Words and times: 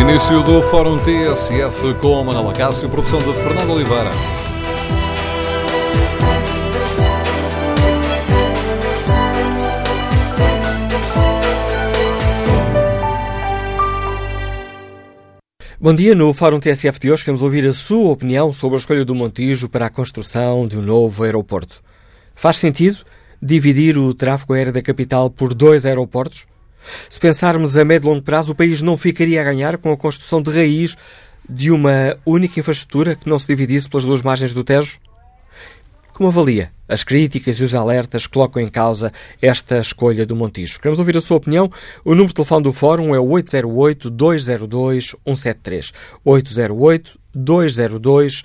Início 0.00 0.42
do 0.42 0.62
Fórum 0.62 0.98
TSF 0.98 1.94
com 2.00 2.24
Manuela 2.24 2.52
Cássio, 2.54 2.88
produção 2.88 3.18
de 3.20 3.32
Fernando 3.34 3.70
Oliveira. 3.70 4.10
Bom 15.78 15.94
dia, 15.94 16.14
no 16.14 16.32
Fórum 16.32 16.58
TSF 16.58 16.98
de 16.98 17.12
hoje 17.12 17.24
queremos 17.24 17.42
ouvir 17.42 17.66
a 17.66 17.72
sua 17.72 18.10
opinião 18.10 18.52
sobre 18.52 18.76
a 18.76 18.80
escolha 18.80 19.04
do 19.04 19.14
Montijo 19.14 19.68
para 19.68 19.86
a 19.86 19.90
construção 19.90 20.66
de 20.66 20.78
um 20.78 20.82
novo 20.82 21.22
aeroporto. 21.22 21.82
Faz 22.34 22.56
sentido 22.56 22.98
dividir 23.42 23.98
o 23.98 24.14
tráfego 24.14 24.54
aéreo 24.54 24.72
da 24.72 24.80
capital 24.80 25.28
por 25.28 25.52
dois 25.52 25.84
aeroportos? 25.84 26.46
Se 27.08 27.20
pensarmos 27.20 27.76
a 27.76 27.84
médio 27.84 28.06
e 28.06 28.10
longo 28.10 28.22
prazo, 28.22 28.52
o 28.52 28.54
país 28.54 28.82
não 28.82 28.96
ficaria 28.96 29.40
a 29.40 29.44
ganhar 29.44 29.78
com 29.78 29.92
a 29.92 29.96
construção 29.96 30.42
de 30.42 30.50
raiz 30.50 30.96
de 31.48 31.70
uma 31.70 32.18
única 32.24 32.60
infraestrutura 32.60 33.14
que 33.14 33.28
não 33.28 33.38
se 33.38 33.46
dividisse 33.46 33.88
pelas 33.88 34.04
duas 34.04 34.22
margens 34.22 34.54
do 34.54 34.64
Tejo? 34.64 34.98
Como 36.12 36.28
avalia 36.28 36.70
as 36.86 37.02
críticas 37.02 37.56
e 37.56 37.64
os 37.64 37.74
alertas 37.74 38.26
que 38.26 38.34
colocam 38.34 38.62
em 38.62 38.68
causa 38.68 39.10
esta 39.40 39.78
escolha 39.78 40.26
do 40.26 40.36
Montijo? 40.36 40.78
Queremos 40.78 40.98
ouvir 40.98 41.16
a 41.16 41.20
sua 41.20 41.38
opinião. 41.38 41.70
O 42.04 42.10
número 42.10 42.28
de 42.28 42.34
telefone 42.34 42.64
do 42.64 42.72
Fórum 42.72 43.14
é 43.14 43.18
o 43.18 43.26
808-202-173. 43.26 45.94
808-202-173. 46.26 48.44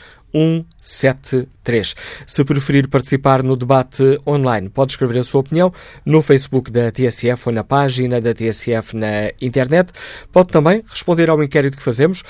173. 1.67 1.95
Se 2.25 2.43
preferir 2.43 2.87
participar 2.87 3.43
no 3.43 3.55
debate 3.55 4.19
online, 4.25 4.69
pode 4.69 4.93
escrever 4.93 5.19
a 5.19 5.23
sua 5.23 5.41
opinião 5.41 5.71
no 6.05 6.21
Facebook 6.21 6.71
da 6.71 6.91
TSF 6.91 7.49
ou 7.49 7.53
na 7.53 7.63
página 7.63 8.21
da 8.21 8.33
TSF 8.33 8.95
na 8.95 9.31
internet. 9.41 9.91
Pode 10.31 10.49
também 10.49 10.81
responder 10.87 11.29
ao 11.29 11.43
inquérito 11.43 11.77
que 11.77 11.83
fazemos 11.83 12.23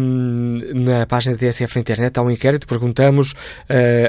um, 0.00 0.60
na 0.74 1.06
página 1.06 1.36
da 1.36 1.38
TSF 1.38 1.76
na 1.76 1.80
internet. 1.80 2.18
Há 2.18 2.22
um 2.22 2.30
inquérito, 2.30 2.66
perguntamos 2.66 3.32
uh, 3.32 3.36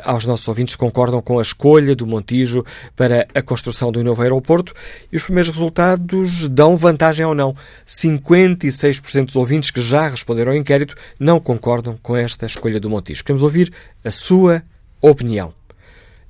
aos 0.04 0.26
nossos 0.26 0.48
ouvintes 0.48 0.73
se 0.73 0.78
concordam 0.78 1.22
com 1.22 1.39
a 1.39 1.42
escolha 1.42 1.95
do 1.95 2.08
Montijo 2.08 2.64
para 2.95 3.28
a 3.34 3.42
construção 3.42 3.92
do 3.92 4.04
novo 4.04 4.22
aeroporto 4.22 4.73
e 5.11 5.17
os 5.17 5.23
primeiros 5.23 5.50
resultados 5.50 6.48
dão 6.48 6.78
vantagem 6.78 7.26
ou 7.26 7.36
não. 7.36 7.56
56% 7.86 9.26
dos 9.26 9.36
ouvintes 9.36 9.72
que 9.72 9.82
já 9.82 10.08
responderam 10.08 10.52
ao 10.52 10.58
inquérito 10.58 10.95
não 11.20 11.39
concordam 11.39 11.98
com 12.02 12.16
esta 12.16 12.45
escolha 12.45 12.80
do 12.80 12.89
Montijo. 12.89 13.23
Queremos 13.23 13.44
ouvir 13.44 13.73
a 14.04 14.11
sua 14.11 14.64
opinião. 15.02 15.53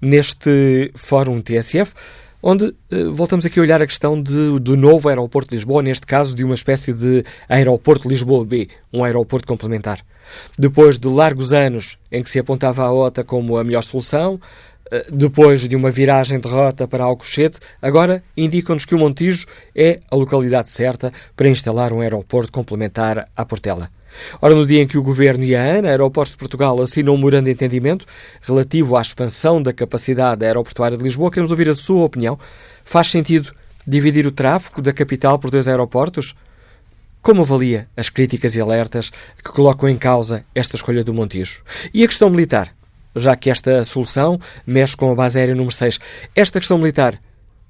Neste 0.01 0.91
Fórum 0.95 1.41
TSF, 1.41 1.93
onde 2.41 2.73
eh, 2.89 3.03
voltamos 3.11 3.45
aqui 3.45 3.59
a 3.59 3.63
olhar 3.63 3.81
a 3.81 3.87
questão 3.87 4.21
de, 4.21 4.59
do 4.59 4.77
novo 4.77 5.09
aeroporto 5.09 5.49
de 5.49 5.55
Lisboa, 5.55 5.83
neste 5.83 6.05
caso 6.05 6.35
de 6.35 6.43
uma 6.43 6.55
espécie 6.55 6.93
de 6.93 7.23
aeroporto 7.47 8.07
Lisboa 8.07 8.45
B, 8.45 8.69
um 8.93 9.03
aeroporto 9.03 9.47
complementar. 9.47 9.99
Depois 10.57 10.97
de 10.97 11.07
largos 11.07 11.51
anos 11.53 11.97
em 12.11 12.23
que 12.23 12.29
se 12.29 12.39
apontava 12.39 12.83
a 12.83 12.91
OTA 12.91 13.23
como 13.23 13.57
a 13.57 13.63
melhor 13.63 13.83
solução, 13.83 14.39
eh, 14.91 15.07
depois 15.11 15.67
de 15.67 15.75
uma 15.75 15.91
viragem 15.91 16.39
de 16.39 16.47
rota 16.47 16.87
para 16.87 17.03
Alcochete, 17.03 17.59
agora 17.81 18.23
indicam-nos 18.35 18.85
que 18.85 18.95
o 18.95 18.99
Montijo 18.99 19.45
é 19.75 19.99
a 20.09 20.15
localidade 20.15 20.71
certa 20.71 21.11
para 21.35 21.49
instalar 21.49 21.91
um 21.91 22.01
aeroporto 22.01 22.51
complementar 22.51 23.27
à 23.35 23.45
Portela. 23.45 23.89
Ora, 24.41 24.55
no 24.55 24.65
dia 24.65 24.81
em 24.81 24.87
que 24.87 24.97
o 24.97 25.03
Governo 25.03 25.43
e 25.43 25.55
a 25.55 25.61
ANA, 25.61 25.89
Aeroportos 25.89 26.31
de 26.31 26.37
Portugal, 26.37 26.81
assinam 26.81 27.13
um 27.13 27.17
memorando 27.17 27.45
de 27.45 27.51
entendimento 27.51 28.05
relativo 28.41 28.95
à 28.95 29.01
expansão 29.01 29.61
da 29.61 29.73
capacidade 29.73 30.45
aeroportuária 30.45 30.97
de 30.97 31.03
Lisboa, 31.03 31.31
queremos 31.31 31.51
ouvir 31.51 31.69
a 31.69 31.75
sua 31.75 32.03
opinião. 32.03 32.37
Faz 32.83 33.11
sentido 33.11 33.53
dividir 33.85 34.25
o 34.25 34.31
tráfego 34.31 34.81
da 34.81 34.93
capital 34.93 35.39
por 35.39 35.51
dois 35.51 35.67
aeroportos? 35.67 36.35
Como 37.21 37.41
avalia 37.41 37.87
as 37.97 38.09
críticas 38.09 38.55
e 38.55 38.61
alertas 38.61 39.11
que 39.43 39.51
colocam 39.51 39.89
em 39.89 39.97
causa 39.97 40.45
esta 40.55 40.75
escolha 40.75 41.03
do 41.03 41.13
Montijo? 41.13 41.63
E 41.93 42.03
a 42.03 42.07
questão 42.07 42.29
militar? 42.29 42.73
Já 43.15 43.35
que 43.35 43.49
esta 43.49 43.83
solução 43.83 44.39
mexe 44.65 44.95
com 44.95 45.11
a 45.11 45.15
base 45.15 45.37
aérea 45.37 45.55
número 45.55 45.75
6, 45.75 45.99
esta 46.35 46.59
questão 46.59 46.77
militar 46.77 47.19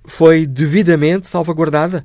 foi 0.06 0.46
devidamente 0.46 1.28
salvaguardada? 1.28 2.04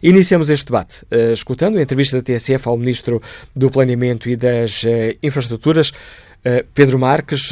Iniciamos 0.01 0.49
este 0.49 0.67
debate 0.67 1.05
uh, 1.11 1.33
escutando 1.33 1.77
a 1.77 1.81
entrevista 1.81 2.17
da 2.17 2.23
TSF 2.23 2.67
ao 2.67 2.77
Ministro 2.77 3.21
do 3.55 3.69
Planeamento 3.69 4.29
e 4.29 4.35
das 4.35 4.83
uh, 4.83 4.87
Infraestruturas. 5.21 5.89
Uh, 5.89 6.65
Pedro 6.73 6.97
Marques 6.97 7.51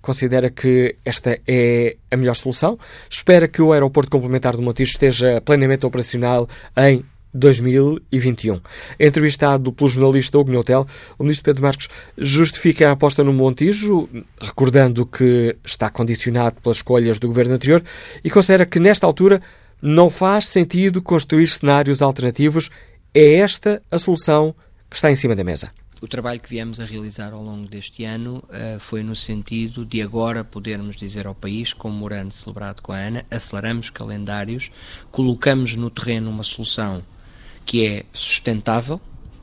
considera 0.00 0.48
que 0.48 0.94
esta 1.04 1.38
é 1.46 1.96
a 2.10 2.16
melhor 2.16 2.36
solução. 2.36 2.78
Espera 3.10 3.48
que 3.48 3.60
o 3.60 3.72
aeroporto 3.72 4.10
complementar 4.10 4.56
do 4.56 4.62
Montijo 4.62 4.92
esteja 4.92 5.40
plenamente 5.40 5.84
operacional 5.84 6.48
em 6.76 7.04
2021. 7.34 8.60
Entrevistado 8.98 9.72
pelo 9.72 9.88
jornalista 9.88 10.38
Hugo 10.38 10.50
Neutel, 10.50 10.86
o 11.18 11.24
ministro 11.24 11.44
Pedro 11.44 11.62
Marques 11.62 11.88
justifica 12.16 12.88
a 12.88 12.92
aposta 12.92 13.24
no 13.24 13.32
Montijo, 13.32 14.08
recordando 14.40 15.06
que 15.06 15.56
está 15.64 15.90
condicionado 15.90 16.60
pelas 16.60 16.78
escolhas 16.78 17.18
do 17.18 17.28
governo 17.28 17.54
anterior 17.54 17.82
e 18.22 18.30
considera 18.30 18.66
que 18.66 18.80
nesta 18.80 19.06
altura 19.06 19.40
não 19.80 20.08
faz 20.08 20.46
sentido 20.46 21.02
construir 21.02 21.48
cenários 21.48 22.02
alternativos. 22.02 22.70
É 23.14 23.34
esta 23.36 23.82
a 23.90 23.98
solução 23.98 24.54
que 24.88 24.96
está 24.96 25.10
em 25.10 25.16
cima 25.16 25.34
da 25.34 25.44
mesa. 25.44 25.70
O 26.02 26.08
trabalho 26.08 26.40
que 26.40 26.48
viemos 26.48 26.80
a 26.80 26.84
realizar 26.84 27.32
ao 27.32 27.40
longo 27.40 27.68
deste 27.68 28.02
ano 28.04 28.42
uh, 28.48 28.80
foi 28.80 29.04
no 29.04 29.14
sentido 29.14 29.86
de 29.86 30.02
agora 30.02 30.42
podermos 30.42 30.96
dizer 30.96 31.28
ao 31.28 31.34
país, 31.34 31.72
como 31.72 32.04
o 32.04 32.12
ano 32.12 32.32
celebrado 32.32 32.82
com 32.82 32.92
a 32.92 32.96
ANA, 32.96 33.24
aceleramos 33.30 33.88
calendários, 33.88 34.72
colocamos 35.12 35.76
no 35.76 35.90
terreno 35.90 36.28
uma 36.28 36.42
solução 36.42 37.04
que 37.64 37.86
é 37.86 38.04
sustentável, 38.12 39.00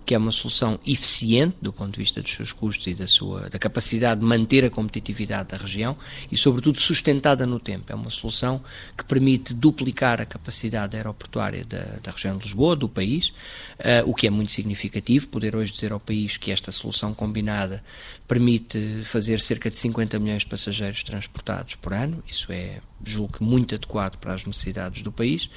que 0.10 0.16
é 0.16 0.18
uma 0.18 0.32
solução 0.32 0.80
eficiente 0.88 1.56
do 1.62 1.72
ponto 1.72 1.92
de 1.92 2.00
vista 2.00 2.20
dos 2.20 2.32
seus 2.32 2.52
custos 2.52 2.88
e 2.88 2.96
da 2.96 3.06
sua 3.06 3.48
da 3.48 3.60
capacidade 3.60 4.20
de 4.20 4.26
manter 4.26 4.66
a 4.66 4.70
competitividade 4.72 5.50
da 5.50 5.58
região 5.58 5.96
e, 6.32 6.36
sobretudo, 6.36 6.80
sustentada 6.80 7.46
no 7.46 7.60
tempo. 7.60 7.92
É 7.92 7.94
uma 7.94 8.10
solução 8.10 8.60
que 8.98 9.04
permite 9.04 9.54
duplicar 9.54 10.20
a 10.20 10.26
capacidade 10.26 10.98
aeroportuária 10.98 11.64
da, 11.64 12.00
da 12.02 12.10
região 12.10 12.36
de 12.38 12.44
Lisboa, 12.46 12.76
do 12.76 12.90
país, 12.90 13.28
uh, 13.28 14.04
o 14.08 14.16
que 14.16 14.26
é 14.26 14.32
muito 14.32 14.52
significativo. 14.52 15.28
Poder 15.28 15.56
hoje 15.56 15.72
dizer 15.72 15.92
ao 15.92 16.00
país 16.00 16.38
que 16.38 16.52
esta 16.52 16.72
solução 16.72 17.14
combinada 17.14 17.84
permite 18.28 19.04
fazer 19.04 19.40
cerca 19.42 19.70
de 19.70 19.76
50 19.76 20.18
milhões 20.18 20.42
de 20.42 20.48
passageiros 20.48 21.04
transportados 21.04 21.76
por 21.76 21.94
ano, 21.94 22.24
isso 22.28 22.52
é, 22.52 22.80
julgo 23.06 23.34
que, 23.38 23.44
muito 23.44 23.76
adequado 23.76 24.18
para 24.18 24.34
as 24.34 24.44
necessidades 24.44 25.04
do 25.04 25.12
país. 25.12 25.52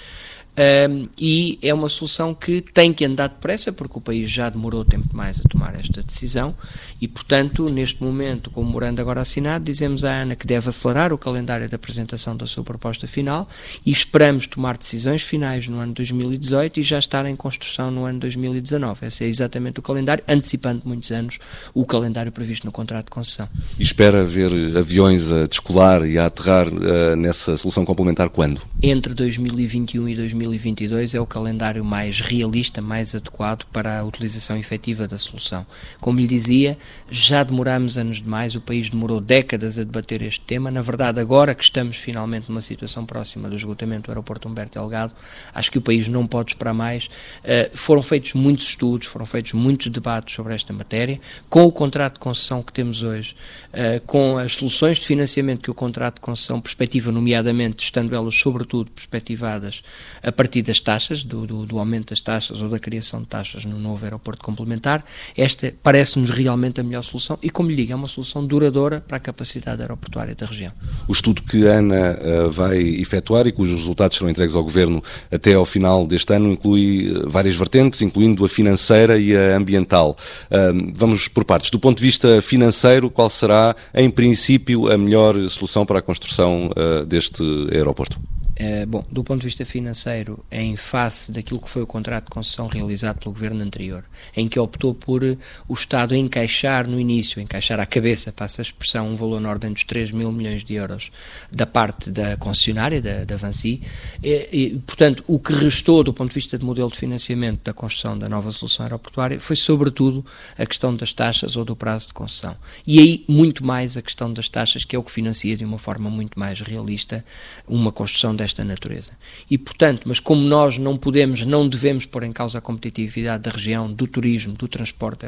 Um, 0.54 1.08
e 1.18 1.58
é 1.62 1.72
uma 1.72 1.88
solução 1.88 2.34
que 2.34 2.60
tem 2.60 2.92
que 2.92 3.04
andar 3.06 3.28
depressa, 3.28 3.72
porque 3.72 3.98
o 3.98 4.00
país 4.00 4.30
já 4.30 4.50
demorou 4.50 4.84
tempo 4.84 5.08
demais 5.08 5.40
a 5.40 5.48
tomar 5.48 5.74
esta 5.74 6.02
decisão, 6.02 6.54
e 7.00 7.08
portanto, 7.08 7.70
neste 7.70 8.02
momento, 8.02 8.50
com 8.50 8.60
o 8.60 8.64
morando 8.64 9.00
agora 9.00 9.22
assinado, 9.22 9.64
dizemos 9.64 10.04
à 10.04 10.12
ANA 10.12 10.36
que 10.36 10.46
deve 10.46 10.68
acelerar 10.68 11.12
o 11.12 11.18
calendário 11.18 11.68
da 11.68 11.76
apresentação 11.76 12.36
da 12.36 12.46
sua 12.46 12.62
proposta 12.62 13.06
final 13.06 13.48
e 13.84 13.90
esperamos 13.90 14.46
tomar 14.46 14.76
decisões 14.76 15.22
finais 15.22 15.66
no 15.68 15.78
ano 15.78 15.94
2018 15.94 16.80
e 16.80 16.82
já 16.82 16.98
estar 16.98 17.24
em 17.24 17.34
construção 17.34 17.90
no 17.90 18.04
ano 18.04 18.20
2019. 18.20 19.06
Esse 19.06 19.24
é 19.24 19.28
exatamente 19.28 19.80
o 19.80 19.82
calendário, 19.82 20.22
antecipando 20.28 20.82
muitos 20.84 21.10
anos 21.10 21.38
o 21.72 21.86
calendário 21.86 22.30
previsto 22.30 22.66
no 22.66 22.72
contrato 22.72 23.06
de 23.06 23.10
concessão. 23.12 23.48
E 23.78 23.82
espera 23.82 24.24
ver 24.24 24.76
aviões 24.76 25.32
a 25.32 25.46
descolar 25.46 26.06
e 26.06 26.18
a 26.18 26.26
aterrar 26.26 26.68
uh, 26.68 27.16
nessa 27.16 27.56
solução 27.56 27.86
complementar 27.86 28.28
quando? 28.28 28.60
Entre 28.82 29.14
2021 29.14 30.08
e 30.08 30.14
2022 30.14 30.41
2022 30.44 31.14
é 31.14 31.20
o 31.20 31.26
calendário 31.26 31.84
mais 31.84 32.20
realista, 32.20 32.82
mais 32.82 33.14
adequado 33.14 33.64
para 33.72 33.98
a 33.98 34.04
utilização 34.04 34.56
efetiva 34.56 35.08
da 35.08 35.18
solução. 35.18 35.66
Como 36.00 36.20
lhe 36.20 36.26
dizia, 36.26 36.76
já 37.10 37.42
demoramos 37.42 37.96
anos 37.96 38.18
demais, 38.18 38.54
o 38.54 38.60
país 38.60 38.90
demorou 38.90 39.20
décadas 39.20 39.78
a 39.78 39.84
debater 39.84 40.22
este 40.22 40.40
tema. 40.42 40.70
Na 40.70 40.82
verdade, 40.82 41.18
agora 41.18 41.54
que 41.54 41.64
estamos 41.64 41.96
finalmente 41.96 42.48
numa 42.48 42.62
situação 42.62 43.06
próxima 43.06 43.48
do 43.48 43.56
esgotamento 43.56 44.06
do 44.06 44.10
aeroporto 44.10 44.46
Humberto 44.46 44.78
Delgado, 44.78 45.14
acho 45.54 45.70
que 45.70 45.78
o 45.78 45.82
país 45.82 46.06
não 46.06 46.26
pode 46.26 46.52
esperar 46.52 46.74
mais. 46.74 47.06
Uh, 47.06 47.74
foram 47.74 48.02
feitos 48.02 48.34
muitos 48.34 48.66
estudos, 48.66 49.06
foram 49.06 49.24
feitos 49.24 49.52
muitos 49.52 49.90
debates 49.90 50.34
sobre 50.34 50.54
esta 50.54 50.72
matéria. 50.72 51.18
Com 51.48 51.64
o 51.64 51.72
contrato 51.72 52.14
de 52.14 52.20
concessão 52.20 52.62
que 52.62 52.72
temos 52.72 53.02
hoje, 53.02 53.34
uh, 53.72 54.00
com 54.06 54.36
as 54.36 54.54
soluções 54.54 54.98
de 54.98 55.06
financiamento 55.06 55.62
que 55.62 55.70
o 55.70 55.74
contrato 55.74 56.16
de 56.16 56.20
concessão 56.20 56.60
perspectiva 56.60 57.10
no 57.10 57.22
nomeadamente 57.22 57.84
estando 57.84 58.14
elas 58.14 58.34
sobretudo 58.34 58.90
perspectivadas 58.90 59.82
a 60.22 60.31
partir 60.32 60.62
das 60.62 60.80
taxas, 60.80 61.22
do, 61.22 61.46
do, 61.46 61.66
do 61.66 61.78
aumento 61.78 62.10
das 62.10 62.20
taxas 62.20 62.62
ou 62.62 62.68
da 62.68 62.78
criação 62.78 63.20
de 63.20 63.26
taxas 63.26 63.64
no 63.64 63.78
novo 63.78 64.04
aeroporto 64.04 64.42
complementar, 64.42 65.04
esta 65.36 65.72
parece-nos 65.82 66.30
realmente 66.30 66.80
a 66.80 66.84
melhor 66.84 67.02
solução 67.02 67.38
e, 67.42 67.50
como 67.50 67.70
lhe 67.70 67.76
digo, 67.76 67.92
é 67.92 67.96
uma 67.96 68.08
solução 68.08 68.44
duradoura 68.44 69.00
para 69.00 69.16
a 69.16 69.20
capacidade 69.20 69.80
aeroportuária 69.82 70.34
da 70.34 70.46
região. 70.46 70.72
O 71.08 71.12
estudo 71.12 71.42
que 71.42 71.66
a 71.66 71.78
ANA 71.78 72.18
uh, 72.46 72.50
vai 72.50 72.78
efetuar 72.78 73.46
e 73.46 73.52
cujos 73.52 73.78
resultados 73.78 74.16
serão 74.16 74.30
entregues 74.30 74.54
ao 74.54 74.62
Governo 74.62 75.02
até 75.30 75.54
ao 75.54 75.64
final 75.64 76.06
deste 76.06 76.32
ano 76.34 76.52
inclui 76.52 77.10
eh, 77.10 77.26
várias 77.26 77.56
vertentes, 77.56 78.00
incluindo 78.00 78.44
a 78.44 78.48
financeira 78.48 79.18
e 79.18 79.36
a 79.36 79.56
ambiental. 79.56 80.16
Uh, 80.50 80.92
vamos 80.94 81.28
por 81.28 81.44
partes. 81.44 81.70
Do 81.70 81.78
ponto 81.78 81.98
de 81.98 82.02
vista 82.02 82.40
financeiro, 82.42 83.10
qual 83.10 83.28
será, 83.28 83.74
em 83.94 84.10
princípio, 84.10 84.90
a 84.90 84.96
melhor 84.96 85.36
solução 85.48 85.84
para 85.84 85.98
a 85.98 86.02
construção 86.02 86.70
uh, 86.70 87.04
deste 87.06 87.42
aeroporto? 87.72 88.31
Uh, 88.60 88.86
bom, 88.86 89.04
do 89.10 89.24
ponto 89.24 89.40
de 89.40 89.46
vista 89.46 89.64
financeiro, 89.64 90.44
em 90.50 90.76
face 90.76 91.32
daquilo 91.32 91.58
que 91.58 91.70
foi 91.70 91.80
o 91.80 91.86
contrato 91.86 92.24
de 92.24 92.30
concessão 92.30 92.66
realizado 92.66 93.18
pelo 93.18 93.32
governo 93.32 93.62
anterior, 93.62 94.04
em 94.36 94.46
que 94.46 94.58
optou 94.58 94.94
por 94.94 95.24
uh, 95.24 95.38
o 95.66 95.72
Estado 95.72 96.14
encaixar 96.14 96.86
no 96.86 97.00
início, 97.00 97.40
encaixar 97.40 97.80
à 97.80 97.86
cabeça, 97.86 98.30
passa 98.30 98.60
a 98.60 98.64
expressão, 98.64 99.08
um 99.08 99.16
valor 99.16 99.40
na 99.40 99.48
ordem 99.48 99.72
dos 99.72 99.84
3 99.84 100.10
mil 100.10 100.30
milhões 100.30 100.62
de 100.62 100.74
euros 100.74 101.10
da 101.50 101.64
parte 101.64 102.10
da 102.10 102.36
concessionária, 102.36 103.00
da, 103.00 103.24
da 103.24 103.36
Vansi, 103.38 103.80
e, 104.22 104.48
e, 104.52 104.78
portanto, 104.80 105.24
o 105.26 105.38
que 105.38 105.54
restou 105.54 106.04
do 106.04 106.12
ponto 106.12 106.28
de 106.28 106.34
vista 106.34 106.58
de 106.58 106.64
modelo 106.64 106.90
de 106.90 106.98
financiamento 106.98 107.62
da 107.64 107.72
construção 107.72 108.18
da 108.18 108.28
nova 108.28 108.52
solução 108.52 108.84
aeroportuária 108.84 109.40
foi, 109.40 109.56
sobretudo, 109.56 110.24
a 110.58 110.66
questão 110.66 110.94
das 110.94 111.10
taxas 111.12 111.56
ou 111.56 111.64
do 111.64 111.74
prazo 111.74 112.08
de 112.08 112.12
concessão. 112.12 112.54
E 112.86 112.98
aí, 112.98 113.24
muito 113.26 113.64
mais 113.64 113.96
a 113.96 114.02
questão 114.02 114.30
das 114.30 114.48
taxas, 114.48 114.84
que 114.84 114.94
é 114.94 114.98
o 114.98 115.02
que 115.02 115.10
financia 115.10 115.56
de 115.56 115.64
uma 115.64 115.78
forma 115.78 116.10
muito 116.10 116.38
mais 116.38 116.60
realista 116.60 117.24
uma 117.66 117.90
construção 117.90 118.36
desta 118.42 118.64
natureza. 118.64 119.12
E, 119.48 119.56
portanto, 119.56 120.02
mas 120.06 120.18
como 120.18 120.42
nós 120.42 120.76
não 120.76 120.96
podemos, 120.96 121.42
não 121.42 121.68
devemos 121.68 122.04
pôr 122.04 122.24
em 122.24 122.32
causa 122.32 122.58
a 122.58 122.60
competitividade 122.60 123.44
da 123.44 123.50
região, 123.52 123.90
do 123.90 124.06
turismo, 124.06 124.54
do 124.54 124.66
transporte 124.66 125.26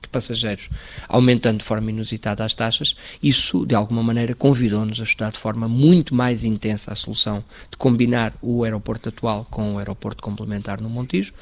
de 0.00 0.08
passageiros, 0.08 0.68
aumentando 1.08 1.58
de 1.58 1.64
forma 1.64 1.90
inusitada 1.90 2.44
as 2.44 2.54
taxas, 2.54 2.94
isso, 3.20 3.66
de 3.66 3.74
alguma 3.74 4.02
maneira, 4.02 4.34
convidou-nos 4.34 5.00
a 5.00 5.04
estudar 5.04 5.32
de 5.32 5.38
forma 5.38 5.66
muito 5.68 6.14
mais 6.14 6.44
intensa 6.44 6.92
a 6.92 6.94
solução 6.94 7.44
de 7.68 7.76
combinar 7.76 8.32
o 8.40 8.62
aeroporto 8.62 9.08
atual 9.08 9.44
com 9.50 9.74
o 9.74 9.78
aeroporto 9.78 10.22
complementar 10.22 10.80
no 10.80 10.88
Montijo, 10.88 11.32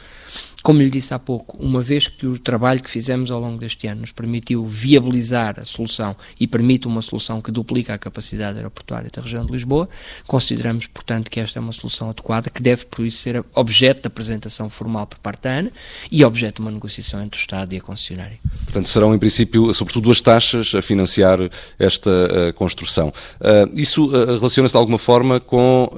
como 0.62 0.80
lhe 0.80 0.90
disse 0.90 1.14
há 1.14 1.18
pouco, 1.18 1.56
uma 1.58 1.80
vez 1.80 2.06
que 2.06 2.26
o 2.26 2.38
trabalho 2.38 2.82
que 2.82 2.90
fizemos 2.90 3.30
ao 3.30 3.40
longo 3.40 3.58
deste 3.58 3.86
ano 3.86 4.02
nos 4.02 4.12
permitiu 4.12 4.66
viabilizar 4.66 5.58
a 5.58 5.64
solução 5.64 6.14
e 6.38 6.46
permite 6.46 6.86
uma 6.86 7.02
solução 7.02 7.40
que 7.40 7.50
duplica 7.50 7.94
a 7.94 7.98
capacidade 7.98 8.58
aeroportuária 8.58 9.10
da 9.12 9.22
região 9.22 9.44
de 9.44 9.52
Lisboa, 9.52 9.88
consideramos, 10.26 10.86
portanto, 10.86 11.30
que 11.30 11.40
esta 11.40 11.58
é 11.58 11.60
uma 11.60 11.72
solução 11.72 12.10
adequada 12.10 12.50
que 12.50 12.62
deve, 12.62 12.84
por 12.86 13.06
isso, 13.06 13.18
ser 13.18 13.44
objeto 13.54 14.02
de 14.02 14.06
apresentação 14.06 14.68
formal 14.68 15.06
por 15.06 15.18
parte 15.18 15.42
da 15.42 15.58
ANA 15.58 15.72
e 16.10 16.24
objeto 16.24 16.56
de 16.56 16.62
uma 16.62 16.70
negociação 16.70 17.22
entre 17.22 17.38
o 17.38 17.40
Estado 17.40 17.72
e 17.72 17.78
a 17.78 17.80
concessionária. 17.80 18.38
Portanto, 18.64 18.88
serão, 18.88 19.14
em 19.14 19.18
princípio, 19.18 19.72
sobretudo 19.72 20.04
duas 20.04 20.20
taxas 20.20 20.74
a 20.74 20.82
financiar 20.82 21.38
esta 21.78 22.10
uh, 22.10 22.52
construção. 22.54 23.12
Uh, 23.40 23.70
isso 23.74 24.06
uh, 24.06 24.38
relaciona-se 24.38 24.72
de 24.72 24.78
alguma 24.78 24.98
forma 24.98 25.40
com 25.40 25.88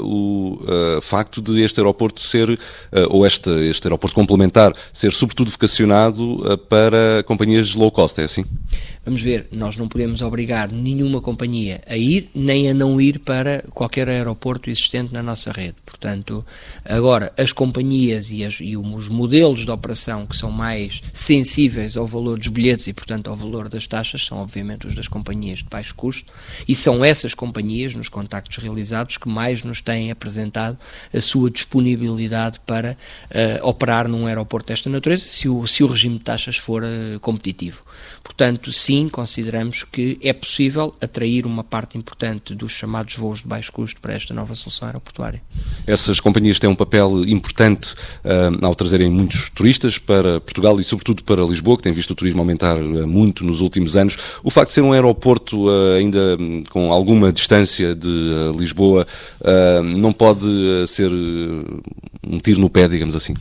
o 0.00 0.60
facto 1.00 1.40
de 1.40 1.62
este 1.62 1.80
aeroporto 1.80 2.20
ser, 2.20 2.58
ou 3.08 3.26
este, 3.26 3.50
este 3.68 3.86
aeroporto 3.86 4.03
aeroporto 4.04 4.14
complementar 4.14 4.74
ser 4.92 5.12
sobretudo 5.12 5.50
vocacionado 5.50 6.42
eh, 6.46 6.56
para 6.56 7.22
companhias 7.26 7.74
low 7.74 7.90
cost, 7.90 8.20
é 8.20 8.24
assim? 8.24 8.44
Vamos 9.04 9.20
ver, 9.20 9.48
nós 9.52 9.76
não 9.76 9.86
podemos 9.86 10.22
obrigar 10.22 10.72
nenhuma 10.72 11.20
companhia 11.20 11.82
a 11.86 11.94
ir 11.94 12.30
nem 12.34 12.70
a 12.70 12.74
não 12.74 12.98
ir 12.98 13.18
para 13.18 13.62
qualquer 13.70 14.08
aeroporto 14.08 14.70
existente 14.70 15.12
na 15.12 15.22
nossa 15.22 15.52
rede. 15.52 15.74
Portanto, 15.84 16.44
agora, 16.82 17.30
as 17.36 17.52
companhias 17.52 18.30
e, 18.30 18.42
as, 18.42 18.60
e 18.60 18.78
os 18.78 19.08
modelos 19.08 19.66
de 19.66 19.70
operação 19.70 20.24
que 20.24 20.34
são 20.34 20.50
mais 20.50 21.02
sensíveis 21.12 21.98
ao 21.98 22.06
valor 22.06 22.38
dos 22.38 22.48
bilhetes 22.48 22.86
e, 22.86 22.94
portanto, 22.94 23.28
ao 23.28 23.36
valor 23.36 23.68
das 23.68 23.86
taxas 23.86 24.24
são, 24.24 24.38
obviamente, 24.38 24.86
os 24.86 24.94
das 24.94 25.06
companhias 25.06 25.58
de 25.58 25.64
baixo 25.64 25.94
custo 25.94 26.32
e 26.66 26.74
são 26.74 27.04
essas 27.04 27.34
companhias, 27.34 27.94
nos 27.94 28.08
contactos 28.08 28.56
realizados, 28.56 29.18
que 29.18 29.28
mais 29.28 29.62
nos 29.62 29.82
têm 29.82 30.10
apresentado 30.10 30.78
a 31.14 31.20
sua 31.20 31.50
disponibilidade 31.50 32.58
para 32.64 32.96
uh, 33.26 33.68
operar 33.68 33.93
num 34.02 34.26
aeroporto 34.26 34.68
desta 34.68 34.90
natureza, 34.90 35.26
se 35.26 35.48
o, 35.48 35.66
se 35.66 35.84
o 35.84 35.86
regime 35.86 36.18
de 36.18 36.24
taxas 36.24 36.56
for 36.56 36.82
uh, 36.82 37.20
competitivo. 37.20 37.82
Portanto, 38.22 38.72
sim, 38.72 39.08
consideramos 39.08 39.84
que 39.84 40.18
é 40.20 40.32
possível 40.32 40.94
atrair 41.00 41.46
uma 41.46 41.62
parte 41.62 41.96
importante 41.96 42.54
dos 42.54 42.72
chamados 42.72 43.14
voos 43.14 43.42
de 43.42 43.46
baixo 43.46 43.70
custo 43.70 44.00
para 44.00 44.14
esta 44.14 44.34
nova 44.34 44.54
solução 44.54 44.88
aeroportuária. 44.88 45.40
Essas 45.86 46.18
companhias 46.18 46.58
têm 46.58 46.68
um 46.68 46.74
papel 46.74 47.24
importante 47.28 47.92
uh, 47.92 48.64
ao 48.64 48.74
trazerem 48.74 49.08
muitos 49.08 49.50
turistas 49.50 49.98
para 49.98 50.40
Portugal 50.40 50.80
e, 50.80 50.84
sobretudo, 50.84 51.22
para 51.22 51.44
Lisboa, 51.44 51.76
que 51.76 51.84
tem 51.84 51.92
visto 51.92 52.10
o 52.10 52.14
turismo 52.14 52.40
aumentar 52.40 52.76
uh, 52.78 53.06
muito 53.06 53.44
nos 53.44 53.60
últimos 53.60 53.96
anos. 53.96 54.16
O 54.42 54.50
facto 54.50 54.68
de 54.68 54.74
ser 54.74 54.80
um 54.80 54.92
aeroporto 54.92 55.68
ainda 55.96 56.36
um, 56.40 56.64
com 56.64 56.92
alguma 56.92 57.32
distância 57.32 57.94
de 57.94 58.08
Lisboa 58.56 59.06
não 59.98 60.12
pode 60.12 60.46
ser 60.88 61.10
um 61.10 62.38
tiro 62.42 62.60
no 62.60 62.70
pé, 62.70 62.88
digamos 62.88 63.14
assim. 63.14 63.34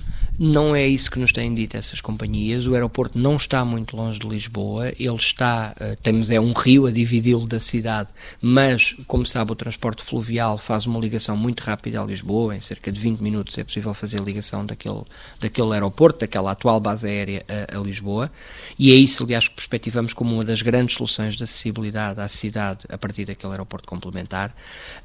Não 0.46 0.76
é 0.76 0.86
isso 0.86 1.10
que 1.10 1.20
nos 1.20 1.32
têm 1.32 1.56
dito 1.56 1.78
essas 1.78 2.02
companhias. 2.02 2.68
O 2.68 2.74
aeroporto 2.74 3.18
não 3.18 3.38
está 3.38 3.64
muito 3.64 3.96
longe 3.96 4.20
de 4.20 4.28
Lisboa. 4.28 4.90
Ele 5.00 5.16
está, 5.16 5.74
uh, 5.80 5.96
temos 6.04 6.30
é 6.30 6.38
um 6.38 6.52
rio 6.52 6.86
a 6.86 6.92
dividi-lo 6.92 7.48
da 7.48 7.62
cidade, 7.62 8.10
mas, 8.42 8.94
como 9.08 9.26
sabe, 9.26 9.54
o 9.54 9.56
transporte 9.56 10.04
fluvial 10.04 10.58
faz 10.58 10.86
uma 10.86 11.00
ligação 11.00 11.38
muito 11.38 11.62
rápida 11.62 12.02
a 12.02 12.06
Lisboa. 12.06 12.58
Em 12.58 12.60
cerca 12.60 12.92
de 12.92 13.00
20 13.00 13.22
minutos 13.22 13.58
é 13.58 13.64
possível 13.64 13.94
fazer 13.94 14.20
a 14.20 14.22
ligação 14.22 14.66
daquele, 14.66 15.04
daquele 15.40 15.72
aeroporto, 15.72 16.20
daquela 16.20 16.52
atual 16.52 16.78
base 16.82 17.08
aérea 17.08 17.46
a, 17.48 17.78
a 17.78 17.82
Lisboa. 17.82 18.30
E 18.78 18.92
é 18.92 18.96
isso, 18.96 19.24
aliás, 19.24 19.48
que 19.48 19.56
perspectivamos 19.56 20.12
como 20.12 20.34
uma 20.34 20.44
das 20.44 20.62
grandes 20.62 20.96
soluções 20.96 21.36
de 21.36 21.44
acessibilidade 21.46 22.20
à 22.20 22.28
cidade 22.28 22.80
a 22.90 22.98
partir 22.98 23.24
daquele 23.24 23.54
aeroporto 23.54 23.88
complementar. 23.88 24.54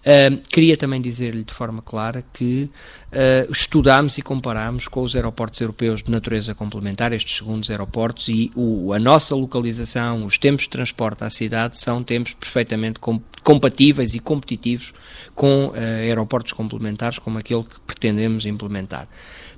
Uh, 0.00 0.36
queria 0.48 0.76
também 0.76 1.00
dizer-lhe 1.00 1.44
de 1.44 1.54
forma 1.54 1.80
clara 1.80 2.24
que 2.34 2.68
uh, 3.12 3.50
estudámos 3.50 4.18
e 4.18 4.22
comparámos 4.22 4.88
com 4.88 5.02
os 5.02 5.14
aeroportos 5.14 5.60
europeus 5.60 6.02
de 6.02 6.10
natureza 6.10 6.54
complementar, 6.54 7.12
estes 7.12 7.36
segundos 7.36 7.70
aeroportos, 7.70 8.28
e 8.28 8.50
o, 8.54 8.92
a 8.92 8.98
nossa 8.98 9.34
localização, 9.34 10.24
os 10.24 10.38
tempos 10.38 10.64
de 10.64 10.70
transporte 10.70 11.24
à 11.24 11.30
cidade 11.30 11.78
são 11.78 12.02
tempos 12.02 12.34
perfeitamente 12.34 12.98
com, 12.98 13.20
compatíveis 13.42 14.14
e 14.14 14.20
competitivos 14.20 14.92
com 15.34 15.66
uh, 15.66 15.74
aeroportos 15.74 16.52
complementares 16.52 17.18
como 17.18 17.38
aquele 17.38 17.64
que 17.64 17.80
pretendemos 17.86 18.46
implementar. 18.46 19.08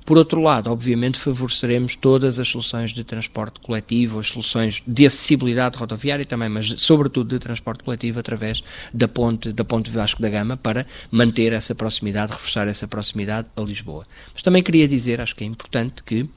Por 0.05 0.17
outro 0.17 0.41
lado, 0.41 0.71
obviamente, 0.71 1.19
favoreceremos 1.19 1.95
todas 1.95 2.39
as 2.39 2.49
soluções 2.49 2.91
de 2.91 3.03
transporte 3.03 3.59
coletivo, 3.59 4.19
as 4.19 4.27
soluções 4.27 4.81
de 4.85 5.05
acessibilidade 5.05 5.77
rodoviária 5.77 6.25
também, 6.25 6.49
mas 6.49 6.73
sobretudo 6.77 7.29
de 7.29 7.39
transporte 7.39 7.83
coletivo 7.83 8.19
através 8.19 8.63
da 8.93 9.07
ponte, 9.07 9.53
da 9.53 9.63
ponte 9.63 9.89
Vasco 9.91 10.21
da 10.21 10.29
Gama 10.29 10.57
para 10.57 10.85
manter 11.11 11.53
essa 11.53 11.75
proximidade, 11.75 12.31
reforçar 12.31 12.67
essa 12.67 12.87
proximidade 12.87 13.47
a 13.55 13.61
Lisboa. 13.61 14.05
Mas 14.33 14.41
também 14.41 14.63
queria 14.63 14.87
dizer, 14.87 15.21
acho 15.21 15.35
que 15.35 15.43
é 15.43 15.47
importante 15.47 16.03
que 16.03 16.27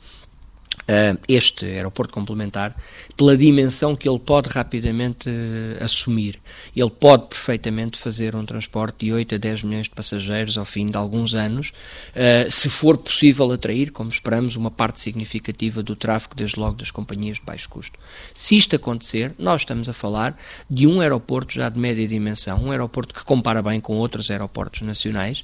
este 1.26 1.64
aeroporto 1.64 2.12
complementar, 2.12 2.76
pela 3.16 3.36
dimensão 3.36 3.96
que 3.96 4.08
ele 4.08 4.18
pode 4.18 4.48
rapidamente 4.48 5.28
uh, 5.28 5.84
assumir. 5.84 6.40
Ele 6.74 6.90
pode 6.90 7.28
perfeitamente 7.28 7.98
fazer 7.98 8.34
um 8.34 8.44
transporte 8.44 9.06
de 9.06 9.12
8 9.12 9.36
a 9.36 9.38
10 9.38 9.62
milhões 9.62 9.84
de 9.84 9.90
passageiros 9.90 10.58
ao 10.58 10.64
fim 10.64 10.90
de 10.90 10.96
alguns 10.96 11.34
anos, 11.34 11.72
uh, 12.10 12.50
se 12.50 12.68
for 12.68 12.98
possível 12.98 13.50
atrair, 13.52 13.90
como 13.90 14.10
esperamos, 14.10 14.56
uma 14.56 14.70
parte 14.70 15.00
significativa 15.00 15.82
do 15.82 15.96
tráfego, 15.96 16.34
desde 16.34 16.58
logo 16.58 16.76
das 16.76 16.90
companhias 16.90 17.38
de 17.38 17.44
baixo 17.44 17.68
custo. 17.68 17.98
Se 18.32 18.56
isto 18.56 18.76
acontecer, 18.76 19.32
nós 19.38 19.62
estamos 19.62 19.88
a 19.88 19.92
falar 19.92 20.36
de 20.68 20.86
um 20.86 21.00
aeroporto 21.00 21.54
já 21.54 21.68
de 21.68 21.78
média 21.78 22.06
dimensão, 22.06 22.62
um 22.64 22.70
aeroporto 22.70 23.14
que 23.14 23.24
compara 23.24 23.62
bem 23.62 23.80
com 23.80 23.96
outros 23.96 24.30
aeroportos 24.30 24.82
nacionais, 24.82 25.42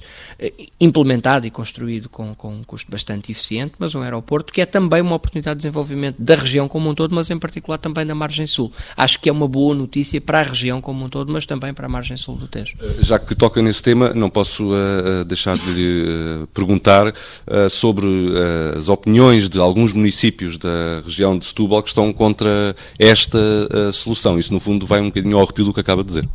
implementado 0.80 1.46
e 1.46 1.50
construído 1.50 2.08
com, 2.08 2.34
com 2.34 2.54
um 2.54 2.64
custo 2.64 2.90
bastante 2.90 3.30
eficiente, 3.30 3.74
mas 3.78 3.94
um 3.94 4.02
aeroporto 4.02 4.52
que 4.52 4.60
é 4.60 4.66
também 4.66 5.00
uma 5.00 5.16
oportunidade 5.16 5.29
de 5.32 5.54
desenvolvimento 5.54 6.16
da 6.18 6.34
região 6.34 6.66
como 6.68 6.90
um 6.90 6.94
todo, 6.94 7.14
mas 7.14 7.30
em 7.30 7.38
particular 7.38 7.78
também 7.78 8.04
da 8.04 8.14
margem 8.14 8.46
sul. 8.46 8.72
Acho 8.96 9.20
que 9.20 9.28
é 9.28 9.32
uma 9.32 9.46
boa 9.46 9.74
notícia 9.74 10.20
para 10.20 10.40
a 10.40 10.42
região 10.42 10.80
como 10.80 11.04
um 11.04 11.08
todo, 11.08 11.32
mas 11.32 11.46
também 11.46 11.72
para 11.72 11.86
a 11.86 11.88
margem 11.88 12.16
sul 12.16 12.36
do 12.36 12.48
Tejo. 12.48 12.76
Eh, 12.80 12.96
já 13.00 13.18
que 13.18 13.34
toca 13.34 13.62
nesse 13.62 13.82
tema, 13.82 14.12
não 14.14 14.30
posso 14.30 14.72
uh, 14.72 15.24
deixar 15.24 15.56
de 15.56 15.70
lhe 15.72 16.42
uh, 16.42 16.46
perguntar 16.48 17.08
uh, 17.08 17.70
sobre 17.70 18.08
as 18.76 18.88
opiniões 18.88 19.48
de 19.48 19.58
alguns 19.58 19.92
municípios 19.92 20.56
da 20.56 21.02
região 21.04 21.38
de 21.38 21.46
Setúbal 21.46 21.82
que 21.82 21.88
estão 21.88 22.12
contra 22.12 22.74
esta 22.98 23.38
solução. 23.92 24.38
Isso, 24.38 24.52
no 24.52 24.60
fundo, 24.60 24.86
vai 24.86 25.00
um 25.00 25.06
bocadinho 25.06 25.36
ao 25.36 25.44
arrepio 25.44 25.64
do 25.64 25.74
que 25.74 25.80
acaba 25.80 26.02
de 26.02 26.08
dizer. 26.08 26.28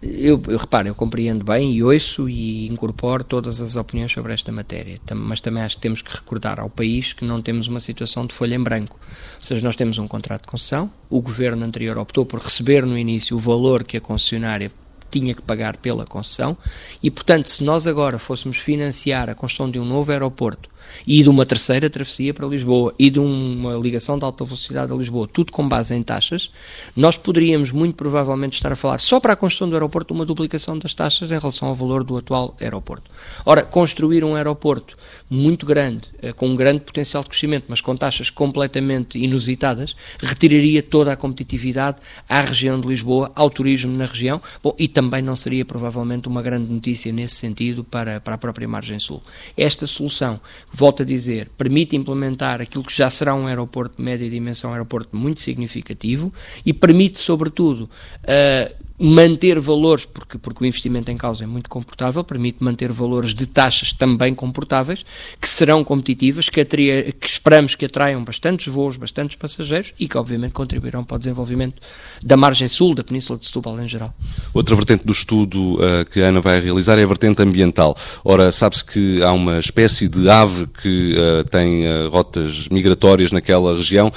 Eu, 0.00 0.40
eu 0.46 0.58
reparo, 0.58 0.86
eu 0.86 0.94
compreendo 0.94 1.44
bem 1.44 1.72
e 1.72 1.82
ouço 1.82 2.28
e 2.28 2.68
incorporo 2.68 3.24
todas 3.24 3.60
as 3.60 3.74
opiniões 3.74 4.12
sobre 4.12 4.32
esta 4.32 4.52
matéria, 4.52 4.96
mas 5.12 5.40
também 5.40 5.62
acho 5.62 5.74
que 5.74 5.82
temos 5.82 6.02
que 6.02 6.14
recordar 6.14 6.60
ao 6.60 6.70
país 6.70 7.12
que 7.12 7.24
não 7.24 7.42
temos 7.42 7.66
uma 7.66 7.80
situação 7.80 8.24
de 8.24 8.32
folha 8.32 8.54
em 8.54 8.62
branco. 8.62 8.96
Ou 9.38 9.44
seja, 9.44 9.60
nós 9.60 9.74
temos 9.74 9.98
um 9.98 10.06
contrato 10.06 10.42
de 10.42 10.48
concessão, 10.48 10.88
o 11.10 11.20
governo 11.20 11.64
anterior 11.64 11.98
optou 11.98 12.24
por 12.24 12.38
receber 12.38 12.86
no 12.86 12.96
início 12.96 13.36
o 13.36 13.40
valor 13.40 13.82
que 13.82 13.96
a 13.96 14.00
concessionária 14.00 14.70
tinha 15.10 15.34
que 15.34 15.42
pagar 15.42 15.76
pela 15.78 16.04
concessão 16.04 16.56
e, 17.02 17.10
portanto, 17.10 17.48
se 17.48 17.64
nós 17.64 17.86
agora 17.86 18.18
fôssemos 18.18 18.58
financiar 18.58 19.28
a 19.28 19.34
construção 19.34 19.70
de 19.70 19.80
um 19.80 19.84
novo 19.84 20.12
aeroporto 20.12 20.68
e 21.06 21.22
de 21.22 21.28
uma 21.28 21.46
terceira 21.46 21.88
travessia 21.88 22.32
para 22.34 22.46
Lisboa. 22.46 22.94
E 22.98 23.10
de 23.10 23.18
uma 23.18 23.74
ligação 23.74 24.18
de 24.18 24.24
alta 24.24 24.44
velocidade 24.44 24.92
a 24.92 24.94
Lisboa, 24.94 25.28
tudo 25.32 25.52
com 25.52 25.68
base 25.68 25.94
em 25.94 26.02
taxas, 26.02 26.50
nós 26.96 27.16
poderíamos 27.16 27.70
muito 27.70 27.94
provavelmente 27.96 28.54
estar 28.54 28.72
a 28.72 28.76
falar 28.76 29.00
só 29.00 29.20
para 29.20 29.32
a 29.32 29.36
construção 29.36 29.68
do 29.68 29.74
aeroporto 29.74 30.14
uma 30.14 30.24
duplicação 30.24 30.78
das 30.78 30.94
taxas 30.94 31.30
em 31.30 31.38
relação 31.38 31.68
ao 31.68 31.74
valor 31.74 32.04
do 32.04 32.16
atual 32.16 32.56
aeroporto. 32.60 33.10
Ora, 33.44 33.62
construir 33.62 34.24
um 34.24 34.34
aeroporto 34.34 34.96
muito 35.30 35.66
grande, 35.66 36.08
eh, 36.22 36.32
com 36.32 36.48
um 36.48 36.56
grande 36.56 36.80
potencial 36.80 37.22
de 37.22 37.28
crescimento, 37.28 37.66
mas 37.68 37.80
com 37.80 37.94
taxas 37.96 38.30
completamente 38.30 39.18
inusitadas, 39.18 39.94
retiraria 40.18 40.82
toda 40.82 41.12
a 41.12 41.16
competitividade 41.16 41.98
à 42.28 42.40
região 42.40 42.80
de 42.80 42.88
Lisboa, 42.88 43.30
ao 43.34 43.50
turismo 43.50 43.96
na 43.96 44.06
região, 44.06 44.40
bom, 44.62 44.74
e 44.78 44.88
também 44.88 45.22
não 45.22 45.36
seria 45.36 45.64
provavelmente 45.64 46.28
uma 46.28 46.42
grande 46.42 46.72
notícia 46.72 47.12
nesse 47.12 47.36
sentido 47.36 47.84
para, 47.84 48.20
para 48.20 48.34
a 48.34 48.38
própria 48.38 48.66
margem 48.66 48.98
sul. 48.98 49.22
Esta 49.56 49.86
solução, 49.86 50.40
volto 50.72 51.02
a 51.02 51.06
dizer, 51.06 51.50
permite 51.58 51.96
implementar 51.96 52.60
aquilo 52.60 52.84
que 52.84 52.96
já 52.96 53.10
será 53.10 53.34
um 53.34 53.46
aeroporto 53.46 53.96
de 53.96 54.02
média 54.02 54.28
dimensão, 54.28 54.70
um 54.70 54.72
aeroporto 54.72 55.16
muito 55.16 55.40
significativo, 55.40 56.32
e 56.64 56.72
permite, 56.72 57.18
sobretudo, 57.18 57.88
uh, 58.24 58.87
manter 58.98 59.60
valores, 59.60 60.04
porque, 60.04 60.38
porque 60.38 60.64
o 60.64 60.66
investimento 60.66 61.10
em 61.10 61.16
causa 61.16 61.44
é 61.44 61.46
muito 61.46 61.70
comportável, 61.70 62.24
permite 62.24 62.62
manter 62.62 62.90
valores 62.90 63.32
de 63.32 63.46
taxas 63.46 63.92
também 63.92 64.34
comportáveis, 64.34 65.04
que 65.40 65.48
serão 65.48 65.84
competitivas, 65.84 66.48
que, 66.48 66.60
atria, 66.60 67.12
que 67.12 67.28
esperamos 67.28 67.74
que 67.74 67.84
atraiam 67.86 68.24
bastantes 68.24 68.66
voos, 68.66 68.96
bastantes 68.96 69.36
passageiros 69.36 69.94
e 69.98 70.08
que 70.08 70.18
obviamente 70.18 70.52
contribuirão 70.52 71.04
para 71.04 71.14
o 71.14 71.18
desenvolvimento 71.18 71.80
da 72.22 72.36
margem 72.36 72.66
sul, 72.66 72.94
da 72.94 73.04
Península 73.04 73.38
de 73.38 73.46
Setúbal 73.46 73.80
em 73.80 73.86
geral. 73.86 74.12
Outra 74.52 74.74
vertente 74.74 75.04
do 75.04 75.12
estudo 75.12 75.76
uh, 75.76 76.04
que 76.10 76.20
a 76.20 76.28
Ana 76.28 76.40
vai 76.40 76.60
realizar 76.60 76.98
é 76.98 77.04
a 77.04 77.06
vertente 77.06 77.40
ambiental. 77.40 77.96
Ora, 78.24 78.50
sabe-se 78.50 78.84
que 78.84 79.22
há 79.22 79.32
uma 79.32 79.60
espécie 79.60 80.08
de 80.08 80.28
ave 80.28 80.66
que 80.82 81.14
uh, 81.16 81.44
tem 81.48 81.86
uh, 81.86 82.08
rotas 82.10 82.68
migratórias 82.68 83.30
naquela 83.30 83.76
região. 83.76 84.12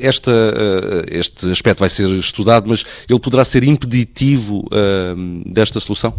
esta, 0.00 0.32
este 1.08 1.50
aspecto 1.50 1.80
vai 1.80 1.88
ser 1.88 2.08
estudado, 2.10 2.68
mas 2.68 2.84
ele 3.08 3.18
poderá 3.18 3.44
ser 3.44 3.62
impeditivo 3.70 4.66
uh, 4.66 5.50
desta 5.52 5.80
solução? 5.80 6.14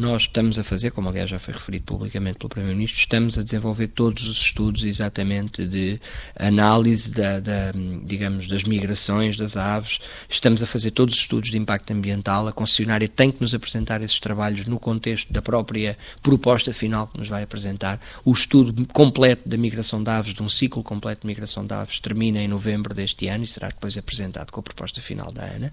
Nós 0.00 0.22
estamos 0.22 0.58
a 0.58 0.64
fazer, 0.64 0.92
como 0.92 1.10
aliás 1.10 1.28
já 1.28 1.38
foi 1.38 1.52
referido 1.52 1.84
publicamente 1.84 2.38
pelo 2.38 2.48
Primeiro-Ministro, 2.48 2.98
estamos 2.98 3.36
a 3.36 3.42
desenvolver 3.42 3.88
todos 3.88 4.26
os 4.26 4.38
estudos 4.38 4.82
exatamente 4.82 5.66
de 5.66 6.00
análise 6.38 7.10
da, 7.10 7.38
da, 7.38 7.70
digamos, 8.02 8.48
das 8.48 8.64
migrações 8.64 9.36
das 9.36 9.58
aves, 9.58 9.98
estamos 10.26 10.62
a 10.62 10.66
fazer 10.66 10.92
todos 10.92 11.14
os 11.14 11.20
estudos 11.20 11.50
de 11.50 11.58
impacto 11.58 11.92
ambiental, 11.92 12.48
a 12.48 12.52
concessionária 12.52 13.06
tem 13.06 13.30
que 13.30 13.42
nos 13.42 13.52
apresentar 13.52 14.00
esses 14.00 14.18
trabalhos 14.18 14.64
no 14.64 14.78
contexto 14.78 15.30
da 15.30 15.42
própria 15.42 15.98
proposta 16.22 16.72
final 16.72 17.06
que 17.06 17.18
nos 17.18 17.28
vai 17.28 17.42
apresentar. 17.42 18.00
O 18.24 18.32
estudo 18.32 18.86
completo 18.86 19.46
da 19.50 19.58
migração 19.58 20.02
de 20.02 20.08
aves, 20.08 20.32
de 20.32 20.42
um 20.42 20.48
ciclo 20.48 20.82
completo 20.82 21.20
de 21.20 21.26
migração 21.26 21.66
de 21.66 21.74
aves, 21.74 22.00
termina 22.00 22.40
em 22.40 22.48
novembro 22.48 22.94
deste 22.94 23.28
ano 23.28 23.44
e 23.44 23.46
será 23.46 23.68
depois 23.68 23.98
apresentado 23.98 24.50
com 24.50 24.60
a 24.60 24.62
proposta 24.62 25.02
final 25.02 25.30
da 25.30 25.44
ANA. 25.44 25.70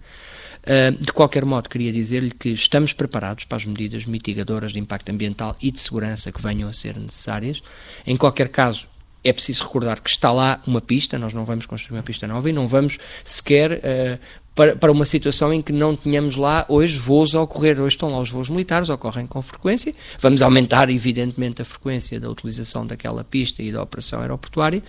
Uh, 0.64 1.02
de 1.02 1.14
qualquer 1.14 1.46
modo, 1.46 1.70
queria 1.70 1.94
dizer-lhe 1.94 2.32
que 2.32 2.50
estamos 2.50 2.92
preparados 2.92 3.46
para 3.46 3.56
as 3.56 3.64
medidas 3.64 4.06
mitigadoras 4.18 4.72
de 4.72 4.80
impacto 4.80 5.10
ambiental 5.10 5.56
e 5.62 5.72
de 5.72 5.80
segurança 5.80 6.32
que 6.32 6.42
venham 6.42 6.68
a 6.68 6.74
ser 6.74 6.98
necessárias. 6.98 7.62
Em 8.06 8.16
qualquer 8.16 8.50
caso, 8.50 8.88
é 9.24 9.32
preciso 9.32 9.64
recordar 9.64 10.02
que 10.02 10.10
está 10.10 10.32
lá 10.32 10.62
uma 10.66 10.82
pista, 10.82 11.20
nós 11.20 11.34
não 11.34 11.44
vamos 11.44 11.66
construir 11.66 11.98
uma 11.98 12.04
pista 12.04 12.28
nova 12.28 12.50
e 12.50 12.54
não 12.54 12.68
vamos 12.68 12.98
sequer 13.24 13.74
uh, 13.74 14.20
para, 14.56 14.76
para, 14.76 14.92
uma 14.92 15.06
situação 15.06 15.54
em 15.54 15.62
que 15.62 15.72
não 15.72 15.96
tenhamos 15.96 16.36
lá 16.36 16.66
hoje 16.68 16.98
voos 16.98 17.36
a 17.36 17.42
ocorrer. 17.42 17.80
Hoje 17.80 17.96
estão 17.96 18.10
lá 18.10 18.20
os 18.20 18.32
voos 18.32 18.50
militares, 18.50 18.90
ocorrem 18.90 19.28
com 19.28 19.40
frequência. 19.42 19.94
Vamos 20.20 20.42
aumentar, 20.42 20.90
evidentemente, 20.90 21.62
a 21.62 21.66
frequência 21.66 22.20
da 22.20 22.30
utilização 22.30 22.88
daquela 22.88 23.24
pista 23.24 23.62
e 23.62 23.72
da 23.72 23.84
operação 23.84 24.20
aeroportuária, 24.20 24.82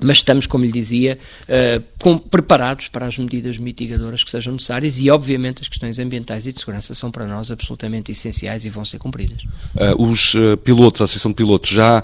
mas 0.00 0.18
estamos, 0.18 0.46
como 0.46 0.64
lhe 0.64 0.72
dizia, 0.72 1.18
uh, 1.44 1.82
com, 1.98 2.18
preparados 2.18 2.88
para 2.88 3.06
as 3.06 3.18
medidas 3.18 3.58
mitigadoras 3.58 4.24
que 4.24 4.30
sejam 4.30 4.54
necessárias 4.54 4.98
e, 4.98 5.10
obviamente, 5.10 5.60
as 5.60 5.68
questões 5.68 5.98
ambientais 5.98 6.46
e 6.46 6.52
de 6.52 6.60
segurança 6.60 6.94
são 6.94 7.10
para 7.10 7.26
nós 7.26 7.50
absolutamente 7.50 8.10
essenciais 8.12 8.64
e 8.64 8.70
vão 8.70 8.84
ser 8.84 8.98
cumpridas. 8.98 9.42
Uh, 9.74 10.02
os 10.02 10.34
uh, 10.34 10.56
pilotos, 10.56 11.00
a 11.00 11.04
Associação 11.04 11.30
de 11.30 11.36
Pilotos, 11.36 11.70
já 11.70 12.02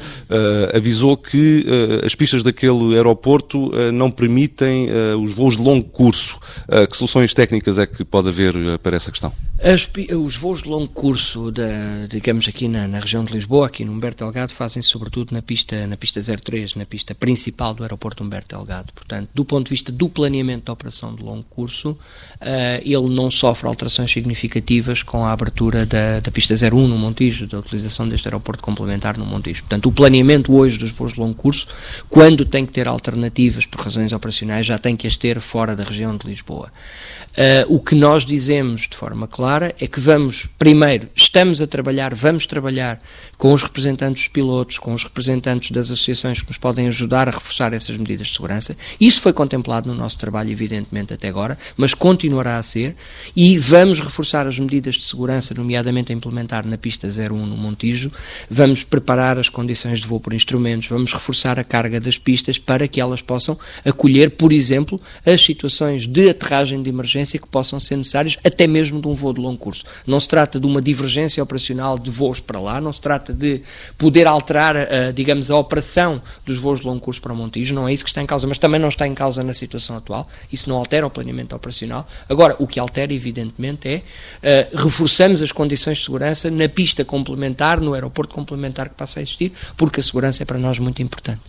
avisou 0.75 1.17
que 1.17 1.65
as 2.05 2.15
pistas 2.15 2.43
daquele 2.43 2.95
aeroporto 2.95 3.71
não 3.93 4.11
permitem 4.11 4.89
os 5.21 5.33
voos 5.33 5.57
de 5.57 5.63
longo 5.63 5.89
curso. 5.89 6.39
que 6.91 6.97
soluções 6.97 7.33
técnicas 7.35 7.79
é 7.79 7.87
que 7.87 8.05
pode 8.05 8.29
haver 8.29 8.79
para 8.79 8.97
essa 8.97 9.11
questão? 9.11 9.33
As, 9.61 9.91
os 10.17 10.37
voos 10.37 10.63
de 10.63 10.69
longo 10.69 10.87
curso, 10.87 11.51
da, 11.51 12.07
digamos 12.09 12.47
aqui 12.47 12.69
na, 12.69 12.87
na, 12.87 13.01
região 13.01 13.25
de 13.25 13.33
Lisboa, 13.33 13.67
aqui 13.67 13.85
no 13.85 13.91
Humberto 13.91 14.23
Delgado, 14.23 14.53
fazem 14.53 14.81
sobretudo 14.81 15.33
na 15.33 15.43
pista, 15.43 15.85
na 15.85 15.97
pista 15.97 16.21
03, 16.23 16.77
na 16.77 16.87
pista 16.87 17.13
principal 17.13 17.75
do 17.75 17.83
aeroporto 17.83 18.23
Humberto 18.23 18.55
Delgado. 18.55 18.93
Portanto, 18.93 19.29
do 19.35 19.45
ponto 19.45 19.65
de 19.65 19.71
vista 19.71 19.91
do 19.91 20.09
planeamento 20.09 20.67
da 20.67 20.73
operação 20.73 21.13
de 21.13 21.25
longo 21.25 21.43
curso, 21.51 21.91
uh, 21.91 21.99
ele 22.85 23.13
não 23.13 23.33
sofre 23.33 23.67
alterações 23.67 24.13
significativas 24.13 25.03
com 25.03 25.27
a 25.27 25.33
abertura 25.33 25.85
da, 25.85 26.21
da 26.21 26.31
pista 26.31 26.55
01 26.55 26.87
no 26.87 26.97
Montijo, 26.97 27.49
da 27.49 27.59
utilização 27.59 28.09
deste 28.09 28.29
aeroporto 28.29 28.63
complementar 28.63 29.19
no 29.19 29.27
Montijo. 29.27 29.63
Portanto, 29.63 29.87
o 29.87 29.93
planeamento 29.93 30.55
hoje 30.55 30.79
dos 30.79 30.93
voos 30.93 31.15
de 31.15 31.21
longo 31.21 31.35
curso, 31.35 31.67
quando 32.09 32.45
tem 32.45 32.65
que 32.65 32.73
ter 32.73 32.87
alternativas 32.87 33.67
por 33.67 33.81
razões 33.81 34.13
operacionais, 34.13 34.65
já 34.65 34.79
tem 34.79 34.97
que 34.97 35.09
as 35.09 35.17
ter 35.17 35.41
fora 35.41 35.75
da 35.75 35.83
região 35.83 36.17
de 36.17 36.29
Lisboa. 36.29 36.71
Uh, 37.39 37.73
o 37.73 37.79
que 37.79 37.95
nós 37.95 38.25
dizemos 38.25 38.89
de 38.89 38.97
forma 38.97 39.29
clara 39.29 39.73
é 39.79 39.87
que 39.87 40.01
vamos, 40.01 40.49
primeiro, 40.59 41.09
estamos 41.15 41.63
a 41.63 41.69
trabalhar, 41.69 42.13
vamos 42.13 42.45
trabalhar 42.47 43.01
com 43.37 43.53
os 43.53 43.63
representantes 43.63 44.25
dos 44.25 44.29
pilotos, 44.33 44.77
com 44.77 44.93
os 44.93 45.05
representantes 45.05 45.71
das 45.71 45.87
associações 45.87 46.43
que 46.43 46.49
nos 46.49 46.59
podem 46.59 46.89
ajudar 46.89 47.29
a 47.29 47.31
reforçar 47.31 47.73
essas 47.73 47.97
medidas 47.97 48.27
de 48.27 48.35
segurança. 48.35 48.77
Isso 49.01 49.21
foi 49.21 49.33
contemplado 49.33 49.89
no 49.89 49.95
nosso 49.95 50.19
trabalho, 50.19 50.51
evidentemente, 50.51 51.15
até 51.15 51.29
agora, 51.29 51.57
mas 51.77 51.95
continuará 51.95 52.59
a 52.59 52.63
ser. 52.65 52.97
E 53.37 53.57
vamos 53.57 54.01
reforçar 54.01 54.49
as 54.49 54.59
medidas 54.59 54.97
de 54.97 55.05
segurança, 55.05 55.55
nomeadamente 55.55 56.11
a 56.11 56.17
implementar 56.17 56.67
na 56.67 56.77
pista 56.77 57.07
01 57.07 57.47
no 57.47 57.57
Montijo. 57.57 58.11
Vamos 58.51 58.83
preparar 58.83 59.39
as 59.39 59.49
condições 59.49 60.01
de 60.01 60.09
voo 60.09 60.19
por 60.19 60.33
instrumentos, 60.33 60.89
vamos 60.89 61.13
reforçar 61.13 61.57
a 61.57 61.63
carga 61.63 62.01
das 62.01 62.19
pistas 62.19 62.59
para 62.59 62.89
que 62.89 63.01
elas 63.01 63.23
possam 63.23 63.57
acolher, 63.85 64.31
por 64.31 64.53
exemplo, 64.53 65.01
as 65.25 65.41
situações 65.41 66.05
de 66.05 66.31
aterragem 66.31 66.83
de 66.83 66.91
emergência 66.91 67.28
que 67.37 67.49
possam 67.49 67.81
ser 67.81 67.97
necessárias, 67.97 68.39
até 68.45 68.67
mesmo 68.67 69.01
de 69.01 69.09
um 69.09 69.15
voo 69.15 69.33
de 69.33 69.41
longo 69.41 69.59
curso. 69.59 69.85
Não 70.07 70.21
se 70.21 70.29
trata 70.29 70.61
de 70.61 70.67
uma 70.67 70.81
divergência 70.81 71.43
operacional 71.43 71.99
de 71.99 72.11
voos 72.11 72.39
para 72.39 72.61
lá, 72.61 72.81
não 72.81 72.93
se 72.93 73.01
trata 73.01 73.33
de 73.33 73.61
poder 73.99 74.29
alterar, 74.29 74.77
uh, 74.77 75.13
digamos, 75.13 75.51
a 75.51 75.57
operação 75.57 76.23
dos 76.47 76.59
voos 76.59 76.81
de 76.81 76.87
longo 76.87 77.01
curso 77.01 77.21
para 77.21 77.35
Montijo, 77.35 77.75
não 77.75 77.89
é 77.89 77.93
isso 77.93 78.05
que 78.05 78.11
está 78.11 78.23
em 78.23 78.27
causa, 78.27 78.47
mas 78.47 78.59
também 78.59 78.81
não 78.81 78.89
está 78.89 79.07
em 79.07 79.15
causa 79.15 79.43
na 79.43 79.53
situação 79.53 79.97
atual, 79.97 80.29
isso 80.53 80.69
não 80.69 80.77
altera 80.77 81.07
o 81.07 81.11
planeamento 81.11 81.55
operacional. 81.57 82.07
Agora, 82.29 82.55
o 82.59 82.67
que 82.67 82.79
altera, 82.79 83.13
evidentemente, 83.13 83.89
é 83.89 84.69
uh, 84.73 84.77
reforçamos 84.79 85.43
as 85.43 85.51
condições 85.51 85.99
de 85.99 86.05
segurança 86.05 86.51
na 86.51 86.69
pista 86.69 87.05
complementar, 87.05 87.81
no 87.81 87.95
aeroporto 87.95 88.35
complementar 88.35 88.89
que 88.89 88.95
passa 88.95 89.19
a 89.19 89.23
existir, 89.23 89.53
porque 89.77 90.01
a 90.01 90.03
segurança 90.03 90.43
é 90.43 90.47
para 90.47 90.59
nós 90.59 90.79
muito 90.79 91.03
importante. 91.03 91.41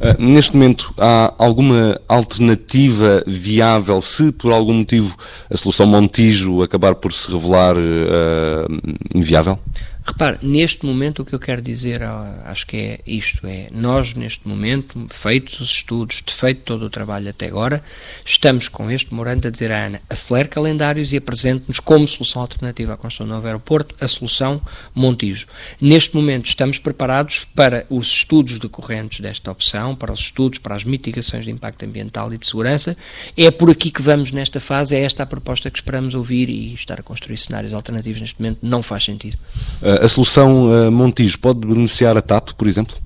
Uh, 0.00 0.22
neste 0.22 0.54
momento, 0.54 0.92
há 0.98 1.32
alguma 1.38 1.98
alternativa 2.08 3.22
viável 3.26 4.00
se, 4.00 4.30
por 4.32 4.52
algum 4.52 4.74
motivo, 4.74 5.16
a 5.50 5.56
solução 5.56 5.86
Montijo 5.86 6.62
acabar 6.62 6.94
por 6.94 7.12
se 7.12 7.30
revelar 7.30 7.76
uh, 7.76 8.66
inviável? 9.14 9.58
Repare, 10.06 10.38
neste 10.40 10.86
momento 10.86 11.22
o 11.22 11.24
que 11.24 11.34
eu 11.34 11.38
quero 11.38 11.60
dizer, 11.60 12.00
acho 12.44 12.64
que 12.64 12.76
é 12.76 13.00
isto, 13.04 13.44
é 13.44 13.66
nós 13.72 14.14
neste 14.14 14.46
momento, 14.46 15.04
feitos 15.10 15.60
os 15.60 15.70
estudos, 15.70 16.22
feito 16.28 16.62
todo 16.62 16.84
o 16.84 16.90
trabalho 16.90 17.28
até 17.28 17.46
agora, 17.46 17.82
estamos 18.24 18.68
com 18.68 18.88
este 18.88 19.10
memorando 19.10 19.48
a 19.48 19.50
dizer 19.50 19.72
à 19.72 19.86
Ana, 19.86 20.00
acelere 20.08 20.48
calendários 20.48 21.12
e 21.12 21.16
apresente-nos 21.16 21.80
como 21.80 22.06
solução 22.06 22.40
alternativa 22.40 22.94
à 22.94 22.96
construção 22.96 23.26
do 23.26 23.34
novo 23.34 23.46
aeroporto, 23.48 23.96
a 24.00 24.06
solução 24.06 24.62
Montijo. 24.94 25.48
Neste 25.80 26.14
momento 26.14 26.46
estamos 26.46 26.78
preparados 26.78 27.44
para 27.44 27.84
os 27.90 28.06
estudos 28.06 28.60
decorrentes 28.60 29.18
desta 29.18 29.50
opção, 29.50 29.96
para 29.96 30.12
os 30.12 30.20
estudos, 30.20 30.60
para 30.60 30.76
as 30.76 30.84
mitigações 30.84 31.44
de 31.44 31.50
impacto 31.50 31.84
ambiental 31.84 32.32
e 32.32 32.38
de 32.38 32.46
segurança, 32.46 32.96
é 33.36 33.50
por 33.50 33.70
aqui 33.70 33.90
que 33.90 34.02
vamos 34.02 34.30
nesta 34.30 34.60
fase, 34.60 34.94
é 34.94 35.00
esta 35.00 35.24
a 35.24 35.26
proposta 35.26 35.68
que 35.68 35.78
esperamos 35.78 36.14
ouvir 36.14 36.48
e 36.48 36.74
estar 36.74 37.00
a 37.00 37.02
construir 37.02 37.38
cenários 37.38 37.72
alternativos 37.72 38.20
neste 38.20 38.40
momento 38.40 38.60
não 38.62 38.84
faz 38.84 39.04
sentido. 39.04 39.36
Uh, 39.82 39.95
a 40.04 40.08
solução 40.08 40.70
uh, 40.70 40.90
Montijo 40.90 41.38
pode 41.38 41.66
beneficiar 41.66 42.16
a 42.16 42.22
TAP, 42.22 42.50
por 42.52 42.68
exemplo? 42.68 42.96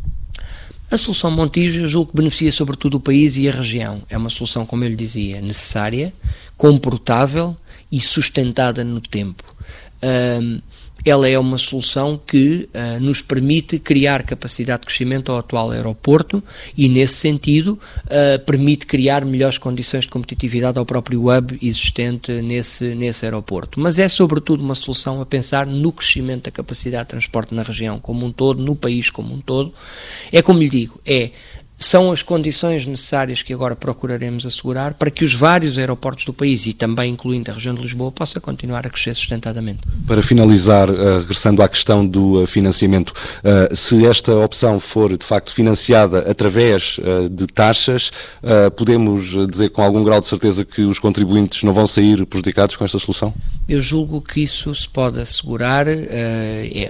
A 0.90 0.98
solução 0.98 1.30
Montijo, 1.30 1.80
eu 1.80 1.88
julgo 1.88 2.10
que 2.10 2.16
beneficia 2.16 2.50
sobretudo 2.50 2.96
o 2.96 3.00
país 3.00 3.36
e 3.36 3.48
a 3.48 3.52
região. 3.52 4.02
É 4.10 4.16
uma 4.16 4.30
solução, 4.30 4.66
como 4.66 4.84
eu 4.84 4.88
lhe 4.88 4.96
dizia, 4.96 5.40
necessária, 5.40 6.12
comportável 6.56 7.56
e 7.92 8.00
sustentada 8.00 8.82
no 8.82 9.00
tempo. 9.00 9.44
Ela 11.04 11.28
é 11.28 11.38
uma 11.38 11.58
solução 11.58 12.20
que 12.26 12.68
uh, 12.74 13.00
nos 13.00 13.22
permite 13.22 13.78
criar 13.78 14.22
capacidade 14.22 14.80
de 14.80 14.86
crescimento 14.86 15.32
ao 15.32 15.38
atual 15.38 15.70
aeroporto 15.70 16.42
e, 16.76 16.88
nesse 16.88 17.14
sentido, 17.14 17.78
uh, 18.04 18.44
permite 18.44 18.86
criar 18.86 19.24
melhores 19.24 19.58
condições 19.58 20.04
de 20.04 20.10
competitividade 20.10 20.78
ao 20.78 20.86
próprio 20.86 21.30
hub 21.30 21.58
existente 21.62 22.32
nesse, 22.42 22.94
nesse 22.94 23.24
aeroporto. 23.24 23.80
Mas 23.80 23.98
é, 23.98 24.08
sobretudo, 24.08 24.62
uma 24.62 24.74
solução 24.74 25.20
a 25.20 25.26
pensar 25.26 25.66
no 25.66 25.92
crescimento 25.92 26.44
da 26.44 26.50
capacidade 26.50 27.04
de 27.04 27.10
transporte 27.10 27.54
na 27.54 27.62
região 27.62 27.98
como 27.98 28.26
um 28.26 28.32
todo, 28.32 28.62
no 28.62 28.74
país 28.74 29.10
como 29.10 29.34
um 29.34 29.40
todo. 29.40 29.72
É 30.32 30.42
como 30.42 30.58
lhe 30.58 30.68
digo, 30.68 31.00
é 31.06 31.30
são 31.80 32.12
as 32.12 32.22
condições 32.22 32.84
necessárias 32.84 33.40
que 33.40 33.54
agora 33.54 33.74
procuraremos 33.74 34.44
assegurar 34.44 34.92
para 34.92 35.10
que 35.10 35.24
os 35.24 35.34
vários 35.34 35.78
aeroportos 35.78 36.26
do 36.26 36.32
país, 36.34 36.66
e 36.66 36.74
também 36.74 37.14
incluindo 37.14 37.50
a 37.50 37.54
região 37.54 37.74
de 37.74 37.80
Lisboa, 37.80 38.12
possa 38.12 38.38
continuar 38.38 38.86
a 38.86 38.90
crescer 38.90 39.14
sustentadamente. 39.14 39.80
Para 40.06 40.22
finalizar, 40.22 40.90
uh, 40.90 41.20
regressando 41.20 41.62
à 41.62 41.68
questão 41.68 42.06
do 42.06 42.42
uh, 42.42 42.46
financiamento, 42.46 43.10
uh, 43.10 43.74
se 43.74 44.04
esta 44.04 44.36
opção 44.36 44.78
for 44.78 45.16
de 45.16 45.24
facto 45.24 45.54
financiada 45.54 46.30
através 46.30 47.00
de 47.30 47.46
taxas, 47.46 48.10
podemos 48.76 49.48
dizer 49.48 49.70
com 49.70 49.82
algum 49.82 50.04
grau 50.04 50.20
de 50.20 50.26
certeza 50.26 50.64
que 50.64 50.82
os 50.82 50.98
contribuintes 50.98 51.62
não 51.62 51.72
vão 51.72 51.86
sair 51.86 52.26
prejudicados 52.26 52.76
com 52.76 52.84
esta 52.84 52.98
solução? 52.98 53.32
Eu 53.66 53.80
julgo 53.80 54.20
que 54.20 54.42
isso 54.42 54.74
se 54.74 54.88
pode 54.88 55.18
assegurar. 55.20 55.86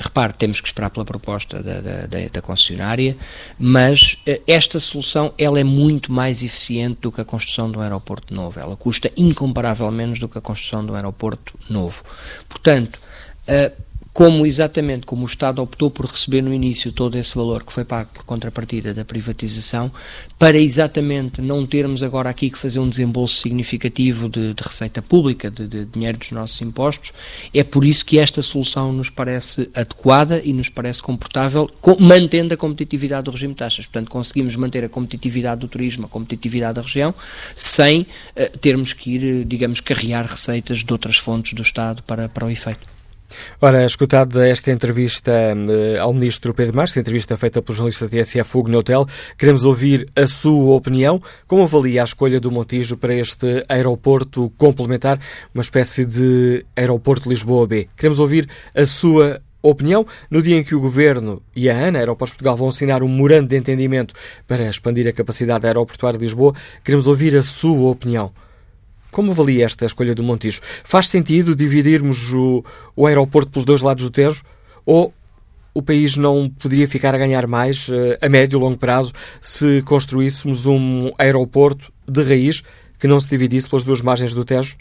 Repare, 0.01 0.33
temos 0.33 0.61
que 0.61 0.69
esperar 0.69 0.91
pela 0.91 1.05
proposta 1.05 1.63
da, 1.63 1.81
da, 1.81 2.29
da 2.33 2.43
concessionária, 2.43 3.17
mas 3.59 4.17
esta 4.47 4.80
solução 4.81 5.33
ela 5.39 5.61
é 5.61 5.65
muito 5.65 6.13
mais 6.13 6.43
eficiente 6.43 7.01
do 7.03 7.13
que 7.13 7.21
a 7.21 7.25
construção 7.25 7.71
de 7.71 7.79
um 7.79 7.81
aeroporto 7.81 8.35
novo. 8.35 8.59
Ela 8.59 8.77
custa 8.77 9.11
incomparavelmente 9.17 10.01
menos 10.01 10.19
do 10.19 10.29
que 10.29 10.39
a 10.39 10.41
construção 10.41 10.85
de 10.85 10.93
um 10.93 10.95
aeroporto 10.95 11.59
novo. 11.69 12.03
Portanto, 12.49 12.97
uh, 12.97 13.90
como 14.13 14.45
exatamente 14.45 15.07
como 15.07 15.23
o 15.23 15.27
Estado 15.27 15.63
optou 15.63 15.91
por 15.91 16.07
receber 16.07 16.43
no 16.43 16.53
início 16.53 16.93
todo 16.93 17.17
esse 17.17 17.35
valor 17.35 17.65
que 17.65 17.73
foi 17.73 17.85
pago 17.85 18.11
por 18.13 18.25
contrapartida 18.25 18.93
da 18.93 19.05
privatização, 19.05 19.91
para 20.39 20.59
exatamente 20.59 21.41
não 21.41 21.67
termos 21.67 22.03
agora 22.03 22.29
aqui 22.29 22.51
que 22.51 22.59
fazer 22.59 22.81
um 22.81 22.89
desembolso 22.89 23.37
significativo 23.37 24.29
de, 24.29 24.53
de 24.53 24.63
receita 24.63 25.01
pública, 25.01 25.51
de, 25.51 25.67
de, 25.67 25.85
dinheiro 25.85 26.19
dos 26.19 26.33
nossos 26.33 26.61
impostos, 26.61 27.13
é 27.55 27.63
por 27.63 27.85
isso 27.85 28.05
que 28.05 28.19
esta 28.19 28.43
solução 28.43 28.93
nos 28.93 29.09
parece 29.09 29.71
adequada 29.75 30.41
e 30.45 30.53
nos 30.53 30.69
parece 30.69 31.03
confortável, 31.03 31.71
com, 31.81 31.97
mantendo 32.01 32.55
a 32.55 32.57
competitividade 32.57 33.25
do 33.25 33.31
regime 33.31 33.55
de 33.55 33.59
taxas. 33.59 33.87
Portanto, 33.87 34.11
conseguimos 34.11 34.57
manter 34.57 34.85
a 34.85 34.89
competitividade 34.89 35.61
do 35.61 35.69
turismo, 35.69 36.07
a 36.07 36.09
competitividade 36.09 36.75
da 36.75 36.83
região, 36.83 37.15
sem 37.55 38.03
uh, 38.03 38.59
termos 38.59 38.93
que 38.93 39.13
ir, 39.13 39.45
digamos, 39.45 39.81
carrear 39.81 40.27
receitas 40.27 40.81
de 40.81 40.93
outras 40.93 41.17
fontes 41.17 41.53
do 41.53 41.63
Estado 41.63 42.03
para, 42.03 42.29
para 42.29 42.47
o 42.47 42.51
efeito. 42.51 43.00
Ora, 43.61 43.85
escutada 43.85 44.49
esta 44.49 44.71
entrevista 44.71 45.31
uh, 45.31 46.01
ao 46.01 46.13
Ministro 46.13 46.55
Pedro 46.55 46.77
Marques, 46.77 46.97
entrevista 46.97 47.37
feita 47.37 47.63
pelo 47.63 47.77
jornalista 47.77 48.09
TSF 48.09 48.57
Hugo 48.57 48.77
Hotel, 48.77 49.07
queremos 49.39 49.65
ouvir 49.65 50.09
a 50.17 50.27
sua 50.27 50.75
opinião. 50.75 51.21
Como 51.47 51.63
avalia 51.63 52.03
a 52.03 52.05
escolha 52.05 52.41
do 52.41 52.51
Montijo 52.51 52.97
para 52.97 53.15
este 53.15 53.65
aeroporto 53.69 54.53
complementar, 54.57 55.19
uma 55.55 55.63
espécie 55.63 56.05
de 56.05 56.65
aeroporto 56.77 57.29
Lisboa 57.29 57.67
B? 57.67 57.89
Queremos 57.97 58.19
ouvir 58.19 58.49
a 58.75 58.85
sua 58.85 59.41
opinião 59.63 60.07
no 60.31 60.43
dia 60.43 60.57
em 60.57 60.65
que 60.65 60.75
o 60.75 60.81
Governo 60.81 61.43
e 61.55 61.69
a 61.69 61.77
ANA, 61.77 61.99
Aeroportos 61.99 62.33
Portugal, 62.33 62.57
vão 62.57 62.69
assinar 62.69 63.03
um 63.03 63.09
memorando 63.09 63.49
de 63.49 63.57
entendimento 63.57 64.15
para 64.47 64.69
expandir 64.69 65.07
a 65.07 65.13
capacidade 65.13 65.67
aeroportuária 65.67 66.19
de 66.19 66.25
Lisboa. 66.25 66.55
Queremos 66.83 67.07
ouvir 67.07 67.37
a 67.37 67.43
sua 67.43 67.91
opinião. 67.91 68.33
Como 69.11 69.33
avalia 69.33 69.65
esta 69.65 69.87
escolha 69.87 70.15
do 70.15 70.23
Montijo? 70.23 70.61
Faz 70.85 71.09
sentido 71.09 71.55
dividirmos 71.55 72.33
o, 72.33 72.65
o 72.95 73.07
aeroporto 73.07 73.51
pelos 73.51 73.65
dois 73.65 73.83
lados 73.83 74.05
do 74.05 74.11
Tejo? 74.11 74.43
Ou 74.87 75.13
o 75.75 75.83
país 75.83 76.17
não 76.17 76.49
poderia 76.49 76.87
ficar 76.89 77.15
a 77.15 77.19
ganhar 77.19 77.47
mais, 77.47 77.89
eh, 77.91 78.19
a 78.21 78.29
médio 78.29 78.59
e 78.59 78.61
longo 78.61 78.79
prazo, 78.79 79.13
se 79.41 79.83
construíssemos 79.83 80.67
um 80.67 81.13
aeroporto 81.19 81.93
de 82.09 82.23
raiz 82.23 82.63
que 82.99 83.07
não 83.07 83.21
se 83.21 83.29
dividisse 83.29 83.69
pelas 83.69 83.85
duas 83.85 84.03
margens 84.03 84.35
do 84.35 84.45
Tejo? 84.45 84.77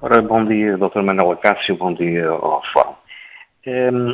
Ora, 0.01 0.21
bom 0.21 0.43
dia, 0.45 0.77
Dr. 0.77 1.01
Manuel 1.01 1.31
Acácio, 1.31 1.75
bom 1.75 1.93
dia 1.93 2.27
ao 2.27 2.61
Fórum. 2.73 2.95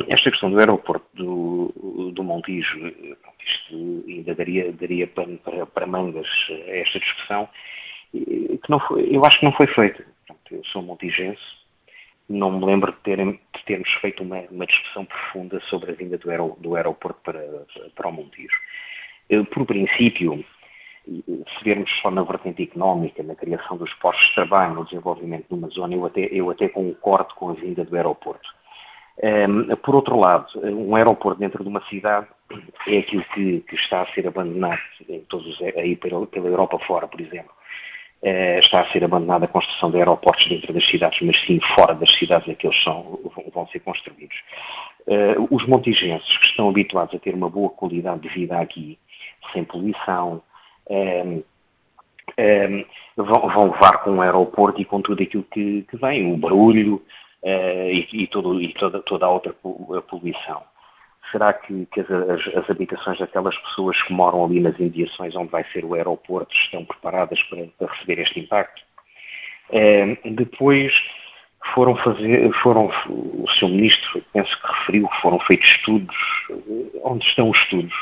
Esta 0.08 0.30
questão 0.30 0.50
do 0.50 0.58
aeroporto 0.58 1.06
do, 1.14 2.12
do 2.12 2.22
Montijo, 2.22 2.76
isto 3.48 4.04
ainda 4.06 4.34
daria, 4.34 4.70
daria 4.72 5.06
pano 5.06 5.38
para, 5.38 5.64
para 5.64 5.86
mangas 5.86 6.26
esta 6.66 6.98
discussão, 6.98 7.48
que 8.12 8.68
não 8.68 8.78
foi, 8.80 9.08
eu 9.10 9.24
acho 9.24 9.38
que 9.38 9.44
não 9.44 9.52
foi 9.52 9.66
feita. 9.68 10.04
Eu 10.50 10.62
sou 10.72 10.82
montigense, 10.82 11.40
não 12.28 12.50
me 12.50 12.64
lembro 12.64 12.92
de, 12.92 12.98
terem, 12.98 13.32
de 13.32 13.64
termos 13.66 13.90
feito 14.00 14.22
uma, 14.22 14.40
uma, 14.50 14.66
discussão 14.66 15.04
profunda 15.04 15.60
sobre 15.68 15.90
a 15.90 15.94
vinda 15.94 16.16
do, 16.18 16.30
aer, 16.30 16.40
do 16.58 16.76
aeroporto 16.76 17.20
para, 17.22 17.42
para 17.94 18.08
o 18.08 18.12
Montijo. 18.12 18.56
Por 19.52 19.66
princípio, 19.66 20.44
se 21.06 21.64
vermos 21.64 21.90
só 22.00 22.10
na 22.10 22.22
vertente 22.22 22.62
económica, 22.62 23.22
na 23.22 23.34
criação 23.34 23.76
dos 23.76 23.92
postos 23.94 24.26
de 24.28 24.34
trabalho, 24.34 24.74
no 24.74 24.84
desenvolvimento 24.84 25.46
de 25.48 25.54
uma 25.54 25.68
zona, 25.68 25.94
eu 25.94 26.04
até, 26.06 26.28
eu 26.30 26.50
até 26.50 26.68
concordo 26.68 27.34
com 27.34 27.50
a 27.50 27.54
vinda 27.54 27.84
do 27.84 27.96
aeroporto. 27.96 28.48
Um, 29.20 29.74
por 29.76 29.96
outro 29.96 30.16
lado, 30.16 30.46
um 30.62 30.94
aeroporto 30.94 31.40
dentro 31.40 31.62
de 31.64 31.68
uma 31.68 31.82
cidade 31.88 32.26
é 32.86 32.98
aquilo 32.98 33.24
que, 33.34 33.60
que 33.60 33.74
está 33.74 34.02
a 34.02 34.06
ser 34.12 34.28
abandonado 34.28 34.78
em 35.08 35.20
todos 35.22 35.60
aí 35.76 35.96
pela, 35.96 36.24
pela 36.26 36.48
Europa 36.48 36.78
fora, 36.80 37.08
por 37.08 37.20
exemplo. 37.20 37.50
Uh, 38.22 38.58
está 38.58 38.82
a 38.82 38.92
ser 38.92 39.04
abandonada 39.04 39.44
a 39.44 39.48
construção 39.48 39.90
de 39.90 39.96
aeroportos 39.96 40.48
dentro 40.48 40.72
das 40.72 40.84
cidades, 40.88 41.18
mas 41.22 41.40
sim 41.46 41.60
fora 41.74 41.94
das 41.94 42.12
cidades 42.16 42.48
em 42.48 42.54
que 42.54 42.66
eles 42.66 42.82
são, 42.82 43.18
vão 43.52 43.66
ser 43.68 43.80
construídos. 43.80 44.36
Uh, 45.06 45.48
os 45.54 45.66
montigenses 45.66 46.36
que 46.38 46.46
estão 46.46 46.68
habituados 46.68 47.14
a 47.14 47.18
ter 47.18 47.34
uma 47.34 47.48
boa 47.48 47.70
qualidade 47.70 48.20
de 48.20 48.28
vida 48.28 48.58
aqui, 48.58 48.98
sem 49.52 49.64
poluição, 49.64 50.42
um, 50.88 50.94
ehm, 50.94 51.28
um, 51.28 51.42
ehm, 52.38 52.84
vão, 53.16 53.48
vão, 53.48 53.72
levar 53.72 53.98
com 54.02 54.16
o 54.16 54.20
aeroporto 54.22 54.80
e 54.80 54.84
com 54.84 55.00
tudo 55.00 55.22
aquilo 55.22 55.44
que, 55.44 55.82
que 55.82 55.96
vem, 55.96 56.32
o 56.32 56.36
barulho 56.36 57.02
uh, 57.42 57.90
e, 57.90 58.08
e, 58.12 58.26
todo, 58.28 58.60
e 58.60 58.72
toda, 58.74 59.00
toda, 59.00 59.26
a 59.26 59.30
outra 59.30 59.52
poluição. 59.52 60.62
Será 61.30 61.52
que, 61.52 61.86
que 61.86 62.00
as, 62.00 62.10
as, 62.10 62.70
habitações 62.70 63.18
daquelas 63.18 63.56
pessoas 63.58 64.00
que 64.02 64.12
moram 64.12 64.44
ali 64.44 64.60
nas 64.60 64.78
imediações 64.78 65.34
onde 65.36 65.50
vai 65.50 65.64
ser 65.72 65.84
o 65.84 65.94
aeroporto 65.94 66.54
estão 66.54 66.84
preparadas 66.84 67.42
para, 67.44 67.66
para 67.78 67.92
receber 67.92 68.22
este 68.22 68.40
impacto? 68.40 68.82
Uh, 69.70 70.30
depois 70.34 70.92
foram 71.74 71.96
fazer, 71.96 72.50
foram, 72.62 72.86
o 73.08 73.44
Sr. 73.58 73.68
Ministro, 73.68 74.24
penso 74.32 74.60
que 74.60 74.66
referiu 74.66 75.08
que 75.08 75.20
foram 75.20 75.38
feitos 75.40 75.70
estudos. 75.70 76.16
Onde 77.04 77.26
estão 77.26 77.50
os 77.50 77.58
estudos? 77.58 77.94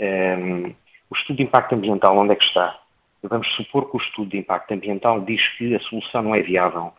Um, 0.00 0.02
ehm, 0.02 0.74
o 1.10 1.16
estudo 1.16 1.36
de 1.36 1.42
impacto 1.42 1.74
ambiental, 1.74 2.16
onde 2.16 2.32
é 2.32 2.36
que 2.36 2.44
está? 2.44 2.78
Vamos 3.22 3.46
supor 3.56 3.90
que 3.90 3.96
o 3.96 4.00
estudo 4.00 4.30
de 4.30 4.38
impacto 4.38 4.72
ambiental 4.72 5.20
diz 5.20 5.40
que 5.58 5.74
a 5.74 5.80
solução 5.80 6.22
não 6.22 6.34
é 6.34 6.40
viável. 6.40 6.92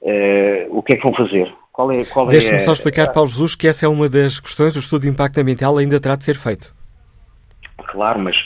Uh, 0.00 0.66
o 0.70 0.82
que 0.82 0.94
é 0.94 0.96
que 0.96 1.02
vão 1.02 1.14
fazer? 1.14 1.52
Qual 1.72 1.90
é, 1.92 2.04
qual 2.04 2.28
é 2.28 2.30
Deixe-me 2.30 2.56
é, 2.56 2.58
só 2.58 2.72
explicar, 2.72 3.12
Paulo 3.12 3.28
Jesus, 3.28 3.54
que 3.54 3.66
essa 3.66 3.86
é 3.86 3.88
uma 3.88 4.08
das 4.08 4.38
questões. 4.38 4.76
O 4.76 4.78
estudo 4.78 5.02
de 5.02 5.08
impacto 5.08 5.38
ambiental 5.38 5.76
ainda 5.76 6.00
terá 6.00 6.16
de 6.16 6.24
ser 6.24 6.36
feito. 6.36 6.74
Claro, 7.86 8.20
mas 8.20 8.36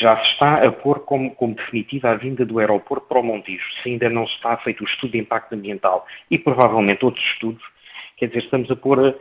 já 0.00 0.16
se 0.18 0.32
está 0.32 0.64
a 0.64 0.70
pôr 0.70 1.00
como, 1.00 1.34
como, 1.34 1.54
definitiva 1.54 2.10
a 2.10 2.14
vinda 2.14 2.44
do 2.44 2.58
aeroporto 2.58 3.06
para 3.06 3.20
o 3.20 3.22
Montijo, 3.22 3.64
se 3.82 3.90
ainda 3.90 4.08
não 4.08 4.26
se 4.26 4.34
está 4.34 4.56
feito 4.58 4.82
o 4.82 4.86
estudo 4.86 5.12
de 5.12 5.18
impacto 5.18 5.54
ambiental 5.54 6.06
e 6.30 6.38
provavelmente 6.38 7.04
outros 7.04 7.24
estudos, 7.32 7.62
quer 8.16 8.26
dizer, 8.26 8.44
estamos 8.44 8.70
a 8.70 8.76
pôr 8.76 8.98
uh, 8.98 9.14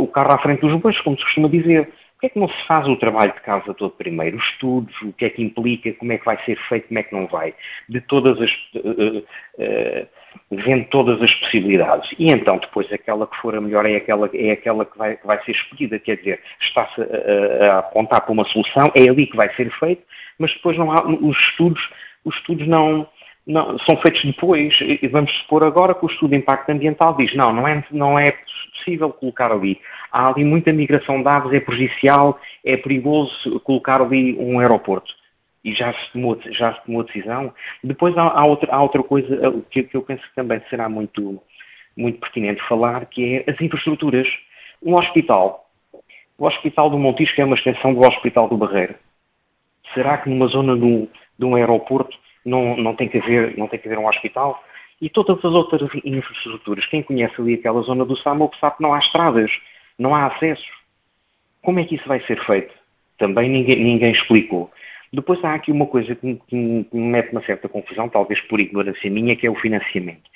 o 0.00 0.06
carro 0.06 0.32
à 0.32 0.38
frente 0.38 0.60
dos 0.60 0.80
bois, 0.80 1.00
como 1.00 1.16
se 1.16 1.24
costuma 1.24 1.48
dizer. 1.48 1.90
Porquê 2.24 2.26
é 2.26 2.28
que 2.30 2.38
não 2.38 2.48
se 2.48 2.66
faz 2.66 2.88
o 2.88 2.96
trabalho 2.96 3.34
de 3.34 3.40
casa 3.40 3.74
todo 3.74 3.90
primeiro? 3.90 4.38
Os 4.38 4.44
estudos, 4.44 4.94
o 5.02 5.12
que 5.12 5.26
é 5.26 5.30
que 5.30 5.42
implica, 5.42 5.92
como 5.94 6.12
é 6.12 6.16
que 6.16 6.24
vai 6.24 6.42
ser 6.44 6.56
feito, 6.68 6.88
como 6.88 6.98
é 6.98 7.02
que 7.02 7.14
não 7.14 7.26
vai? 7.26 7.54
De 7.88 8.00
todas 8.00 8.40
as. 8.40 8.50
Uh, 8.74 9.18
uh, 9.58 10.06
vendo 10.50 10.86
todas 10.86 11.20
as 11.20 11.32
possibilidades. 11.34 12.10
E 12.18 12.26
então, 12.32 12.56
depois, 12.56 12.90
aquela 12.92 13.26
que 13.26 13.36
for 13.36 13.54
a 13.54 13.60
melhor 13.60 13.84
é 13.84 13.96
aquela, 13.96 14.30
é 14.32 14.52
aquela 14.52 14.86
que, 14.86 14.96
vai, 14.96 15.16
que 15.16 15.26
vai 15.26 15.42
ser 15.44 15.52
escolhida. 15.52 15.98
Quer 15.98 16.16
dizer, 16.16 16.40
está-se 16.60 17.02
a, 17.02 17.72
a, 17.74 17.78
apontar 17.80 18.22
para 18.22 18.32
uma 18.32 18.44
solução, 18.46 18.90
é 18.96 19.08
ali 19.08 19.26
que 19.26 19.36
vai 19.36 19.54
ser 19.54 19.70
feito, 19.78 20.02
mas 20.38 20.52
depois 20.54 20.78
não 20.78 20.92
há, 20.92 21.06
os 21.06 21.36
estudos, 21.50 21.82
os 22.24 22.34
estudos 22.36 22.66
não, 22.66 23.06
não, 23.46 23.78
são 23.80 23.96
feitos 23.98 24.24
depois. 24.24 24.74
E 24.80 25.06
vamos 25.08 25.30
supor 25.40 25.66
agora 25.66 25.94
que 25.94 26.06
o 26.06 26.10
estudo 26.10 26.30
de 26.30 26.36
impacto 26.36 26.70
ambiental 26.70 27.14
diz, 27.16 27.34
não, 27.36 27.52
não 27.52 27.68
é, 27.68 27.84
não 27.90 28.18
é 28.18 28.32
possível 28.74 29.10
colocar 29.10 29.52
ali. 29.52 29.78
Há 30.14 30.28
ali 30.28 30.44
muita 30.44 30.72
migração 30.72 31.22
de 31.22 31.28
aves, 31.28 31.52
é 31.52 31.58
prejudicial, 31.58 32.38
é 32.64 32.76
perigoso 32.76 33.60
colocar 33.60 34.00
ali 34.00 34.36
um 34.38 34.60
aeroporto 34.60 35.12
e 35.64 35.74
já 35.74 35.92
se 35.92 36.12
tomou, 36.12 36.38
já 36.52 36.74
se 36.74 36.84
tomou 36.84 37.02
decisão. 37.02 37.52
Depois 37.82 38.16
há, 38.16 38.22
há, 38.22 38.44
outra, 38.44 38.72
há 38.72 38.80
outra 38.80 39.02
coisa 39.02 39.34
eh, 39.34 39.60
que, 39.70 39.82
que, 39.82 39.96
eu 39.96 40.02
penso 40.02 40.22
que 40.22 40.34
também 40.36 40.62
será 40.70 40.88
muito, 40.88 41.42
muito 41.96 42.20
pertinente 42.20 42.62
falar, 42.68 43.06
que 43.06 43.36
é 43.36 43.50
as 43.50 43.60
infraestruturas. 43.60 44.28
Um 44.80 44.94
hospital, 44.94 45.68
o 46.38 46.46
Hospital 46.46 46.90
do 46.90 46.98
Montijo, 46.98 47.34
que 47.34 47.40
é 47.40 47.44
uma 47.44 47.56
extensão 47.56 47.92
do 47.92 48.00
Hospital 48.00 48.48
do 48.48 48.56
Barreiro, 48.56 48.94
será 49.94 50.18
que 50.18 50.28
numa 50.28 50.46
zona 50.46 50.76
de 50.76 51.08
de 51.38 51.44
um 51.44 51.54
aeroporto 51.54 52.16
não, 52.44 52.76
não, 52.76 52.94
tem 52.94 53.08
que 53.08 53.18
haver, 53.18 53.56
não 53.56 53.68
tem 53.68 53.78
que 53.78 53.88
haver 53.88 53.98
um 53.98 54.08
hospital? 54.08 54.62
E 55.00 55.10
todas 55.10 55.38
as 55.38 55.44
outras 55.44 55.82
infraestruturas, 56.04 56.86
quem 56.86 57.02
conhece 57.02 57.34
ali 57.40 57.54
aquela 57.54 57.82
zona 57.82 58.04
do 58.04 58.16
Samuco 58.18 58.56
sabe 58.58 58.76
que 58.76 58.82
não 58.82 58.94
há 58.94 58.98
estradas, 58.98 59.50
não 59.98 60.14
há 60.14 60.26
acesso. 60.26 60.64
Como 61.62 61.80
é 61.80 61.84
que 61.84 61.94
isso 61.94 62.06
vai 62.06 62.20
ser 62.26 62.42
feito? 62.44 62.72
Também 63.18 63.48
ninguém, 63.48 63.82
ninguém 63.82 64.12
explicou. 64.12 64.70
Depois 65.12 65.42
há 65.44 65.54
aqui 65.54 65.70
uma 65.70 65.86
coisa 65.86 66.14
que, 66.14 66.34
que 66.48 66.56
me 66.56 66.88
mete 66.92 67.30
uma 67.30 67.44
certa 67.44 67.68
confusão, 67.68 68.08
talvez 68.08 68.40
por 68.42 68.60
ignorância 68.60 69.10
minha, 69.10 69.36
que 69.36 69.46
é 69.46 69.50
o 69.50 69.54
financiamento. 69.54 70.28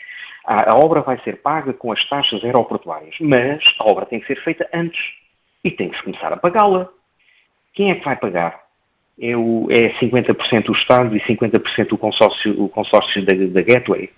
A, 0.45 0.75
a 0.75 0.79
obra 0.79 1.01
vai 1.01 1.19
ser 1.21 1.43
paga 1.43 1.73
com 1.73 1.93
as 1.93 2.09
taxas 2.09 2.43
aeroportuárias, 2.45 3.15
mas 3.21 3.63
a 3.79 3.85
obra 3.85 4.07
tem 4.07 4.21
que 4.21 4.27
ser 4.27 4.43
feita 4.43 4.69
antes 4.73 5.01
e 5.65 5.71
tem 5.71 5.89
que 5.89 5.97
se 5.97 6.03
começar 6.05 6.33
a 6.33 6.37
pagá-la. 6.37 6.89
Quem 7.75 7.91
é 7.91 7.97
que 7.97 8.05
vai 8.05 8.17
pagar? 8.17 8.63
É, 9.21 9.37
o, 9.37 9.67
é 9.71 9.91
50% 10.01 10.69
o 10.69 10.73
Estado 10.73 11.17
e 11.17 11.21
50% 11.21 11.93
o 11.93 11.99
consórcio, 11.99 12.63
o 12.63 12.69
consórcio 12.69 13.25
da, 13.25 13.35
da 13.35 13.63
Gateway. 13.63 14.11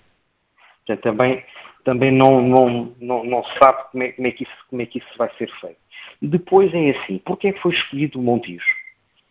Portanto, 0.85 1.03
também, 1.03 1.43
também 1.83 2.11
não, 2.11 2.41
não, 2.41 2.95
não, 2.99 3.23
não 3.23 3.43
se 3.43 3.59
sabe 3.59 3.83
como 3.91 4.03
é, 4.03 4.11
como, 4.11 4.27
é 4.27 4.31
que 4.31 4.43
isso, 4.43 4.65
como 4.69 4.81
é 4.81 4.85
que 4.85 4.99
isso 4.99 5.17
vai 5.17 5.29
ser 5.37 5.51
feito. 5.59 5.77
Depois 6.21 6.73
é 6.73 6.91
assim, 6.91 7.17
porquê 7.19 7.49
é 7.49 7.51
que 7.53 7.61
foi 7.61 7.73
escolhido 7.73 8.19
o 8.19 8.23
Montijo? 8.23 8.81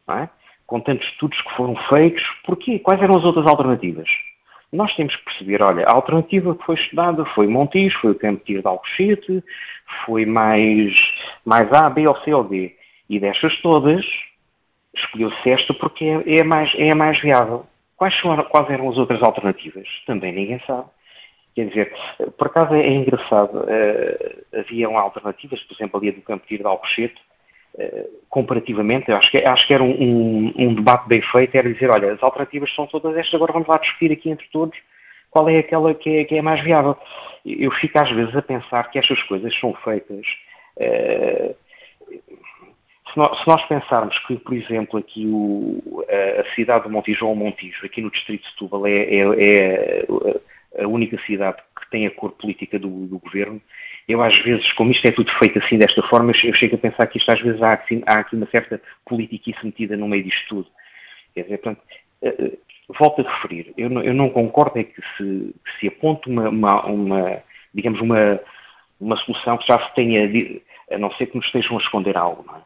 É? 0.09 0.29
com 0.71 0.79
tantos 0.79 1.05
estudos 1.09 1.39
que 1.43 1.57
foram 1.57 1.75
feitos, 1.89 2.23
porquê? 2.45 2.79
Quais 2.79 3.03
eram 3.03 3.19
as 3.19 3.25
outras 3.25 3.45
alternativas? 3.49 4.09
Nós 4.73 4.95
temos 4.95 5.17
que 5.17 5.25
perceber, 5.25 5.65
olha, 5.65 5.85
a 5.85 5.93
alternativa 5.93 6.55
que 6.55 6.65
foi 6.65 6.77
estudada 6.77 7.25
foi 7.35 7.49
Montijo, 7.49 7.99
foi 8.01 8.13
o 8.13 8.15
Campo 8.15 8.45
Tiro 8.45 8.63
de 8.63 8.69
Alcochete, 8.69 9.45
foi 10.07 10.25
mais, 10.25 10.95
mais 11.45 11.71
A, 11.73 11.91
B 11.91 12.07
ou 12.07 12.17
C 12.19 12.33
ou 12.33 12.45
D. 12.45 12.73
E 13.09 13.19
destas 13.19 13.61
todas, 13.63 14.07
escolheu-se 14.95 15.51
esta 15.51 15.75
porque 15.75 16.05
é, 16.05 16.37
é, 16.41 16.45
mais, 16.45 16.73
é 16.77 16.93
a 16.93 16.97
mais 16.97 17.21
viável. 17.21 17.67
Quais, 17.97 18.17
são, 18.21 18.37
quais 18.45 18.71
eram 18.71 18.89
as 18.91 18.97
outras 18.97 19.21
alternativas? 19.25 19.89
Também 20.07 20.33
ninguém 20.33 20.61
sabe. 20.69 20.87
Quer 21.55 21.69
dizer, 21.69 21.93
por 22.39 22.47
acaso 22.47 22.75
é 22.75 22.89
engraçado, 22.89 23.59
uh, 23.59 24.59
haviam 24.59 24.97
alternativas, 24.97 25.61
por 25.65 25.75
exemplo, 25.75 25.99
ali 25.99 26.13
do 26.13 26.23
Campo 26.23 26.47
de 26.47 26.63
Alcochete, 26.65 27.21
eh, 27.79 28.07
comparativamente, 28.29 29.13
acho 29.13 29.31
que, 29.31 29.39
acho 29.39 29.67
que 29.67 29.73
era 29.73 29.83
um, 29.83 29.91
um, 29.91 30.53
um, 30.57 30.75
debate 30.75 31.09
bem 31.09 31.23
feito, 31.23 31.55
era 31.55 31.73
dizer, 31.73 31.89
olha, 31.89 32.13
as 32.13 32.23
alternativas 32.23 32.75
são 32.75 32.87
todas 32.87 33.17
estas, 33.17 33.35
agora 33.35 33.53
vamos 33.53 33.69
lá 33.69 33.79
discutir 33.79 34.11
aqui 34.11 34.29
entre 34.29 34.47
todos 34.53 34.77
qual 35.31 35.49
é 35.49 35.59
aquela 35.59 35.95
que 35.95 36.19
é, 36.19 36.25
que 36.25 36.37
é 36.37 36.43
mais 36.43 36.63
viável. 36.65 36.97
Eu 37.47 37.71
fico 37.73 37.99
às 37.99 38.11
vezes 38.11 38.35
a 38.35 38.43
pensar 38.43 38.91
que 38.91 38.99
estas 38.99 39.23
coisas 39.23 39.57
são 39.61 39.73
feitas. 39.85 40.27
Uh, 40.77 41.55
se, 43.13 43.17
nós, 43.17 43.39
se, 43.39 43.47
nós, 43.47 43.65
pensarmos 43.67 44.19
que, 44.27 44.37
por 44.37 44.55
exemplo, 44.55 44.99
aqui 44.99 45.27
o, 45.27 46.05
a, 46.09 46.41
a, 46.41 46.55
cidade 46.55 46.85
de 46.85 46.91
Montijo 46.91 47.27
ou 47.27 47.37
Montijo, 47.37 47.87
aqui 47.87 48.03
no 48.03 48.11
distrito 48.11 48.43
de 48.43 48.51
Setúbal, 48.51 48.87
é, 48.87 48.93
é, 48.93 49.21
é 49.21 50.07
a 50.79 50.87
única 50.87 51.21
cidade 51.27 51.59
que 51.79 51.91
tem 51.91 52.07
a 52.07 52.11
cor 52.11 52.33
política 52.33 52.79
do, 52.79 53.07
do 53.07 53.19
governo, 53.19 53.61
eu 54.09 54.23
às 54.23 54.37
vezes, 54.43 54.73
como 54.73 54.91
isto 54.91 55.07
é 55.07 55.13
tudo 55.13 55.31
feito 55.39 55.59
assim 55.59 55.79
desta 55.79 56.03
forma, 56.09 56.33
eu 56.45 56.55
chego 56.55 56.77
a 56.77 56.79
pensar 56.79 57.07
que 57.07 57.19
isto 57.19 57.33
às 57.33 57.41
vezes 57.41 57.63
há, 57.63 57.71
assim, 57.71 58.03
há 58.07 58.21
aqui 58.21 58.37
uma 58.37 58.47
certa 58.47 58.81
politiquice 59.07 59.65
metida 59.65 59.97
no 59.97 60.09
meio 60.09 60.25
disto 60.25 60.49
tudo. 60.49 60.67
Quer 61.35 61.43
dizer, 61.43 61.59
portanto, 61.59 61.83
uh, 62.23 62.59
volto 62.99 63.21
a 63.21 63.31
referir, 63.31 63.73
eu 63.77 63.89
não, 63.89 64.03
eu 64.03 64.15
não 64.15 64.31
concordo 64.31 64.79
é 64.79 64.85
que 64.85 65.01
se, 65.17 65.55
que 65.65 65.81
se 65.81 65.89
aponte 65.89 66.29
uma, 66.29 66.49
uma, 66.49 66.87
uma, 66.87 67.43
digamos, 67.75 68.01
uma, 68.01 68.41
uma 69.01 69.17
solução 69.19 69.59
que 69.59 69.67
já 69.67 69.79
se 69.87 69.95
tenha, 69.95 70.29
a 70.91 70.99
não 70.99 71.13
ser 71.13 71.27
que 71.27 71.37
nos 71.37 71.47
estejam 71.47 71.77
a 71.79 71.81
esconder 71.81 72.17
algo, 72.17 72.45
não 72.47 72.57
é? 72.57 72.61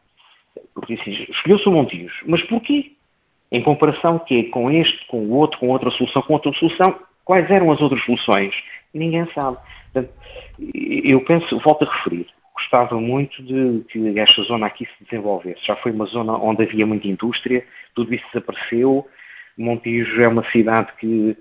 Porque 0.73 0.95
assim, 0.95 1.11
escolheu-se 1.31 1.69
o 1.69 1.73
Montijo, 1.73 2.25
mas 2.27 2.43
porquê? 2.43 2.93
Em 3.53 3.63
comparação 3.63 4.19
que 4.19 4.45
com 4.45 4.71
este, 4.71 5.07
com 5.07 5.19
o 5.19 5.33
outro, 5.33 5.59
com 5.59 5.69
outra 5.69 5.91
solução, 5.93 6.23
com 6.23 6.33
outra 6.33 6.53
solução, 6.55 6.99
quais 7.25 7.51
eram 7.51 7.73
as 7.73 7.81
outras 7.81 8.03
soluções? 8.05 8.55
Ninguém 8.93 9.27
sabe. 9.39 9.57
Portanto, 9.93 10.13
eu 10.59 11.21
penso, 11.25 11.59
volto 11.61 11.85
a 11.85 11.93
referir, 11.93 12.27
gostava 12.55 13.01
muito 13.01 13.43
de 13.43 13.85
que 13.89 14.19
esta 14.19 14.43
zona 14.43 14.67
aqui 14.67 14.87
se 14.87 15.05
desenvolvesse. 15.05 15.67
Já 15.67 15.77
foi 15.77 15.93
uma 15.93 16.07
zona 16.07 16.35
onde 16.35 16.63
havia 16.63 16.87
muita 16.87 17.09
indústria, 17.09 17.65
tudo 17.95 18.15
isso 18.15 18.25
desapareceu. 18.33 19.07
Montijo 19.57 20.23
é 20.23 20.29
uma 20.29 20.45
cidade 20.51 20.93
que, 20.99 21.37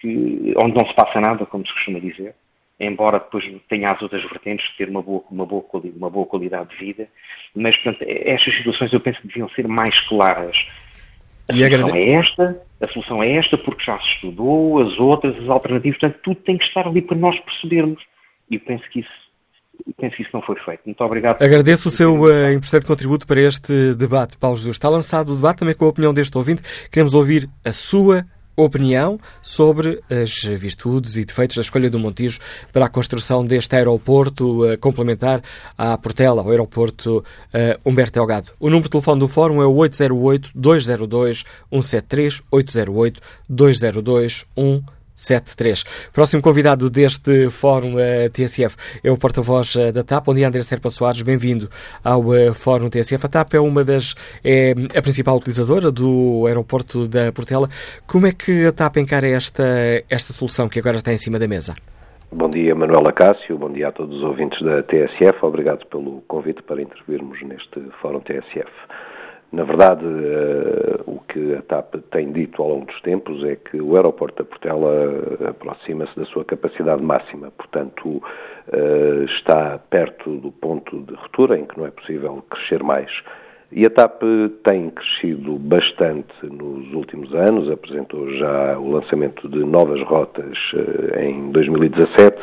que, 0.00 0.54
onde 0.62 0.76
não 0.76 0.86
se 0.86 0.94
passa 0.94 1.20
nada, 1.20 1.46
como 1.46 1.66
se 1.66 1.72
costuma 1.72 2.00
dizer, 2.00 2.34
embora 2.80 3.18
depois 3.18 3.44
tenha 3.68 3.90
as 3.90 4.00
outras 4.02 4.22
vertentes 4.22 4.68
de 4.70 4.76
ter 4.76 4.88
uma 4.88 5.02
boa, 5.02 5.22
uma 5.30 5.46
boa, 5.46 5.64
uma 5.96 6.10
boa 6.10 6.26
qualidade 6.26 6.70
de 6.70 6.76
vida. 6.76 7.08
Mas, 7.54 7.76
portanto, 7.76 8.04
estas 8.08 8.54
situações 8.56 8.92
eu 8.92 9.00
penso 9.00 9.20
que 9.20 9.28
deviam 9.28 9.48
ser 9.50 9.66
mais 9.68 9.98
claras. 10.08 10.56
A 11.52 11.56
e 11.56 11.58
solução 11.58 11.86
agrade... 11.86 11.98
é 11.98 12.12
esta, 12.14 12.62
a 12.80 12.88
solução 12.88 13.22
é 13.22 13.36
esta 13.36 13.58
porque 13.58 13.84
já 13.84 13.98
se 13.98 14.06
estudou, 14.14 14.80
as 14.80 14.98
outras, 14.98 15.36
as 15.36 15.48
alternativas, 15.48 15.98
portanto, 15.98 16.20
tudo 16.22 16.36
tem 16.36 16.58
que 16.58 16.64
estar 16.64 16.86
ali 16.86 17.02
para 17.02 17.16
nós 17.16 17.38
percebermos. 17.40 18.02
E 18.50 18.58
penso 18.58 18.84
que 18.90 19.00
isso 19.00 19.22
penso 19.98 20.16
que 20.16 20.22
isso 20.22 20.30
não 20.32 20.42
foi 20.42 20.56
feito. 20.64 20.82
Muito 20.84 21.02
obrigado. 21.02 21.42
Agradeço 21.42 21.88
o 21.88 21.90
seu 21.90 22.14
uh, 22.14 22.52
importante 22.52 22.86
contributo 22.86 23.26
para 23.26 23.40
este 23.40 23.94
debate, 23.94 24.38
Paulo 24.38 24.56
Jesus. 24.56 24.76
Está 24.76 24.88
lançado 24.88 25.32
o 25.32 25.36
debate 25.36 25.58
também 25.58 25.74
com 25.74 25.84
a 25.84 25.88
opinião 25.88 26.14
deste 26.14 26.36
ouvinte. 26.36 26.62
Queremos 26.90 27.14
ouvir 27.14 27.48
a 27.64 27.72
sua 27.72 28.24
opinião 28.56 29.20
sobre 29.40 30.02
as 30.10 30.42
virtudes 30.42 31.14
e 31.16 31.24
defeitos 31.24 31.56
da 31.56 31.62
escolha 31.62 31.88
do 31.90 31.98
Montijo 31.98 32.38
para 32.72 32.84
a 32.86 32.88
construção 32.88 33.44
deste 33.44 33.74
aeroporto 33.76 34.64
uh, 34.64 34.78
complementar 34.78 35.42
à 35.76 35.98
Portela, 35.98 36.42
ao 36.42 36.50
aeroporto 36.50 37.18
uh, 37.18 37.24
Humberto 37.84 38.12
Delgado. 38.12 38.52
O 38.60 38.66
número 38.66 38.84
de 38.84 38.90
telefone 38.90 39.18
do 39.20 39.28
fórum 39.28 39.60
é 39.62 39.66
o 39.66 39.74
808-202-173, 39.74 42.42
808-202-173. 43.50 44.84
73. 45.22 45.84
Próximo 46.12 46.42
convidado 46.42 46.90
deste 46.90 47.48
Fórum 47.50 47.94
uh, 47.94 48.30
TSF 48.32 48.76
é 49.02 49.10
o 49.10 49.16
porta-voz 49.16 49.74
uh, 49.76 49.92
da 49.92 50.02
TAP. 50.02 50.26
Bom 50.26 50.34
dia, 50.34 50.48
André 50.48 50.62
Serpa 50.62 50.90
Soares. 50.90 51.22
Bem-vindo 51.22 51.68
ao 52.04 52.20
uh, 52.20 52.52
Fórum 52.52 52.90
TSF. 52.90 53.26
A 53.26 53.28
TAP 53.28 53.54
é 53.54 53.60
uma 53.60 53.84
das, 53.84 54.14
é 54.44 54.72
a 54.96 55.02
principal 55.02 55.36
utilizadora 55.36 55.90
do 55.90 56.44
aeroporto 56.46 57.06
da 57.06 57.32
Portela. 57.32 57.68
Como 58.06 58.26
é 58.26 58.32
que 58.32 58.66
a 58.66 58.72
TAP 58.72 58.96
encara 58.96 59.26
esta, 59.26 59.64
esta 60.10 60.32
solução 60.32 60.68
que 60.68 60.78
agora 60.78 60.96
está 60.96 61.12
em 61.12 61.18
cima 61.18 61.38
da 61.38 61.46
mesa? 61.46 61.74
Bom 62.34 62.48
dia, 62.48 62.74
Manuela 62.74 63.12
Cássio. 63.12 63.58
Bom 63.58 63.70
dia 63.70 63.88
a 63.88 63.92
todos 63.92 64.16
os 64.16 64.22
ouvintes 64.22 64.58
da 64.62 64.82
TSF. 64.82 65.38
Obrigado 65.42 65.86
pelo 65.88 66.22
convite 66.26 66.62
para 66.62 66.80
intervirmos 66.80 67.38
neste 67.42 67.78
Fórum 68.00 68.20
TSF. 68.20 68.70
Na 69.52 69.64
verdade, 69.64 70.06
uh, 70.06 71.02
o 71.06 71.20
que 71.28 71.54
a 71.54 71.60
TAP 71.62 71.96
tem 72.10 72.32
dito 72.32 72.62
ao 72.62 72.70
longo 72.70 72.86
dos 72.86 72.98
tempos 73.02 73.44
é 73.44 73.54
que 73.56 73.78
o 73.82 73.94
aeroporto 73.96 74.42
da 74.42 74.48
Portela 74.48 74.90
aproxima-se 75.46 76.18
da 76.18 76.24
sua 76.24 76.42
capacidade 76.42 77.02
máxima, 77.02 77.50
portanto, 77.50 78.08
uh, 78.08 79.24
está 79.24 79.78
perto 79.90 80.38
do 80.38 80.50
ponto 80.50 81.00
de 81.02 81.14
ruptura 81.14 81.58
em 81.58 81.66
que 81.66 81.76
não 81.76 81.86
é 81.86 81.90
possível 81.90 82.42
crescer 82.48 82.82
mais. 82.82 83.10
E 83.72 83.86
a 83.86 83.90
TAP 83.90 84.22
tem 84.64 84.90
crescido 84.90 85.58
bastante 85.58 86.34
nos 86.44 86.92
últimos 86.92 87.34
anos, 87.34 87.70
apresentou 87.70 88.30
já 88.36 88.78
o 88.78 88.90
lançamento 88.90 89.48
de 89.48 89.60
novas 89.64 90.02
rotas 90.02 90.56
uh, 90.74 91.18
em 91.18 91.50
2017 91.52 92.36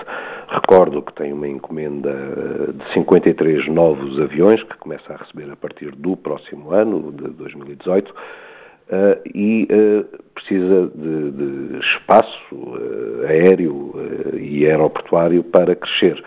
Recordo 0.51 1.03
que 1.03 1.13
tem 1.13 1.31
uma 1.31 1.47
encomenda 1.47 2.09
eh, 2.09 2.71
de 2.71 2.93
53 2.93 3.67
novos 3.67 4.19
aviões, 4.19 4.63
que 4.63 4.77
começa 4.77 5.13
a 5.13 5.17
receber 5.17 5.51
a 5.51 5.55
partir 5.55 5.91
do 5.91 6.17
próximo 6.17 6.71
ano, 6.71 7.11
de 7.11 7.29
2018, 7.29 8.13
Uh, 8.89 9.21
e 9.35 9.67
uh, 9.71 10.03
precisa 10.33 10.91
de, 10.95 11.29
de 11.29 11.77
espaço 11.77 12.55
uh, 12.55 13.23
aéreo 13.27 13.93
e 14.33 14.65
aeroportuário 14.65 15.43
para 15.43 15.75
crescer, 15.75 16.19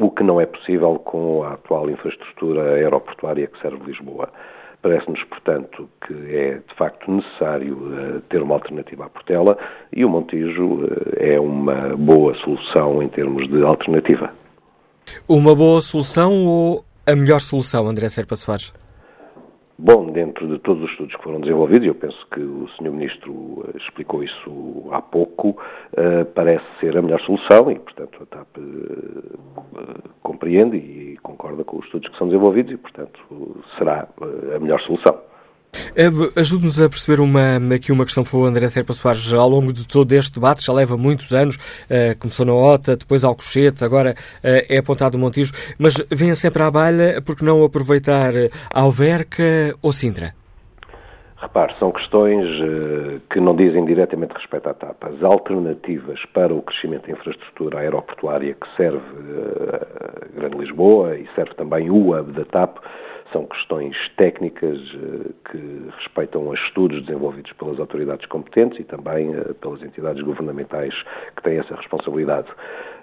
o 0.00 0.10
que 0.10 0.22
não 0.22 0.40
é 0.40 0.46
possível 0.46 0.98
com 0.98 1.42
a 1.44 1.52
atual 1.52 1.90
infraestrutura 1.90 2.74
aeroportuária 2.74 3.46
que 3.46 3.60
serve 3.60 3.84
Lisboa. 3.84 4.30
Parece-nos, 4.82 5.22
portanto, 5.24 5.88
que 6.06 6.14
é 6.34 6.54
de 6.54 6.74
facto 6.74 7.10
necessário 7.10 7.74
uh, 7.74 8.20
ter 8.30 8.40
uma 8.40 8.54
alternativa 8.54 9.04
à 9.04 9.10
Portela 9.10 9.58
e 9.92 10.04
o 10.04 10.08
Montijo 10.08 10.84
uh, 10.84 10.88
é 11.18 11.38
uma 11.38 11.94
boa 11.96 12.34
solução 12.36 13.02
em 13.02 13.08
termos 13.08 13.46
de 13.48 13.62
alternativa. 13.62 14.32
Uma 15.28 15.54
boa 15.54 15.82
solução 15.82 16.46
ou 16.46 16.84
a 17.06 17.14
melhor 17.14 17.40
solução, 17.40 17.86
André 17.88 18.08
Serpa 18.08 18.36
Soares? 18.36 18.72
Bom, 19.82 20.12
dentro 20.12 20.46
de 20.46 20.58
todos 20.58 20.84
os 20.84 20.90
estudos 20.90 21.16
que 21.16 21.22
foram 21.22 21.40
desenvolvidos, 21.40 21.88
eu 21.88 21.94
penso 21.94 22.26
que 22.30 22.38
o 22.38 22.68
Sr. 22.76 22.90
Ministro 22.90 23.64
eh, 23.66 23.78
explicou 23.78 24.22
isso 24.22 24.86
há 24.92 25.00
pouco, 25.00 25.48
uh, 25.52 26.22
parece 26.34 26.66
ser 26.80 26.98
a 26.98 27.00
melhor 27.00 27.18
solução 27.22 27.70
e, 27.70 27.78
portanto, 27.78 28.22
a 28.22 28.26
TAP 28.26 28.58
uh, 28.58 30.10
compreende 30.22 30.76
e 30.76 31.16
concorda 31.22 31.64
com 31.64 31.78
os 31.78 31.86
estudos 31.86 32.10
que 32.10 32.18
são 32.18 32.26
desenvolvidos 32.28 32.74
e, 32.74 32.76
portanto, 32.76 33.18
será 33.78 34.06
a 34.54 34.58
melhor 34.58 34.82
solução. 34.82 35.18
Ajude-nos 36.36 36.80
a 36.80 36.88
perceber 36.88 37.20
uma, 37.20 37.56
aqui 37.74 37.92
uma 37.92 38.04
questão 38.04 38.22
que 38.22 38.30
foi 38.30 38.40
o 38.40 38.44
André 38.44 38.68
Serpa 38.68 38.92
Soares 38.92 39.32
ao 39.32 39.48
longo 39.48 39.72
de 39.72 39.86
todo 39.86 40.12
este 40.12 40.34
debate, 40.34 40.64
já 40.64 40.72
leva 40.72 40.96
muitos 40.96 41.32
anos, 41.32 41.56
uh, 41.56 42.18
começou 42.18 42.46
na 42.46 42.54
OTA, 42.54 42.96
depois 42.96 43.24
Alcochete, 43.24 43.84
agora 43.84 44.12
uh, 44.12 44.66
é 44.68 44.78
apontado 44.78 45.16
o 45.16 45.20
Montijo, 45.20 45.52
mas 45.78 45.94
venha 46.10 46.34
sempre 46.34 46.62
à 46.62 46.70
balha, 46.70 47.20
porque 47.24 47.44
não 47.44 47.62
aproveitar 47.64 48.32
Alverca 48.72 49.74
ou 49.82 49.92
Sintra? 49.92 50.34
Repare, 51.36 51.74
são 51.78 51.90
questões 51.90 52.46
uh, 52.60 53.20
que 53.30 53.40
não 53.40 53.56
dizem 53.56 53.84
diretamente 53.84 54.34
respeito 54.34 54.68
à 54.68 54.74
TAP. 54.74 55.02
As 55.04 55.22
alternativas 55.22 56.20
para 56.34 56.54
o 56.54 56.60
crescimento 56.62 57.06
da 57.06 57.12
infraestrutura 57.12 57.78
aeroportuária 57.78 58.54
que 58.54 58.76
serve 58.76 59.00
Grande 60.34 60.58
Lisboa 60.58 61.16
e 61.16 61.26
serve 61.34 61.54
também 61.54 61.90
o 61.90 62.14
hub 62.14 62.32
da 62.32 62.44
TAP 62.44 62.78
são 63.32 63.46
questões 63.46 63.96
técnicas 64.16 64.78
eh, 64.78 65.30
que 65.50 65.90
respeitam 65.98 66.50
a 66.50 66.54
estudos 66.54 67.04
desenvolvidos 67.04 67.52
pelas 67.52 67.78
autoridades 67.78 68.26
competentes 68.26 68.78
e 68.80 68.84
também 68.84 69.34
eh, 69.34 69.52
pelas 69.60 69.82
entidades 69.82 70.22
governamentais 70.22 70.94
que 71.36 71.42
têm 71.42 71.58
essa 71.58 71.74
responsabilidade. 71.74 72.48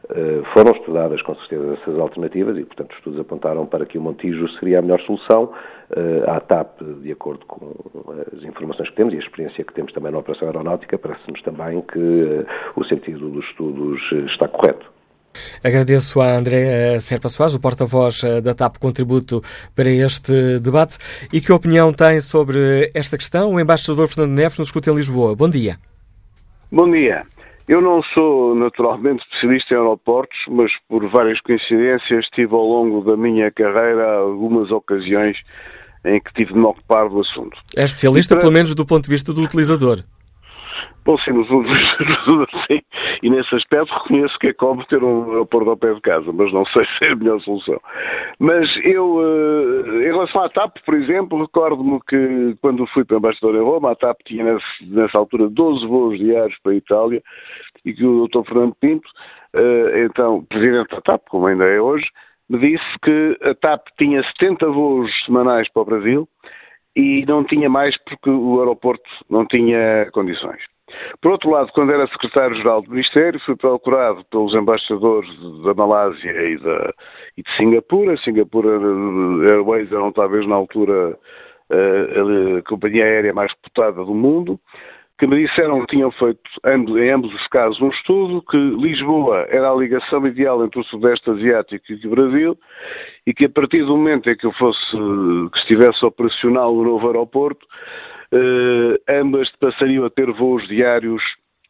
Eh, 0.10 0.42
foram 0.54 0.72
estudadas 0.72 1.22
com 1.22 1.36
certeza 1.36 1.74
essas 1.82 2.00
alternativas 2.00 2.58
e, 2.58 2.66
portanto, 2.66 2.92
os 2.92 2.98
estudos 2.98 3.20
apontaram 3.20 3.66
para 3.66 3.86
que 3.86 3.98
o 3.98 4.02
Montijo 4.02 4.48
seria 4.60 4.80
a 4.80 4.82
melhor 4.82 5.02
solução. 5.02 5.52
A 6.28 6.42
TAP, 6.42 6.82
de 7.02 7.14
acordo 7.14 7.46
com 7.46 7.72
as 8.36 8.44
informações 8.44 8.90
que 8.90 8.96
temos 8.98 9.14
e 9.14 9.16
a 9.16 9.20
experiência 9.22 9.64
que 9.64 9.74
temos 9.74 9.94
também 9.94 10.12
na 10.12 10.18
operação 10.18 10.50
aeronáutica, 10.50 10.98
parece-nos 10.98 11.42
também 11.44 11.82
que 11.82 12.46
o 12.76 12.84
sentido 12.84 13.30
dos 13.30 13.46
estudos 13.46 14.02
está 14.26 14.50
correto. 14.50 14.97
Agradeço 15.64 16.22
a 16.22 16.38
André 16.38 17.00
Serpa 17.00 17.30
Soares, 17.30 17.56
o 17.56 17.60
porta-voz 17.60 18.24
eh, 18.24 18.42
da 18.42 18.54
TAP 18.54 18.78
Contributo, 18.78 19.42
para 19.76 19.90
este 19.90 20.60
debate. 20.60 20.98
E 21.32 21.42
que 21.42 21.52
opinião 21.52 21.92
tem 21.92 22.22
sobre 22.22 22.92
esta 22.94 23.18
questão 23.18 23.54
o 23.54 23.60
embaixador 23.60 24.08
Fernando 24.08 24.36
Neves, 24.36 24.58
nos 24.58 24.68
escuta 24.68 24.92
em 24.92 24.96
Lisboa? 24.96 25.36
Bom 25.36 25.50
dia. 25.50 25.78
Bom 26.72 26.90
dia. 26.92 27.24
Eu 27.68 27.82
não 27.82 28.02
sou 28.14 28.56
naturalmente 28.56 29.24
especialista 29.24 29.74
em 29.74 29.78
aeroportos, 29.78 30.38
mas 30.50 30.72
por 30.88 31.06
várias 31.10 31.40
coincidências 31.42 32.26
tive 32.34 32.54
ao 32.54 32.64
longo 32.64 33.02
da 33.02 33.18
minha 33.18 33.52
carreira 33.52 34.20
algumas 34.20 34.72
ocasiões 34.72 35.38
em 36.06 36.22
que 36.22 36.34
tive 36.34 36.54
de 36.54 36.60
me 36.60 36.66
ocupar 36.66 37.10
do 37.10 37.20
assunto. 37.20 37.58
É 37.76 37.84
especialista, 37.84 38.36
para... 38.36 38.42
pelo 38.42 38.54
menos 38.54 38.74
do 38.74 38.86
ponto 38.86 39.04
de 39.04 39.10
vista 39.10 39.34
do 39.34 39.42
utilizador. 39.42 40.04
Bom, 41.08 41.18
sim, 41.20 41.32
no 41.32 41.46
fundo, 41.46 41.66
sim. 42.68 42.82
E 43.24 43.30
nesse 43.30 43.56
aspecto 43.56 43.94
reconheço 43.94 44.38
que 44.40 44.48
é 44.48 44.54
como 44.54 44.84
ter 44.88 45.02
um 45.02 45.30
aeroporto 45.30 45.70
ao 45.70 45.78
pé 45.78 45.94
de 45.94 46.02
casa, 46.02 46.34
mas 46.34 46.52
não 46.52 46.66
sei 46.76 46.86
se 46.86 47.08
é 47.10 47.14
a 47.14 47.16
melhor 47.16 47.40
solução. 47.40 47.80
Mas 48.40 48.70
eu, 48.84 49.18
eh, 49.22 50.04
em 50.04 50.12
relação 50.12 50.44
à 50.44 50.50
TAP, 50.50 50.80
por 50.86 50.96
exemplo, 50.96 51.40
recordo-me 51.40 52.02
que 52.10 52.58
quando 52.62 52.86
fui 52.88 53.06
para 53.06 53.20
embaixador 53.20 53.56
em 53.56 53.64
Roma, 53.64 53.92
a 53.92 53.96
TAP 53.96 54.18
tinha 54.26 54.58
nessa 54.82 55.18
altura 55.18 55.50
12 55.50 55.88
voos 55.88 56.20
diários 56.20 56.60
para 56.62 56.74
a 56.74 56.76
Itália 56.76 57.24
e 57.86 57.94
que 57.94 58.06
o 58.06 58.28
Dr. 58.28 58.44
Fernando 58.46 58.76
Pinto, 58.76 59.08
eh, 59.54 60.04
então, 60.10 60.44
presidente 60.44 60.90
da 60.90 61.00
TAP, 61.00 61.22
como 61.30 61.48
ainda 61.48 61.64
é 61.64 61.80
hoje, 61.80 62.06
me 62.50 62.60
disse 62.60 63.00
que 63.02 63.38
a 63.44 63.56
TAP 63.56 63.88
tinha 63.98 64.22
70 64.38 64.68
voos 64.68 65.10
semanais 65.24 65.72
para 65.72 65.84
o 65.84 65.86
Brasil 65.86 66.28
e 66.98 67.26
não 67.26 67.46
tinha 67.46 67.70
mais 67.70 67.96
porque 68.04 68.30
o 68.30 68.60
aeroporto 68.60 69.10
não 69.30 69.46
tinha 69.46 70.10
condições. 70.12 70.62
Por 71.22 71.32
outro 71.32 71.50
lado, 71.50 71.72
quando 71.74 71.92
era 71.92 72.08
secretário-geral 72.08 72.82
do 72.82 72.92
Ministério, 72.92 73.40
fui 73.42 73.56
procurado 73.56 74.24
pelos 74.32 74.54
embaixadores 74.54 75.30
da 75.64 75.74
Malásia 75.74 76.32
e, 76.32 76.58
da, 76.58 76.94
e 77.38 77.44
de 77.44 77.56
Singapura. 77.58 78.18
Singapura 78.18 78.80
Airways 79.50 79.92
eram 79.92 80.12
talvez 80.12 80.48
na 80.48 80.56
altura 80.56 81.18
a, 81.70 82.60
a 82.60 82.62
companhia 82.64 83.04
aérea 83.04 83.34
mais 83.34 83.52
reputada 83.52 84.04
do 84.04 84.14
mundo, 84.14 84.60
que 85.20 85.28
me 85.28 85.46
disseram 85.46 85.82
que 85.82 85.96
tinham 85.96 86.12
feito 86.12 86.40
em 86.66 87.10
ambos 87.12 87.34
os 87.34 87.48
casos 87.48 87.82
um 87.82 87.90
estudo, 87.90 88.42
que 88.44 88.58
Lisboa 88.58 89.48
era 89.50 89.70
a 89.70 89.76
ligação 89.76 90.26
ideal 90.28 90.64
entre 90.64 90.80
o 90.80 90.84
Sudeste 90.86 91.30
Asiático 91.30 91.86
e 91.90 92.08
o 92.08 92.12
Brasil, 92.12 92.58
e 93.26 93.34
que 93.34 93.46
a 93.46 93.50
partir 93.50 93.84
do 93.84 93.98
momento 93.98 94.30
em 94.30 94.38
que 94.38 94.46
eu 94.46 94.54
fosse, 94.54 94.92
que 95.52 95.60
estivesse 95.60 96.06
operacional 96.06 96.74
o 96.74 96.84
novo 96.84 97.08
aeroporto, 97.08 97.66
ambas 99.10 99.50
passariam 99.58 100.06
a 100.06 100.10
ter 100.10 100.32
voos 100.32 100.68
diários 100.68 101.22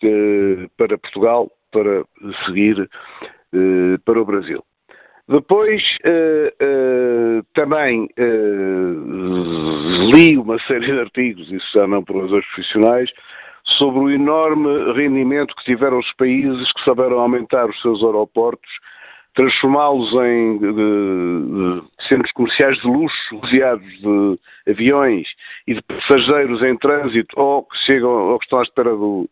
uh, 0.04 0.70
para 0.78 0.98
Portugal 0.98 1.52
para 1.72 2.04
seguir 2.46 2.80
uh, 2.80 4.00
para 4.06 4.22
o 4.22 4.26
Brasil. 4.26 4.64
Depois 5.30 5.84
também 7.54 8.08
li 10.14 10.38
uma 10.38 10.58
série 10.60 10.86
de 10.86 11.00
artigos, 11.02 11.52
isso 11.52 11.68
já 11.74 11.86
não 11.86 12.02
por 12.02 12.22
razões 12.22 12.46
profissionais, 12.46 13.12
sobre 13.78 14.00
o 14.00 14.10
enorme 14.10 14.94
rendimento 14.94 15.54
que 15.58 15.66
tiveram 15.66 16.00
os 16.00 16.14
países 16.14 16.72
que 16.72 16.82
souberam 16.86 17.20
aumentar 17.20 17.70
os 17.70 17.82
seus 17.82 18.02
aeroportos 18.06 18.72
transformá-los 19.38 20.12
em 20.14 20.58
de, 20.58 20.74
de 20.74 22.08
centros 22.08 22.32
comerciais 22.32 22.76
de 22.80 22.88
luxo, 22.88 23.38
rodeados 23.38 23.88
de 24.00 24.40
aviões 24.68 25.28
e 25.68 25.76
de 25.76 25.82
passageiros 25.84 26.64
em 26.64 26.76
trânsito 26.76 27.40
ou 27.40 27.64
que 27.64 27.78
chegam 27.86 28.10
ou 28.10 28.40
que 28.40 28.46
estão 28.46 28.60
à 28.60 28.64
espera 28.64 28.90
do, 28.90 29.30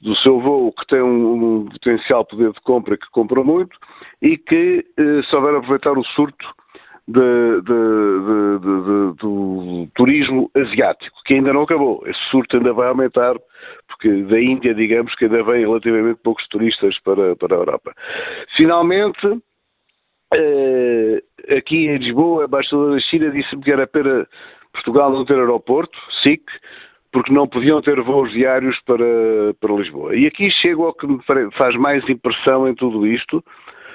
do 0.00 0.14
seu 0.18 0.40
voo, 0.40 0.72
que 0.72 0.86
tem 0.86 1.02
um, 1.02 1.62
um 1.62 1.64
potencial 1.66 2.24
poder 2.24 2.52
de 2.52 2.60
compra 2.60 2.96
que 2.96 3.10
compram 3.10 3.42
muito 3.42 3.76
e 4.22 4.38
que 4.38 4.86
eh, 4.96 5.20
aproveitar 5.34 5.98
o 5.98 6.04
surto 6.04 6.46
de, 7.10 7.60
de, 7.62 9.16
do 9.18 9.88
turismo 9.94 10.50
asiático, 10.54 11.16
que 11.24 11.34
ainda 11.34 11.52
não 11.52 11.62
acabou. 11.62 12.02
Esse 12.06 12.20
surto 12.30 12.56
ainda 12.56 12.72
vai 12.72 12.88
aumentar, 12.88 13.34
porque 13.88 14.22
da 14.22 14.40
Índia, 14.40 14.74
digamos, 14.74 15.14
que 15.16 15.24
ainda 15.24 15.42
vêm 15.42 15.60
relativamente 15.60 16.20
poucos 16.22 16.46
turistas 16.48 16.98
para, 17.00 17.34
para 17.36 17.56
a 17.56 17.58
Europa. 17.58 17.92
Finalmente, 18.56 19.40
eh, 20.32 21.22
aqui 21.56 21.88
em 21.88 21.96
Lisboa, 21.96 22.44
a 22.44 22.46
embaixadora 22.46 22.94
da 22.94 23.00
China 23.00 23.30
disse-me 23.30 23.62
que 23.62 23.72
era 23.72 23.86
para 23.86 24.26
Portugal 24.72 25.10
não 25.10 25.24
ter 25.24 25.34
aeroporto, 25.34 25.98
SIC, 26.22 26.44
porque 27.12 27.32
não 27.32 27.48
podiam 27.48 27.82
ter 27.82 28.00
voos 28.00 28.30
diários 28.30 28.78
para, 28.86 29.04
para 29.60 29.74
Lisboa. 29.74 30.14
E 30.14 30.26
aqui 30.26 30.48
chego 30.50 30.84
ao 30.84 30.94
que 30.94 31.08
me 31.08 31.20
faz 31.58 31.74
mais 31.74 32.08
impressão 32.08 32.68
em 32.68 32.74
tudo 32.74 33.04
isto, 33.04 33.44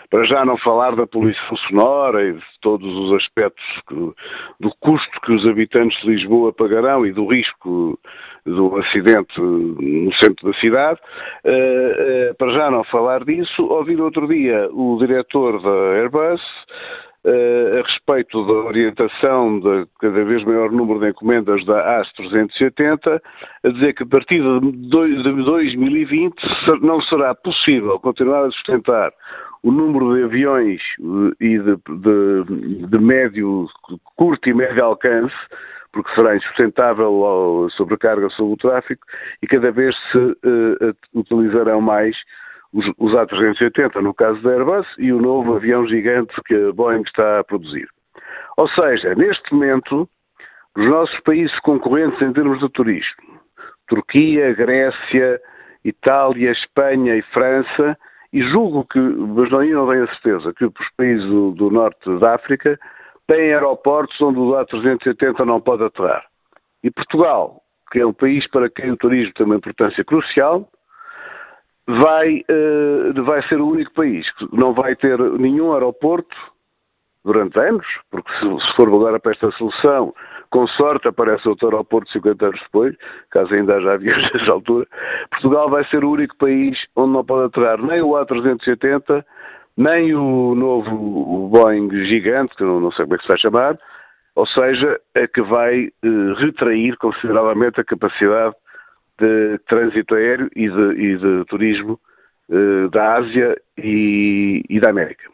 para 0.09 0.23
já 0.25 0.45
não 0.45 0.57
falar 0.57 0.95
da 0.95 1.07
poluição 1.07 1.57
sonora 1.67 2.23
e 2.23 2.33
de 2.33 2.43
todos 2.61 2.87
os 2.87 3.13
aspectos 3.13 3.65
que, 3.87 3.95
do 4.59 4.75
custo 4.79 5.21
que 5.21 5.31
os 5.31 5.45
habitantes 5.47 5.99
de 6.01 6.07
Lisboa 6.07 6.53
pagarão 6.53 7.05
e 7.05 7.11
do 7.11 7.27
risco 7.27 7.99
do 8.45 8.77
acidente 8.77 9.39
no 9.39 10.13
centro 10.15 10.51
da 10.51 10.57
cidade. 10.59 10.99
Uh, 11.43 12.31
uh, 12.31 12.35
para 12.37 12.53
já 12.53 12.69
não 12.69 12.83
falar 12.83 13.23
disso, 13.23 13.65
ouvi 13.65 13.95
outro 13.99 14.27
dia 14.27 14.69
o 14.71 14.97
diretor 14.99 15.61
da 15.61 15.97
Airbus 15.97 16.41
Uh, 17.27 17.79
a 17.79 17.81
respeito 17.81 18.45
da 18.45 18.53
orientação 18.53 19.59
de 19.59 19.87
cada 19.99 20.23
vez 20.23 20.43
maior 20.43 20.71
número 20.71 20.99
de 20.99 21.09
encomendas 21.09 21.65
da 21.65 21.99
AS 21.99 22.13
380, 22.13 23.19
a 23.63 23.69
dizer 23.69 23.93
que 23.95 24.03
a 24.03 24.05
partir 24.05 24.43
de 24.43 24.79
2020 24.91 26.35
não 26.83 27.01
será 27.01 27.33
possível 27.33 27.99
continuar 27.99 28.45
a 28.45 28.51
sustentar 28.51 29.11
o 29.65 29.71
número 29.71 30.15
de 30.15 30.23
aviões 30.23 30.79
eh, 30.99 31.43
e 31.43 31.57
de, 31.57 31.75
de, 31.75 32.87
de 32.87 32.99
médio, 32.99 33.67
curto 34.15 34.47
e 34.47 34.53
médio 34.53 34.85
alcance, 34.85 35.35
porque 35.91 36.13
será 36.13 36.35
insustentável 36.35 37.65
a 37.65 37.69
sobrecarga 37.71 38.29
sobre 38.29 38.53
o 38.53 38.57
tráfego 38.57 39.01
e 39.41 39.47
cada 39.47 39.71
vez 39.71 39.95
se 40.11 40.17
uh, 40.17 40.95
utilizarão 41.15 41.81
mais 41.81 42.15
os, 42.73 42.85
os 42.99 43.13
A380, 43.13 44.01
no 44.01 44.13
caso 44.13 44.39
da 44.43 44.51
Airbus, 44.51 44.85
e 44.99 45.11
o 45.11 45.19
novo 45.19 45.55
avião 45.55 45.87
gigante 45.87 46.35
que 46.45 46.53
a 46.53 46.71
Boeing 46.71 47.01
está 47.01 47.39
a 47.39 47.43
produzir. 47.43 47.87
Ou 48.57 48.67
seja, 48.67 49.15
neste 49.15 49.51
momento, 49.51 50.07
os 50.77 50.85
nossos 50.85 51.19
países 51.21 51.57
concorrentes 51.61 52.21
em 52.21 52.33
termos 52.33 52.59
de 52.59 52.69
turismo, 52.69 53.39
Turquia, 53.87 54.53
Grécia, 54.53 55.41
Itália, 55.83 56.51
Espanha 56.51 57.15
e 57.15 57.21
França, 57.33 57.97
e 58.35 58.43
julgo 58.49 58.83
que, 58.83 58.99
mas 58.99 59.49
não, 59.49 59.63
não 59.63 59.87
tenho 59.87 60.03
a 60.03 60.07
certeza, 60.07 60.53
que 60.53 60.65
os 60.65 60.89
países 60.97 61.25
do, 61.25 61.51
do 61.51 61.71
norte 61.71 62.19
da 62.19 62.35
África 62.35 62.77
têm 63.27 63.53
aeroportos 63.53 64.19
onde 64.21 64.37
o 64.37 64.51
A380 64.51 65.45
não 65.45 65.61
pode 65.61 65.85
aterrar. 65.85 66.25
E 66.83 66.91
Portugal, 66.91 67.61
que 67.89 67.99
é 68.01 68.05
um 68.05 68.11
país 68.11 68.45
para 68.49 68.69
quem 68.69 68.91
o 68.91 68.97
turismo 68.97 69.33
tem 69.35 69.45
uma 69.45 69.55
importância 69.55 70.03
crucial, 70.03 70.69
vai, 71.87 72.43
uh, 72.49 73.23
vai 73.23 73.41
ser 73.47 73.61
o 73.61 73.69
único 73.69 73.93
país 73.93 74.29
que 74.33 74.45
não 74.51 74.73
vai 74.73 74.97
ter 74.97 75.17
nenhum 75.39 75.71
aeroporto 75.71 76.35
durante 77.23 77.57
anos, 77.57 77.87
porque 78.11 78.29
se, 78.33 78.67
se 78.67 78.75
for 78.75 78.89
agora 78.89 79.17
para 79.17 79.31
esta 79.31 79.49
solução, 79.51 80.13
com 80.55 80.65
sorte 80.67 81.05
aparece 81.09 81.49
outro 81.49 81.67
aeroporto 81.67 82.09
50 82.13 82.45
anos 82.45 82.61
depois, 82.61 82.95
caso 83.29 83.53
ainda 83.53 83.75
haja 83.75 83.91
aviões 83.91 84.23
nessa 84.33 84.53
altura, 84.53 84.87
Portugal 85.29 85.69
vai 85.69 85.83
ser 85.89 86.05
o 86.05 86.11
único 86.11 86.33
país 86.37 86.79
onde 86.95 87.11
não 87.11 87.25
pode 87.25 87.47
aterrar 87.47 87.77
nem 87.83 88.01
o 88.01 88.11
A380, 88.11 89.25
nem 89.75 90.15
o 90.15 90.55
novo 90.55 91.49
Boeing 91.49 91.89
gigante, 92.05 92.55
que 92.55 92.63
não, 92.63 92.79
não 92.79 92.89
sei 92.93 93.03
como 93.03 93.15
é 93.15 93.17
que 93.17 93.23
se 93.23 93.27
vai 93.27 93.37
chamar, 93.37 93.77
ou 94.33 94.47
seja, 94.47 94.97
é 95.13 95.27
que 95.27 95.41
vai 95.41 95.87
eh, 95.87 96.33
retrair 96.37 96.95
consideravelmente 96.99 97.81
a 97.81 97.83
capacidade 97.83 98.55
de 99.19 99.59
trânsito 99.67 100.15
aéreo 100.15 100.49
e 100.55 100.69
de, 100.69 100.91
e 100.93 101.17
de 101.17 101.45
turismo 101.49 101.99
eh, 102.49 102.87
da 102.93 103.15
Ásia 103.15 103.57
e, 103.77 104.63
e, 104.69 104.79
da 104.79 104.89
América. 104.89 105.29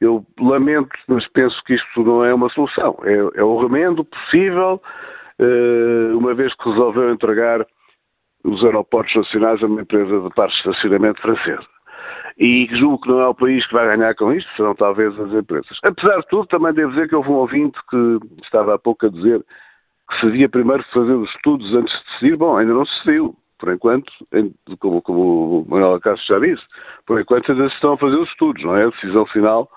Eu 0.00 0.24
lamento, 0.38 0.90
mas 1.08 1.26
penso 1.28 1.62
que 1.64 1.74
isto 1.74 2.04
não 2.04 2.24
é 2.24 2.34
uma 2.34 2.50
solução. 2.50 2.98
É, 3.02 3.40
é 3.40 3.42
o 3.42 3.58
remendo 3.58 4.04
possível, 4.04 4.80
eh, 5.38 6.12
uma 6.14 6.34
vez 6.34 6.54
que 6.54 6.68
resolveu 6.68 7.10
entregar 7.10 7.66
os 8.44 8.62
aeroportos 8.64 9.14
nacionais 9.14 9.62
a 9.62 9.66
uma 9.66 9.82
empresa 9.82 10.20
de 10.20 10.30
partes 10.34 10.62
de 10.62 10.68
estacionamento 10.68 11.20
francesa. 11.22 11.66
E 12.38 12.68
julgo 12.72 13.00
que 13.00 13.08
não 13.08 13.20
é 13.20 13.28
o 13.28 13.34
país 13.34 13.66
que 13.66 13.72
vai 13.72 13.96
ganhar 13.96 14.14
com 14.14 14.32
isto, 14.32 14.48
serão 14.54 14.74
talvez 14.74 15.18
as 15.18 15.32
empresas. 15.32 15.78
Apesar 15.82 16.20
de 16.20 16.28
tudo, 16.28 16.46
também 16.46 16.74
devo 16.74 16.92
dizer 16.92 17.08
que 17.08 17.16
houve 17.16 17.30
um 17.30 17.36
ouvinte 17.36 17.78
que 17.88 18.18
estava 18.42 18.74
há 18.74 18.78
pouco 18.78 19.06
a 19.06 19.08
dizer 19.08 19.42
que 20.10 20.20
se 20.20 20.26
devia 20.26 20.48
primeiro 20.48 20.84
fazer 20.92 21.14
os 21.14 21.30
estudos 21.34 21.74
antes 21.74 21.92
de 21.92 22.04
decidir. 22.04 22.36
Bom, 22.36 22.56
ainda 22.58 22.74
não 22.74 22.84
se 22.84 22.94
decidiu. 22.98 23.34
Por 23.58 23.72
enquanto, 23.72 24.12
como, 24.78 25.00
como 25.00 25.62
o 25.62 25.66
Manuel 25.66 25.94
Acácio 25.94 26.26
já 26.26 26.38
disse, 26.38 26.62
por 27.06 27.18
enquanto 27.18 27.50
ainda 27.50 27.68
se 27.70 27.74
estão 27.74 27.94
a 27.94 27.98
fazer 27.98 28.16
os 28.16 28.28
estudos, 28.28 28.62
não 28.62 28.76
é? 28.76 28.84
A 28.84 28.90
decisão 28.90 29.24
final 29.26 29.70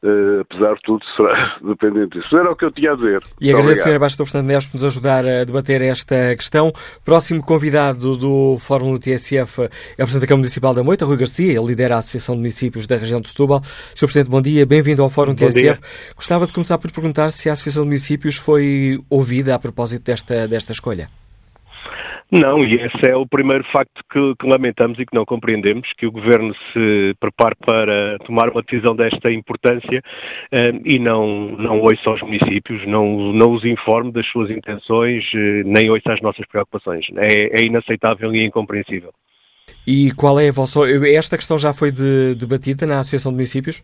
Uh, 0.00 0.42
apesar 0.42 0.74
de 0.74 0.82
tudo, 0.82 1.04
será 1.16 1.58
dependente 1.64 2.18
disso. 2.18 2.36
Era 2.36 2.52
o 2.52 2.56
que 2.56 2.64
eu 2.64 2.70
tinha 2.70 2.92
a 2.92 2.94
dizer. 2.94 3.20
E 3.40 3.50
agradeço, 3.50 3.82
Sr. 3.82 3.98
Bastos 3.98 4.30
Fernando 4.30 4.48
Neves, 4.48 4.66
por 4.66 4.74
nos 4.74 4.84
ajudar 4.84 5.26
a 5.26 5.42
debater 5.42 5.82
esta 5.82 6.36
questão. 6.36 6.72
Próximo 7.04 7.42
convidado 7.42 8.16
do 8.16 8.56
Fórum 8.58 8.92
do 8.92 8.98
TSF 9.00 9.62
é 9.62 9.64
o 9.64 9.68
Presidente 9.96 10.20
da 10.20 10.26
Câmara 10.28 10.36
Municipal 10.36 10.72
da 10.72 10.84
Moita, 10.84 11.04
Rui 11.04 11.16
Garcia. 11.16 11.52
Ele 11.52 11.66
lidera 11.66 11.96
a 11.96 11.98
Associação 11.98 12.36
de 12.36 12.40
Municípios 12.40 12.86
da 12.86 12.96
região 12.96 13.20
de 13.20 13.28
Setúbal. 13.28 13.60
Sr. 13.94 14.06
Presidente, 14.06 14.30
bom 14.30 14.40
dia. 14.40 14.64
Bem-vindo 14.64 15.02
ao 15.02 15.10
Fórum 15.10 15.34
bom 15.34 15.46
TSF. 15.46 15.60
Dia. 15.62 15.78
Gostava 16.14 16.46
de 16.46 16.52
começar 16.52 16.78
por 16.78 16.92
perguntar 16.92 17.30
se 17.30 17.50
a 17.50 17.54
Associação 17.54 17.82
de 17.82 17.88
Municípios 17.88 18.36
foi 18.36 19.00
ouvida 19.10 19.54
a 19.56 19.58
propósito 19.58 20.04
desta, 20.04 20.46
desta 20.46 20.70
escolha. 20.70 21.08
Não, 22.30 22.58
e 22.58 22.74
esse 22.74 23.10
é 23.10 23.16
o 23.16 23.26
primeiro 23.26 23.64
facto 23.72 24.02
que, 24.12 24.34
que, 24.38 24.46
lamentamos 24.46 24.98
e 24.98 25.06
que 25.06 25.14
não 25.14 25.24
compreendemos, 25.24 25.88
que 25.96 26.06
o 26.06 26.12
Governo 26.12 26.54
se 26.72 27.14
prepare 27.18 27.54
para 27.66 28.18
tomar 28.26 28.50
uma 28.50 28.62
decisão 28.62 28.94
desta 28.94 29.32
importância 29.32 30.02
eh, 30.52 30.72
e 30.84 30.98
não, 30.98 31.52
não 31.52 31.80
ouça 31.80 32.10
aos 32.10 32.20
municípios, 32.20 32.86
não, 32.86 33.32
não 33.32 33.54
os 33.54 33.64
informe 33.64 34.12
das 34.12 34.26
suas 34.26 34.50
intenções, 34.50 35.24
eh, 35.34 35.62
nem 35.64 35.88
ouça 35.88 36.12
as 36.12 36.20
nossas 36.20 36.46
preocupações. 36.46 37.06
É, 37.16 37.62
é, 37.62 37.64
inaceitável 37.64 38.34
e 38.34 38.44
incompreensível. 38.44 39.10
E 39.86 40.10
qual 40.12 40.38
é 40.38 40.50
a 40.50 40.52
vossa... 40.52 40.80
Esta 41.08 41.38
questão 41.38 41.58
já 41.58 41.72
foi 41.72 41.90
de, 41.90 42.34
debatida 42.34 42.86
na 42.86 42.98
Associação 42.98 43.32
de 43.32 43.36
Municípios? 43.36 43.82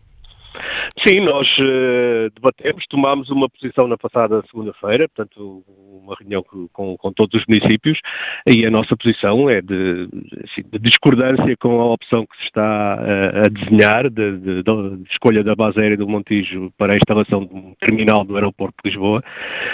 Sim, 1.05 1.21
nós 1.21 1.47
uh, 1.59 2.29
debatemos, 2.33 2.85
tomámos 2.89 3.29
uma 3.29 3.49
posição 3.49 3.87
na 3.87 3.97
passada 3.97 4.43
segunda-feira, 4.49 5.07
portanto, 5.09 5.63
uma 6.01 6.15
reunião 6.19 6.43
com, 6.71 6.97
com, 6.97 7.13
todos 7.13 7.39
os 7.39 7.45
municípios, 7.47 7.99
e 8.47 8.65
a 8.65 8.71
nossa 8.71 8.95
posição 8.95 9.49
é 9.49 9.61
de, 9.61 10.07
assim, 10.43 10.67
de 10.71 10.79
discordância 10.79 11.55
com 11.57 11.79
a 11.81 11.93
opção 11.93 12.25
que 12.25 12.37
se 12.37 12.45
está 12.45 12.97
uh, 12.99 13.45
a 13.45 13.49
desenhar, 13.49 14.09
de, 14.09 14.37
de, 14.37 14.63
de, 14.63 15.11
escolha 15.11 15.43
da 15.43 15.55
base 15.55 15.79
aérea 15.79 15.97
do 15.97 16.07
Montijo 16.07 16.71
para 16.77 16.93
a 16.93 16.97
instalação 16.97 17.45
de 17.45 17.53
um 17.53 17.73
terminal 17.79 18.23
do 18.23 18.35
aeroporto 18.35 18.75
de 18.83 18.89
Lisboa. 18.89 19.23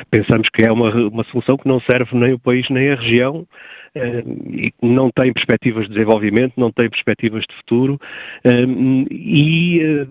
Pensamos 0.09 0.47
que 0.49 0.65
é 0.65 0.71
uma, 0.71 0.89
uma 1.07 1.23
solução 1.25 1.57
que 1.57 1.67
não 1.67 1.79
serve 1.81 2.17
nem 2.17 2.33
o 2.33 2.39
país 2.39 2.69
nem 2.69 2.91
a 2.91 2.95
região, 2.95 3.47
eh, 3.93 4.23
e 4.25 4.73
não 4.81 5.11
tem 5.11 5.33
perspectivas 5.33 5.85
de 5.87 5.93
desenvolvimento, 5.93 6.53
não 6.55 6.71
tem 6.71 6.89
perspectivas 6.89 7.43
de 7.49 7.55
futuro 7.57 7.99
eh, 8.45 8.65
e 9.11 9.81
eh, 9.81 10.07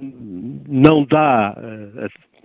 não 0.81 1.05
dá 1.05 1.55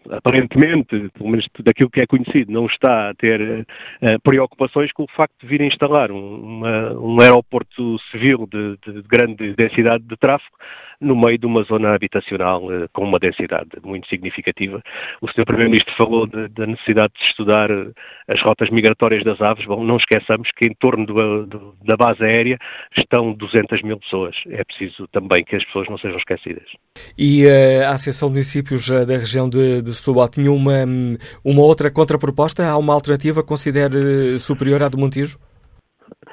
aparentemente, 0.10 1.10
pelo 1.17 1.30
menos 1.30 1.48
daquilo 1.60 1.89
que 1.89 2.02
é 2.02 2.06
conhecido, 2.06 2.52
não 2.52 2.65
está 2.65 3.10
a 3.10 3.13
ter 3.15 3.41
uh, 3.41 4.19
preocupações 4.24 4.91
com 4.91 5.04
o 5.04 5.12
facto 5.15 5.34
de 5.41 5.48
vir 5.48 5.62
instalar 5.62 6.12
um, 6.12 6.39
uma, 6.39 6.93
um 6.93 7.19
aeroporto 7.21 7.98
civil 8.12 8.48
de, 8.52 8.78
de, 8.86 9.02
grande 9.04 9.54
densidade 9.56 10.04
de 10.04 10.15
tráfego 10.17 10.56
no 10.99 11.15
meio 11.15 11.38
de 11.38 11.45
uma 11.45 11.63
zona 11.63 11.93
habitacional 11.93 12.63
uh, 12.65 12.88
com 12.93 13.03
uma 13.03 13.19
densidade 13.19 13.69
muito 13.84 14.08
significativa. 14.08 14.81
O 15.21 15.27
Sr. 15.27 15.45
Primeiro-Ministro 15.45 15.93
falou 15.97 16.27
da 16.27 16.65
necessidade 16.65 17.13
de 17.19 17.25
estudar 17.25 17.71
uh, 17.71 17.93
as 18.27 18.41
rotas 18.41 18.69
migratórias 18.69 19.23
das 19.23 19.39
aves. 19.41 19.65
Bom, 19.65 19.84
não 19.84 19.97
esqueçamos 19.97 20.49
que 20.55 20.69
em 20.69 20.73
torno 20.79 21.05
do, 21.05 21.45
do, 21.45 21.75
da 21.84 21.95
base 21.95 22.23
aérea 22.23 22.58
estão 22.97 23.34
200 23.34 23.81
mil 23.84 23.99
pessoas. 23.99 24.36
É 24.49 24.63
preciso 24.63 25.08
também 25.12 25.43
que 25.43 25.55
as 25.55 25.63
pessoas 25.65 25.88
não 25.89 25.97
sejam 25.97 26.17
esquecidas. 26.17 26.65
E 27.17 27.47
a 27.47 27.91
Associação 27.91 28.29
de 28.29 28.36
Municípios 28.36 28.89
da 28.89 29.17
região 29.17 29.49
de, 29.49 29.81
de 29.81 29.93
Setúbal 29.93 30.29
tinha 30.29 30.51
uma, 30.51 30.86
uma 31.43 31.62
outra 31.62 31.91
contraproposta? 31.91 32.65
Há 32.65 32.77
uma 32.77 32.93
alternativa 32.93 33.41
que 33.41 33.47
considere 33.47 34.38
superior 34.39 34.84
à 34.84 34.89
do 34.89 34.97
Montijo? 34.97 35.38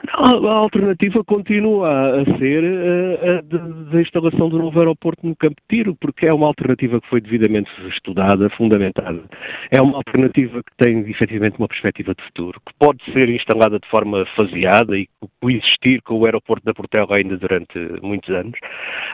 A, 0.08 0.52
alternativa 0.52 1.22
continua 1.24 2.20
a 2.20 2.38
ser 2.38 2.64
a, 2.64 3.94
a, 3.94 3.96
a, 3.96 4.00
instalação 4.00 4.48
do 4.48 4.58
novo 4.58 4.78
aeroporto 4.78 5.26
no 5.26 5.36
Campo 5.36 5.56
de 5.56 5.76
Tiro, 5.76 5.96
porque 5.96 6.26
é 6.26 6.32
uma 6.32 6.46
alternativa 6.46 7.00
que 7.00 7.08
foi 7.08 7.20
devidamente 7.20 7.70
estudada, 7.88 8.48
fundamentada. 8.50 9.22
É 9.70 9.82
uma 9.82 9.96
alternativa 9.96 10.62
que 10.62 10.76
tem 10.76 11.00
efetivamente 11.10 11.58
uma 11.58 11.68
perspectiva 11.68 12.14
de 12.14 12.22
futuro, 12.24 12.60
que 12.66 12.74
pode 12.78 13.02
ser 13.12 13.28
instalada 13.28 13.78
de 13.78 13.88
forma 13.88 14.26
faseada 14.36 14.96
e 14.96 15.08
coexistir 15.40 16.02
com 16.02 16.18
o 16.18 16.24
aeroporto 16.24 16.64
da 16.64 16.74
Portela 16.74 17.16
ainda 17.16 17.36
durante 17.36 17.78
muitos 18.02 18.30
anos, 18.30 18.58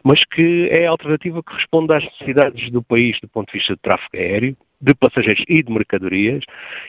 mas 0.05 0.23
que 0.25 0.71
é 0.77 0.87
a 0.87 0.91
alternativa 0.91 1.43
que 1.43 1.55
responde 1.55 1.95
às 1.95 2.05
necessidades 2.05 2.71
do 2.71 2.83
país 2.83 3.19
do 3.21 3.29
ponto 3.29 3.53
de 3.53 3.59
vista 3.59 3.75
de 3.75 3.81
tráfego 3.81 4.17
aéreo, 4.17 4.57
de 4.81 4.95
passageiros 4.95 5.45
e 5.49 5.63
de 5.63 5.73
mercadorias, 5.73 6.45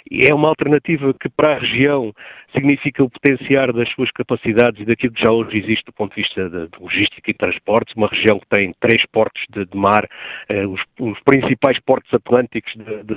e 0.10 0.28
é 0.28 0.34
uma 0.34 0.49
alternativa 0.49 1.13
que 1.13 1.30
para 1.30 1.56
a 1.56 1.60
região 1.60 2.13
significa 2.54 3.04
o 3.04 3.10
potenciar 3.10 3.72
das 3.74 3.90
suas 3.92 4.12
capacidades 4.12 4.82
e 4.82 4.86
daquilo 4.86 5.14
que 5.14 5.24
já 5.24 5.32
hoje 5.32 5.58
existe 5.58 5.86
do 5.86 5.94
ponto 5.94 6.16
de 6.16 6.22
vista 6.22 6.50
de, 6.50 6.70
logística 6.80 7.30
e 7.30 7.34
transportes, 7.34 7.96
uma 7.96 8.08
região 8.08 8.40
que 8.40 8.48
tem 8.48 8.74
três 8.80 9.06
portos 9.12 9.44
de, 9.50 9.66
de 9.66 9.78
mar, 9.78 10.08
eh, 10.48 10.66
os, 10.66 10.82
os, 11.00 11.20
principais 11.22 11.80
portos 11.80 12.14
atlânticos 12.14 12.74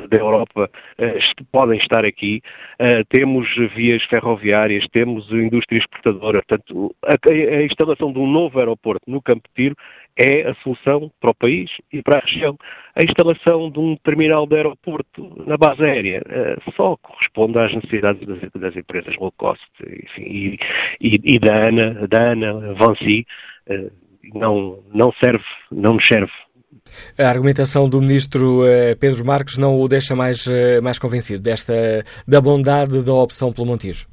da 0.08 0.16
Europa 0.16 0.70
eh, 0.98 1.18
podem 1.50 1.78
estar 1.78 2.04
aqui, 2.04 2.42
eh, 2.78 3.02
temos 3.08 3.48
vias 3.74 4.02
ferroviárias, 4.04 4.86
temos 4.92 5.30
indústria 5.30 5.78
exportadora, 5.78 6.42
portanto, 6.46 6.94
a, 7.04 7.14
a, 7.32 7.62
instalação 7.64 8.12
de 8.12 8.18
um 8.18 8.26
novo 8.26 8.58
aeroporto 8.58 9.10
no 9.10 9.22
Campo 9.22 9.42
de 9.48 9.64
Tiro 9.64 9.76
é 10.16 10.48
a 10.48 10.54
solução 10.56 11.10
para 11.20 11.30
o 11.30 11.34
país 11.34 11.70
e 11.92 12.02
para 12.02 12.18
a 12.18 12.20
região. 12.20 12.56
A 12.94 13.02
instalação 13.02 13.70
de 13.70 13.78
um 13.78 13.96
terminal 13.96 14.46
de 14.46 14.56
aeroporto 14.56 15.42
na 15.46 15.56
base 15.56 15.82
aérea 15.82 16.22
uh, 16.22 16.72
só 16.72 16.96
corresponde 16.98 17.58
às 17.58 17.74
necessidades 17.74 18.26
das, 18.26 18.38
das 18.52 18.76
empresas 18.76 19.16
cost 19.32 19.62
enfim, 19.80 20.22
e, 20.22 20.58
e, 21.00 21.36
e, 21.36 21.38
da 21.38 21.68
ANA, 21.68 22.08
da 22.08 22.32
ANA 22.32 22.74
Vancy, 22.74 23.26
uh, 23.68 23.90
não, 24.34 24.78
não 24.92 25.12
serve, 25.22 25.44
não 25.70 25.94
nos 25.94 26.06
serve. 26.06 26.32
A 27.18 27.28
argumentação 27.28 27.88
do 27.88 28.00
ministro 28.00 28.62
uh, 28.62 28.96
Pedro 28.98 29.24
Marques 29.24 29.58
não 29.58 29.80
o 29.80 29.88
deixa 29.88 30.16
mais, 30.16 30.46
mais 30.82 30.98
convencido 30.98 31.42
desta, 31.42 31.72
da 32.26 32.40
bondade 32.40 33.04
da 33.04 33.14
opção 33.14 33.52
pelo 33.52 33.66
Montijo? 33.66 34.06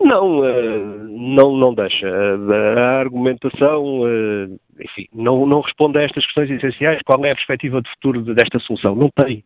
Não, 0.00 0.42
não, 1.08 1.56
não 1.56 1.74
deixa. 1.74 2.06
A 2.76 3.00
argumentação 3.00 4.02
enfim, 4.80 5.06
não, 5.12 5.46
não 5.46 5.60
responde 5.60 5.98
a 5.98 6.02
estas 6.02 6.24
questões 6.24 6.50
essenciais. 6.50 7.00
Qual 7.04 7.24
é 7.24 7.30
a 7.30 7.34
perspectiva 7.34 7.80
de 7.80 7.90
futuro 7.90 8.22
desta 8.34 8.58
solução? 8.60 8.94
Não 8.94 9.10
tem. 9.14 9.42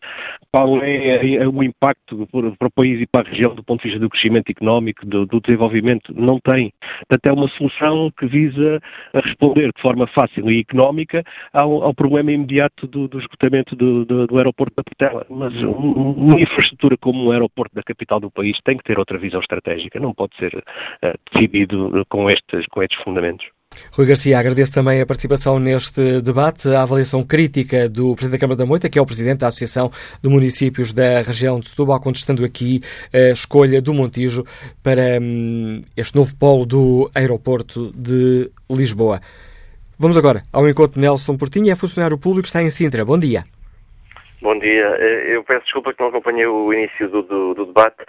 Qual 0.52 0.82
é 0.82 1.46
o 1.46 1.62
impacto 1.62 2.26
para 2.58 2.68
o 2.68 2.70
país 2.70 3.00
e 3.00 3.06
para 3.06 3.26
a 3.26 3.30
região 3.30 3.54
do 3.54 3.62
ponto 3.62 3.82
de 3.82 3.88
vista 3.88 4.00
do 4.00 4.08
crescimento 4.08 4.50
económico, 4.50 5.06
do, 5.06 5.26
do 5.26 5.40
desenvolvimento? 5.40 6.12
Não 6.14 6.38
tem. 6.40 6.72
Portanto, 7.08 7.26
é 7.26 7.32
uma 7.32 7.48
solução 7.50 8.10
que 8.18 8.26
visa 8.26 8.80
responder 9.14 9.72
de 9.74 9.80
forma 9.80 10.06
fácil 10.08 10.50
e 10.50 10.60
económica 10.60 11.22
ao, 11.52 11.82
ao 11.82 11.94
problema 11.94 12.32
imediato 12.32 12.86
do, 12.86 13.08
do 13.08 13.18
esgotamento 13.18 13.76
do, 13.76 14.04
do, 14.04 14.26
do, 14.26 14.36
aeroporto 14.36 14.74
da 14.76 14.82
Portela. 14.82 15.26
Mas 15.28 15.54
uma 15.62 16.40
infraestrutura 16.40 16.96
como 16.96 17.24
um 17.24 17.30
aeroporto 17.30 17.74
da 17.74 17.82
capital 17.82 18.20
do 18.20 18.30
país 18.30 18.58
tem 18.64 18.76
que 18.76 18.84
ter 18.84 18.98
outra 18.98 19.18
visão 19.18 19.40
estratégica. 19.40 20.00
Não 20.00 20.14
pode 20.14 20.36
ser 20.36 20.54
uh, 20.54 21.18
decidido 21.32 22.04
com 22.08 22.28
estes, 22.28 22.66
com 22.66 22.82
estes 22.82 23.02
fundamentos. 23.02 23.46
Rui 23.92 24.06
Garcia, 24.06 24.38
agradeço 24.38 24.72
também 24.72 25.00
a 25.00 25.06
participação 25.06 25.59
neste 25.59 26.20
debate, 26.20 26.68
a 26.68 26.83
avaliação 26.83 27.22
crítica 27.22 27.88
do 27.88 28.14
Presidente 28.14 28.38
da 28.38 28.40
Câmara 28.40 28.59
da 28.59 28.66
Moita, 28.66 28.88
que 28.88 28.98
é 28.98 29.02
o 29.02 29.06
Presidente 29.06 29.40
da 29.40 29.46
Associação 29.46 29.90
de 30.22 30.28
Municípios 30.28 30.92
da 30.92 31.22
região 31.22 31.61
de 31.61 31.68
Setúbal, 31.68 32.00
contestando 32.00 32.44
aqui 32.44 32.80
a 33.12 33.33
escolha 33.33 33.80
do 33.80 33.94
Montijo 33.94 34.44
para 34.83 35.20
hum, 35.20 35.83
este 35.96 36.16
novo 36.16 36.36
polo 36.36 36.66
do 36.66 37.11
aeroporto 37.14 37.92
de 37.94 38.51
Lisboa. 38.70 39.20
Vamos 39.99 40.16
agora 40.16 40.42
ao 40.53 40.68
encontro 40.68 40.94
de 40.94 41.01
Nelson 41.01 41.36
Portinho, 41.36 41.70
é 41.70 41.76
funcionário 41.76 42.18
público, 42.18 42.47
está 42.47 42.62
em 42.62 42.70
Sintra. 42.70 43.05
Bom 43.05 43.18
dia. 43.18 43.44
Bom 44.40 44.59
dia. 44.59 44.97
Eh, 44.99 45.36
eu 45.36 45.44
peço 45.44 45.64
desculpa 45.64 45.92
que 45.92 46.01
não 46.01 46.09
acompanhei 46.09 46.47
o 46.47 46.72
início 46.72 47.09
do, 47.09 47.22
do, 47.22 47.55
do 47.55 47.66
debate, 47.66 48.03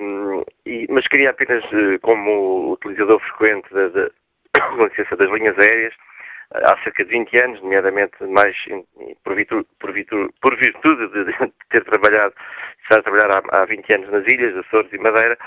um, 0.00 0.42
e, 0.64 0.86
mas 0.90 1.06
queria 1.06 1.30
apenas, 1.30 1.62
eh, 1.64 1.98
como 2.00 2.72
utilizador 2.72 3.20
frequente 3.20 3.68
da, 3.72 4.10
licença, 4.78 5.16
das 5.16 5.30
linhas 5.30 5.56
aéreas, 5.58 5.94
há 6.52 6.76
cerca 6.82 7.04
de 7.04 7.10
20 7.10 7.42
anos, 7.42 7.62
nomeadamente 7.62 8.22
mais 8.24 8.56
por, 9.24 9.34
virtude, 9.34 9.66
por, 9.80 9.92
virtude, 9.92 11.08
de, 11.08 11.52
ter 11.70 11.84
trabalhado, 11.84 12.34
estar 12.82 13.00
a 13.00 13.02
trabalhar 13.02 13.30
há, 13.30 13.62
há 13.62 13.64
20 13.64 13.92
anos 13.94 14.10
nas 14.10 14.24
ilhas, 14.26 14.56
Açores 14.56 14.92
e 14.92 14.98
Madeira, 14.98 15.38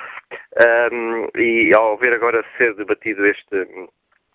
um, 0.92 1.28
e 1.36 1.72
ao 1.76 1.98
ver 1.98 2.14
agora 2.14 2.44
ser 2.58 2.74
debatido 2.76 3.26
este 3.26 3.68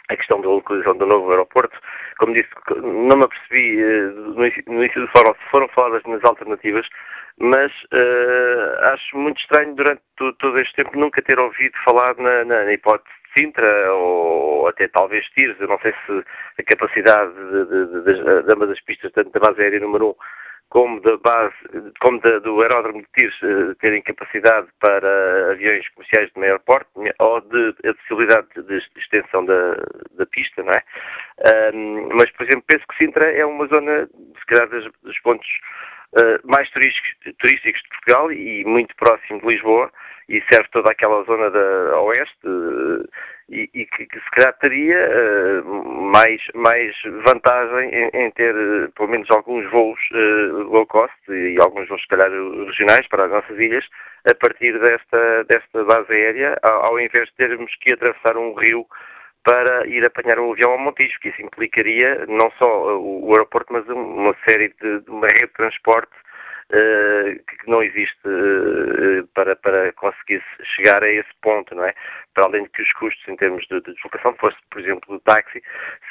a 0.09 0.17
questão 0.17 0.41
da 0.41 0.49
localização 0.49 0.97
do 0.97 1.07
novo 1.07 1.31
aeroporto. 1.31 1.79
Como 2.19 2.35
disse, 2.35 2.51
não 2.83 3.17
me 3.17 3.25
apercebi 3.25 3.81
uh, 3.81 4.35
no, 4.35 4.45
início, 4.45 5.01
do 5.03 5.09
fórum 5.09 5.35
se 5.35 5.51
foram 5.51 5.69
faladas 5.69 6.03
nas 6.03 6.25
alternativas, 6.25 6.85
mas 7.39 7.71
uh, 7.93 8.85
acho 8.93 9.17
muito 9.17 9.41
estranho 9.41 9.73
durante 9.77 10.03
todo, 10.17 10.59
este 10.59 10.75
tempo 10.75 10.99
nunca 10.99 11.23
ter 11.23 11.39
ouvido 11.39 11.77
falar 11.85 12.17
na, 12.17 12.45
na, 12.45 12.65
na 12.65 12.73
hipótese 12.73 13.20
Sintra 13.41 13.93
ou 13.95 14.69
até 14.69 14.87
talvez 14.89 15.25
Tires. 15.31 15.59
Eu 15.61 15.69
não 15.69 15.79
sei 15.81 15.93
se 16.07 16.25
a 16.59 16.63
capacidade 16.63 17.33
de, 17.33 17.65
de, 17.65 18.05
de, 18.05 18.43
de 18.43 18.55
ambas 18.55 18.71
as 18.71 18.81
pistas, 18.83 19.11
tanto 19.13 19.31
da 19.31 19.41
base 19.41 19.63
aérea 19.63 19.81
número 19.81 20.11
1 20.11 20.15
como 20.69 21.01
da 21.01 21.17
base, 21.17 21.55
como 22.01 22.21
da, 22.21 22.39
do 22.39 22.63
aeródromo 22.63 23.01
de 23.01 23.09
Tires 23.17 23.43
uh, 23.43 23.75
terem 23.77 24.03
capacidade 24.03 24.69
para 24.79 25.51
aviões 25.51 25.89
comerciais 25.89 26.31
de 26.33 26.39
maior 26.39 26.61
porte 26.61 26.89
ou 27.19 27.41
de 27.41 27.75
a 27.89 27.95
possibilidade 27.95 28.47
de, 28.55 28.81
extensão 28.97 29.45
da, 29.45 29.75
da, 30.13 30.27
pista, 30.27 30.63
não 30.63 30.73
é? 30.73 31.75
Um, 31.75 32.11
mas, 32.15 32.31
por 32.31 32.45
exemplo, 32.45 32.65
penso 32.69 32.87
que 32.87 32.99
Sintra 32.99 33.33
é 33.33 33.45
uma 33.45 33.67
zona, 33.67 34.07
se 34.07 34.47
calhar, 34.47 34.69
dos 34.69 35.19
pontos 35.23 35.49
uh, 36.19 36.39
mais 36.45 36.71
turísticos, 36.71 37.35
turísticos 37.39 37.83
de 37.83 37.89
Portugal 37.89 38.31
e 38.31 38.65
muito 38.65 38.95
próximo 38.95 39.41
de 39.41 39.47
Lisboa 39.49 39.91
e 40.31 40.41
serve 40.49 40.69
toda 40.71 40.93
aquela 40.93 41.25
zona 41.25 41.51
da 41.51 42.01
oeste 42.03 42.47
uh, 42.47 43.05
e, 43.49 43.69
e 43.75 43.85
que, 43.85 44.07
que, 44.07 44.21
se 44.21 44.31
calhar 44.31 44.57
teria 44.61 44.97
uh, 44.97 45.85
mais, 46.13 46.41
mais 46.55 46.95
vantagem 47.27 47.91
em, 47.91 48.11
em 48.15 48.31
ter 48.31 48.55
uh, 48.55 48.93
pelo 48.93 49.09
menos 49.09 49.29
alguns 49.33 49.69
voos 49.73 49.99
low 50.71 50.87
cost 50.87 51.13
e 51.29 51.57
alguns 51.61 51.89
voos 51.89 52.01
se 52.01 52.09
calhar 52.09 52.31
regionais 52.31 53.09
para 53.09 53.25
as 53.25 53.31
nossas 53.31 53.59
ilhas 53.59 53.85
a 54.31 54.35
partir 54.37 54.79
desta, 54.79 55.45
desta 55.45 55.85
base 55.85 56.13
aérea, 56.13 56.57
ao, 56.63 57.01
invés 57.01 57.29
de 57.31 57.35
termos 57.35 57.75
que 57.81 57.93
atravessar 57.93 58.37
um 58.37 58.55
rio 58.55 58.87
para 59.43 59.87
ir 59.89 60.05
apanhar 60.05 60.39
um 60.39 60.53
avião 60.53 60.73
ao 60.73 60.79
Montijo, 60.79 61.19
que 61.21 61.31
isso 61.31 61.43
implicaria 61.43 62.27
não 62.29 62.53
só 62.59 62.99
o, 62.99 63.31
aeroporto, 63.31 63.73
mas 63.73 63.89
uma 63.89 64.37
série 64.49 64.69
de, 64.81 65.01
de 65.01 65.11
uma 65.11 65.27
rede 65.27 65.47
de 65.47 65.55
transporte 65.55 66.13
que 66.71 67.69
não 67.69 67.83
existe 67.83 68.21
uh, 68.27 69.27
para, 69.35 69.57
para 69.57 69.93
conseguir 69.95 70.43
chegar 70.77 71.03
a 71.03 71.11
esse 71.11 71.31
ponto, 71.43 71.75
não 71.75 71.85
é? 71.85 71.95
Para 72.35 72.45
além 72.45 72.65
de 72.65 72.69
que 72.71 72.83
os 72.83 72.93
custos 72.93 73.29
em 73.29 73.37
termos 73.37 73.67
de, 73.67 73.81
de 73.81 73.93
deslocação, 73.93 74.35
fosse, 74.35 74.57
por 74.71 74.81
exemplo, 74.81 75.15
do 75.15 75.21
táxi, 75.21 75.63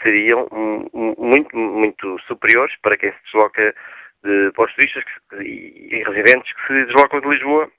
seriam 0.04 0.48
muito, 0.94 1.56
muito 1.56 2.20
superiores 2.28 2.76
para 2.82 2.98
quem 2.98 3.12
se 3.12 3.24
desloca 3.26 3.74
de, 4.24 4.52
para 4.52 4.66
os 4.66 4.74
turistas 4.76 5.04
que, 5.04 5.44
e, 5.44 6.04
residentes 6.04 6.54
que 6.54 6.68
se 6.68 6.86
deslocam 6.86 7.22
de 7.22 7.30
Lisboa 7.30 7.72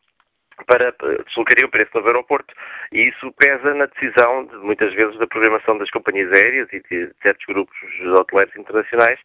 para 0.66 0.94
deslocariam 1.26 1.70
para 1.70 1.82
esse 1.82 1.94
novo 1.94 2.08
aeroporto 2.08 2.54
e 2.92 3.08
isso 3.08 3.32
pesa 3.32 3.74
na 3.74 3.86
decisão 3.86 4.44
de, 4.44 4.56
muitas 4.56 4.92
vezes 4.94 5.18
da 5.18 5.26
programação 5.26 5.78
das 5.78 5.90
companhias 5.90 6.30
aéreas 6.32 6.68
e 6.72 6.80
de 6.80 7.12
certos 7.22 7.46
grupos 7.46 7.76
hoteleiros 8.18 8.54
internacionais 8.56 9.18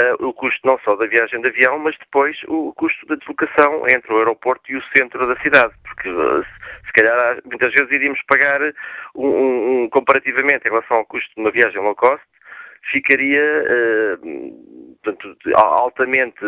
uh, 0.00 0.26
o 0.26 0.32
custo 0.32 0.66
não 0.66 0.78
só 0.80 0.96
da 0.96 1.06
viagem 1.06 1.40
de 1.40 1.48
avião, 1.48 1.78
mas 1.78 1.96
depois 1.98 2.36
o 2.48 2.72
custo 2.74 3.06
da 3.06 3.16
deslocação 3.16 3.84
entre 3.88 4.12
o 4.12 4.18
aeroporto 4.18 4.70
e 4.70 4.76
o 4.76 4.82
centro 4.96 5.26
da 5.26 5.40
cidade, 5.40 5.74
porque 5.82 6.08
uh, 6.08 6.44
se 6.86 6.92
calhar 6.92 7.38
muitas 7.44 7.72
vezes 7.72 7.92
iríamos 7.92 8.20
pagar 8.26 8.60
um, 9.14 9.84
um, 9.84 9.88
comparativamente 9.90 10.66
em 10.66 10.70
relação 10.70 10.98
ao 10.98 11.06
custo 11.06 11.34
de 11.34 11.40
uma 11.40 11.50
viagem 11.50 11.80
low 11.80 11.94
cost, 11.94 12.24
ficaria 12.90 13.42
uh, 13.42 14.96
portanto, 15.02 15.36
altamente 15.56 16.40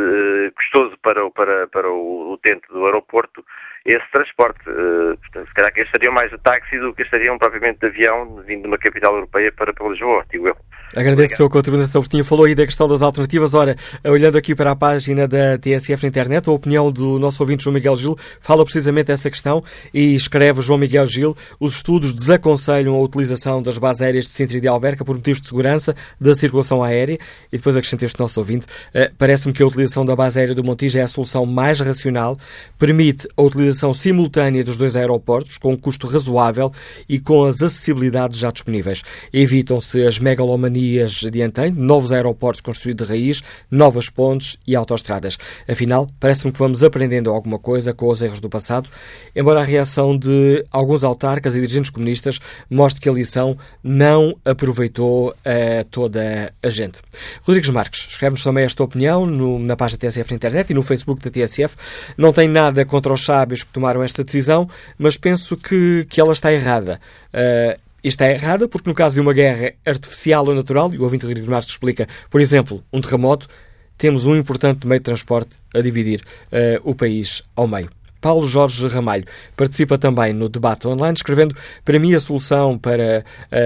custoso 0.56 0.96
para, 1.02 1.28
para, 1.30 1.66
para 1.68 1.90
o 1.90 2.32
utente 2.32 2.66
do 2.68 2.86
aeroporto 2.86 3.44
esse 3.84 4.04
transporte. 4.10 4.60
Uh, 4.68 5.16
portanto, 5.18 5.46
se 5.46 5.54
calhar 5.54 5.72
que 5.72 5.82
estariam 5.82 6.12
mais 6.12 6.30
de 6.30 6.38
táxi 6.38 6.78
do 6.78 6.94
que 6.94 7.02
estariam 7.02 7.36
propriamente 7.36 7.80
de 7.80 7.86
avião 7.86 8.42
vindo 8.46 8.62
de 8.62 8.68
uma 8.68 8.78
capital 8.78 9.14
europeia 9.14 9.52
para, 9.52 9.72
para 9.74 9.88
Lisboa, 9.88 10.24
digo 10.30 10.48
eu. 10.48 10.56
Agradeço 10.96 11.34
a 11.34 11.36
sua 11.38 11.50
contribuição, 11.50 11.98
Agostinho. 11.98 12.24
Falou 12.24 12.46
aí 12.46 12.54
da 12.54 12.64
questão 12.64 12.86
das 12.86 13.02
alternativas. 13.02 13.52
Ora, 13.52 13.76
olhando 14.04 14.38
aqui 14.38 14.54
para 14.54 14.70
a 14.70 14.76
página 14.76 15.26
da 15.26 15.58
TSF 15.58 16.04
na 16.04 16.08
internet, 16.08 16.48
a 16.48 16.52
opinião 16.52 16.90
do 16.90 17.18
nosso 17.18 17.42
ouvinte 17.42 17.64
João 17.64 17.74
Miguel 17.74 17.96
Gil 17.96 18.16
fala 18.40 18.62
precisamente 18.64 19.06
dessa 19.06 19.28
questão 19.28 19.62
e 19.92 20.14
escreve 20.14 20.62
João 20.62 20.78
Miguel 20.78 21.06
Gil: 21.06 21.36
os 21.58 21.74
estudos 21.74 22.14
desaconselham 22.14 22.94
a 22.94 23.00
utilização 23.00 23.60
das 23.60 23.76
bases 23.76 24.02
aéreas 24.02 24.24
de 24.26 24.30
Sintra 24.30 24.56
e 24.56 24.60
de 24.60 24.68
Alverca 24.68 25.04
por 25.04 25.16
motivos 25.16 25.40
de 25.40 25.48
segurança 25.48 25.96
da 26.20 26.32
circulação 26.32 26.82
aérea. 26.82 27.18
E 27.52 27.56
depois 27.56 27.76
acrescenta 27.76 28.04
este 28.04 28.20
nosso 28.20 28.38
ouvinte: 28.38 28.64
uh, 28.66 29.12
parece-me 29.18 29.52
que 29.52 29.62
a 29.62 29.66
utilização 29.66 30.04
da 30.06 30.14
base 30.14 30.38
aérea 30.38 30.54
do 30.54 30.62
Montijo 30.62 30.96
é 30.98 31.02
a 31.02 31.08
solução 31.08 31.44
mais 31.44 31.80
racional, 31.80 32.38
permite 32.78 33.26
a 33.36 33.42
utilização 33.42 33.73
simultânea 33.94 34.62
dos 34.62 34.76
dois 34.76 34.96
aeroportos 34.96 35.58
com 35.58 35.72
um 35.72 35.76
custo 35.76 36.06
razoável 36.06 36.70
e 37.08 37.18
com 37.18 37.44
as 37.44 37.62
acessibilidades 37.62 38.38
já 38.38 38.50
disponíveis. 38.50 39.02
Evitam-se 39.32 40.06
as 40.06 40.18
megalomanias 40.18 41.12
de 41.12 41.42
antanho, 41.42 41.74
novos 41.74 42.12
aeroportos 42.12 42.60
construídos 42.60 43.06
de 43.06 43.12
raiz, 43.12 43.42
novas 43.70 44.08
pontes 44.08 44.56
e 44.66 44.76
autoestradas. 44.76 45.36
Afinal, 45.68 46.08
parece-me 46.20 46.52
que 46.52 46.58
vamos 46.58 46.82
aprendendo 46.82 47.30
alguma 47.30 47.58
coisa 47.58 47.92
com 47.92 48.08
os 48.08 48.22
erros 48.22 48.40
do 48.40 48.48
passado, 48.48 48.88
embora 49.34 49.60
a 49.60 49.64
reação 49.64 50.16
de 50.16 50.64
alguns 50.70 51.02
autarcas 51.04 51.56
e 51.56 51.60
dirigentes 51.60 51.90
comunistas 51.90 52.38
mostre 52.70 53.00
que 53.00 53.08
a 53.08 53.12
lição 53.12 53.56
não 53.82 54.36
aproveitou 54.44 55.34
a 55.44 55.84
toda 55.90 56.52
a 56.62 56.70
gente. 56.70 56.98
Rodrigues 57.42 57.70
Marques 57.70 58.06
escreve-nos 58.10 58.42
também 58.42 58.64
esta 58.64 58.82
opinião 58.82 59.26
no, 59.26 59.58
na 59.58 59.76
página 59.76 59.98
TSF 59.98 60.30
na 60.30 60.36
internet 60.36 60.70
e 60.70 60.74
no 60.74 60.82
Facebook 60.82 61.22
da 61.22 61.30
TSF. 61.30 61.76
Não 62.16 62.32
tem 62.32 62.48
nada 62.48 62.84
contra 62.84 63.12
os 63.12 63.24
sábios 63.24 63.63
que 63.64 63.72
tomaram 63.72 64.02
esta 64.02 64.22
decisão, 64.22 64.68
mas 64.98 65.16
penso 65.16 65.56
que, 65.56 66.06
que 66.08 66.20
ela 66.20 66.32
está 66.32 66.52
errada. 66.52 67.00
Uh, 67.32 67.80
isto 68.02 68.20
é 68.22 68.32
errado 68.32 68.68
porque, 68.68 68.88
no 68.88 68.94
caso 68.94 69.14
de 69.14 69.20
uma 69.20 69.32
guerra 69.32 69.72
artificial 69.84 70.46
ou 70.46 70.54
natural, 70.54 70.92
e 70.92 70.98
o 70.98 71.02
ouvinte 71.02 71.24
Rodrigo 71.24 71.50
Marques 71.50 71.70
explica, 71.70 72.06
por 72.28 72.40
exemplo, 72.40 72.84
um 72.92 73.00
terremoto, 73.00 73.48
temos 73.96 74.26
um 74.26 74.36
importante 74.36 74.86
meio 74.86 75.00
de 75.00 75.04
transporte 75.04 75.56
a 75.74 75.80
dividir 75.80 76.20
uh, 76.20 76.80
o 76.88 76.94
país 76.94 77.42
ao 77.56 77.66
meio. 77.66 77.88
Paulo 78.24 78.46
Jorge 78.46 78.86
Ramalho 78.88 79.26
participa 79.54 79.98
também 79.98 80.32
no 80.32 80.48
debate 80.48 80.88
online, 80.88 81.14
escrevendo: 81.14 81.54
Para 81.84 81.98
mim, 81.98 82.14
a 82.14 82.20
solução 82.20 82.78
para 82.78 83.22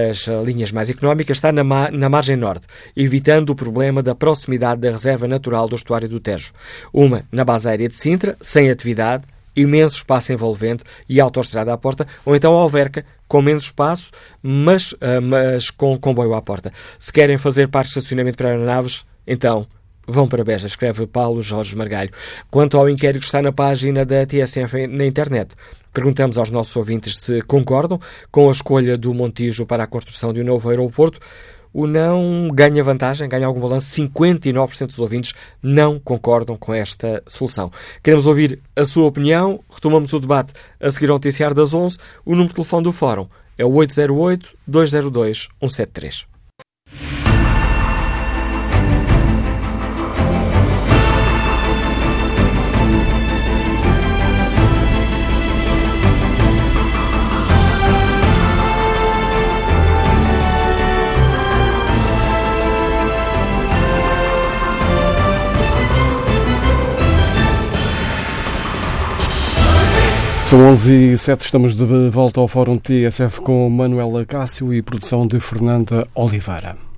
as 0.09 0.27
linhas 0.45 0.69
mais 0.73 0.89
económicas 0.89 1.37
está 1.37 1.49
na, 1.49 1.63
na 1.63 2.09
margem 2.09 2.35
norte, 2.35 2.67
evitando 2.93 3.51
o 3.51 3.55
problema 3.55 4.03
da 4.03 4.13
proximidade 4.13 4.81
da 4.81 4.91
reserva 4.91 5.29
natural 5.29 5.65
do 5.69 5.77
estuário 5.77 6.09
do 6.09 6.19
Tejo. 6.19 6.51
Uma 6.91 7.23
na 7.31 7.45
base 7.45 7.69
aérea 7.69 7.87
de 7.87 7.95
Sintra, 7.95 8.35
sem 8.41 8.69
atividade, 8.69 9.23
imenso 9.61 9.97
espaço 9.97 10.31
envolvente 10.31 10.83
e 11.07 11.19
autoestrada 11.19 11.73
à 11.73 11.77
porta, 11.77 12.07
ou 12.25 12.35
então 12.35 12.53
Alverca, 12.53 13.05
com 13.27 13.41
menos 13.41 13.63
espaço, 13.63 14.11
mas, 14.41 14.91
uh, 14.93 15.21
mas 15.21 15.69
com 15.69 15.97
comboio 15.97 16.33
à 16.33 16.41
porta. 16.41 16.71
Se 16.97 17.11
querem 17.11 17.37
fazer 17.37 17.67
parque 17.67 17.91
de 17.91 17.97
estacionamento 17.99 18.37
para 18.37 18.49
aeronaves, 18.49 19.05
então 19.25 19.67
vão 20.07 20.27
para 20.27 20.43
Beja, 20.43 20.67
escreve 20.67 21.05
Paulo 21.05 21.41
Jorge 21.41 21.75
Margalho. 21.75 22.09
Quanto 22.49 22.77
ao 22.77 22.89
inquérito 22.89 23.21
que 23.21 23.27
está 23.27 23.41
na 23.41 23.51
página 23.51 24.03
da 24.05 24.25
TSF 24.25 24.87
na 24.87 25.05
internet, 25.05 25.53
perguntamos 25.93 26.37
aos 26.37 26.49
nossos 26.49 26.75
ouvintes 26.75 27.17
se 27.17 27.41
concordam 27.43 27.99
com 28.31 28.49
a 28.49 28.51
escolha 28.51 28.97
do 28.97 29.13
Montijo 29.13 29.65
para 29.65 29.83
a 29.83 29.87
construção 29.87 30.33
de 30.33 30.41
um 30.41 30.45
novo 30.45 30.69
aeroporto. 30.69 31.19
O 31.73 31.85
não 31.85 32.47
ganha 32.53 32.81
vantagem, 32.83 33.29
ganha 33.29 33.45
algum 33.45 33.59
balanço. 33.59 33.93
59% 33.95 34.87
dos 34.87 34.97
ouvintes 34.99 35.33
não 35.61 35.99
concordam 35.99 36.57
com 36.57 36.73
esta 36.73 37.21
solução. 37.27 37.71
Queremos 38.01 38.25
ouvir 38.25 38.59
a 38.75 38.83
sua 38.85 39.05
opinião. 39.05 39.59
Retomamos 39.69 40.11
o 40.13 40.19
debate 40.19 40.53
a 40.79 40.89
seguir 40.89 41.09
ao 41.09 41.15
noticiário 41.15 41.55
das 41.55 41.71
11. 41.73 41.97
O 42.25 42.31
número 42.31 42.49
de 42.49 42.55
telefone 42.55 42.83
do 42.83 42.91
Fórum 42.91 43.27
é 43.57 43.65
o 43.65 43.71
808-202-173. 43.71 46.25
São 70.49 70.67
11 70.67 71.11
e 71.11 71.15
7, 71.15 71.41
estamos 71.41 71.75
de 71.75 72.09
volta 72.09 72.39
ao 72.39 72.47
Fórum 72.47 72.75
TSF 72.75 73.39
com 73.41 73.69
Manuela 73.69 74.25
Cássio 74.25 74.73
e 74.73 74.81
produção 74.81 75.27
de 75.27 75.39
Fernanda 75.39 76.07
Oliveira. 76.15 76.88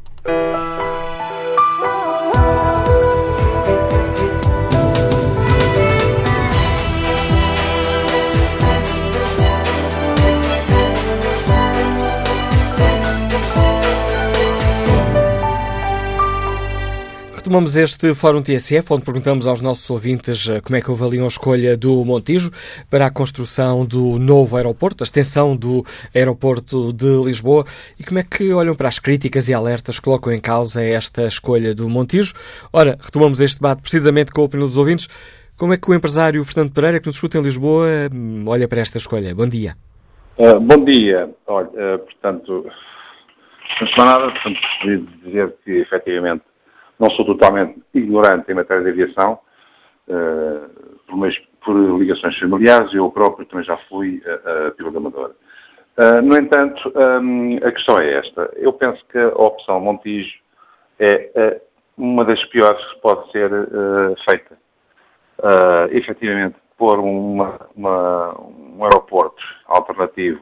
Retomamos 17.52 17.76
este 17.76 18.16
Fórum 18.16 18.42
TSF, 18.42 18.94
onde 18.94 19.04
perguntamos 19.04 19.46
aos 19.46 19.60
nossos 19.60 19.90
ouvintes 19.90 20.48
eh, 20.48 20.62
como 20.62 20.78
é 20.78 20.82
que 20.82 20.90
avaliam 20.90 21.26
a 21.26 21.28
escolha 21.28 21.76
do 21.76 22.06
Montijo 22.06 22.50
para 22.90 23.08
a 23.08 23.12
construção 23.12 23.86
do 23.86 24.18
novo 24.18 24.56
aeroporto, 24.56 25.04
a 25.04 25.06
extensão 25.06 25.54
do 25.54 25.84
aeroporto 26.16 26.94
de 26.94 27.08
Lisboa 27.26 27.66
e 28.00 28.06
como 28.06 28.20
é 28.20 28.24
que 28.24 28.54
olham 28.54 28.74
para 28.74 28.88
as 28.88 29.00
críticas 29.00 29.50
e 29.50 29.54
alertas 29.54 30.00
que 30.00 30.06
colocam 30.06 30.32
em 30.32 30.40
causa 30.40 30.82
esta 30.82 31.28
escolha 31.28 31.76
do 31.76 31.90
Montijo. 31.90 32.34
Ora, 32.72 32.98
retomamos 33.02 33.42
este 33.42 33.60
debate 33.60 33.82
precisamente 33.82 34.32
com 34.32 34.40
a 34.40 34.46
opinião 34.46 34.70
dos 34.70 34.78
ouvintes. 34.78 35.10
Como 35.58 35.74
é 35.74 35.78
que 35.78 35.92
o 35.92 35.94
empresário 35.94 36.42
Fernando 36.46 36.74
Pereira, 36.74 37.02
que 37.02 37.08
nos 37.08 37.16
escuta 37.16 37.38
em 37.38 37.42
Lisboa, 37.42 37.86
hum, 38.14 38.46
olha 38.48 38.66
para 38.66 38.80
esta 38.80 38.98
escolha? 38.98 39.36
Bom 39.36 39.50
dia. 39.50 39.76
Uh, 40.38 40.58
bom 40.58 40.86
dia. 40.86 41.30
Olha, 41.48 41.68
uh, 41.68 42.00
portanto, 42.00 42.66
não 43.82 43.88
sou 43.90 44.06
nada, 44.06 44.32
portanto, 44.32 44.58
dizer 45.26 45.54
que 45.66 45.72
efetivamente 45.82 46.44
não 47.02 47.10
sou 47.12 47.26
totalmente 47.26 47.82
ignorante 47.96 48.52
em 48.52 48.54
matéria 48.54 48.84
de 48.84 48.90
aviação, 48.92 49.40
uh, 50.08 51.00
por, 51.08 51.34
por, 51.66 52.00
ligações 52.00 52.38
familiares, 52.38 52.94
eu 52.94 53.10
próprio 53.10 53.46
também 53.48 53.66
já 53.66 53.76
fui 53.90 54.22
a, 54.26 54.68
a 54.68 54.72
piloto 54.72 54.98
amador. 54.98 55.32
Uh, 55.98 56.22
no 56.22 56.38
entanto, 56.38 56.94
um, 56.96 57.58
a 57.58 57.72
questão 57.72 57.98
é 57.98 58.20
esta. 58.20 58.50
Eu 58.56 58.72
penso 58.74 59.04
que 59.12 59.18
a 59.18 59.30
opção 59.30 59.80
Montijo 59.80 60.32
é 61.00 61.32
uh, 61.36 61.62
uma 61.98 62.24
das 62.24 62.44
piores 62.46 62.84
que 62.94 63.02
pode 63.02 63.32
ser 63.32 63.52
uh, 63.52 64.16
feita. 64.30 64.58
Uh, 65.40 65.98
efetivamente, 65.98 66.56
pôr 66.78 67.00
uma, 67.00 67.60
uma, 67.76 68.40
um 68.40 68.84
aeroporto 68.84 69.44
alternativo 69.66 70.42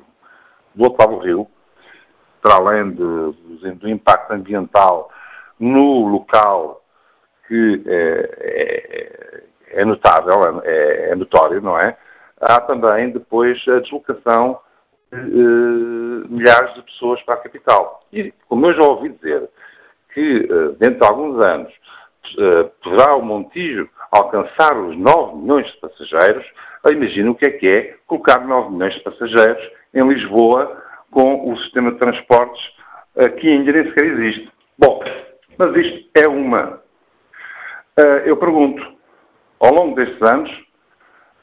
do 0.76 0.84
outro 0.84 0.98
lado 1.00 1.20
do 1.20 1.26
rio, 1.26 1.48
para 2.42 2.56
além 2.56 2.92
de, 2.92 3.74
do 3.76 3.90
impacto 3.90 4.32
ambiental 4.32 5.10
no 5.60 6.08
local 6.08 6.82
que 7.48 7.84
é, 7.88 9.44
é, 9.72 9.82
é 9.82 9.86
notável, 9.86 10.62
é, 10.64 11.10
é, 11.10 11.16
notório, 11.16 11.60
não 11.62 11.78
é? 11.80 11.98
Há 12.40 12.62
também 12.62 13.10
depois 13.10 13.60
a 13.68 13.80
deslocação 13.80 14.60
de 15.12 15.18
uh, 15.18 16.28
milhares 16.30 16.74
de 16.76 16.84
pessoas 16.84 17.22
para 17.24 17.34
a 17.34 17.40
capital. 17.40 18.04
E, 18.14 18.32
como 18.48 18.68
eu 18.68 18.74
já 18.76 18.84
ouvi 18.84 19.10
dizer, 19.10 19.50
que 20.14 20.48
dentro 20.80 21.00
de 21.00 21.08
alguns 21.08 21.42
anos 21.42 21.74
poderá 22.84 23.16
o 23.16 23.22
Montijo 23.22 23.90
alcançar 24.12 24.78
os 24.78 24.96
9 24.98 25.38
milhões 25.38 25.68
de 25.68 25.78
passageiros, 25.80 26.46
imagino 26.92 27.32
o 27.32 27.36
que 27.36 27.48
é 27.48 27.52
que 27.52 27.68
é 27.68 27.96
colocar 28.08 28.40
9 28.46 28.72
milhões 28.72 28.94
de 28.96 29.02
passageiros 29.02 29.72
em 29.94 30.08
Lisboa 30.08 30.82
com 31.12 31.52
o 31.52 31.58
sistema 31.60 31.92
de 31.92 32.00
transportes 32.00 32.62
que 33.40 33.48
ainda 33.48 33.72
nem 33.72 33.84
sequer 33.86 34.06
existe. 34.06 34.52
Bom, 34.78 35.00
mas 35.60 35.76
isto 35.76 36.10
é 36.16 36.28
uma. 36.30 36.82
Uh, 38.00 38.20
eu 38.24 38.38
pergunto, 38.38 38.82
ao 39.60 39.74
longo 39.74 39.94
destes 39.94 40.22
anos, 40.22 40.50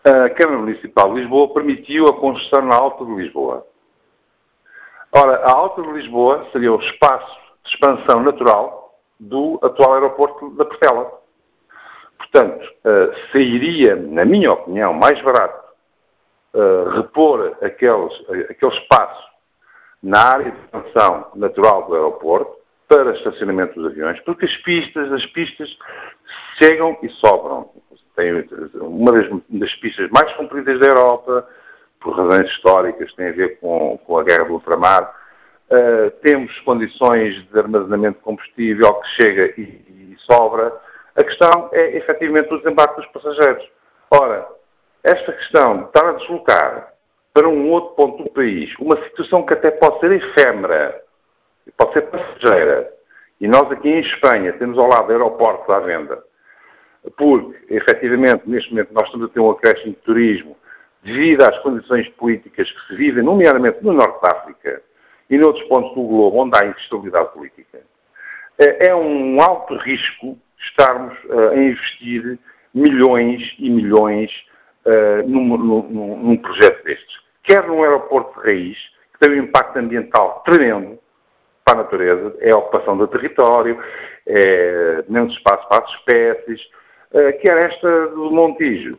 a 0.03 0.31
Câmara 0.31 0.59
Municipal 0.59 1.13
de 1.13 1.21
Lisboa 1.21 1.53
permitiu 1.53 2.07
a 2.07 2.19
construção 2.19 2.63
na 2.63 2.77
Alta 2.77 3.05
de 3.05 3.15
Lisboa. 3.15 3.67
Ora, 5.13 5.43
a 5.45 5.53
Alta 5.53 5.83
de 5.83 5.93
Lisboa 5.93 6.49
seria 6.51 6.73
o 6.73 6.81
espaço 6.81 7.41
de 7.63 7.73
expansão 7.73 8.23
natural 8.23 8.99
do 9.21 9.59
atual 9.63 9.95
aeroporto 9.95 10.49
da 10.51 10.65
Portela. 10.65 11.13
Portanto, 12.17 12.65
uh, 12.65 13.33
sairia, 13.33 13.97
na 13.97 14.25
minha 14.25 14.51
opinião, 14.51 14.95
mais 14.95 15.21
barato 15.23 15.63
uh, 16.55 16.89
repor 16.97 17.55
aqueles, 17.61 18.15
aquele 18.49 18.73
espaço 18.79 19.29
na 20.03 20.21
área 20.21 20.53
de 20.53 20.59
expansão 20.59 21.27
natural 21.35 21.83
do 21.83 21.95
aeroporto 21.95 22.56
para 22.89 23.17
estacionamento 23.17 23.75
dos 23.75 23.93
aviões, 23.93 24.21
porque 24.21 24.47
as 24.47 24.57
pistas, 24.59 25.13
as 25.13 25.27
pistas 25.27 25.69
chegam 26.63 26.97
e 27.03 27.09
sobram. 27.11 27.71
Tem 28.15 28.33
uma 28.75 29.13
das, 29.13 29.29
das 29.49 29.75
pistas 29.77 30.09
mais 30.11 30.33
compridas 30.37 30.81
da 30.81 30.87
Europa, 30.87 31.47
por 32.01 32.17
razões 32.17 32.49
históricas, 32.51 33.13
tem 33.15 33.29
a 33.29 33.33
ver 33.33 33.59
com, 33.59 33.99
com 33.99 34.19
a 34.19 34.25
guerra 34.25 34.45
do 34.45 34.55
ultramar. 34.55 35.15
Uh, 35.69 36.11
temos 36.23 36.57
condições 36.61 37.35
de 37.51 37.59
armazenamento 37.59 38.19
de 38.19 38.25
combustível 38.25 38.95
que 38.95 39.23
chega 39.23 39.61
e, 39.61 39.63
e 39.63 40.17
sobra. 40.31 40.73
A 41.17 41.25
questão 41.25 41.69
é, 41.73 41.97
efetivamente, 41.97 42.53
o 42.55 42.59
desembarque 42.59 43.01
dos 43.01 43.11
passageiros. 43.11 43.69
Ora, 44.13 44.47
esta 45.03 45.33
questão 45.33 45.79
de 45.79 45.85
estar 45.85 46.09
a 46.09 46.13
deslocar 46.13 46.93
para 47.35 47.49
um 47.49 47.71
outro 47.71 47.95
ponto 47.97 48.23
do 48.23 48.31
país, 48.31 48.73
uma 48.79 48.97
situação 49.05 49.45
que 49.45 49.55
até 49.55 49.71
pode 49.73 50.01
ser 50.01 50.13
efêmera, 50.13 51.03
pode 51.73 51.93
ser 51.93 52.03
passageira. 52.03 52.91
E 53.41 53.47
nós 53.47 53.71
aqui 53.71 53.89
em 53.89 54.01
Espanha 54.01 54.53
temos 54.55 54.79
ao 54.79 54.89
lado 54.89 55.11
aeroportos 55.11 55.75
à 55.75 55.81
venda, 55.81 56.23
porque, 57.17 57.75
efetivamente, 57.75 58.43
neste 58.47 58.71
momento 58.71 58.93
nós 58.93 59.05
estamos 59.07 59.31
a 59.31 59.33
ter 59.33 59.41
um 59.41 59.51
acréscimo 59.51 59.93
de 59.93 60.01
turismo 60.01 60.57
devido 61.03 61.43
às 61.43 61.59
condições 61.61 62.09
políticas 62.11 62.71
que 62.71 62.87
se 62.89 62.97
vivem, 62.97 63.23
nomeadamente 63.23 63.79
no 63.83 63.93
Norte 63.93 64.21
de 64.21 64.31
África 64.31 64.83
e 65.31 65.39
noutros 65.39 65.67
pontos 65.69 65.95
do 65.95 66.03
globo 66.03 66.39
onde 66.39 66.59
há 66.59 66.67
instabilidade 66.67 67.33
política. 67.33 67.81
É, 68.59 68.89
é 68.89 68.95
um 68.95 69.41
alto 69.41 69.77
risco 69.77 70.39
estarmos 70.59 71.17
uh, 71.25 71.51
a 71.51 71.57
investir 71.57 72.39
milhões 72.75 73.43
e 73.59 73.71
milhões 73.71 74.31
uh, 74.85 75.29
num, 75.29 75.57
num, 75.57 76.17
num 76.17 76.37
projeto 76.39 76.83
destes. 76.85 77.17
Quer 77.45 77.67
num 77.67 77.83
aeroporto 77.83 78.41
de 78.41 78.47
raiz, 78.47 78.79
que 79.13 79.21
tem 79.21 79.39
um 79.39 79.45
impacto 79.45 79.79
ambiental 79.79 80.43
tremendo, 80.45 80.99
para 81.67 81.81
a 81.81 81.83
natureza, 81.83 82.37
é 82.39 82.53
a 82.53 82.59
ocupação 82.59 82.97
do 82.97 83.09
território, 83.09 83.77
é 84.25 85.05
menos 85.09 85.35
espaço 85.35 85.69
para 85.69 85.85
as 85.85 85.91
espécies, 85.95 86.61
é, 87.13 87.33
quer 87.33 87.57
esta 87.65 88.07
do 88.09 88.31
Montijo. 88.31 88.97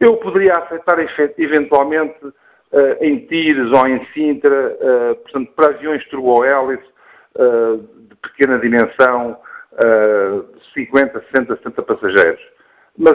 Eu 0.00 0.16
poderia 0.16 0.56
aceitar 0.56 0.96
eventualmente 1.36 2.18
é, 2.72 3.06
em 3.06 3.26
Tires 3.26 3.70
ou 3.70 3.86
em 3.86 4.02
Sintra, 4.14 4.78
é, 4.80 5.14
portanto, 5.14 5.52
para 5.54 5.74
aviões 5.74 6.08
turbohélice 6.08 6.88
é, 7.38 7.76
de 8.08 8.16
pequena 8.16 8.58
dimensão, 8.58 9.38
de 9.78 10.72
50, 10.72 11.22
60, 11.34 11.56
70 11.56 11.82
passageiros. 11.82 12.40
Mas, 12.96 13.14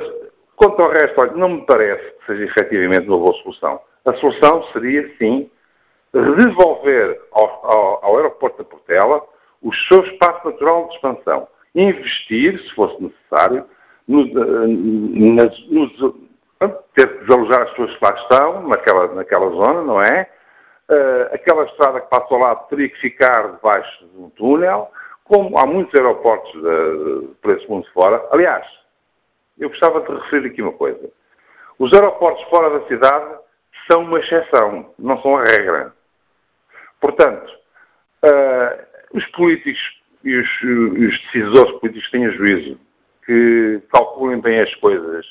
quanto 0.56 0.80
ao 0.80 0.92
resto, 0.92 1.20
olha, 1.20 1.32
não 1.32 1.50
me 1.50 1.66
parece 1.66 2.04
que 2.20 2.26
seja 2.28 2.44
efetivamente 2.44 3.08
uma 3.08 3.18
boa 3.18 3.34
solução. 3.42 3.82
A 4.06 4.14
solução 4.14 4.64
seria, 4.72 5.12
sim, 5.18 5.50
devolver 6.14 7.22
ao, 7.32 7.66
ao, 7.66 8.06
ao 8.06 8.18
aeroporto 8.18 8.58
da 8.58 8.64
Portela 8.64 9.24
o 9.62 9.74
seu 9.74 10.04
espaço 10.06 10.46
natural 10.46 10.88
de 10.88 10.96
expansão. 10.96 11.48
Investir, 11.74 12.60
se 12.60 12.76
fosse 12.76 13.02
necessário, 13.02 13.66
no, 14.08 14.26
nas, 15.36 15.70
nos, 15.70 15.92
ter 16.96 17.08
que 17.08 17.26
desalojar 17.26 17.62
as 17.62 17.70
pessoas 17.72 17.98
que 17.98 18.06
lá 18.06 18.12
estão, 18.22 18.68
naquela, 18.68 19.08
naquela 19.14 19.50
zona, 19.50 19.82
não 19.84 20.02
é? 20.02 20.30
Uh, 20.90 21.34
aquela 21.34 21.64
estrada 21.66 22.02
que 22.02 22.10
passa 22.10 22.28
ao 22.30 22.40
lado 22.40 22.68
teria 22.68 22.90
que 22.90 23.00
ficar 23.00 23.54
debaixo 23.54 24.06
de 24.08 24.18
um 24.18 24.30
túnel, 24.32 24.92
como 25.24 25.58
há 25.58 25.66
muitos 25.66 25.98
aeroportos 25.98 26.52
de, 26.52 27.28
por 27.42 27.52
esse 27.52 27.70
mundo 27.70 27.88
fora. 27.94 28.22
Aliás, 28.32 28.66
eu 29.58 29.70
gostava 29.70 30.02
de 30.02 30.12
referir 30.12 30.48
aqui 30.50 30.62
uma 30.62 30.74
coisa. 30.74 31.10
Os 31.80 31.94
aeroportos 31.94 32.44
fora 32.50 32.78
da 32.78 32.86
cidade 32.88 33.36
são 33.90 34.02
uma 34.02 34.20
exceção, 34.20 34.94
não 35.00 35.22
são 35.22 35.38
a 35.38 35.44
regra. 35.44 35.94
Portanto, 37.02 37.52
uh, 38.24 39.18
os 39.18 39.26
políticos 39.32 39.82
e 40.24 40.36
os, 40.38 40.50
os, 40.62 41.22
decisores 41.34 41.80
políticos 41.80 42.12
têm 42.12 42.32
juízo, 42.32 42.80
que 43.26 43.82
calculem 43.92 44.40
bem 44.40 44.62
as 44.62 44.74
coisas, 44.76 45.26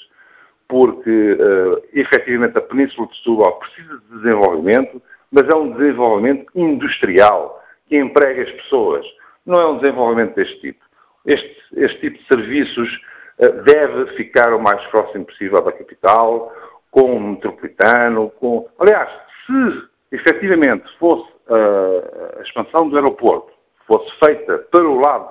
porque 0.69 1.11
uh, 1.11 1.83
efetivamente 1.93 2.59
a 2.59 2.63
Península 2.63 3.07
de 3.07 3.17
Setúbal 3.19 3.59
precisa 3.61 3.99
de 3.99 4.17
desenvolvimento, 4.17 5.01
mas 5.31 5.45
é 5.49 5.57
um 5.57 5.73
desenvolvimento 5.73 6.47
industrial 6.57 7.63
que 7.89 7.97
emprega 7.97 8.43
as 8.43 8.51
pessoas. 8.63 9.07
Não 9.47 9.61
é 9.61 9.67
um 9.69 9.79
desenvolvimento 9.79 10.35
deste 10.35 10.61
tipo. 10.61 10.85
Este, 11.25 11.57
este 11.77 12.01
tipo 12.01 12.19
de 12.19 12.27
serviços 12.27 13.01
uh, 13.39 13.63
deve 13.63 14.17
ficar 14.17 14.53
o 14.53 14.61
mais 14.61 14.83
próximo 14.89 15.25
possível 15.25 15.63
da 15.63 15.71
capital, 15.71 16.53
com 16.91 17.17
o 17.17 17.21
metropolitano, 17.21 18.31
com. 18.41 18.69
Aliás, 18.81 19.09
se 19.47 19.89
efetivamente 20.13 20.85
fosse 20.99 21.31
a 21.55 22.43
expansão 22.43 22.89
do 22.89 22.97
aeroporto 22.97 23.53
fosse 23.87 24.11
feita 24.25 24.59
para 24.71 24.85
o 24.85 25.01
lado 25.01 25.31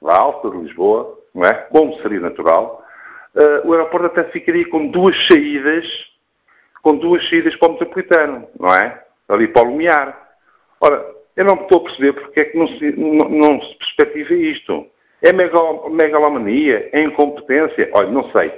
da 0.00 0.16
Alta 0.16 0.50
de 0.50 0.58
Lisboa, 0.58 1.18
não 1.34 1.42
é? 1.44 1.54
como 1.54 2.00
seria 2.02 2.20
natural, 2.20 2.84
uh, 3.34 3.68
o 3.68 3.72
aeroporto 3.72 4.06
até 4.06 4.24
ficaria 4.30 4.68
com 4.68 4.88
duas 4.88 5.14
saídas 5.26 5.84
com 6.82 6.96
duas 6.96 7.26
saídas 7.30 7.54
para 7.56 7.68
o 7.68 7.72
metropolitano, 7.72 8.48
não 8.58 8.74
é? 8.74 9.02
Ali 9.28 9.48
para 9.48 9.62
o 9.62 9.70
Lumiar. 9.70 10.30
Ora, 10.80 11.14
eu 11.36 11.44
não 11.44 11.54
estou 11.54 11.80
a 11.80 11.84
perceber 11.84 12.12
porque 12.12 12.40
é 12.40 12.44
que 12.46 12.58
não 12.58 12.68
se, 12.68 12.92
não, 12.96 13.28
não 13.28 13.62
se 13.62 13.74
perspectiva 13.76 14.34
isto. 14.34 14.86
É 15.22 15.32
megalomania? 15.32 16.90
É 16.92 17.00
incompetência? 17.02 17.88
Olha, 17.94 18.10
não 18.10 18.28
sei. 18.32 18.52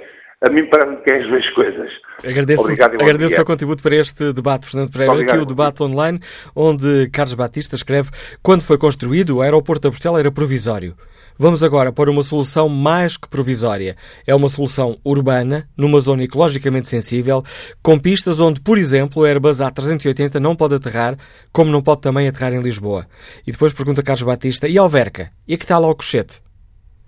A 0.45 0.49
mim 0.51 0.69
parece 0.69 1.01
que 1.03 1.11
é 1.11 1.21
as 1.21 1.27
duas 1.27 1.49
coisas. 1.55 1.91
Agradeço, 2.23 2.61
Obrigado, 2.61 2.93
agradeço 2.93 3.33
o 3.33 3.35
seu 3.35 3.45
contributo 3.45 3.81
para 3.81 3.95
este 3.95 4.31
debate, 4.31 4.67
Fernando 4.67 4.91
Pereira. 4.91 5.13
Obrigado, 5.13 5.35
Aqui 5.35 5.43
o 5.43 5.45
debate 5.45 5.81
online, 5.81 6.19
onde 6.55 7.09
Carlos 7.09 7.33
Batista 7.33 7.75
escreve: 7.75 8.11
Quando 8.43 8.61
foi 8.61 8.77
construído, 8.77 9.37
o 9.37 9.41
aeroporto 9.41 9.87
da 9.87 9.91
Portela 9.91 10.19
era 10.19 10.31
provisório. 10.31 10.95
Vamos 11.37 11.63
agora 11.63 11.91
para 11.91 12.09
uma 12.09 12.23
solução 12.23 12.69
mais 12.69 13.17
que 13.17 13.27
provisória. 13.27 13.97
É 14.25 14.33
uma 14.33 14.47
solução 14.47 14.97
urbana, 15.03 15.67
numa 15.75 15.99
zona 15.99 16.23
ecologicamente 16.23 16.87
sensível, 16.87 17.43
com 17.83 17.99
pistas 17.99 18.39
onde, 18.39 18.61
por 18.61 18.77
exemplo, 18.77 19.23
o 19.23 19.25
Airbus 19.25 19.57
A380 19.57 20.35
não 20.35 20.55
pode 20.55 20.75
aterrar, 20.75 21.17
como 21.51 21.71
não 21.71 21.81
pode 21.81 22.01
também 22.01 22.27
aterrar 22.27 22.53
em 22.53 22.61
Lisboa. 22.61 23.05
E 23.45 23.51
depois 23.51 23.73
pergunta 23.73 24.03
Carlos 24.03 24.23
Batista: 24.23 24.67
e 24.67 24.77
Alverca? 24.77 25.31
E 25.47 25.57
que 25.57 25.65
tal 25.65 25.83
Alcochete? 25.83 26.39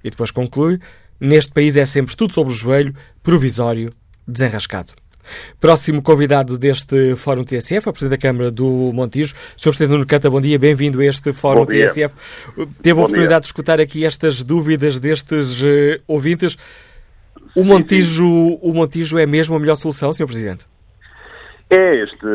E 0.04 0.10
depois 0.10 0.32
conclui: 0.32 0.80
neste 1.20 1.53
país 1.53 1.76
é 1.78 1.86
sempre 1.86 2.15
tudo 2.15 2.34
sobre 2.34 2.53
o 2.53 2.55
joelho, 2.55 2.93
provisório, 3.24 3.91
desenrascado. 4.28 4.93
Próximo 5.59 6.01
convidado 6.01 6.57
deste 6.57 7.15
Fórum 7.15 7.43
TSF, 7.43 7.89
o 7.89 7.91
Presidente 7.91 8.18
da 8.20 8.22
Câmara 8.22 8.51
do 8.51 8.91
Montijo, 8.93 9.36
Sr. 9.57 9.70
Presidente 9.70 9.91
Nuno 9.91 10.05
Canta, 10.05 10.30
bom 10.30 10.39
dia, 10.39 10.57
bem-vindo 10.57 11.01
a 11.01 11.05
este 11.05 11.34
Fórum 11.34 11.65
TSF. 11.65 12.15
Teve 12.82 12.99
a 12.99 13.03
oportunidade 13.03 13.30
dia. 13.30 13.39
de 13.41 13.45
escutar 13.45 13.80
aqui 13.80 14.05
estas 14.05 14.43
dúvidas 14.43 14.99
destes 14.99 15.61
uh, 15.61 15.65
ouvintes. 16.07 16.57
O 17.55 17.63
Montijo, 17.63 18.26
o 18.61 18.74
Montijo 18.74 19.18
é 19.18 19.26
mesmo 19.26 19.55
a 19.55 19.59
melhor 19.59 19.76
solução, 19.76 20.11
Sr. 20.11 20.26
Presidente? 20.26 20.65
É, 21.70 22.01
este, 22.01 22.26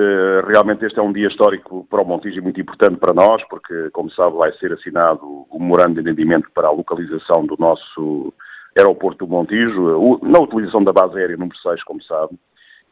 realmente 0.46 0.84
este 0.84 0.98
é 0.98 1.02
um 1.02 1.12
dia 1.12 1.28
histórico 1.28 1.86
para 1.88 2.02
o 2.02 2.04
Montijo 2.04 2.36
e 2.36 2.40
muito 2.42 2.60
importante 2.60 2.98
para 2.98 3.14
nós, 3.14 3.42
porque, 3.48 3.88
como 3.92 4.10
sabe, 4.10 4.36
vai 4.36 4.52
ser 4.58 4.72
assinado 4.74 5.46
o 5.50 5.58
memorando 5.58 5.94
de 5.94 6.00
entendimento 6.00 6.50
para 6.54 6.68
a 6.68 6.72
localização 6.72 7.46
do 7.46 7.56
nosso 7.58 8.34
aeroporto 8.76 9.26
do 9.26 9.30
Montijo, 9.30 10.18
na 10.22 10.40
utilização 10.40 10.82
da 10.82 10.92
base 10.92 11.18
aérea 11.18 11.36
número 11.36 11.56
6, 11.58 11.82
como 11.84 12.02
sabe, 12.02 12.38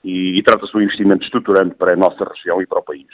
e, 0.05 0.39
e 0.39 0.43
trata-se 0.43 0.73
de 0.73 0.79
um 0.79 0.83
investimento 0.83 1.25
estruturante 1.25 1.75
para 1.75 1.93
a 1.93 1.97
nossa 1.97 2.25
região 2.25 2.61
e 2.61 2.67
para 2.67 2.81
o 2.81 2.85
país. 2.85 3.07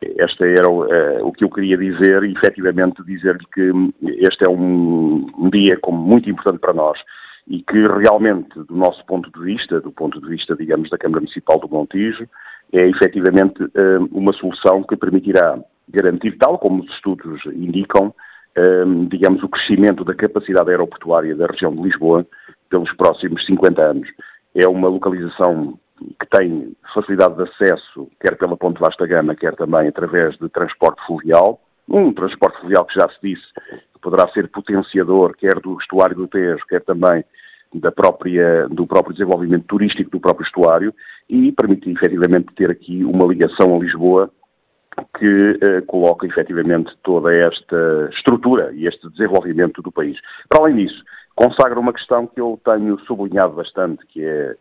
Este 0.00 0.44
era 0.44 0.68
uh, 0.68 1.26
o 1.26 1.32
que 1.32 1.44
eu 1.44 1.50
queria 1.50 1.76
dizer 1.76 2.22
e, 2.24 2.32
efetivamente, 2.32 3.02
dizer-lhe 3.04 3.46
que 3.52 3.72
este 4.26 4.44
é 4.46 4.50
um, 4.50 5.26
um 5.38 5.50
dia 5.50 5.78
como 5.80 5.98
muito 5.98 6.28
importante 6.28 6.60
para 6.60 6.74
nós 6.74 6.98
e 7.48 7.62
que 7.62 7.86
realmente, 7.86 8.58
do 8.64 8.74
nosso 8.74 9.04
ponto 9.06 9.30
de 9.30 9.44
vista, 9.44 9.80
do 9.80 9.92
ponto 9.92 10.20
de 10.20 10.28
vista, 10.28 10.54
digamos, 10.54 10.90
da 10.90 10.98
Câmara 10.98 11.20
Municipal 11.20 11.58
do 11.58 11.68
Montijo, 11.68 12.28
é 12.72 12.88
efetivamente 12.88 13.62
uh, 13.62 14.08
uma 14.12 14.32
solução 14.34 14.82
que 14.82 14.96
permitirá 14.96 15.58
garantir, 15.88 16.36
tal 16.38 16.58
como 16.58 16.82
os 16.82 16.90
estudos 16.90 17.40
indicam, 17.46 18.14
uh, 18.56 19.06
digamos, 19.08 19.42
o 19.42 19.48
crescimento 19.48 20.04
da 20.04 20.14
capacidade 20.14 20.70
aeroportuária 20.70 21.34
da 21.34 21.46
região 21.46 21.74
de 21.74 21.82
Lisboa 21.82 22.26
pelos 22.70 22.92
próximos 22.96 23.44
50 23.46 23.82
anos. 23.82 24.08
É 24.54 24.66
uma 24.66 24.88
localização 24.88 25.78
que 25.98 26.26
tem 26.30 26.76
facilidade 26.92 27.36
de 27.36 27.42
acesso, 27.42 28.08
quer 28.20 28.36
pela 28.36 28.56
Ponte 28.56 28.80
Vasta 28.80 29.06
Gama, 29.06 29.34
quer 29.34 29.54
também 29.54 29.88
através 29.88 30.36
de 30.38 30.48
transporte 30.48 31.04
fluvial. 31.06 31.60
Um 31.88 32.12
transporte 32.12 32.60
fluvial 32.60 32.84
que 32.84 32.98
já 32.98 33.08
se 33.08 33.16
disse 33.22 33.46
que 33.94 34.00
poderá 34.00 34.28
ser 34.30 34.48
potenciador, 34.48 35.34
quer 35.36 35.60
do 35.60 35.78
estuário 35.78 36.16
do 36.16 36.28
Tejo, 36.28 36.64
quer 36.68 36.82
também 36.82 37.24
da 37.74 37.90
própria, 37.92 38.68
do 38.68 38.86
próprio 38.86 39.14
desenvolvimento 39.14 39.64
turístico 39.66 40.10
do 40.10 40.20
próprio 40.20 40.46
estuário 40.46 40.94
e 41.28 41.52
permite 41.52 41.90
efetivamente 41.90 42.54
ter 42.54 42.70
aqui 42.70 43.04
uma 43.04 43.26
ligação 43.26 43.74
a 43.74 43.78
Lisboa 43.78 44.30
que 45.18 45.58
eh, 45.62 45.80
coloca 45.82 46.26
efetivamente 46.26 46.92
toda 47.02 47.30
esta 47.30 48.08
estrutura 48.12 48.72
e 48.72 48.86
este 48.86 49.08
desenvolvimento 49.10 49.82
do 49.82 49.92
país. 49.92 50.18
Para 50.48 50.62
além 50.62 50.76
disso, 50.76 51.02
consagra 51.34 51.78
uma 51.78 51.92
questão 51.92 52.26
que 52.26 52.40
eu 52.40 52.58
tenho 52.64 52.98
sublinhado 53.00 53.54
bastante, 53.54 54.04
que 54.06 54.24
é 54.24 54.56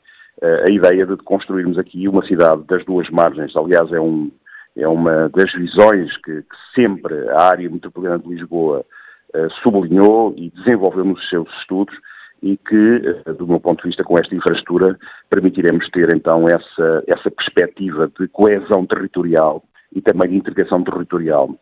a 0.68 0.70
ideia 0.70 1.06
de 1.06 1.16
construirmos 1.18 1.78
aqui 1.78 2.08
uma 2.10 2.26
cidade 2.26 2.64
das 2.64 2.84
duas 2.84 3.10
margens. 3.10 3.56
Aliás, 3.56 3.90
é, 3.94 4.00
um, 4.00 4.30
é 4.76 4.88
uma 4.88 5.30
das 5.30 5.52
visões 5.54 6.16
que, 6.18 6.42
que 6.42 6.58
sempre 6.74 7.30
a 7.30 7.42
área 7.44 7.70
metropolitana 7.70 8.20
de 8.20 8.28
Lisboa 8.28 8.86
uh, 9.34 9.50
sublinhou 9.64 10.34
e 10.36 10.50
desenvolveu 10.50 11.06
nos 11.06 11.30
seus 11.30 11.50
estudos 11.60 11.96
e 12.44 12.58
que, 12.58 13.00
do 13.38 13.48
meu 13.48 13.60
ponto 13.60 13.82
de 13.82 13.88
vista, 13.88 14.04
com 14.04 14.20
esta 14.20 14.36
infraestrutura, 14.36 15.00
permitiremos 15.30 15.90
ter 15.90 16.14
então 16.14 16.48
essa, 16.48 17.04
essa 17.08 17.32
perspectiva 17.32 18.12
de 18.20 18.28
coesão 18.28 18.86
territorial 18.86 19.64
e 19.94 20.02
também 20.02 20.30
de 20.30 20.38
integração 20.38 20.84
territorial. 20.84 21.56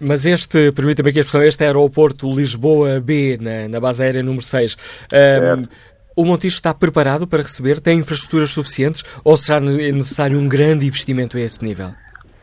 Mas 0.00 0.24
este, 0.24 0.72
permita-me 0.72 1.10
aqui 1.10 1.18
a 1.18 1.22
expressão, 1.22 1.46
este 1.46 1.64
aeroporto 1.64 2.32
Lisboa 2.32 3.00
B, 3.00 3.38
na, 3.40 3.68
na 3.68 3.80
base 3.80 4.02
aérea 4.02 4.22
número 4.22 4.42
6, 4.42 4.76
um, 5.12 5.66
o 6.16 6.24
Montijo 6.24 6.54
está 6.54 6.74
preparado 6.74 7.26
para 7.26 7.42
receber? 7.42 7.80
Tem 7.80 7.98
infraestruturas 7.98 8.50
suficientes 8.50 9.02
ou 9.24 9.36
será 9.36 9.60
necessário 9.60 10.38
um 10.38 10.48
grande 10.48 10.86
investimento 10.86 11.36
a 11.36 11.40
esse 11.40 11.64
nível? 11.64 11.90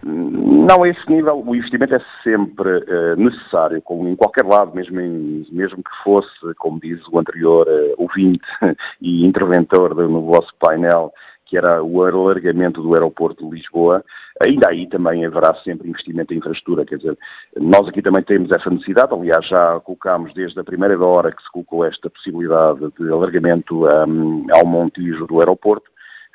Não, 0.03 0.83
a 0.83 0.89
esse 0.89 1.09
nível 1.09 1.43
o 1.45 1.55
investimento 1.55 1.95
é 1.95 2.01
sempre 2.23 2.69
uh, 2.69 3.15
necessário, 3.17 3.81
como 3.81 4.07
em 4.07 4.15
qualquer 4.15 4.45
lado, 4.45 4.75
mesmo, 4.75 4.99
em, 4.99 5.45
mesmo 5.51 5.77
que 5.77 6.03
fosse, 6.03 6.29
como 6.57 6.79
diz 6.79 6.99
o 7.11 7.19
anterior 7.19 7.67
uh, 7.67 7.95
ouvinte 7.97 8.45
e 9.01 9.25
interventor 9.25 9.95
no 9.95 10.21
vosso 10.21 10.49
painel, 10.59 11.11
que 11.49 11.57
era 11.57 11.81
o 11.81 12.03
alargamento 12.03 12.81
do 12.81 12.93
aeroporto 12.93 13.49
de 13.49 13.55
Lisboa, 13.55 14.03
ainda 14.45 14.69
aí 14.69 14.87
também 14.87 15.25
haverá 15.25 15.55
sempre 15.63 15.89
investimento 15.89 16.31
em 16.33 16.37
infraestrutura. 16.37 16.85
Quer 16.85 16.97
dizer, 16.97 17.17
nós 17.57 17.87
aqui 17.87 18.01
também 18.01 18.23
temos 18.23 18.51
essa 18.51 18.69
necessidade, 18.69 19.13
aliás, 19.13 19.45
já 19.47 19.79
colocámos 19.79 20.31
desde 20.33 20.59
a 20.59 20.63
primeira 20.63 20.97
hora 21.03 21.31
que 21.31 21.41
se 21.41 21.51
colocou 21.51 21.83
esta 21.83 22.09
possibilidade 22.09 22.87
de 22.99 23.11
alargamento 23.11 23.87
um, 23.87 24.45
ao 24.51 24.65
Montijo 24.65 25.25
do 25.25 25.39
aeroporto, 25.39 25.89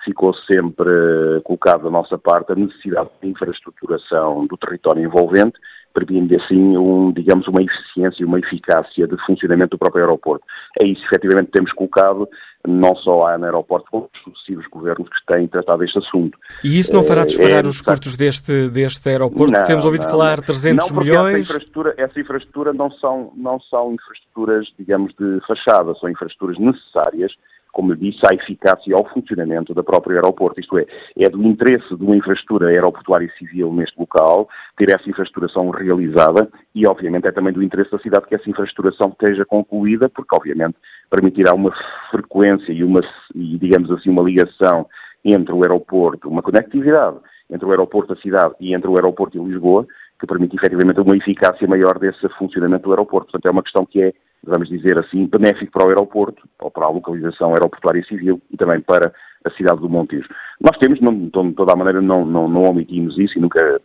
ficou 0.04 0.34
sempre 0.34 1.40
colocado 1.44 1.84
da 1.84 1.90
nossa 1.90 2.18
parte 2.18 2.52
a 2.52 2.56
necessidade 2.56 3.08
de 3.22 3.28
infraestruturação 3.28 4.46
do 4.46 4.56
território 4.56 5.02
envolvente, 5.02 5.58
permitindo 5.94 6.34
assim, 6.36 6.76
um, 6.76 7.12
digamos, 7.12 7.46
uma 7.46 7.62
eficiência 7.62 8.22
e 8.22 8.24
uma 8.26 8.40
eficácia 8.40 9.06
de 9.06 9.16
funcionamento 9.24 9.70
do 9.70 9.78
próprio 9.78 10.04
aeroporto. 10.04 10.44
É 10.82 10.86
isso, 10.86 11.02
efetivamente, 11.06 11.52
temos 11.52 11.72
colocado, 11.72 12.28
não 12.66 12.94
só 12.96 13.28
a 13.28 13.38
no 13.38 13.44
aeroporto, 13.44 13.86
como 13.90 14.10
os 14.12 14.22
sucessivos 14.22 14.66
governos 14.66 15.08
que 15.08 15.26
têm 15.26 15.46
tratado 15.46 15.84
este 15.84 15.98
assunto. 15.98 16.36
E 16.64 16.78
isso 16.78 16.92
não 16.92 17.04
fará 17.04 17.22
eh, 17.22 17.26
disparar 17.26 17.64
é, 17.64 17.68
os 17.68 17.80
custos 17.80 18.16
deste, 18.16 18.68
deste 18.68 19.08
aeroporto? 19.08 19.52
Não, 19.52 19.62
Temos 19.62 19.84
ouvido 19.84 20.02
não, 20.02 20.10
falar 20.10 20.40
300 20.40 20.90
não, 20.90 21.00
milhões? 21.00 21.34
Essa 21.34 21.52
infraestrutura, 21.52 21.94
essa 21.96 22.20
infraestrutura 22.20 22.72
não, 22.72 22.90
são, 22.90 23.32
não 23.36 23.60
são 23.60 23.94
infraestruturas, 23.94 24.66
digamos, 24.76 25.14
de 25.14 25.40
fachada, 25.46 25.94
são 25.94 26.10
infraestruturas 26.10 26.58
necessárias 26.58 27.32
como 27.74 27.92
eu 27.92 27.96
disse, 27.96 28.20
à 28.24 28.34
eficácia 28.34 28.90
e 28.90 28.94
ao 28.94 29.04
funcionamento 29.10 29.74
da 29.74 29.82
própria 29.82 30.14
aeroporto. 30.14 30.60
Isto 30.60 30.78
é, 30.78 30.86
é 31.18 31.28
do 31.28 31.42
interesse 31.42 31.94
de 31.94 32.02
uma 32.02 32.16
infraestrutura 32.16 32.68
aeroportuária 32.68 33.30
civil 33.36 33.72
neste 33.74 33.98
local 33.98 34.48
ter 34.78 34.90
essa 34.90 35.10
infraestruturação 35.10 35.68
realizada 35.70 36.48
e, 36.74 36.86
obviamente, 36.86 37.26
é 37.26 37.32
também 37.32 37.52
do 37.52 37.62
interesse 37.62 37.90
da 37.90 37.98
cidade 37.98 38.26
que 38.26 38.34
essa 38.34 38.48
infraestruturação 38.48 39.08
esteja 39.08 39.44
concluída, 39.44 40.08
porque, 40.08 40.34
obviamente, 40.34 40.76
permitirá 41.10 41.52
uma 41.52 41.72
frequência 42.10 42.72
e, 42.72 42.84
uma, 42.84 43.00
e 43.34 43.58
digamos 43.58 43.90
assim, 43.90 44.08
uma 44.08 44.22
ligação 44.22 44.86
entre 45.24 45.52
o 45.52 45.62
aeroporto, 45.62 46.28
uma 46.28 46.42
conectividade 46.42 47.18
entre 47.50 47.66
o 47.66 47.70
aeroporto 47.70 48.14
da 48.14 48.20
cidade 48.20 48.54
e 48.60 48.72
entre 48.72 48.88
o 48.88 48.94
aeroporto 48.96 49.38
de 49.38 49.44
Lisboa, 49.44 49.86
que 50.18 50.26
permite 50.26 50.56
efetivamente 50.56 51.00
uma 51.00 51.16
eficácia 51.16 51.66
maior 51.66 51.98
desse 51.98 52.28
funcionamento 52.38 52.84
do 52.84 52.92
aeroporto. 52.92 53.32
Portanto, 53.32 53.46
é 53.46 53.50
uma 53.50 53.62
questão 53.62 53.84
que 53.84 54.00
é 54.00 54.12
vamos 54.46 54.68
dizer 54.68 54.98
assim, 54.98 55.26
benéfico 55.26 55.72
para 55.72 55.86
o 55.86 55.88
aeroporto, 55.88 56.48
ou 56.60 56.70
para 56.70 56.86
a 56.86 56.90
localização 56.90 57.52
aeroportuária 57.52 58.04
civil 58.04 58.40
e 58.50 58.56
também 58.56 58.80
para 58.80 59.12
a 59.44 59.50
cidade 59.50 59.80
do 59.80 59.88
Montijo. 59.88 60.28
Nós 60.60 60.76
temos, 60.78 61.00
não, 61.00 61.12
de 61.14 61.30
toda 61.30 61.72
a 61.72 61.76
maneira, 61.76 62.00
não, 62.00 62.24
não, 62.24 62.48
não 62.48 62.62
omitimos 62.62 63.18
isso 63.18 63.38
e 63.38 63.40
nunca 63.40 63.80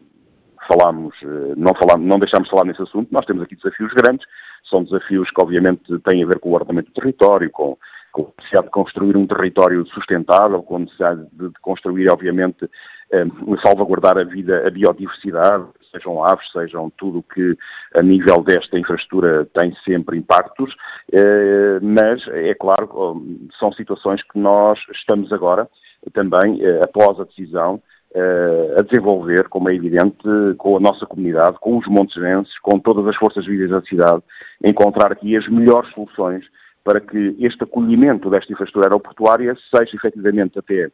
falámos, 0.68 1.16
eh, 1.24 1.54
não, 1.58 1.74
falámos, 1.74 2.08
não 2.08 2.20
deixámos 2.20 2.48
de 2.48 2.52
falar 2.52 2.66
nesse 2.66 2.82
assunto. 2.82 3.10
Nós 3.12 3.26
temos 3.26 3.44
aqui 3.44 3.56
desafios 3.56 3.92
grandes, 3.94 4.26
são 4.70 4.84
desafios 4.84 5.30
que 5.32 5.42
obviamente 5.42 5.82
têm 6.10 6.24
a 6.24 6.28
ver 6.28 6.40
com 6.40 6.50
o 6.50 6.54
ordenamento 6.54 6.92
do 6.92 6.94
território, 6.94 7.50
com, 7.50 7.78
com 8.12 8.24
a 8.24 8.26
necessidade 8.38 8.66
de 8.66 8.72
construir 8.72 9.18
um 9.18 9.28
território 9.28 9.86
sustentável, 9.88 10.62
com 10.64 10.78
a 10.78 10.80
necessidade 10.80 11.26
de, 11.34 11.50
construir, 11.62 12.12
obviamente, 12.12 12.70
um, 13.14 13.58
salvaguardar 13.60 14.18
a 14.18 14.24
vida, 14.24 14.68
a 14.68 14.70
biodiversidade, 14.70 15.66
sejam 15.92 16.24
aves, 16.24 16.52
sejam 16.52 16.92
tudo 16.98 17.24
que 17.24 17.58
a 17.98 18.02
nível 18.02 18.44
desta 18.44 18.78
infraestrutura 18.78 19.48
tem 19.54 19.74
sempre 19.84 20.18
impactos, 20.18 20.74
eh, 21.12 21.80
mas 21.82 22.26
é 22.28 22.54
claro, 22.54 23.24
são 23.60 23.72
situações 23.74 24.22
que 24.24 24.38
nós 24.38 24.78
estamos 24.94 25.34
agora 25.34 25.68
também, 26.14 26.64
eh, 26.64 26.82
após 26.84 27.20
a 27.20 27.24
decisão, 27.24 27.82
eh, 28.14 28.76
a 28.78 28.82
desenvolver, 28.84 29.48
como 29.50 29.70
é 29.70 29.76
evidente, 29.76 30.24
com 30.58 30.78
a 30.78 30.80
nossa 30.80 31.06
comunidade, 31.06 31.58
com 31.60 31.78
os 31.78 31.88
montesenses, 31.88 32.58
com 32.60 32.80
todas 32.80 33.08
as 33.08 33.16
forças 33.16 33.46
vivas 33.46 33.70
da 33.70 33.82
cidade, 33.82 34.22
encontrar 34.64 35.12
aqui 35.12 35.36
as 35.36 35.48
melhores 35.48 35.92
soluções 35.94 36.46
para 36.84 37.00
que 37.00 37.36
este 37.40 37.64
acolhimento 37.64 38.30
desta 38.30 38.52
infraestrutura 38.52 38.88
aeroportuária 38.88 39.56
seja 39.76 39.96
efetivamente 39.96 40.58
até 40.58 40.90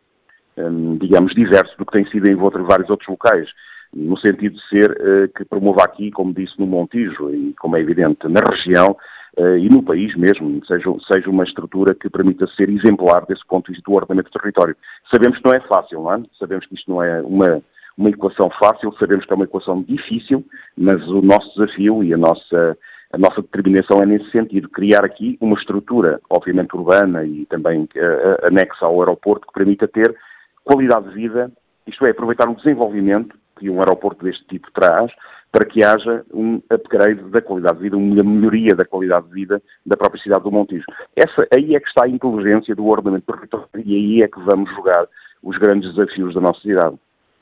um, 0.57 0.97
digamos, 0.97 1.33
diverso 1.33 1.77
do 1.77 1.85
que 1.85 1.91
tem 1.91 2.05
sido 2.09 2.27
em 2.27 2.35
vários 2.35 2.89
outros 2.89 3.07
locais, 3.09 3.49
no 3.93 4.17
sentido 4.17 4.55
de 4.55 4.69
ser 4.69 4.91
uh, 4.91 5.29
que 5.35 5.45
promova 5.45 5.83
aqui, 5.83 6.11
como 6.11 6.33
disse, 6.33 6.59
no 6.59 6.67
Montijo 6.67 7.29
e, 7.29 7.53
como 7.59 7.77
é 7.77 7.79
evidente, 7.79 8.27
na 8.27 8.41
região 8.41 8.97
uh, 9.37 9.57
e 9.57 9.69
no 9.69 9.83
país 9.83 10.15
mesmo, 10.15 10.63
seja, 10.65 10.89
seja 11.11 11.29
uma 11.29 11.43
estrutura 11.43 11.95
que 11.95 12.09
permita 12.09 12.47
ser 12.47 12.69
exemplar 12.69 13.25
desse 13.25 13.45
ponto 13.47 13.67
de 13.67 13.73
vista 13.73 13.89
do 13.89 13.95
ordenamento 13.95 14.29
do 14.29 14.39
território. 14.39 14.75
Sabemos 15.11 15.37
que 15.37 15.45
não 15.45 15.53
é 15.53 15.59
fácil, 15.61 16.01
não 16.01 16.13
é? 16.13 16.23
Sabemos 16.37 16.65
que 16.65 16.75
isto 16.75 16.89
não 16.89 17.01
é 17.01 17.21
uma, 17.21 17.61
uma 17.97 18.09
equação 18.09 18.49
fácil, 18.59 18.93
sabemos 18.99 19.25
que 19.25 19.31
é 19.31 19.35
uma 19.35 19.45
equação 19.45 19.81
difícil, 19.83 20.43
mas 20.77 21.01
o 21.07 21.21
nosso 21.21 21.53
desafio 21.55 22.03
e 22.03 22.13
a 22.13 22.17
nossa 22.17 22.77
a 23.11 23.17
nossa 23.17 23.41
determinação 23.41 24.01
é 24.01 24.05
nesse 24.05 24.29
sentido, 24.31 24.69
criar 24.69 25.05
aqui 25.05 25.37
uma 25.39 25.55
estrutura, 25.55 26.19
obviamente 26.29 26.75
urbana 26.75 27.23
e 27.23 27.45
também 27.45 27.83
uh, 27.83 28.47
anexa 28.47 28.85
ao 28.85 28.99
aeroporto, 28.99 29.47
que 29.47 29.53
permita 29.53 29.87
ter 29.87 30.15
qualidade 30.63 31.09
de 31.09 31.15
vida, 31.15 31.51
isto 31.87 32.05
é, 32.05 32.11
aproveitar 32.11 32.49
o 32.49 32.55
desenvolvimento 32.55 33.37
que 33.57 33.69
um 33.69 33.79
aeroporto 33.79 34.25
deste 34.25 34.45
tipo 34.47 34.69
traz, 34.73 35.11
para 35.51 35.65
que 35.65 35.83
haja 35.85 36.25
um 36.33 36.61
upgrade 36.69 37.21
da 37.29 37.41
qualidade 37.41 37.77
de 37.77 37.83
vida, 37.83 37.95
uma 37.95 38.23
melhoria 38.23 38.75
da 38.75 38.83
qualidade 38.83 39.27
de 39.27 39.33
vida 39.33 39.61
da 39.85 39.95
própria 39.95 40.21
cidade 40.21 40.43
do 40.43 40.51
Montijo. 40.51 40.83
Essa, 41.15 41.47
aí 41.53 41.75
é 41.75 41.79
que 41.79 41.87
está 41.87 42.03
a 42.03 42.09
inteligência 42.09 42.75
do 42.75 42.85
ordenamento 42.85 43.31
territorial 43.31 43.69
e 43.75 43.95
aí 43.95 44.23
é 44.23 44.27
que 44.27 44.39
vamos 44.41 44.69
jogar 44.71 45.07
os 45.41 45.57
grandes 45.57 45.93
desafios 45.93 46.33
da 46.33 46.41
nossa 46.41 46.59
cidade. 46.59 46.97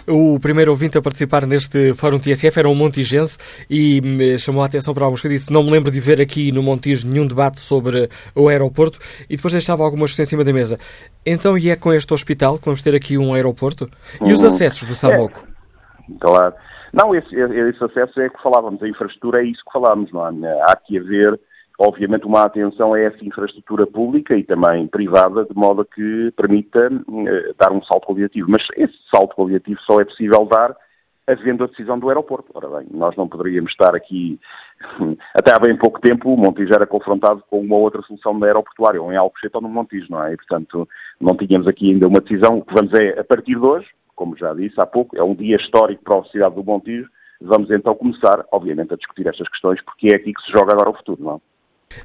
O 0.08 0.40
primeiro 0.40 0.72
ouvinte 0.72 0.98
a 0.98 1.02
participar 1.02 1.46
neste 1.46 1.94
Fórum 1.94 2.20
TSF 2.20 2.60
era 2.60 2.68
um 2.68 2.76
montigense 2.76 3.38
e 3.70 4.02
hum, 4.04 4.38
chamou 4.38 4.62
a 4.62 4.66
atenção 4.66 4.94
para 4.94 5.06
algumas 5.06 5.22
coisas. 5.22 5.40
Disse: 5.40 5.54
Não 5.54 5.64
me 5.64 5.72
lembro 5.72 5.92
de 5.92 6.00
ver 6.00 6.20
aqui 6.20 6.52
no 6.52 6.62
Montijo 6.62 7.08
nenhum 7.08 7.26
debate 7.26 7.60
sobre 7.60 8.10
o 8.36 8.50
aeroporto 8.50 9.00
e 9.30 9.36
depois 9.36 9.54
deixava 9.54 9.84
algumas 9.84 10.12
questões 10.12 10.28
em 10.28 10.32
cima 10.32 10.44
da 10.44 10.52
mesa. 10.52 10.78
Então, 11.26 11.58
e 11.58 11.70
é 11.70 11.76
com 11.76 11.94
este 11.94 12.14
hospital 12.14 12.58
que 12.58 12.66
vamos 12.66 12.82
ter 12.82 12.94
aqui 12.96 13.18
um 13.18 13.34
aeroporto? 13.34 13.90
E 14.22 14.32
os 14.32 14.42
uhum. 14.42 14.48
acessos 14.48 14.84
do 14.84 14.96
Samoco? 14.96 15.48
É, 16.10 16.20
claro. 16.20 16.54
Não, 16.92 17.16
esse, 17.16 17.34
esse 17.36 17.84
acesso 17.84 18.20
é 18.22 18.30
que 18.30 18.42
falávamos, 18.44 18.84
a 18.84 18.88
infraestrutura 18.88 19.42
é 19.42 19.46
isso 19.46 19.64
que 19.66 19.72
falávamos, 19.74 20.12
não 20.12 20.22
há? 20.22 20.30
Há 20.68 20.76
que 20.76 21.00
haver 21.00 21.40
obviamente, 21.86 22.26
uma 22.26 22.44
atenção 22.44 22.94
a 22.94 23.00
essa 23.00 23.24
infraestrutura 23.24 23.86
pública 23.86 24.36
e 24.36 24.44
também 24.44 24.88
privada, 24.88 25.44
de 25.44 25.54
modo 25.54 25.84
que 25.84 26.32
permita 26.38 26.88
uh, 26.88 27.56
dar 27.60 27.72
um 27.74 27.84
salto 27.84 28.08
qualitativo. 28.08 28.50
Mas 28.50 28.64
esse 28.78 28.96
salto 29.14 29.36
qualitativo 29.36 29.80
só 29.82 30.00
é 30.00 30.06
possível 30.06 30.46
dar 30.46 30.76
havendo 31.28 31.64
a 31.64 31.68
decisão 31.68 32.00
do 32.00 32.10
aeroporto. 32.10 32.52
Ora 32.54 32.68
bem, 32.80 32.88
nós 32.92 33.16
não 33.16 33.28
poderíamos 33.28 33.72
estar 33.72 33.96
aqui, 33.96 34.40
até 35.36 35.56
há 35.56 35.60
bem 35.60 35.78
pouco 35.78 36.00
tempo, 36.00 36.34
o 36.34 36.38
Montijo 36.38 36.74
era 36.74 36.86
confrontado 36.86 37.44
com 37.50 37.60
uma 37.60 37.76
outra 37.76 38.02
solução 38.02 38.42
aeroportuária, 38.44 39.02
ou 39.02 39.12
em 39.12 39.18
Alcochete 39.18 39.56
ou 39.56 39.62
no 39.62 39.70
Montijo, 39.70 40.08
não 40.10 40.24
é? 40.24 40.34
E, 40.34 40.38
portanto, 40.38 40.88
não 41.20 41.36
tínhamos 41.36 41.68
aqui 41.68 41.92
ainda 41.92 42.08
uma 42.08 42.22
decisão. 42.22 42.60
O 42.60 42.66
que 42.66 42.74
vamos 42.74 42.94
é, 42.94 43.20
a 43.20 43.24
partir 43.24 43.56
de 43.56 43.66
hoje, 43.66 43.88
como 44.16 44.38
já 44.38 44.54
disse 44.54 44.80
há 44.80 44.86
pouco, 44.86 45.18
é 45.18 45.24
um 45.24 45.36
dia 45.36 45.58
histórico 45.58 46.04
para 46.04 46.20
a 46.20 46.26
cidade 46.26 46.56
do 46.56 46.64
Montijo, 46.64 47.10
vamos 47.42 47.70
então 47.72 47.96
começar, 47.96 48.46
obviamente, 48.52 48.94
a 48.94 48.98
discutir 48.98 49.28
estas 49.28 49.48
questões, 49.50 49.82
porque 49.84 50.10
é 50.10 50.16
aqui 50.16 50.34
que 50.34 50.42
se 50.44 50.52
joga 50.52 50.74
agora 50.74 50.90
o 50.90 50.94
futuro, 50.94 51.24
não 51.24 51.36
é? 51.36 51.53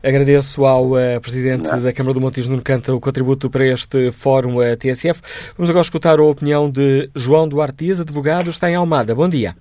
Agradeço 0.03 0.65
ao 0.65 0.93
uh, 0.93 1.21
Presidente 1.21 1.69
Não. 1.69 1.83
da 1.83 1.93
Câmara 1.93 2.15
do 2.15 2.21
Montijo, 2.21 2.51
Nuno 2.51 2.63
Canta, 2.63 2.95
o 2.95 3.01
contributo 3.01 3.51
para 3.51 3.67
este 3.67 4.13
Fórum 4.13 4.57
uh, 4.57 4.63
eh, 4.63 4.77
TSF. 4.77 5.21
Vamos 5.57 5.71
agora 5.71 5.83
escutar 5.83 6.19
a 6.19 6.23
opinião 6.23 6.71
de 6.71 7.11
João 7.15 7.49
Duarte 7.49 7.85
Dias, 7.85 8.01
advogado, 8.01 8.51
está 8.51 8.71
em 8.71 8.75
Almada. 8.75 9.15
Bom 9.15 9.29
dia. 9.29 9.55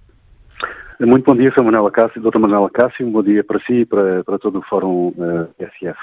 Muito 0.99 1.25
bom 1.25 1.35
dia, 1.35 1.51
sou 1.53 1.63
Manuela 1.63 1.91
Cássio, 1.91 2.21
Dr. 2.21 2.39
Manuela 2.39 2.69
Cássio, 2.71 3.05
um 3.05 3.11
bom 3.11 3.21
dia 3.21 3.43
para 3.43 3.59
si 3.59 3.81
e 3.81 3.85
para, 3.85 4.23
para 4.23 4.39
todo 4.39 4.59
o 4.59 4.63
Fórum 4.63 5.09
uh, 5.09 5.47
TSF. 5.57 5.99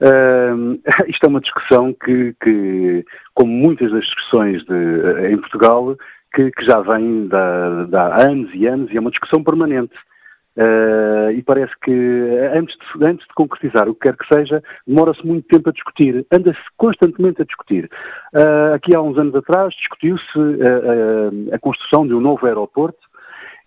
Uh, 0.00 0.78
isto 1.08 1.24
é 1.24 1.28
uma 1.28 1.40
discussão 1.40 1.94
que, 1.94 2.34
que 2.42 3.04
como 3.34 3.50
muitas 3.50 3.90
das 3.90 4.04
discussões 4.04 4.64
de, 4.66 5.32
em 5.32 5.38
Portugal, 5.38 5.96
que, 6.34 6.50
que 6.50 6.64
já 6.64 6.80
vem 6.80 7.28
de 7.28 7.96
há 7.96 8.28
anos 8.28 8.50
e 8.54 8.66
anos 8.66 8.90
e 8.90 8.96
é 8.96 9.00
uma 9.00 9.10
discussão 9.10 9.42
permanente. 9.42 9.94
Uh, 10.58 11.30
e 11.30 11.42
parece 11.44 11.72
que 11.84 11.92
antes 12.52 12.76
de, 12.76 13.04
antes 13.04 13.24
de, 13.28 13.34
concretizar 13.34 13.88
o 13.88 13.94
que 13.94 14.08
quer 14.08 14.16
que 14.16 14.26
seja, 14.34 14.60
demora-se 14.84 15.24
muito 15.24 15.46
tempo 15.46 15.68
a 15.68 15.72
discutir, 15.72 16.26
anda-se 16.32 16.58
constantemente 16.76 17.40
a 17.40 17.44
discutir. 17.44 17.88
Uh, 18.34 18.74
aqui 18.74 18.92
há 18.92 19.00
uns 19.00 19.16
anos 19.18 19.36
atrás 19.36 19.72
discutiu-se 19.76 20.36
uh, 20.36 21.54
a 21.54 21.58
construção 21.60 22.08
de 22.08 22.12
um 22.12 22.20
novo 22.20 22.44
aeroporto 22.44 22.98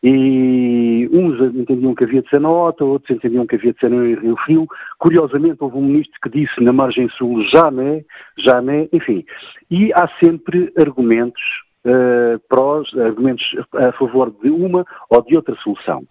e 0.04 1.10
uns 1.14 1.40
entendiam 1.56 1.96
que 1.96 2.04
havia 2.04 2.24
de 2.24 2.30
ser 2.30 2.42
na 2.42 2.52
OTA, 2.52 2.84
outros 2.84 3.16
entendiam 3.16 3.48
que 3.48 3.56
havia 3.56 3.72
de 3.72 3.80
ser 3.80 3.94
em 3.94 4.16
Rio 4.16 4.36
Frio. 4.44 4.68
Curiosamente, 5.00 5.64
houve 5.64 5.78
um 5.78 5.86
ministro 5.86 6.20
que 6.22 6.30
disse 6.30 6.60
na 6.60 6.74
margem 6.74 7.08
sul 7.12 7.42
jamais, 7.54 8.04
jamais, 8.38 8.90
enfim. 8.92 9.24
E 9.70 9.94
há 9.94 10.10
sempre 10.22 10.74
argumentos 10.78 11.42
prós, 12.48 12.88
argumentos 12.96 13.44
a 13.76 13.92
favor 13.94 14.32
de 14.44 14.50
uma 14.50 14.86
ou 15.10 15.24
de 15.24 15.36
outra 15.36 15.56
solução. 15.64 16.06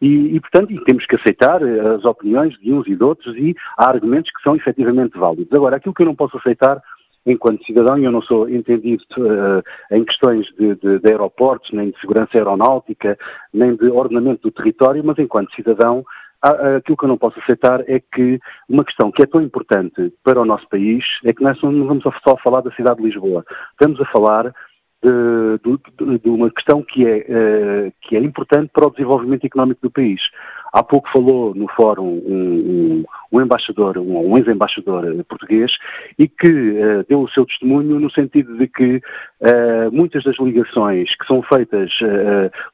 E, 0.00 0.36
e, 0.36 0.40
portanto, 0.40 0.72
e 0.72 0.82
temos 0.84 1.04
que 1.06 1.16
aceitar 1.16 1.60
eh, 1.60 1.94
as 1.96 2.04
opiniões 2.04 2.54
de 2.60 2.72
uns 2.72 2.86
e 2.86 2.94
de 2.94 3.02
outros 3.02 3.34
e 3.36 3.54
há 3.76 3.88
argumentos 3.88 4.30
que 4.30 4.42
são 4.42 4.54
efetivamente 4.54 5.18
válidos. 5.18 5.52
Agora, 5.52 5.76
aquilo 5.76 5.94
que 5.94 6.02
eu 6.02 6.06
não 6.06 6.14
posso 6.14 6.36
aceitar 6.36 6.80
enquanto 7.26 7.64
cidadão, 7.64 7.98
e 7.98 8.04
eu 8.04 8.12
não 8.12 8.22
sou 8.22 8.48
entendido 8.48 9.02
uh, 9.18 9.62
em 9.94 10.02
questões 10.04 10.46
de, 10.58 10.74
de, 10.76 10.98
de, 10.98 11.10
aeroportos, 11.10 11.70
nem 11.72 11.90
de 11.90 12.00
segurança 12.00 12.30
aeronáutica, 12.34 13.18
nem 13.52 13.76
de 13.76 13.86
ordenamento 13.88 14.42
do 14.42 14.50
território, 14.50 15.04
mas 15.04 15.18
enquanto 15.18 15.54
cidadão, 15.54 16.04
aquilo 16.40 16.96
que 16.96 17.04
eu 17.04 17.08
não 17.08 17.18
posso 17.18 17.38
aceitar 17.40 17.82
é 17.88 18.00
que 18.00 18.38
uma 18.68 18.84
questão 18.84 19.10
que 19.10 19.22
é 19.22 19.26
tão 19.26 19.42
importante 19.42 20.12
para 20.22 20.40
o 20.40 20.44
nosso 20.44 20.68
país 20.68 21.04
é 21.24 21.32
que 21.32 21.42
nós 21.42 21.60
não 21.62 21.86
vamos 21.86 22.04
só 22.04 22.36
falar 22.42 22.60
da 22.60 22.70
cidade 22.72 22.98
de 22.98 23.06
Lisboa, 23.06 23.44
estamos 23.72 24.00
a 24.00 24.04
falar 24.06 24.54
de, 25.02 25.58
de, 25.58 26.18
de, 26.18 26.28
uma 26.28 26.50
questão 26.50 26.82
que 26.82 27.06
é, 27.06 27.18
uh, 27.18 27.92
que 28.02 28.16
é 28.16 28.20
importante 28.20 28.70
para 28.72 28.86
o 28.86 28.90
desenvolvimento 28.90 29.44
económico 29.44 29.80
do 29.82 29.90
país. 29.90 30.20
Há 30.72 30.82
pouco 30.82 31.08
falou 31.10 31.54
no 31.54 31.68
fórum 31.68 32.04
um, 32.04 32.24
um, 32.30 33.04
um 33.32 33.40
embaixador, 33.40 33.98
um, 33.98 34.32
um 34.32 34.38
ex-embaixador 34.38 35.24
português, 35.28 35.70
e 36.18 36.28
que 36.28 36.48
uh, 36.48 37.04
deu 37.08 37.20
o 37.20 37.30
seu 37.30 37.44
testemunho 37.46 37.98
no 37.98 38.10
sentido 38.10 38.56
de 38.56 38.66
que 38.66 38.96
uh, 38.96 39.92
muitas 39.92 40.24
das 40.24 40.36
ligações 40.38 41.08
que 41.16 41.26
são 41.26 41.42
feitas 41.42 41.90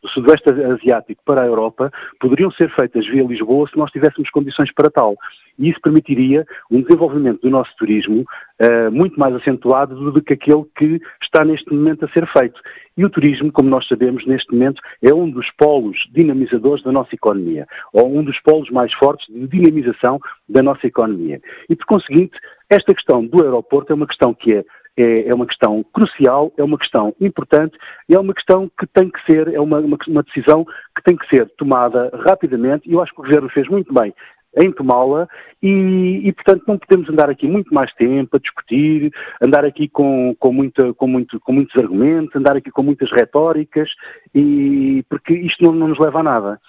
do 0.02 0.08
Sudoeste 0.10 0.50
Asiático 0.50 1.22
para 1.24 1.42
a 1.42 1.46
Europa 1.46 1.90
poderiam 2.20 2.50
ser 2.52 2.70
feitas 2.74 3.06
via 3.06 3.24
Lisboa 3.24 3.68
se 3.68 3.76
nós 3.76 3.90
tivéssemos 3.90 4.30
condições 4.30 4.72
para 4.72 4.90
tal 4.90 5.16
e 5.58 5.70
isso 5.70 5.80
permitiria 5.80 6.44
um 6.70 6.82
desenvolvimento 6.82 7.40
do 7.42 7.50
nosso 7.50 7.70
turismo 7.76 8.24
uh, 8.60 8.90
muito 8.90 9.18
mais 9.18 9.34
acentuado 9.34 10.12
do 10.12 10.22
que 10.22 10.34
aquele 10.34 10.64
que 10.76 11.00
está 11.22 11.44
neste 11.44 11.72
momento 11.72 12.04
a 12.04 12.08
ser 12.08 12.26
feito. 12.32 12.60
E 12.96 13.04
o 13.04 13.10
turismo, 13.10 13.50
como 13.50 13.68
nós 13.68 13.86
sabemos, 13.88 14.24
neste 14.26 14.52
momento 14.52 14.80
é 15.02 15.12
um 15.12 15.28
dos 15.28 15.50
polos 15.58 15.96
dinamizadores 16.12 16.82
da 16.84 16.92
nossa 16.92 17.14
economia, 17.14 17.66
ou 17.92 18.16
um 18.16 18.22
dos 18.22 18.40
polos 18.40 18.70
mais 18.70 18.92
fortes 18.94 19.26
de 19.32 19.46
dinamização 19.48 20.20
da 20.48 20.62
nossa 20.62 20.86
economia. 20.86 21.40
E, 21.68 21.74
por 21.74 21.86
conseguinte, 21.86 22.38
esta 22.70 22.94
questão 22.94 23.26
do 23.26 23.42
aeroporto 23.42 23.92
é 23.92 23.94
uma 23.94 24.06
questão 24.06 24.32
que 24.32 24.54
é 24.54 24.64
é, 24.96 25.28
é, 25.28 25.34
uma 25.34 25.46
questão 25.46 25.84
crucial, 25.92 26.52
é 26.56 26.62
uma 26.62 26.78
questão 26.78 27.14
importante 27.20 27.76
é 28.08 28.16
uma 28.16 28.32
questão 28.32 28.70
que 28.78 28.86
tem 28.86 29.10
que 29.10 29.20
ser, 29.24 29.52
é 29.52 29.60
uma, 29.60 29.80
uma, 29.80 29.98
uma, 30.06 30.22
decisão 30.22 30.64
que 30.64 31.02
tem 31.02 31.16
que 31.16 31.26
ser 31.28 31.50
tomada 31.56 32.10
rapidamente 32.28 32.88
e 32.88 32.92
eu 32.92 33.02
acho 33.02 33.12
que 33.12 33.20
o 33.20 33.24
Governo 33.24 33.48
fez 33.48 33.68
muito 33.68 33.92
bem 33.92 34.14
em 34.56 34.70
tomá-la 34.72 35.28
e, 35.62 36.20
e, 36.24 36.32
portanto, 36.32 36.64
não 36.66 36.78
podemos 36.78 37.08
andar 37.08 37.30
aqui 37.30 37.46
muito 37.46 37.72
mais 37.74 37.92
tempo 37.94 38.36
a 38.36 38.40
discutir, 38.40 39.12
andar 39.42 39.64
aqui 39.64 39.88
com, 39.88 40.34
com, 40.38 40.52
muita, 40.52 40.92
com, 40.94 41.06
muito, 41.06 41.40
com 41.40 41.52
muitos 41.52 41.74
argumentos, 41.82 42.34
andar 42.36 42.56
aqui 42.56 42.70
com 42.70 42.82
muitas 42.82 43.10
retóricas, 43.10 43.88
e, 44.34 45.04
porque 45.08 45.34
isto 45.34 45.64
não, 45.64 45.72
não 45.72 45.88
nos 45.88 45.98
leva 45.98 46.20
a 46.20 46.22
nada. 46.22 46.60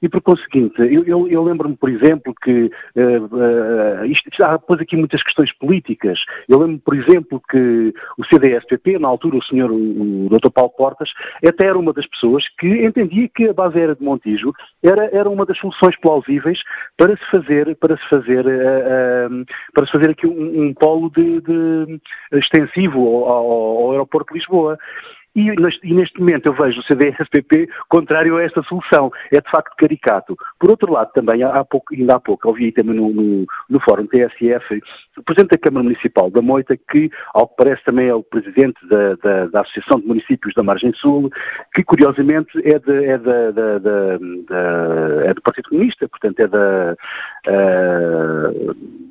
E 0.00 0.08
por 0.08 0.22
conseguinte, 0.22 0.80
eu, 0.80 1.04
eu, 1.04 1.28
eu 1.28 1.42
lembro-me, 1.42 1.76
por 1.76 1.90
exemplo, 1.90 2.32
que 2.42 2.70
uh, 2.96 3.24
uh, 3.34 4.04
isto 4.06 4.44
há 4.44 4.56
depois 4.56 4.80
aqui 4.80 4.96
muitas 4.96 5.22
questões 5.24 5.52
políticas. 5.58 6.18
Eu 6.48 6.58
lembro-me, 6.58 6.78
por 6.78 6.94
exemplo, 6.94 7.42
que 7.50 7.92
o 8.16 8.24
CDS-PP, 8.26 9.00
na 9.00 9.08
altura 9.08 9.38
o 9.38 9.44
senhor, 9.44 9.72
o, 9.72 10.28
Dr. 10.28 10.50
Paulo 10.54 10.70
Portas, 10.70 11.10
até 11.44 11.66
era 11.66 11.78
uma 11.78 11.92
das 11.92 12.06
pessoas 12.06 12.44
que 12.58 12.68
entendia 12.84 13.28
que 13.28 13.48
a 13.48 13.52
base 13.52 13.76
aérea 13.76 13.96
de 13.96 14.04
Montijo 14.04 14.52
era, 14.84 15.10
era 15.12 15.28
uma 15.28 15.44
das 15.44 15.58
soluções 15.58 15.98
plausíveis 16.00 16.60
para 16.96 17.16
se 17.16 17.30
fazer, 17.32 17.76
para 17.76 17.96
se 17.96 18.08
fazer, 18.08 18.46
uh, 18.46 19.44
para 19.74 19.86
se 19.86 19.92
fazer 19.92 20.10
aqui 20.10 20.28
um, 20.28 20.62
um 20.62 20.74
polo 20.74 21.10
de, 21.10 21.40
de 21.40 22.00
extensivo 22.34 23.00
ao, 23.00 23.28
ao, 23.28 23.50
ao 23.50 23.90
aeroporto 23.92 24.32
de 24.32 24.38
Lisboa. 24.38 24.78
E 25.38 25.54
neste, 25.54 25.86
e 25.86 25.94
neste 25.94 26.18
momento 26.18 26.46
eu 26.46 26.52
vejo 26.52 26.80
o 26.80 26.82
CDS-PP 26.82 27.68
contrário 27.88 28.36
a 28.36 28.42
esta 28.42 28.60
solução. 28.64 29.12
É 29.32 29.40
de 29.40 29.48
facto 29.48 29.76
caricato. 29.76 30.36
Por 30.58 30.68
outro 30.68 30.92
lado, 30.92 31.12
também, 31.12 31.44
há 31.44 31.64
pouco, 31.64 31.94
ainda 31.94 32.16
há 32.16 32.20
pouco, 32.20 32.48
ouvi 32.48 32.72
também 32.72 32.96
no, 32.96 33.10
no, 33.10 33.46
no 33.70 33.80
Fórum 33.80 34.08
TSF, 34.08 34.82
o 35.16 35.22
Presidente 35.22 35.52
da 35.52 35.58
Câmara 35.58 35.84
Municipal 35.84 36.28
da 36.28 36.42
Moita, 36.42 36.76
que, 36.90 37.08
ao 37.32 37.46
que 37.46 37.54
parece, 37.56 37.84
também 37.84 38.08
é 38.08 38.14
o 38.14 38.22
Presidente 38.24 38.84
da, 38.88 39.14
da, 39.14 39.46
da 39.46 39.60
Associação 39.60 40.00
de 40.00 40.08
Municípios 40.08 40.54
da 40.54 40.64
Margem 40.64 40.92
Sul, 40.94 41.30
que, 41.72 41.84
curiosamente, 41.84 42.50
é, 42.64 42.76
de, 42.80 43.04
é, 43.04 43.18
da 43.18 43.38
é 45.24 45.34
do 45.34 45.42
Partido 45.42 45.68
Comunista, 45.68 46.08
portanto, 46.08 46.40
é 46.40 46.48
da. 46.48 46.96
Uh, 47.46 49.07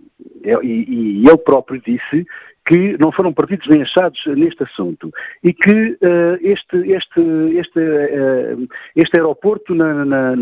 e, 0.64 0.86
e 0.88 1.28
ele 1.28 1.38
próprio 1.38 1.82
disse 1.82 2.26
que 2.68 2.98
não 3.00 3.12
foram 3.12 3.32
partidos 3.32 3.66
nem 3.70 3.82
achados 3.82 4.20
neste 4.28 4.62
assunto 4.64 5.10
e 5.42 5.54
que 5.54 5.72
uh, 5.72 6.38
este, 6.42 6.78
este, 6.92 7.22
este, 7.58 7.80
uh, 7.80 8.68
este 8.96 9.18
aeroporto 9.18 9.74
na, 9.74 10.06
na, 10.06 10.36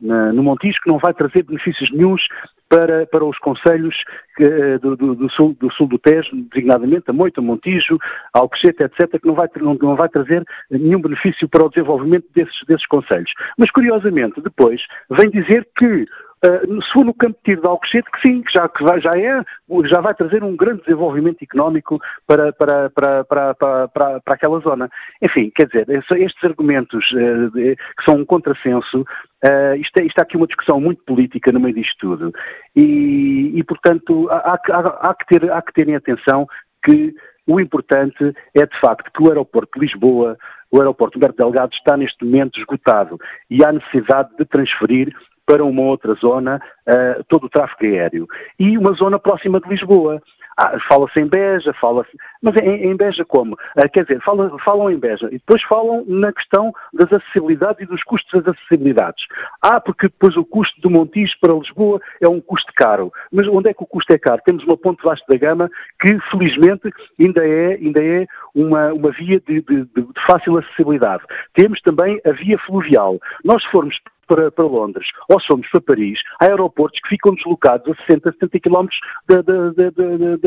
na, 0.00 0.32
no 0.32 0.42
Montijo 0.42 0.78
não 0.86 0.98
vai 0.98 1.14
trazer 1.14 1.44
benefícios 1.44 1.90
nenhums 1.92 2.22
para, 2.68 3.06
para 3.06 3.24
os 3.24 3.38
conselhos 3.38 3.94
uh, 4.40 4.78
do, 4.80 4.96
do, 4.96 5.14
do, 5.14 5.30
sul, 5.30 5.54
do 5.60 5.70
sul 5.72 5.86
do 5.86 5.98
Tejo, 5.98 6.30
designadamente 6.52 7.04
a 7.08 7.12
Moita, 7.12 7.40
Montijo, 7.40 7.96
Alcochete, 8.32 8.82
etc., 8.82 9.20
que 9.20 9.26
não 9.26 9.34
vai, 9.34 9.46
não, 9.60 9.74
não 9.74 9.94
vai 9.94 10.08
trazer 10.08 10.42
nenhum 10.70 11.00
benefício 11.00 11.48
para 11.48 11.64
o 11.64 11.68
desenvolvimento 11.68 12.26
desses, 12.34 12.58
desses 12.66 12.86
conselhos. 12.86 13.30
Mas, 13.56 13.70
curiosamente, 13.70 14.40
depois 14.40 14.80
vem 15.10 15.30
dizer 15.30 15.68
que 15.78 16.06
Uh, 16.44 16.82
se 16.82 16.92
for 16.92 17.04
no 17.04 17.14
campo 17.14 17.36
de 17.38 17.42
tiro 17.44 17.60
de 17.60 17.66
Alcochete, 17.68 18.10
que 18.10 18.20
sim, 18.20 18.42
que 18.42 18.52
já, 18.52 18.68
que 18.68 18.82
vai, 18.82 19.00
já, 19.00 19.16
é, 19.16 19.44
já 19.84 20.00
vai 20.00 20.12
trazer 20.12 20.42
um 20.42 20.56
grande 20.56 20.82
desenvolvimento 20.82 21.40
económico 21.40 22.00
para, 22.26 22.52
para, 22.52 22.90
para, 22.90 23.24
para, 23.24 23.54
para, 23.54 23.88
para, 23.88 24.34
aquela 24.34 24.58
zona. 24.58 24.90
Enfim, 25.22 25.52
quer 25.54 25.66
dizer, 25.66 25.86
estes 25.88 26.42
argumentos 26.42 27.12
uh, 27.12 27.50
de, 27.52 27.76
que 27.76 28.04
são 28.04 28.16
um 28.16 28.24
contrassenso, 28.24 29.02
uh, 29.02 29.76
isto, 29.76 29.96
é, 29.98 30.04
isto 30.04 30.18
há 30.18 30.22
aqui 30.22 30.36
uma 30.36 30.48
discussão 30.48 30.80
muito 30.80 31.04
política 31.04 31.52
no 31.52 31.60
meio 31.60 31.76
disto 31.76 31.96
tudo. 32.00 32.32
E, 32.74 33.52
e 33.54 33.62
portanto, 33.62 34.28
há, 34.28 34.54
há, 34.54 35.10
há, 35.10 35.14
que 35.14 35.26
ter, 35.26 35.52
há 35.52 35.62
que 35.62 35.72
terem 35.72 35.94
atenção 35.94 36.48
que 36.84 37.14
o 37.46 37.60
importante 37.60 38.34
é, 38.54 38.66
de 38.66 38.80
facto, 38.80 39.12
que 39.12 39.22
o 39.22 39.28
aeroporto 39.28 39.78
de 39.78 39.86
Lisboa, 39.86 40.36
o 40.72 40.78
aeroporto 40.78 41.18
Humberto 41.18 41.36
Delgado, 41.36 41.72
está 41.72 41.96
neste 41.96 42.24
momento 42.24 42.58
esgotado 42.58 43.18
e 43.48 43.64
há 43.64 43.72
necessidade 43.72 44.30
de 44.36 44.44
transferir 44.44 45.14
para 45.52 45.62
uma 45.62 45.82
outra 45.82 46.14
zona 46.14 46.58
uh, 46.88 47.22
todo 47.28 47.44
o 47.44 47.50
tráfego 47.50 47.94
aéreo. 47.94 48.26
E 48.58 48.78
uma 48.78 48.92
zona 48.92 49.18
próxima 49.18 49.60
de 49.60 49.68
Lisboa. 49.68 50.22
Ah, 50.56 50.78
fala-se 50.88 51.18
em 51.18 51.26
Beja, 51.26 51.72
fala-se. 51.74 52.10
Mas 52.42 52.54
em, 52.56 52.86
em, 52.86 52.96
Beja 52.96 53.24
como? 53.24 53.56
Ah, 53.76 53.88
quer 53.88 54.04
dizer, 54.04 54.22
falam, 54.22 54.58
falam 54.58 54.90
em 54.90 54.98
Beja 54.98 55.26
e 55.26 55.32
depois 55.32 55.62
falam 55.64 56.04
na 56.06 56.32
questão 56.32 56.72
das 56.94 57.12
acessibilidades 57.12 57.82
e 57.82 57.86
dos 57.86 58.02
custos 58.02 58.30
das 58.42 58.54
acessibilidades. 58.54 59.24
Ah, 59.62 59.78
porque 59.78 60.08
depois 60.08 60.36
o 60.36 60.44
custo 60.44 60.78
do 60.80 60.90
Montijo 60.90 61.34
para 61.40 61.54
Lisboa 61.54 62.00
é 62.20 62.28
um 62.28 62.40
custo 62.40 62.72
caro. 62.74 63.12
Mas 63.30 63.46
onde 63.48 63.68
é 63.68 63.74
que 63.74 63.82
o 63.82 63.86
custo 63.86 64.12
é 64.12 64.18
caro? 64.18 64.40
Temos 64.44 64.64
uma 64.64 64.76
ponte 64.76 65.02
vasta 65.02 65.24
da 65.28 65.38
gama 65.38 65.70
que, 66.00 66.18
felizmente, 66.30 66.90
ainda 67.20 67.46
é, 67.46 67.74
ainda 67.74 68.02
é 68.02 68.26
uma, 68.54 68.92
uma 68.92 69.10
via 69.10 69.40
de, 69.40 69.60
de, 69.62 69.84
de 69.84 70.06
fácil 70.26 70.56
acessibilidade. 70.58 71.22
Temos 71.54 71.80
também 71.82 72.20
a 72.26 72.32
via 72.32 72.58
fluvial. 72.58 73.18
Nós, 73.44 73.64
formos 73.66 73.98
para, 74.26 74.50
para, 74.50 74.64
Londres 74.64 75.06
ou 75.28 75.40
somos 75.40 75.68
para 75.70 75.80
Paris, 75.80 76.18
há 76.40 76.46
aeroportos 76.46 77.00
que 77.00 77.08
ficam 77.10 77.34
deslocados 77.34 77.88
a 77.88 78.06
60, 78.06 78.32
70 78.32 78.60
quilómetros 78.60 78.98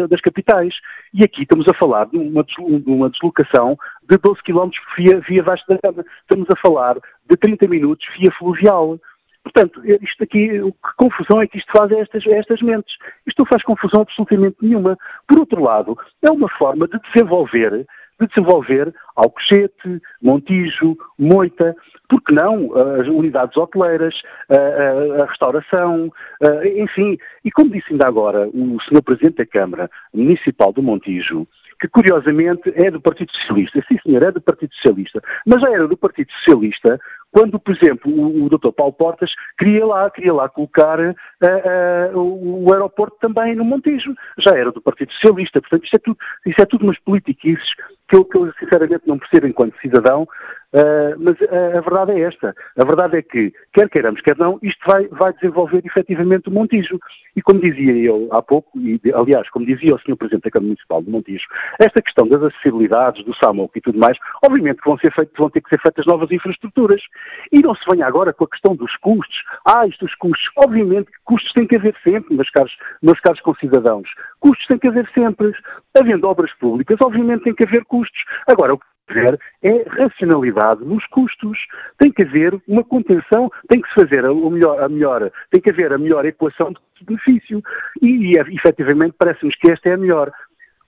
das 0.10 0.22
capitais. 0.22 0.74
E 1.14 1.24
aqui 1.24 1.44
estamos 1.44 1.68
a 1.68 1.74
falar 1.78 2.06
de 2.06 2.18
uma, 2.18 2.44
de 2.44 2.90
uma 2.90 3.10
deslocação 3.10 3.78
de 4.10 4.18
12 4.18 4.42
quilómetros 4.44 4.82
via, 4.98 5.20
via 5.22 5.44
Vasco 5.44 5.68
da 5.68 5.80
Gama. 5.84 6.06
Estamos 6.22 6.48
a 6.50 6.60
falar 6.60 6.96
de 7.30 7.38
30 7.38 7.68
minutos 7.68 8.06
via 8.20 8.32
fluvial. 8.32 9.00
Portanto, 9.44 9.80
isto 9.86 10.24
aqui, 10.24 10.48
que 10.50 10.96
confusão 10.98 11.40
é 11.40 11.48
que 11.48 11.60
isto 11.60 11.72
faz 11.72 11.92
a 11.92 12.00
estas, 12.00 12.26
a 12.26 12.32
estas 12.32 12.62
mentes? 12.62 12.96
Isto 13.28 13.40
não 13.40 13.46
faz 13.46 13.64
confusão 13.64 14.02
absolutamente 14.02 14.58
nenhuma. 14.60 14.98
Por 15.28 15.38
outro 15.38 15.62
lado, 15.62 15.96
é 16.24 16.32
uma 16.32 16.50
forma 16.58 16.88
de 16.88 17.00
desenvolver 17.00 17.86
de 18.20 18.28
desenvolver 18.28 18.94
Alcochete, 19.16 20.02
Montijo, 20.22 20.98
Moita, 21.18 21.76
porque 22.10 22.34
não 22.34 22.72
as 23.00 23.08
unidades 23.08 23.56
hoteleiras, 23.58 24.16
a, 24.50 24.56
a, 24.56 25.24
a 25.24 25.28
restauração, 25.28 26.12
a, 26.42 26.68
enfim. 26.68 27.18
E 27.44 27.52
como 27.52 27.72
disse 27.72 27.92
ainda 27.92 28.08
agora 28.08 28.48
o 28.48 28.78
Sr. 28.82 29.02
Presidente 29.04 29.38
da 29.38 29.46
Câmara 29.46 29.90
Municipal 30.14 30.72
do 30.72 30.84
Montijo, 30.84 31.48
que 31.80 31.88
curiosamente 31.88 32.72
é 32.76 32.90
do 32.90 33.02
Partido 33.02 33.32
Socialista. 33.32 33.84
Sim, 33.88 33.98
senhor, 34.04 34.24
é 34.24 34.32
do 34.32 34.42
Partido 34.42 34.74
Socialista. 34.76 35.22
Mas 35.46 35.62
já 35.62 35.72
era 35.72 35.88
do 35.88 35.98
Partido 35.98 36.32
Socialista 36.32 37.00
quando, 37.36 37.60
por 37.60 37.76
exemplo, 37.76 38.10
o, 38.10 38.46
o 38.46 38.50
Dr. 38.50 38.72
Paulo 38.72 38.94
Portas 38.94 39.30
queria 39.60 39.86
lá, 39.86 40.10
queria 40.10 40.32
lá 40.32 40.48
colocar 40.48 40.98
uh, 41.02 41.14
uh, 42.14 42.66
o, 42.66 42.72
aeroporto 42.72 43.18
também 43.20 43.54
no 43.54 43.66
Montijo. 43.66 44.16
Já 44.40 44.52
era 44.56 44.72
do 44.72 44.82
Partido 44.82 45.12
Socialista. 45.12 45.60
Portanto, 45.60 45.84
isto 45.84 45.96
é 45.96 46.00
tudo, 46.00 46.18
isto 46.46 46.62
é 46.62 46.66
tudo 46.66 46.86
umas 46.86 47.00
politiquices 47.00 47.68
que 48.08 48.16
eu, 48.16 48.24
que 48.24 48.38
eu 48.38 48.54
sinceramente 48.54 49.06
não 49.06 49.20
percebo 49.20 49.48
enquanto 49.48 49.78
cidadão 49.82 50.26
Uh, 50.76 51.16
mas 51.18 51.40
uh, 51.40 51.78
a 51.78 51.82
verdade 51.82 52.12
é 52.12 52.20
esta. 52.20 52.54
A 52.78 52.86
verdade 52.86 53.18
é 53.18 53.22
que, 53.22 53.54
quer 53.74 53.88
queiramos, 53.90 54.20
quer 54.20 54.36
não, 54.38 54.60
isto 54.62 54.80
vai, 54.86 55.08
vai 55.08 55.32
desenvolver 55.32 55.82
efetivamente 55.86 56.50
o 56.50 56.52
Montijo. 56.52 57.00
E 57.34 57.42
como 57.42 57.62
dizia 57.62 57.96
eu 57.96 58.28
há 58.32 58.42
pouco, 58.42 58.78
e 58.78 59.00
aliás, 59.14 59.50
como 59.52 59.66
dizia 59.66 59.96
o 59.96 60.00
Sr. 60.00 60.18
Presidente 60.18 60.44
da 60.44 60.52
Câmara 60.52 60.68
Municipal 60.68 61.02
de 61.02 61.10
Montijo, 61.10 61.46
esta 61.80 62.02
questão 62.02 62.28
das 62.28 62.44
acessibilidades, 62.44 63.24
do 63.24 63.34
SAMOC 63.36 63.78
e 63.78 63.82
tudo 63.82 63.98
mais, 63.98 64.18
obviamente 64.46 64.82
que 64.82 64.90
vão, 64.90 64.98
ser 64.98 65.14
feito, 65.14 65.32
vão 65.38 65.50
ter 65.50 65.62
que 65.62 65.70
ser 65.70 65.80
feitas 65.82 66.06
novas 66.06 66.30
infraestruturas. 66.30 67.02
E 67.52 67.62
não 67.62 67.76
se 67.76 67.84
venha 67.90 68.06
agora 68.06 68.34
com 68.34 68.46
a 68.46 68.50
questão 68.50 68.76
dos 68.76 68.96
custos. 68.98 69.44
Ah, 69.66 69.86
isto 69.88 70.06
dos 70.06 70.16
custos. 70.16 70.50
Obviamente 70.58 71.12
que 71.12 71.18
custos 71.24 71.52
tem 71.54 71.68
que 71.68 71.76
haver 71.76 71.96
sempre, 72.04 72.36
meus 72.36 72.50
caros, 72.50 72.76
meus 73.02 73.20
caros 73.20 73.42
concidadãos. 73.42 74.10
Custos 74.40 74.66
tem 74.68 74.78
que 74.78 74.88
haver 74.88 75.10
sempre. 75.14 75.52
Havendo 75.98 76.28
obras 76.28 76.54
públicas, 76.54 76.98
obviamente 77.02 77.44
tem 77.44 77.56
que 77.56 77.64
haver 77.64 77.86
custos. 77.86 78.24
Agora, 78.48 78.74
o 78.74 78.80
haver 79.10 79.40
é 79.64 79.84
racionalidade 80.02 80.84
nos 80.84 81.06
custos. 81.08 81.58
Tem 81.98 82.12
que 82.12 82.24
haver 82.24 82.60
uma 82.68 82.84
contenção, 82.84 83.50
tem 83.70 83.82
que 83.82 83.88
se 83.90 83.96
fazer 83.96 84.26
a 84.26 84.34
melhor, 84.34 84.84
a 84.84 84.90
melhor 84.90 85.32
tem 85.52 85.62
que 85.62 85.70
haver 85.70 85.94
a 85.94 85.98
melhor 85.98 86.26
equação 86.26 86.72
de 86.72 87.06
benefício. 87.06 87.62
E, 88.02 88.34
e 88.34 88.56
efetivamente 88.56 89.16
parece-nos 89.18 89.56
que 89.56 89.72
esta 89.72 89.90
é 89.90 89.94
a 89.94 89.98
melhor. 89.98 90.32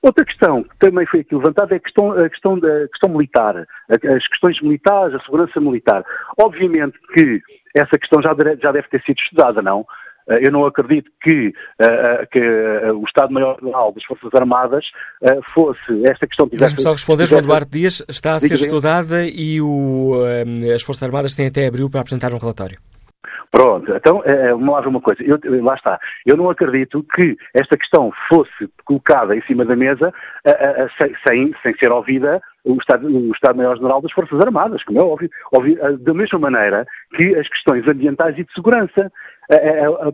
Outra 0.02 0.24
questão 0.26 0.64
que 0.64 0.78
também 0.78 1.06
foi 1.08 1.22
aqui 1.22 1.36
levantada 1.36 1.74
é 1.74 1.78
a 1.78 1.80
questão, 1.80 2.12
a 2.12 2.30
questão 2.30 2.60
da 2.60 2.84
a 2.84 2.88
questão 2.88 3.10
militar, 3.10 3.68
as 3.90 4.28
questões 4.28 4.62
militares, 4.62 5.16
a 5.16 5.20
segurança 5.24 5.60
militar. 5.60 6.04
Obviamente 6.40 6.98
que 7.14 7.42
essa 7.76 7.98
questão 7.98 8.22
já, 8.22 8.36
já 8.62 8.72
deve 8.72 8.88
ter 8.90 9.02
sido 9.04 9.18
estudada, 9.18 9.62
não? 9.62 9.86
Eh, 10.30 10.48
eu 10.48 10.52
não 10.52 10.66
acredito 10.66 11.10
que, 11.22 11.48
uh, 11.48 12.28
que 12.32 12.40
uh, 12.40 13.00
o 13.00 13.04
Estado-Maior-General 13.06 13.92
das 13.94 14.04
Forças 14.04 14.30
Armadas 14.34 14.86
fosse 15.54 16.06
esta 16.06 16.28
questão... 16.28 16.48
Deixe-me 16.48 16.82
só 16.82 16.92
responder, 16.92 17.26
João 17.26 17.42
Duarte 17.42 17.72
Dias, 17.72 18.04
está 18.08 18.36
a 18.36 18.40
ser 18.40 18.54
estudada 18.54 19.26
e 19.26 19.62
o, 19.62 20.14
as 20.74 20.82
Forças 20.84 21.04
Armadas 21.04 21.36
têm 21.36 21.48
até 21.48 21.68
abril 21.68 21.90
para 21.90 22.02
apresentar 22.02 22.34
um 22.34 22.38
relatório. 22.38 22.78
Pronto, 23.52 23.94
então, 23.96 24.22
vamos 24.52 24.70
lá 24.70 24.82
ver 24.82 24.88
uma 24.90 25.02
coisa. 25.02 25.24
Eu, 25.24 25.40
lá 25.64 25.76
está. 25.76 26.00
Eu 26.26 26.36
não 26.36 26.50
acredito 26.50 27.04
que 27.16 27.38
esta 27.54 27.78
questão 27.78 28.12
fosse 28.28 28.70
colocada 28.84 29.36
em 29.36 29.42
cima 29.44 29.64
da 29.64 29.76
mesa 29.76 30.14
sem, 31.26 31.54
sem 31.64 31.78
ser 31.78 31.92
ouvida 31.92 32.42
o 32.66 32.76
Estado-Maior 32.76 33.34
Estado 33.34 33.78
General 33.78 34.02
das 34.02 34.12
Forças 34.12 34.40
Armadas, 34.42 34.84
como 34.84 35.00
é 35.00 35.02
óbvio, 35.04 35.30
óbvio, 35.56 35.98
da 36.00 36.14
mesma 36.14 36.38
maneira 36.38 36.86
que 37.16 37.36
as 37.36 37.48
questões 37.48 37.88
ambientais 37.88 38.38
e 38.38 38.44
de 38.44 38.54
segurança. 38.54 39.12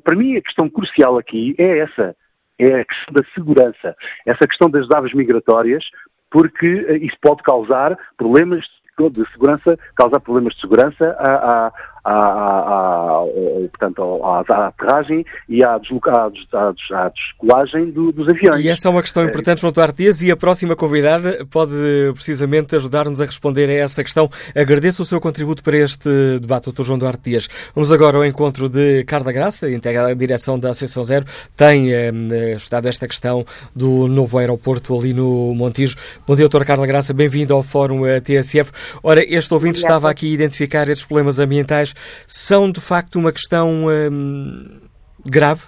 Para 0.04 0.16
mim, 0.16 0.38
a 0.38 0.42
questão 0.42 0.70
crucial 0.70 1.18
aqui 1.18 1.56
é 1.58 1.80
essa, 1.80 2.16
é 2.60 2.82
a 2.82 2.86
questão 2.86 3.14
da 3.14 3.24
segurança, 3.34 3.96
essa 4.28 4.48
questão 4.48 4.70
das 4.70 4.90
aves 4.92 5.14
migratórias, 5.14 5.84
porque 6.30 6.68
isso 7.02 7.18
pode 7.22 7.42
causar 7.42 7.98
problemas 8.16 8.64
de 9.12 9.32
segurança, 9.32 9.78
causar 9.96 10.20
problemas 10.20 10.54
de 10.54 10.62
segurança 10.62 11.16
à, 11.20 11.72
à, 12.04 12.12
à, 12.12 13.26
portanto, 13.70 14.22
à, 14.24 14.68
aterragem 14.68 15.26
e 15.47 15.64
à, 15.64 15.78
desloca, 15.78 16.12
à, 16.12 17.10
descolagem 17.10 17.91
do, 17.91 18.12
dos 18.12 18.28
aviões. 18.28 18.64
E 18.64 18.70
essa 18.70 18.88
é 18.88 18.91
uma 18.91 19.01
questão 19.01 19.24
importante, 19.24 19.62
João 19.62 19.72
Duarte 19.72 19.97
Dias, 19.97 20.22
e 20.22 20.30
a 20.30 20.36
próxima 20.36 20.76
convidada 20.76 21.45
pode 21.49 21.74
precisamente 22.14 22.76
ajudar-nos 22.76 23.22
a 23.22 23.26
responder 23.26 23.70
a 23.70 23.74
essa 23.74 24.04
questão. 24.04 24.30
Agradeço 24.56 25.01
o 25.01 25.06
seu 25.06 25.22
contributo 25.22 25.64
para 25.64 25.78
este 25.78 26.10
debate, 26.39 26.72
Dr. 26.72 26.84
João 26.84 26.99
Duarte 26.99 27.24
Dias. 27.24 27.47
Vamos 27.74 27.91
agora 27.91 28.18
ao 28.18 28.26
encontro 28.26 28.68
de 28.68 29.04
Carla 29.06 29.32
Graça, 29.32 29.72
integra 29.72 30.08
a 30.08 30.14
direção 30.14 30.60
da 30.60 30.72
Associação 30.72 31.04
Zero, 31.04 31.26
tem 31.56 31.93
eh, 31.93 32.12
estudado 32.56 32.88
esta 32.88 33.08
questão 33.08 33.45
do 33.74 34.08
novo 34.08 34.38
aeroporto 34.38 34.97
ali 34.97 35.14
no 35.14 35.54
Montijo. 35.56 35.95
Bom 36.28 36.36
dia, 36.36 36.43
doutora 36.43 36.66
Carla 36.66 36.86
Graça, 36.86 37.14
bem-vindo 37.14 37.54
ao 37.54 37.64
Fórum 37.64 38.06
eh, 38.06 38.20
TSF. 38.20 38.72
Ora, 39.01 39.24
este 39.26 39.54
ouvinte 39.54 39.80
estava 39.80 40.10
aqui 40.10 40.30
a 40.30 40.34
identificar 40.34 40.89
estes 40.89 41.06
problemas 41.06 41.39
ambientais 41.39 41.93
são 42.28 42.72
de 42.72 42.82
facto 42.82 43.18
uma 43.18 43.32
questão 43.32 43.86
hum, 44.12 44.80
grave? 45.26 45.64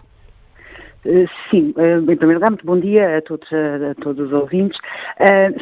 Uh, 1.05 1.29
sim, 1.51 1.73
uh, 1.77 2.11
em 2.11 2.17
primeiro 2.17 2.35
lugar, 2.35 2.49
muito 2.49 2.65
bom 2.65 2.79
dia 2.79 3.17
a 3.17 3.21
todos, 3.21 3.47
a, 3.53 3.91
a 3.91 3.95
todos 3.95 4.27
os 4.27 4.33
ouvintes. 4.33 4.77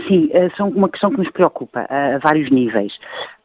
Sim, 0.08 0.30
são 0.56 0.70
uma 0.70 0.90
questão 0.90 1.12
que 1.12 1.18
nos 1.18 1.30
preocupa 1.32 1.86
a, 1.90 2.18
vários 2.20 2.50
níveis. 2.50 2.94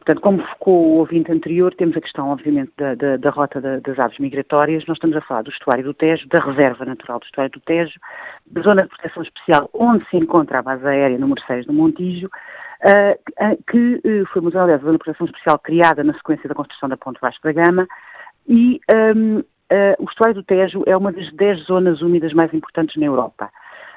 Portanto, 0.08 0.22
como 0.22 0.42
focou 0.54 0.86
o 0.86 0.98
ouvinte 1.00 1.30
anterior, 1.30 1.74
temos 1.74 1.94
a 1.94 2.00
questão, 2.00 2.30
obviamente, 2.30 2.72
da, 2.78 2.94
da, 2.94 3.18
da 3.18 3.28
rota 3.28 3.60
da, 3.60 3.78
das 3.78 3.98
aves 3.98 4.18
migratórias. 4.18 4.86
Nós 4.86 4.96
estamos 4.96 5.14
a 5.14 5.20
falar 5.20 5.42
do 5.42 5.50
estuário 5.50 5.84
do 5.84 5.92
Tejo, 5.92 6.26
da 6.28 6.42
reserva 6.42 6.86
natural 6.86 7.18
do 7.18 7.26
estuário 7.26 7.52
do 7.52 7.60
Tejo, 7.60 8.00
da 8.46 8.62
zona 8.62 8.84
de 8.84 8.88
proteção 8.88 9.22
especial 9.22 9.68
onde 9.74 10.08
se 10.08 10.16
encontra 10.16 10.60
a 10.60 10.62
base 10.62 10.86
aérea 10.86 11.18
número 11.18 11.42
6 11.46 11.66
do 11.66 11.74
Montijo, 11.74 12.30
que 13.66 14.00
uh, 14.04 14.26
foi 14.32 14.42
uma 14.42 14.50
zona 14.50 14.78
de 14.78 14.98
proteção 14.98 15.26
especial 15.26 15.58
criada 15.58 16.04
na 16.04 16.14
sequência 16.14 16.48
da 16.48 16.54
construção 16.54 16.88
da 16.88 16.96
Ponte 16.96 17.20
Vasco 17.20 17.42
da 17.42 17.52
Gama 17.52 17.86
e 18.48 18.80
um, 19.14 19.38
uh, 19.38 19.44
o 19.98 20.04
estuário 20.04 20.34
do 20.34 20.42
Tejo 20.42 20.82
é 20.86 20.96
uma 20.96 21.12
das 21.12 21.30
10 21.34 21.64
zonas 21.64 22.00
úmidas 22.00 22.32
mais 22.32 22.52
importantes 22.54 22.96
na 22.96 23.06
Europa. 23.06 23.50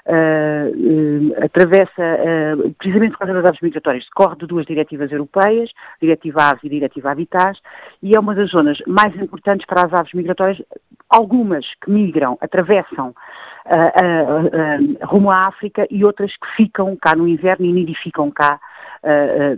Uh, 0.03 0.73
uh, 0.73 1.45
atravessa, 1.45 2.01
uh, 2.01 2.73
precisamente 2.73 3.11
por 3.11 3.19
causa 3.19 3.33
das 3.35 3.45
aves 3.45 3.61
migratórias, 3.61 4.03
decorre 4.05 4.35
de 4.35 4.47
duas 4.47 4.65
diretivas 4.65 5.11
europeias, 5.11 5.69
Diretiva 6.01 6.41
Aves 6.41 6.63
e 6.63 6.69
Diretiva 6.69 7.11
Habitats, 7.11 7.59
e 8.01 8.15
é 8.15 8.19
uma 8.19 8.33
das 8.33 8.49
zonas 8.49 8.79
mais 8.87 9.15
importantes 9.15 9.65
para 9.67 9.85
as 9.85 9.93
aves 9.93 10.11
migratórias, 10.13 10.59
algumas 11.07 11.65
que 11.83 11.91
migram, 11.91 12.35
atravessam 12.41 13.13
rumo 15.03 15.29
à 15.29 15.45
África 15.45 15.85
e 15.91 16.03
outras 16.03 16.31
que 16.35 16.47
ficam 16.55 16.97
cá 16.99 17.15
no 17.15 17.27
inverno 17.27 17.63
e 17.63 17.71
nidificam 17.71 18.31
cá 18.31 18.59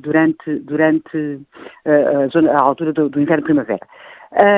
durante, 0.01 0.59
durante 0.59 1.39
a, 1.85 2.27
zona, 2.27 2.51
a, 2.53 2.63
altura 2.63 2.93
do, 2.93 3.09
do 3.09 3.19
inverno 3.19 3.43
e 3.43 3.45
primavera. 3.45 3.87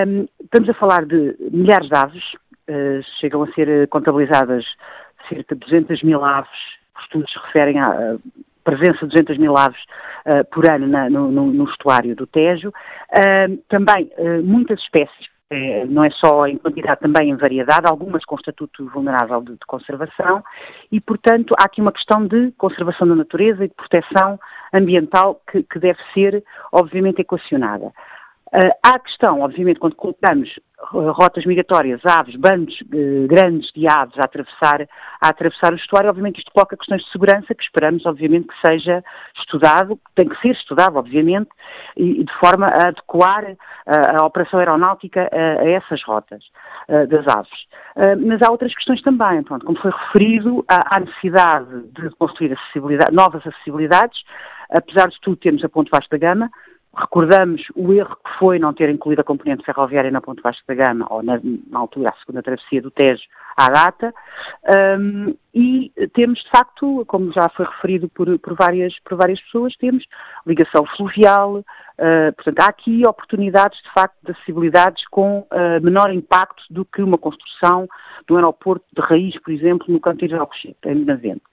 Um, 0.07 0.27
estamos 0.43 0.69
a 0.69 0.73
falar 0.73 1.05
de 1.05 1.35
milhares 1.51 1.89
de 1.89 1.95
aves, 1.95 2.23
chegam 3.19 3.43
a 3.43 3.51
ser 3.53 3.87
contabilizadas 3.89 4.65
cerca 5.27 5.55
de 5.55 5.61
200 5.61 6.03
mil 6.03 6.23
aves, 6.23 6.49
os 6.95 7.03
estudos 7.03 7.35
referem 7.45 7.79
à 7.79 8.15
presença 8.65 9.05
de 9.05 9.07
200 9.07 9.37
mil 9.37 9.55
aves 9.55 9.79
uh, 10.25 10.43
por 10.51 10.69
ano 10.69 10.87
na, 10.87 11.09
no, 11.09 11.31
no, 11.31 11.45
no, 11.53 11.65
estuário 11.65 12.15
do 12.15 12.25
Tejo. 12.25 12.69
Uh, 12.69 13.57
também 13.69 14.11
uh, 14.17 14.43
muitas 14.43 14.81
espécies, 14.81 15.27
não 15.87 16.03
é 16.03 16.09
só 16.09 16.47
em 16.47 16.57
quantidade, 16.57 17.01
também 17.01 17.29
em 17.29 17.35
variedade, 17.35 17.87
algumas 17.87 18.25
com 18.25 18.35
estatuto 18.35 18.89
vulnerável 18.89 19.41
de, 19.41 19.53
de, 19.53 19.65
conservação, 19.67 20.43
e, 20.91 20.99
portanto, 20.99 21.53
há 21.59 21.65
aqui 21.65 21.81
uma 21.81 21.91
questão 21.91 22.25
de 22.25 22.51
conservação 22.53 23.07
da 23.07 23.15
natureza 23.15 23.63
e 23.63 23.67
de 23.67 23.73
proteção 23.75 24.39
ambiental 24.73 25.41
que, 25.51 25.63
que 25.63 25.79
deve 25.79 25.99
ser, 26.13 26.43
obviamente, 26.71 27.21
equacionada. 27.21 27.91
Uh, 28.55 28.71
há 28.81 28.95
a 28.95 28.99
questão, 28.99 29.41
obviamente, 29.41 29.81
quando 29.81 29.97
colocamos 29.97 30.49
rotas 30.77 31.45
migratórias, 31.45 31.99
aves, 32.05 32.37
bandos 32.37 32.79
uh, 32.83 33.27
grandes 33.27 33.69
de 33.73 33.85
aves 33.85 34.17
a 34.17 34.23
atravessar, 34.23 34.87
a 35.21 35.27
atravessar 35.27 35.73
o 35.73 35.75
estuário, 35.75 36.09
obviamente 36.09 36.39
isto 36.39 36.53
coloca 36.53 36.77
questões 36.77 37.03
de 37.03 37.11
segurança 37.11 37.53
que 37.53 37.63
esperamos, 37.63 38.05
obviamente, 38.05 38.47
que 38.47 38.67
seja 38.67 39.03
estudado, 39.37 39.99
tem 40.15 40.29
que 40.29 40.39
ser 40.39 40.51
estudado, 40.51 40.95
obviamente, 40.95 41.49
e, 41.97 42.23
de 42.23 42.33
forma 42.39 42.67
a 42.67 42.87
adequar 42.87 43.43
uh, 43.43 43.55
a 44.21 44.25
operação 44.25 44.57
aeronáutica 44.59 45.29
a, 45.33 45.61
a 45.61 45.69
essas 45.71 46.01
rotas 46.03 46.43
das 47.09 47.27
aves. 47.27 47.49
mas 48.23 48.39
há 48.43 48.51
outras 48.51 48.71
questões 48.75 49.01
também, 49.01 49.41
pronto, 49.41 49.65
como 49.65 49.79
foi 49.79 49.89
referido, 49.89 50.63
há, 50.69 50.99
necessidade 50.99 51.81
de 51.93 52.11
construir 52.11 52.53
acessibilidade, 52.53 53.11
novas 53.11 53.45
acessibilidades, 53.45 54.21
apesar 54.69 55.09
de 55.09 55.19
tudo 55.19 55.35
temos 55.35 55.63
a 55.63 55.69
Ponte 55.69 55.89
Vasta 55.91 56.15
Gama, 56.15 56.51
Recordamos 56.97 57.61
o 57.75 57.91
erro 57.91 58.15
que 58.15 58.39
foi 58.39 58.57
não 58.57 58.73
ter 58.73 58.89
incluído 58.89 59.21
a 59.21 59.25
componente 59.25 59.65
ferroviária 59.65 60.09
na 60.09 60.21
Ponte 60.21 60.41
Vasco 60.41 60.63
da 60.67 60.73
Gama, 60.73 61.05
ou 61.09 61.21
na, 61.21 61.39
na 61.69 61.79
altura, 61.79 62.09
a 62.09 62.19
segunda 62.19 62.41
travessia 62.41 62.81
do 62.81 62.89
Tejo, 62.89 63.23
à 63.57 63.69
data, 63.69 64.13
um, 64.99 65.35
e 65.53 65.91
temos, 66.13 66.39
de 66.39 66.49
facto, 66.49 67.03
como 67.07 67.31
já 67.33 67.49
foi 67.49 67.65
referido 67.65 68.07
por, 68.09 68.39
por, 68.39 68.55
várias, 68.55 68.97
por 68.99 69.17
várias 69.17 69.41
pessoas, 69.41 69.75
temos 69.75 70.05
ligação 70.45 70.85
fluvial, 70.95 71.57
uh, 71.57 72.33
portanto, 72.35 72.59
há 72.61 72.69
aqui 72.69 73.03
oportunidades, 73.05 73.81
de 73.81 73.91
facto, 73.93 74.15
de 74.23 74.31
acessibilidades 74.31 75.05
com 75.09 75.39
uh, 75.39 75.81
menor 75.83 76.13
impacto 76.13 76.63
do 76.69 76.85
que 76.85 77.01
uma 77.01 77.17
construção 77.17 77.87
de 78.25 78.33
um 78.33 78.37
aeroporto 78.37 78.85
de 78.93 79.01
raiz, 79.01 79.37
por 79.41 79.51
exemplo, 79.53 79.85
no 79.89 79.99
Canteiro 79.99 80.35
de 80.35 80.39
Alcochete, 80.39 80.77
em 80.85 81.03
Benavente. 81.03 81.43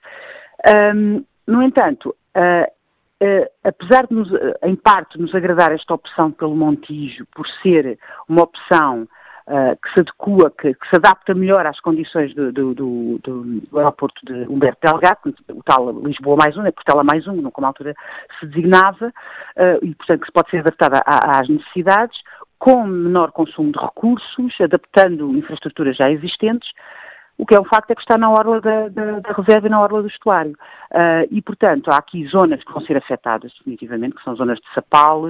Um, 0.95 1.25
no 1.45 1.61
entanto, 1.61 2.15
uh, 2.35 2.71
Uh, 3.23 3.47
apesar 3.63 4.05
de, 4.05 4.13
nos, 4.13 4.29
uh, 4.31 4.53
em 4.63 4.75
parte, 4.75 5.17
nos 5.17 5.33
agradar 5.33 5.71
esta 5.71 5.93
opção 5.93 6.29
pelo 6.29 6.57
Montijo, 6.57 7.25
por 7.33 7.47
ser 7.61 7.97
uma 8.27 8.43
opção 8.43 9.07
uh, 9.47 9.77
que 9.81 9.93
se 9.93 10.01
adequa, 10.01 10.51
que, 10.51 10.73
que, 10.73 10.89
se 10.89 10.97
adapta 10.97 11.33
melhor 11.33 11.65
às 11.65 11.79
condições 11.79 12.35
do, 12.35 12.51
do, 12.51 12.73
do, 12.73 13.19
do 13.19 13.77
aeroporto 13.77 14.19
de 14.25 14.45
Humberto 14.49 14.85
Delgado, 14.85 15.33
o 15.51 15.63
tal 15.63 15.89
Lisboa 16.01 16.35
mais 16.35 16.57
um, 16.57 16.65
é 16.65 16.71
Portela 16.71 17.01
mais 17.01 17.25
um, 17.25 17.49
como 17.49 17.65
altura 17.65 17.95
se 18.41 18.45
designava, 18.45 19.13
e 19.81 19.95
portanto 19.95 20.25
que 20.25 20.31
pode 20.33 20.49
ser 20.49 20.57
adaptada 20.57 21.01
às 21.05 21.47
necessidades, 21.47 22.19
com 22.59 22.85
menor 22.85 23.31
consumo 23.31 23.71
de 23.71 23.79
recursos, 23.79 24.59
adaptando 24.59 25.37
infraestruturas 25.37 25.95
já 25.95 26.11
existentes, 26.11 26.69
o 27.37 27.45
que 27.45 27.55
é 27.55 27.59
um 27.59 27.65
facto 27.65 27.91
é 27.91 27.95
que 27.95 28.01
está 28.01 28.17
na 28.17 28.29
orla 28.29 28.61
da, 28.61 28.89
da, 28.89 29.19
da 29.19 29.31
reserva 29.33 29.67
e 29.67 29.69
na 29.69 29.81
orla 29.81 30.01
do 30.01 30.07
estuário. 30.07 30.55
Uh, 30.93 31.25
e, 31.31 31.41
portanto, 31.41 31.89
há 31.89 31.97
aqui 31.97 32.23
zonas 32.27 32.63
que 32.63 32.71
vão 32.71 32.81
ser 32.83 32.95
afetadas 32.95 33.51
definitivamente, 33.57 34.15
que 34.15 34.23
são 34.23 34.35
zonas 34.35 34.59
de 34.59 34.73
sapal, 34.75 35.23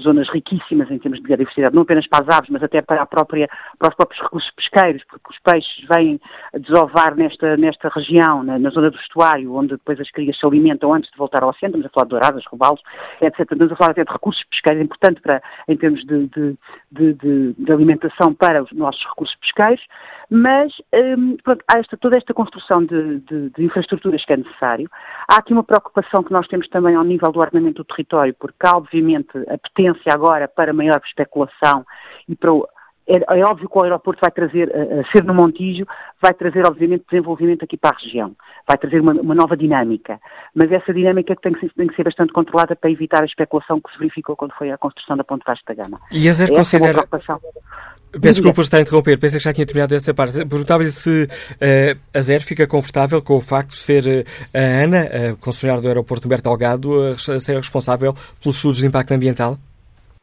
zonas 0.00 0.26
riquíssimas 0.30 0.90
em 0.90 0.98
termos 0.98 1.20
de 1.20 1.26
biodiversidade, 1.26 1.74
não 1.74 1.82
apenas 1.82 2.06
para 2.06 2.24
as 2.24 2.38
aves, 2.38 2.48
mas 2.48 2.62
até 2.62 2.80
para, 2.80 3.04
própria, 3.04 3.46
para 3.78 3.90
os 3.90 3.94
próprios 3.94 4.22
recursos 4.22 4.50
pesqueiros, 4.52 5.04
porque 5.04 5.30
os 5.30 5.38
peixes 5.40 5.86
vêm 5.94 6.18
desovar 6.58 7.14
nesta, 7.14 7.54
nesta 7.58 7.90
região, 7.90 8.42
na, 8.42 8.58
na, 8.58 8.70
zona 8.70 8.90
do 8.90 8.96
estuário, 8.96 9.54
onde 9.54 9.72
depois 9.72 10.00
as 10.00 10.10
crias 10.10 10.38
se 10.38 10.46
alimentam 10.46 10.94
antes 10.94 11.10
de 11.10 11.18
voltar 11.18 11.42
ao 11.42 11.50
oceano, 11.50 11.76
estamos 11.76 11.86
a 11.86 11.90
falar 11.90 12.04
de 12.04 12.10
douradas, 12.10 12.46
robalos, 12.46 12.80
etc. 13.20 13.40
Estamos 13.40 13.72
a 13.72 13.76
falar 13.76 13.90
até 13.90 14.04
de 14.04 14.12
recursos 14.12 14.42
pesqueiros, 14.44 14.80
é 14.80 14.84
importante 14.84 15.20
para, 15.20 15.42
em 15.68 15.76
termos 15.76 16.02
de, 16.06 16.26
de, 16.28 16.56
de, 17.12 17.52
de 17.58 17.72
alimentação 17.72 18.32
para 18.32 18.62
os 18.62 18.72
nossos 18.72 19.04
recursos 19.04 19.36
pesqueiros, 19.36 19.84
mas 20.30 20.72
um, 20.94 21.36
há 21.68 21.78
esta, 21.78 21.96
toda 21.96 22.16
esta 22.16 22.34
construção 22.34 22.84
de, 22.84 23.20
de, 23.20 23.50
de, 23.50 23.64
infraestruturas 23.64 24.24
que 24.24 24.32
é 24.32 24.36
necessário. 24.36 24.88
Há 25.28 25.36
aqui 25.36 25.52
uma 25.52 25.64
preocupação 25.64 26.22
que 26.22 26.32
nós 26.32 26.46
temos 26.48 26.68
também 26.68 26.94
ao 26.94 27.04
nível 27.04 27.30
do 27.30 27.40
ordenamento 27.40 27.82
do 27.82 27.84
território, 27.84 28.34
porque 28.38 28.66
há 28.66 28.76
obviamente 28.76 29.30
a 29.48 29.58
potência 29.58 30.12
agora 30.12 30.48
para 30.48 30.72
maior 30.72 31.00
especulação 31.04 31.84
e 32.28 32.34
para 32.34 32.52
o 32.52 32.66
é, 33.10 33.40
é, 33.40 33.44
óbvio 33.44 33.68
que 33.68 33.76
o 33.76 33.82
aeroporto 33.82 34.20
vai 34.20 34.30
trazer, 34.30 34.70
a, 34.72 35.00
a 35.00 35.10
ser 35.10 35.24
no 35.24 35.34
Montijo, 35.34 35.84
vai 36.22 36.32
trazer, 36.32 36.64
obviamente, 36.64 37.04
desenvolvimento 37.10 37.64
aqui 37.64 37.76
para 37.76 37.90
a 37.90 37.98
região, 37.98 38.36
vai 38.68 38.78
trazer 38.78 39.00
uma, 39.00 39.12
uma 39.12 39.34
nova 39.34 39.56
dinâmica, 39.56 40.20
mas 40.54 40.70
essa 40.70 40.94
dinâmica 40.94 41.34
tem 41.34 41.52
que, 41.52 41.68
tem 41.70 41.88
que, 41.88 41.96
ser 41.96 42.04
bastante 42.04 42.32
controlada 42.32 42.76
para 42.76 42.90
evitar 42.90 43.22
a 43.22 43.26
especulação 43.26 43.80
que 43.80 43.90
se 43.92 43.98
verificou 43.98 44.36
quando 44.36 44.52
foi 44.52 44.70
a 44.70 44.78
construção 44.78 45.16
da 45.16 45.24
Ponte 45.24 45.42
Vasco 45.44 45.64
da 45.66 45.74
Gama. 45.74 45.98
E 46.12 46.28
a 46.28 46.32
Zer 46.32 46.50
considera... 46.50 47.04
Peço 48.12 48.34
desculpa 48.34 48.56
por 48.56 48.62
estar 48.62 48.78
a 48.78 48.80
interromper, 48.80 49.18
pensei 49.18 49.38
que 49.38 49.44
já 49.44 49.52
tinha 49.52 49.64
terminado 49.64 49.94
essa 49.94 50.12
parte. 50.12 50.44
Perguntava-lhe 50.44 50.88
se 50.88 51.24
uh, 51.24 52.00
a 52.12 52.20
Zer 52.20 52.40
fica 52.40 52.66
confortável 52.66 53.22
com 53.22 53.36
o 53.36 53.40
facto 53.40 53.70
de 53.70 53.78
ser 53.78 54.02
uh, 54.04 54.24
a 54.52 54.84
Ana, 54.84 55.02
a 55.02 55.36
concessionária 55.36 55.80
do 55.80 55.88
aeroporto 55.88 56.26
Humberto 56.26 56.48
Delgado, 56.48 56.90
a 57.12 57.14
ser 57.14 57.54
responsável 57.54 58.12
pelos 58.42 58.56
estudos 58.56 58.78
de 58.78 58.86
impacto 58.86 59.12
ambiental? 59.12 59.56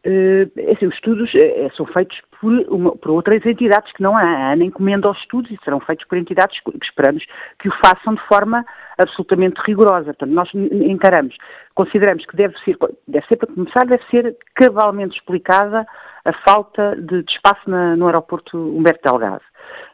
Uh, 0.06 0.52
assim, 0.76 0.88
os 0.88 0.96
estudos 0.96 1.32
são 1.78 1.86
feitos 1.86 2.18
por, 2.40 2.52
uma, 2.70 2.96
por, 2.98 3.12
outras 3.12 3.46
entidades 3.46 3.92
que 3.94 4.04
não 4.04 4.16
a 4.18 4.52
ANA 4.52 4.66
encomenda 4.66 5.08
aos 5.08 5.18
estudos 5.20 5.50
e 5.50 5.58
serão 5.64 5.80
feitos 5.80 6.06
por 6.08 6.18
entidades 6.18 6.60
que 6.60 6.72
esperamos 6.84 7.24
que 7.60 7.70
o 7.70 7.74
façam 7.84 8.16
de 8.16 8.22
forma 8.28 8.66
absolutamente 8.98 9.62
rigorosa. 9.66 10.14
Portanto, 10.14 10.32
nós 10.32 10.50
encaramos, 10.54 11.36
consideramos 11.74 12.26
que 12.26 12.36
deve 12.36 12.58
ser, 12.60 12.78
deve 13.08 13.26
ser 13.28 13.38
para 13.38 13.54
começar, 13.54 13.86
deve 13.86 14.04
ser 14.10 14.36
cabalmente 14.56 15.18
explicada 15.18 15.86
a 16.28 16.34
falta 16.45 16.95
de, 16.95 17.23
de 17.23 17.32
espaço 17.32 17.69
na, 17.69 17.95
no 17.95 18.07
aeroporto 18.07 18.57
Humberto 18.57 19.01
Delgado. 19.03 19.41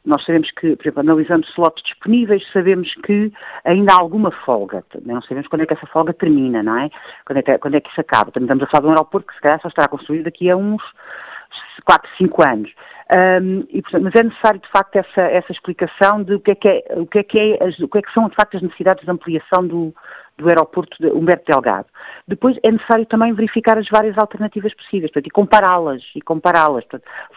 Nós 0.06 0.24
sabemos 0.26 0.50
que, 0.52 0.76
por 0.76 0.84
exemplo, 0.84 1.00
analisando 1.02 1.46
slots 1.48 1.84
disponíveis, 1.84 2.44
sabemos 2.52 2.94
que 3.06 3.32
ainda 3.64 3.94
há 3.94 4.00
alguma 4.00 4.32
folga. 4.32 4.84
Não 5.06 5.22
sabemos 5.22 5.48
quando 5.48 5.62
é 5.62 5.66
que 5.66 5.74
essa 5.74 5.88
folga 5.88 6.14
termina, 6.14 6.62
não 6.62 6.78
é? 6.78 6.90
Quando 7.26 7.38
é 7.38 7.42
que, 7.42 7.58
quando 7.60 7.76
é 7.76 7.82
que 7.82 7.90
isso 7.90 8.02
acaba. 8.02 8.32
Também 8.32 8.46
estamos 8.46 8.64
a 8.64 8.68
falar 8.68 8.82
de 8.82 8.88
um 8.88 8.92
aeroporto 8.92 9.28
que 9.28 9.36
se 9.36 9.42
calhar 9.42 9.62
só 9.62 9.68
estará 9.68 9.88
construído 9.88 10.26
daqui 10.26 10.50
a 10.50 10.58
uns 10.58 10.82
4, 11.86 12.10
5 12.18 12.44
anos. 12.44 12.72
Um, 13.12 13.66
e, 13.70 13.82
portanto, 13.82 14.04
mas 14.04 14.16
é 14.16 14.24
necessário, 14.24 14.60
de 14.60 14.70
facto, 14.70 14.96
essa, 14.96 15.22
essa 15.22 15.52
explicação 15.52 16.24
de 16.24 16.36
o 16.36 16.40
que 16.40 16.52
é 16.52 16.56
que, 16.56 16.68
é, 16.68 16.84
o 16.96 17.06
que, 17.06 17.20
é, 17.20 17.24
que 17.24 17.40
é, 17.40 17.84
o 17.84 17.88
que 17.88 17.98
é 17.98 18.02
que 18.02 18.14
são, 18.14 18.30
de 18.30 18.36
facto, 18.36 18.56
as 18.56 18.64
necessidades 18.64 19.04
de 19.04 19.12
ampliação 19.12 19.68
do, 19.68 19.94
do 20.38 20.48
aeroporto 20.48 20.98
de 21.00 21.08
Humberto 21.12 21.52
Delgado. 21.52 21.88
Depois 22.28 22.58
é 22.64 22.72
necessário 22.72 23.06
também 23.06 23.34
verificar 23.34 23.78
as 23.78 23.88
várias 23.90 24.18
alternativas 24.18 24.74
possíveis, 24.74 25.12
portanto, 25.12 25.28
e 25.28 25.32
compará-las, 25.32 26.02
e 26.16 26.22
compará-las. 26.22 26.86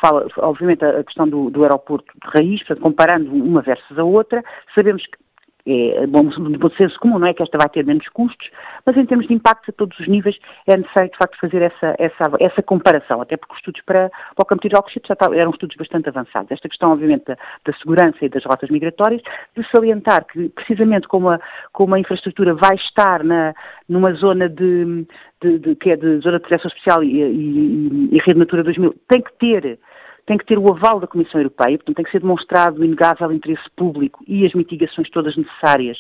Fala, 0.01 0.27
obviamente, 0.39 0.85
a 0.85 1.03
questão 1.05 1.29
do, 1.29 1.51
do 1.51 1.63
aeroporto 1.63 2.13
de 2.23 2.39
raiz, 2.39 2.61
portanto, 2.61 2.83
comparando 2.83 3.33
uma 3.33 3.61
versus 3.63 3.99
a 3.99 4.05
outra, 4.05 4.43
sabemos 4.75 5.05
que 5.05 5.19
é 5.67 6.07
bom, 6.07 6.23
bom 6.59 6.71
senso 6.71 6.99
comum, 7.01 7.19
não 7.19 7.27
é 7.27 7.35
que 7.35 7.43
esta 7.43 7.59
vai 7.59 7.69
ter 7.69 7.85
menos 7.85 8.09
custos, 8.11 8.49
mas 8.85 8.97
em 8.97 9.05
termos 9.05 9.27
de 9.27 9.35
impacto 9.35 9.71
a 9.71 9.73
todos 9.73 9.99
os 9.99 10.07
níveis 10.07 10.37
é 10.67 10.77
necessário 10.77 11.11
de 11.11 11.19
facto 11.19 11.39
fazer 11.41 11.63
essa, 11.63 11.95
essa, 11.99 12.25
essa 12.39 12.63
comparação, 12.63 13.21
até 13.21 13.37
porque 13.37 13.55
os 13.55 13.59
estudos 13.59 13.83
para, 13.83 14.09
para 14.09 14.43
o 14.43 14.47
Campo 14.47 14.69
de 14.69 14.77
Alcochete 14.77 15.09
já 15.09 15.17
eram 15.35 15.51
estudos 15.51 15.77
bastante 15.77 16.09
avançados. 16.09 16.53
Esta 16.53 16.69
questão, 16.69 16.93
obviamente, 16.93 17.25
da, 17.25 17.37
da, 17.65 17.73
segurança 17.79 18.19
e 18.23 18.29
das 18.29 18.45
rotas 18.45 18.71
migratórias, 18.71 19.21
de 19.57 19.69
salientar 19.71 20.25
que 20.27 20.49
precisamente 20.51 21.09
como 21.09 21.31
a, 21.31 21.41
como 21.73 21.95
a 21.95 21.99
infraestrutura 21.99 22.55
vai 22.55 22.77
estar 22.77 23.25
na, 23.25 23.53
numa 23.89 24.13
zona 24.13 24.49
de, 24.49 25.05
de, 25.43 25.59
de 25.59 25.75
que 25.75 25.91
é 25.91 25.97
de 25.97 26.19
zona 26.21 26.39
de 26.39 26.47
proteção 26.47 26.69
especial 26.69 27.03
e, 27.03 27.23
e, 27.23 28.09
e 28.13 28.19
Rede 28.19 28.39
Natura 28.39 28.63
2000, 28.63 28.95
tem 29.09 29.21
que 29.21 29.33
ter 29.39 29.79
tem 30.27 30.37
que 30.37 30.45
ter 30.45 30.59
o 30.59 30.73
aval 30.73 30.99
da 30.99 31.07
Comissão 31.07 31.41
Europeia, 31.41 31.79
portanto 31.79 31.97
tem 31.97 32.05
que 32.05 32.11
ser 32.11 32.21
demonstrado 32.21 32.81
o 32.81 32.85
inegável 32.85 33.33
interesse 33.33 33.69
público 33.77 34.23
e 34.27 34.45
as 34.45 34.53
mitigações 34.53 35.09
todas 35.11 35.37
necessárias 35.37 35.99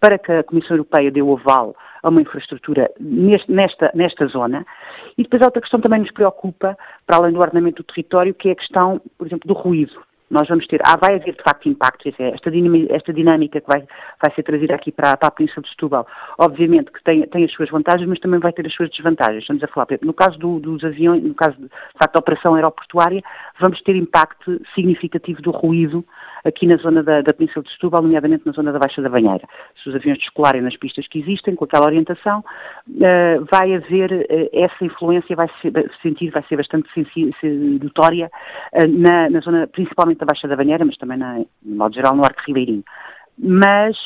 para 0.00 0.18
que 0.18 0.32
a 0.32 0.42
Comissão 0.42 0.76
Europeia 0.76 1.10
dê 1.10 1.22
o 1.22 1.36
aval 1.36 1.76
a 2.02 2.08
uma 2.08 2.20
infraestrutura 2.20 2.90
neste, 3.00 3.50
nesta, 3.50 3.90
nesta 3.94 4.26
zona. 4.26 4.66
E 5.16 5.22
depois 5.22 5.42
outra 5.42 5.60
questão 5.60 5.80
que 5.80 5.84
também 5.88 6.00
nos 6.00 6.12
preocupa, 6.12 6.76
para 7.06 7.16
além 7.16 7.32
do 7.32 7.40
ordenamento 7.40 7.82
do 7.82 7.86
território, 7.86 8.34
que 8.34 8.48
é 8.48 8.52
a 8.52 8.56
questão, 8.56 9.00
por 9.16 9.26
exemplo, 9.26 9.46
do 9.46 9.54
ruído. 9.54 10.07
Nós 10.30 10.46
vamos 10.48 10.66
ter, 10.66 10.80
ah, 10.84 10.96
vai 11.00 11.16
haver 11.16 11.34
de 11.34 11.42
facto 11.42 11.68
impacto, 11.68 12.08
esta 12.18 12.50
dinâmica, 12.50 12.94
esta 12.94 13.12
dinâmica 13.12 13.60
que 13.60 13.66
vai, 13.66 13.80
vai 14.22 14.34
ser 14.34 14.42
trazida 14.42 14.74
aqui 14.74 14.92
para, 14.92 15.16
para 15.16 15.28
a 15.28 15.30
Península 15.30 15.62
de 15.62 15.70
Setúbal, 15.70 16.06
obviamente 16.38 16.90
que 16.92 17.02
tem, 17.02 17.26
tem 17.28 17.44
as 17.44 17.52
suas 17.52 17.70
vantagens, 17.70 18.08
mas 18.08 18.20
também 18.20 18.40
vai 18.40 18.52
ter 18.52 18.66
as 18.66 18.74
suas 18.74 18.90
desvantagens. 18.90 19.42
Estamos 19.42 19.62
a 19.62 19.68
falar, 19.68 19.86
no 20.02 20.12
caso 20.12 20.38
do, 20.38 20.60
dos 20.60 20.84
aviões, 20.84 21.22
no 21.22 21.34
caso 21.34 21.56
de, 21.56 21.64
de 21.64 21.98
facto 21.98 22.14
da 22.14 22.20
operação 22.20 22.54
aeroportuária, 22.54 23.22
vamos 23.60 23.80
ter 23.82 23.96
impacto 23.96 24.60
significativo 24.74 25.40
do 25.42 25.50
ruído 25.50 26.04
aqui 26.44 26.66
na 26.66 26.76
zona 26.76 27.02
da, 27.02 27.20
da 27.20 27.32
Península 27.32 27.64
de 27.64 27.70
Setúbal, 27.72 28.02
nomeadamente 28.02 28.46
na 28.46 28.52
zona 28.52 28.72
da 28.72 28.78
Baixa 28.78 29.02
da 29.02 29.08
Banheira. 29.08 29.46
Se 29.82 29.88
os 29.88 29.94
aviões 29.94 30.18
descolarem 30.18 30.62
nas 30.62 30.76
pistas 30.76 31.06
que 31.08 31.20
existem, 31.20 31.54
com 31.54 31.64
aquela 31.64 31.86
orientação, 31.86 32.40
uh, 32.40 33.44
vai 33.50 33.74
haver 33.74 34.12
uh, 34.12 34.48
essa 34.52 34.84
influência, 34.84 35.34
vai 35.36 35.48
ser, 35.60 35.72
sentir, 36.02 36.30
vai 36.30 36.44
ser 36.48 36.56
bastante 36.56 36.88
notória 37.82 38.30
uh, 38.74 38.88
na, 38.88 39.30
na, 39.30 39.40
zona, 39.40 39.66
principalmente 39.66 40.17
da 40.18 40.26
Baixa 40.26 40.48
da 40.48 40.56
Banheira, 40.56 40.84
mas 40.84 40.96
também, 40.96 41.18
na, 41.18 41.38
de 41.38 41.46
modo 41.62 41.94
geral, 41.94 42.14
no 42.14 42.24
Arco 42.24 42.42
Ribeirinho. 42.46 42.84
Mas, 43.40 43.96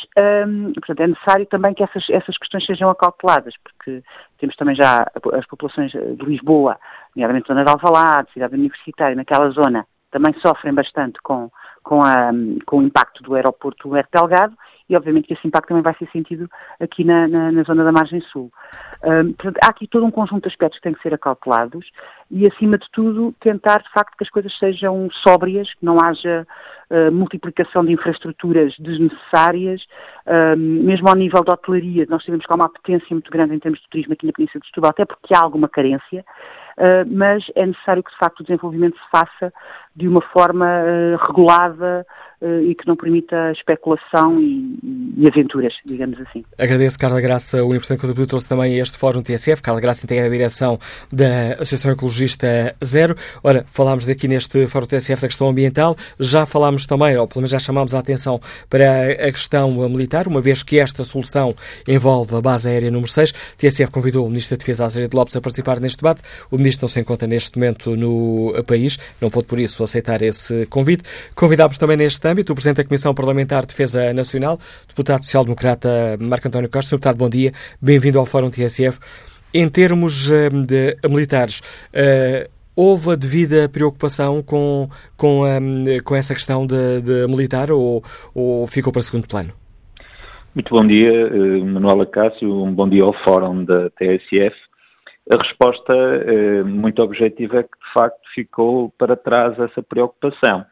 um, 0.47 0.73
portanto, 0.75 1.01
é 1.01 1.07
necessário 1.07 1.47
também 1.47 1.73
que 1.73 1.83
essas, 1.83 2.05
essas 2.11 2.37
questões 2.37 2.67
sejam 2.67 2.91
acauteladas, 2.91 3.55
porque 3.65 4.03
temos 4.39 4.55
também 4.57 4.77
já 4.77 5.07
as 5.33 5.47
populações 5.47 5.91
de 5.91 6.25
Lisboa, 6.25 6.79
nomeadamente 7.17 7.49
zona 7.49 7.65
de 7.65 7.71
Alvalade, 7.71 8.31
cidade 8.33 8.55
universitária, 8.55 9.17
naquela 9.17 9.49
zona, 9.51 9.87
também 10.11 10.35
sofrem 10.41 10.75
bastante 10.75 11.19
com, 11.23 11.51
com, 11.83 12.03
a, 12.03 12.31
com 12.67 12.79
o 12.79 12.83
impacto 12.83 13.23
do 13.23 13.35
aeroporto 13.35 13.89
do 13.89 13.97
Delgado 14.13 14.55
e 14.89 14.97
obviamente 14.97 15.27
que 15.27 15.33
esse 15.33 15.47
impacto 15.47 15.69
também 15.69 15.83
vai 15.83 15.95
ser 15.95 16.09
sentido 16.11 16.49
aqui 16.79 17.03
na, 17.03 17.27
na, 17.27 17.51
na 17.51 17.63
zona 17.63 17.83
da 17.83 17.91
margem 17.91 18.21
sul. 18.21 18.53
Um, 19.03 19.33
portanto, 19.33 19.59
há 19.65 19.71
aqui 19.71 19.87
todo 19.87 20.05
um 20.05 20.11
conjunto 20.11 20.43
de 20.43 20.49
aspectos 20.49 20.79
que 20.79 20.83
têm 20.83 20.93
que 20.93 21.03
ser 21.03 21.15
acautelados 21.15 21.87
e, 22.33 22.47
acima 22.47 22.79
de 22.79 22.87
tudo, 22.91 23.35
tentar 23.41 23.83
de 23.83 23.93
facto 23.93 24.17
que 24.17 24.25
as 24.25 24.31
coisas 24.31 24.57
sejam 24.59 25.07
sóbrias, 25.23 25.69
que 25.75 25.85
não 25.85 25.99
haja 26.03 26.47
uh, 26.89 27.13
multiplicação 27.13 27.85
de 27.85 27.93
infraestruturas 27.93 28.75
desnecessárias, 28.79 29.83
uh, 30.27 30.57
mesmo 30.57 31.11
ao 31.11 31.15
nível 31.15 31.45
da 31.45 31.53
hotelaria, 31.53 32.07
nós 32.09 32.25
sabemos 32.25 32.47
que 32.47 32.53
há 32.53 32.57
uma 32.57 32.71
potência 32.71 33.09
muito 33.11 33.31
grande 33.31 33.55
em 33.55 33.59
termos 33.59 33.81
de 33.81 33.89
turismo 33.91 34.15
aqui 34.15 34.25
na 34.25 34.33
Península 34.33 34.61
de 34.63 34.67
Setúbal, 34.67 34.91
até 34.93 35.05
porque 35.05 35.35
há 35.35 35.41
alguma 35.41 35.69
carência, 35.69 36.25
uh, 36.79 37.07
mas 37.07 37.45
é 37.55 37.67
necessário 37.67 38.03
que 38.03 38.11
de 38.11 38.19
facto 38.19 38.41
o 38.41 38.45
desenvolvimento 38.45 38.97
se 38.97 39.11
faça 39.11 39.53
de 39.95 40.09
uma 40.09 40.23
forma 40.23 40.67
regulada, 41.27 42.07
uh, 42.09 42.32
e 42.43 42.75
que 42.75 42.87
não 42.87 42.97
permita 42.97 43.53
especulação 43.53 44.41
e, 44.41 44.79
e, 45.17 45.29
aventuras, 45.29 45.73
digamos 45.85 46.21
assim. 46.21 46.45
Agradeço, 46.59 46.99
Carla 46.99 47.21
Graça, 47.21 47.63
o 47.63 47.69
Universidade 47.69 47.99
de 47.99 48.07
Contributo 48.07 48.29
trouxe 48.29 48.49
também 48.49 48.79
este 48.79 48.99
Fórum 48.99 49.23
TSF. 49.23 49.63
Carla 49.63 49.81
Graça 49.81 50.05
integra 50.05 50.27
a 50.27 50.31
direção 50.31 50.79
da 51.13 51.55
Associação 51.55 51.93
Ecologista 51.93 52.75
Zero. 52.85 53.17
Ora, 53.43 53.65
falámos 53.67 54.09
aqui 54.09 54.27
neste 54.27 54.67
Fórum 54.67 54.87
TSF 54.87 55.23
da 55.23 55.29
questão 55.29 55.49
ambiental, 55.49 55.97
já 56.19 56.45
falámos 56.45 56.87
também, 56.87 57.17
ou 57.17 57.27
pelo 57.29 57.43
menos 57.43 57.51
já 57.51 57.59
chamámos 57.59 57.95
a 57.95 57.99
atenção 57.99 58.41
para 58.69 59.13
a 59.13 59.33
questão 59.33 59.71
militar, 59.89 60.27
uma 60.27 60.41
vez 60.41 60.63
que 60.63 60.79
esta 60.79 61.05
solução 61.05 61.55
envolve 61.87 62.35
a 62.35 62.41
base 62.41 62.69
aérea 62.69 62.91
número 62.91 63.11
6. 63.11 63.33
TSF 63.57 63.91
convidou 63.91 64.27
o 64.27 64.29
Ministro 64.29 64.57
da 64.57 64.61
Defesa, 64.61 64.85
Azevedo 64.85 65.15
Lopes, 65.15 65.37
a 65.37 65.41
participar 65.41 65.81
neste 65.81 65.99
debate. 65.99 66.23
O 66.51 66.57
Ministro 66.57 66.85
não 66.85 66.89
se 66.89 67.01
encontra 67.01 67.29
neste 67.29 67.59
momento 67.59 67.97
no 67.97 68.53
país, 68.67 68.99
não 69.21 69.31
pôde 69.31 69.47
por 69.47 69.59
isso 69.59 69.83
aceitar 69.83 70.23
esse 70.23 70.67
convite. 70.67 71.03
Convidámos 71.35 71.79
também 71.79 71.97
neste 71.97 72.21
âmbito 72.33 72.53
o 72.53 72.57
Presidente 72.57 72.79
da 72.79 72.85
Comissão 72.85 73.15
Parlamentar 73.15 73.61
de 73.61 73.69
Defesa 73.69 74.13
Nacional, 74.15 74.59
deputado 74.89 75.23
social-democrata 75.23 76.17
Marco 76.19 76.49
António 76.49 76.71
Costa. 76.71 76.89
Sr. 76.89 76.97
Deputado, 76.97 77.19
bom 77.19 77.29
dia. 77.29 77.53
Bem-vindo 77.81 78.19
ao 78.19 78.27
Fórum 78.27 78.51
TSF. 78.51 78.99
Em 79.53 79.69
termos 79.69 80.31
eh, 80.31 80.49
de 80.49 80.97
militares, 81.09 81.61
uh, 81.93 82.51
houve 82.75 83.13
a 83.13 83.17
devida 83.17 83.69
preocupação 83.69 84.43
com, 84.43 84.89
com, 85.15 85.45
um, 85.45 85.85
com 86.03 86.17
essa 86.17 86.33
questão 86.33 86.67
de, 86.67 87.03
de 87.03 87.27
militar 87.29 87.71
ou, 87.71 88.03
ou, 88.35 88.67
ficou 88.67 88.91
para 88.91 89.03
segundo 89.03 89.29
plano? 89.29 89.53
Muito 90.55 90.75
bom 90.75 90.87
dia, 90.87 91.13
uh, 91.13 91.65
Manuela 91.67 92.07
Cássio. 92.07 92.65
Um 92.65 92.73
bom 92.73 92.89
dia 92.89 93.03
ao 93.03 93.13
Fórum 93.25 93.63
da 93.65 93.91
TSF. 93.91 94.57
A 95.31 95.37
resposta 95.37 95.93
uh, 95.93 96.67
muito 96.67 97.03
objetiva 97.03 97.59
é 97.59 97.63
que, 97.63 97.69
de 97.69 97.93
facto, 97.93 98.21
ficou 98.35 98.91
para 98.99 99.17
trás 99.17 99.59
essa 99.59 99.83
preocupação. 99.83 100.65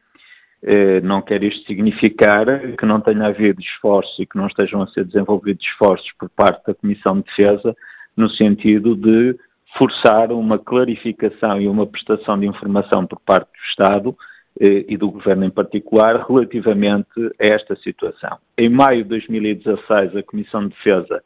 Eh, 0.62 1.00
não 1.00 1.22
quer 1.22 1.42
isto 1.42 1.66
significar 1.66 2.44
que 2.76 2.84
não 2.84 3.00
tenha 3.00 3.26
havido 3.26 3.60
esforços 3.60 4.18
e 4.18 4.26
que 4.26 4.36
não 4.36 4.46
estejam 4.46 4.82
a 4.82 4.86
ser 4.88 5.04
desenvolvidos 5.04 5.64
esforços 5.64 6.10
por 6.18 6.28
parte 6.28 6.66
da 6.66 6.74
Comissão 6.74 7.16
de 7.16 7.24
Defesa 7.24 7.74
no 8.14 8.28
sentido 8.28 8.94
de 8.94 9.38
forçar 9.78 10.30
uma 10.32 10.58
clarificação 10.58 11.58
e 11.58 11.66
uma 11.66 11.86
prestação 11.86 12.38
de 12.38 12.46
informação 12.46 13.06
por 13.06 13.18
parte 13.20 13.46
do 13.46 13.70
Estado 13.70 14.16
eh, 14.60 14.84
e 14.86 14.98
do 14.98 15.10
Governo 15.10 15.46
em 15.46 15.50
particular 15.50 16.26
relativamente 16.28 17.08
a 17.40 17.46
esta 17.46 17.74
situação. 17.76 18.36
Em 18.58 18.68
maio 18.68 19.02
de 19.02 19.08
2016, 19.08 20.14
a 20.14 20.22
Comissão 20.22 20.68
de 20.68 20.74
Defesa 20.74 21.22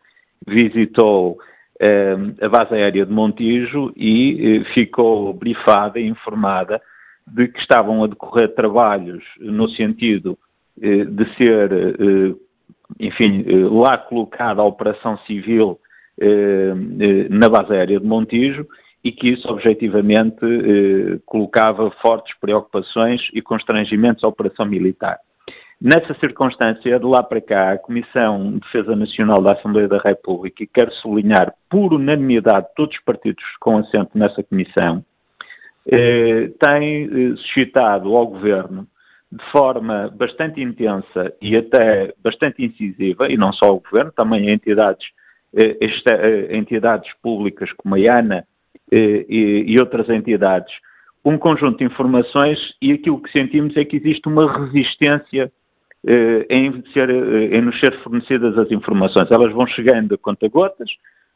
visitou 0.46 1.38
eh, 1.80 2.16
a 2.40 2.48
base 2.48 2.72
aérea 2.72 3.04
de 3.04 3.12
Montijo 3.12 3.92
e 3.96 4.62
ficou 4.74 5.32
brifada 5.32 5.98
e 5.98 6.06
informada 6.06 6.80
de 7.26 7.48
que 7.48 7.58
estavam 7.60 8.04
a 8.04 8.06
decorrer 8.06 8.54
trabalhos 8.54 9.24
no 9.40 9.68
sentido 9.70 10.38
eh, 10.80 11.04
de 11.04 11.36
ser, 11.36 11.72
eh, 11.72 12.34
enfim, 13.00 13.44
eh, 13.46 13.68
lá 13.70 13.96
colocada 13.98 14.60
a 14.60 14.64
operação 14.64 15.18
civil 15.18 15.78
na 17.28 17.48
base 17.48 17.72
aérea 17.72 17.98
de 17.98 18.06
Montijo 18.06 18.64
e 19.02 19.10
que 19.10 19.30
isso 19.30 19.48
objetivamente 19.48 20.38
colocava 21.26 21.90
fortes 22.00 22.32
preocupações 22.38 23.20
e 23.34 23.42
constrangimentos 23.42 24.22
à 24.22 24.28
operação 24.28 24.64
militar. 24.64 25.18
Nessa 25.80 26.14
circunstância, 26.14 26.98
de 26.98 27.04
lá 27.04 27.22
para 27.22 27.40
cá, 27.40 27.72
a 27.72 27.78
Comissão 27.78 28.52
de 28.52 28.60
Defesa 28.60 28.96
Nacional 28.96 29.42
da 29.42 29.52
Assembleia 29.52 29.88
da 29.88 29.98
República, 29.98 30.62
e 30.62 30.66
quero 30.66 30.92
sublinhar 30.94 31.52
por 31.68 31.92
unanimidade 31.92 32.68
todos 32.76 32.96
os 32.96 33.02
partidos 33.02 33.44
com 33.60 33.78
assento 33.78 34.10
nessa 34.14 34.42
comissão, 34.42 34.98
eh, 34.98 35.13
tem 35.86 37.04
eh, 37.04 37.36
suscitado 37.36 38.16
ao 38.16 38.26
Governo 38.26 38.86
de 39.34 39.44
forma 39.50 40.08
bastante 40.16 40.62
intensa 40.62 41.32
e 41.42 41.56
até 41.56 42.14
bastante 42.22 42.64
incisiva, 42.64 43.28
e 43.28 43.36
não 43.36 43.52
só 43.52 43.66
ao 43.66 43.80
Governo, 43.80 44.12
também 44.12 44.48
entidades, 44.48 45.06
eh, 45.52 45.76
eh, 45.80 46.56
entidades 46.56 47.12
públicas 47.20 47.70
como 47.72 47.96
a 47.96 47.98
IANA 47.98 48.46
eh, 48.92 49.26
e, 49.28 49.76
outras 49.80 50.08
entidades, 50.08 50.72
um 51.24 51.36
conjunto 51.36 51.78
de 51.78 51.84
informações 51.84 52.58
e 52.80 52.92
aquilo 52.92 53.20
que 53.20 53.32
sentimos 53.32 53.76
é 53.76 53.84
que 53.84 53.96
existe 53.96 54.28
uma 54.28 54.66
resistência 54.66 55.50
eh, 56.06 56.46
em, 56.48 56.84
ser, 56.92 57.10
em 57.10 57.62
nos 57.62 57.78
ser 57.80 57.98
fornecidas 58.02 58.56
as 58.56 58.70
informações. 58.70 59.30
Elas 59.30 59.52
vão 59.52 59.66
chegando 59.66 60.14
a 60.14 60.18
conta-gotas, 60.18 60.90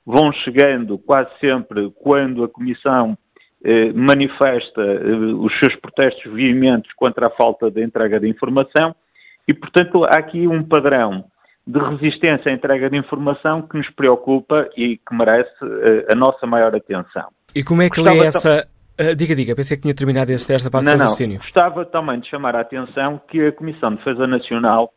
vão 0.07 0.31
chegando 0.33 0.99
quase 0.99 1.31
sempre 1.41 1.91
quando 1.97 2.45
a 2.45 2.49
Comissão 2.49 3.19
eh, 3.65 3.93
manifesta 3.93 4.81
eh, 4.81 5.15
os 5.35 5.57
seus 5.59 5.75
protestos 5.77 6.33
veementos 6.33 6.93
contra 6.95 7.27
a 7.27 7.31
falta 7.31 7.71
de 7.71 7.83
entrega 7.83 8.21
de 8.21 8.29
informação 8.29 8.95
e, 9.47 9.55
portanto, 9.55 10.05
há 10.05 10.19
aqui 10.19 10.47
um 10.47 10.63
padrão 10.63 11.25
de 11.67 11.79
resistência 11.79 12.51
à 12.51 12.55
entrega 12.55 12.89
de 12.89 12.97
informação 12.97 13.63
que 13.63 13.77
nos 13.77 13.91
preocupa 13.91 14.69
e 14.77 14.97
que 14.97 15.15
merece 15.15 15.51
eh, 15.63 16.07
a 16.13 16.15
nossa 16.15 16.47
maior 16.47 16.75
atenção. 16.75 17.29
E 17.55 17.63
como 17.63 17.83
é 17.83 17.91
que 17.91 18.01
lê 18.01 18.19
essa... 18.21 18.67
Uh, 19.01 19.15
diga, 19.15 19.35
diga, 19.35 19.55
pensei 19.55 19.77
que 19.77 19.83
tinha 19.83 19.95
terminado 19.95 20.33
esta 20.33 20.71
parte 20.71 20.85
não, 20.85 20.95
do 20.95 20.99
raciocínio. 21.01 21.39
Gostava 21.39 21.85
também 21.85 22.19
de 22.19 22.29
chamar 22.29 22.57
a 22.57 22.61
atenção 22.61 23.21
que 23.29 23.47
a 23.47 23.53
Comissão 23.53 23.91
de 23.91 23.99
Defesa 23.99 24.27
Nacional 24.27 24.93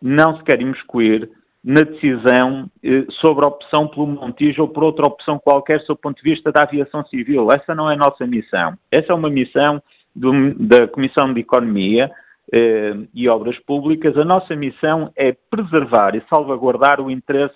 não 0.00 0.38
se 0.38 0.44
quer 0.44 0.60
imiscuir 0.60 1.28
na 1.64 1.82
decisão 1.82 2.68
eh, 2.82 3.04
sobre 3.20 3.44
a 3.44 3.48
opção 3.48 3.86
pelo 3.86 4.06
Montijo 4.06 4.62
ou 4.62 4.68
por 4.68 4.82
outra 4.82 5.06
opção 5.06 5.38
qualquer, 5.38 5.80
sob 5.82 5.98
o 5.98 6.02
ponto 6.02 6.22
de 6.22 6.28
vista 6.28 6.50
da 6.50 6.62
aviação 6.62 7.04
civil. 7.06 7.48
Essa 7.52 7.74
não 7.74 7.88
é 7.88 7.94
a 7.94 7.98
nossa 7.98 8.26
missão. 8.26 8.76
Essa 8.90 9.12
é 9.12 9.14
uma 9.14 9.30
missão 9.30 9.80
do, 10.14 10.54
da 10.54 10.88
Comissão 10.88 11.32
de 11.32 11.40
Economia 11.40 12.10
eh, 12.52 12.94
e 13.14 13.28
Obras 13.28 13.58
Públicas. 13.60 14.16
A 14.16 14.24
nossa 14.24 14.56
missão 14.56 15.12
é 15.14 15.36
preservar 15.50 16.16
e 16.16 16.24
salvaguardar 16.28 17.00
o 17.00 17.10
interesse 17.10 17.54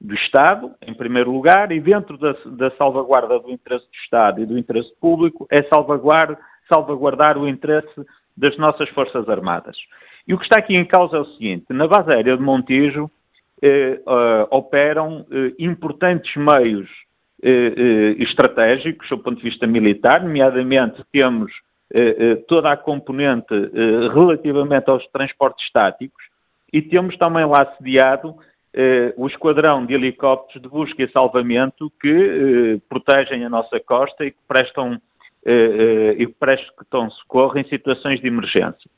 do 0.00 0.14
Estado, 0.14 0.72
em 0.82 0.92
primeiro 0.92 1.30
lugar, 1.30 1.72
e 1.72 1.80
dentro 1.80 2.18
da, 2.18 2.32
da 2.46 2.70
salvaguarda 2.72 3.38
do 3.38 3.50
interesse 3.50 3.84
do 3.86 3.96
Estado 4.04 4.42
e 4.42 4.46
do 4.46 4.58
interesse 4.58 4.92
público, 5.00 5.46
é 5.50 5.62
salvaguardar, 5.62 7.38
o 7.38 7.48
interesse 7.48 8.04
das 8.36 8.56
nossas 8.58 8.88
Forças 8.90 9.28
Armadas. 9.28 9.76
E 10.28 10.34
o 10.34 10.38
que 10.38 10.44
está 10.44 10.58
aqui 10.58 10.74
em 10.74 10.84
causa 10.84 11.16
é 11.16 11.20
o 11.20 11.24
seguinte: 11.24 11.64
na 11.70 11.86
base 11.86 12.10
aérea 12.10 12.36
de 12.36 12.42
Montijo, 12.42 13.10
operam 14.50 15.26
eh, 15.30 15.52
importantes 15.58 16.34
meios 16.36 16.88
estratégicos, 18.18 19.08
do 19.10 19.18
ponto 19.18 19.36
de 19.36 19.42
vista 19.42 19.66
militar, 19.66 20.22
nomeadamente 20.22 21.04
temos 21.12 21.52
toda 22.48 22.72
a 22.72 22.76
componente 22.76 23.54
relativamente 24.12 24.90
aos 24.90 25.06
transportes 25.08 25.64
estáticos 25.66 26.24
e 26.72 26.80
temos 26.80 27.16
também 27.18 27.44
lá 27.44 27.74
sediado 27.76 28.34
o 29.16 29.26
esquadrão 29.28 29.84
de 29.84 29.94
helicópteros 29.94 30.62
de 30.62 30.68
busca 30.68 31.02
e 31.02 31.12
salvamento 31.12 31.92
que 32.00 32.80
protegem 32.88 33.44
a 33.44 33.50
nossa 33.50 33.78
costa 33.80 34.24
e 34.24 34.30
que 34.30 34.38
prestam, 34.48 34.98
e 35.44 36.26
prestam 36.40 37.10
socorro 37.10 37.58
em 37.58 37.68
situações 37.68 38.18
de 38.18 38.26
emergência. 38.26 38.90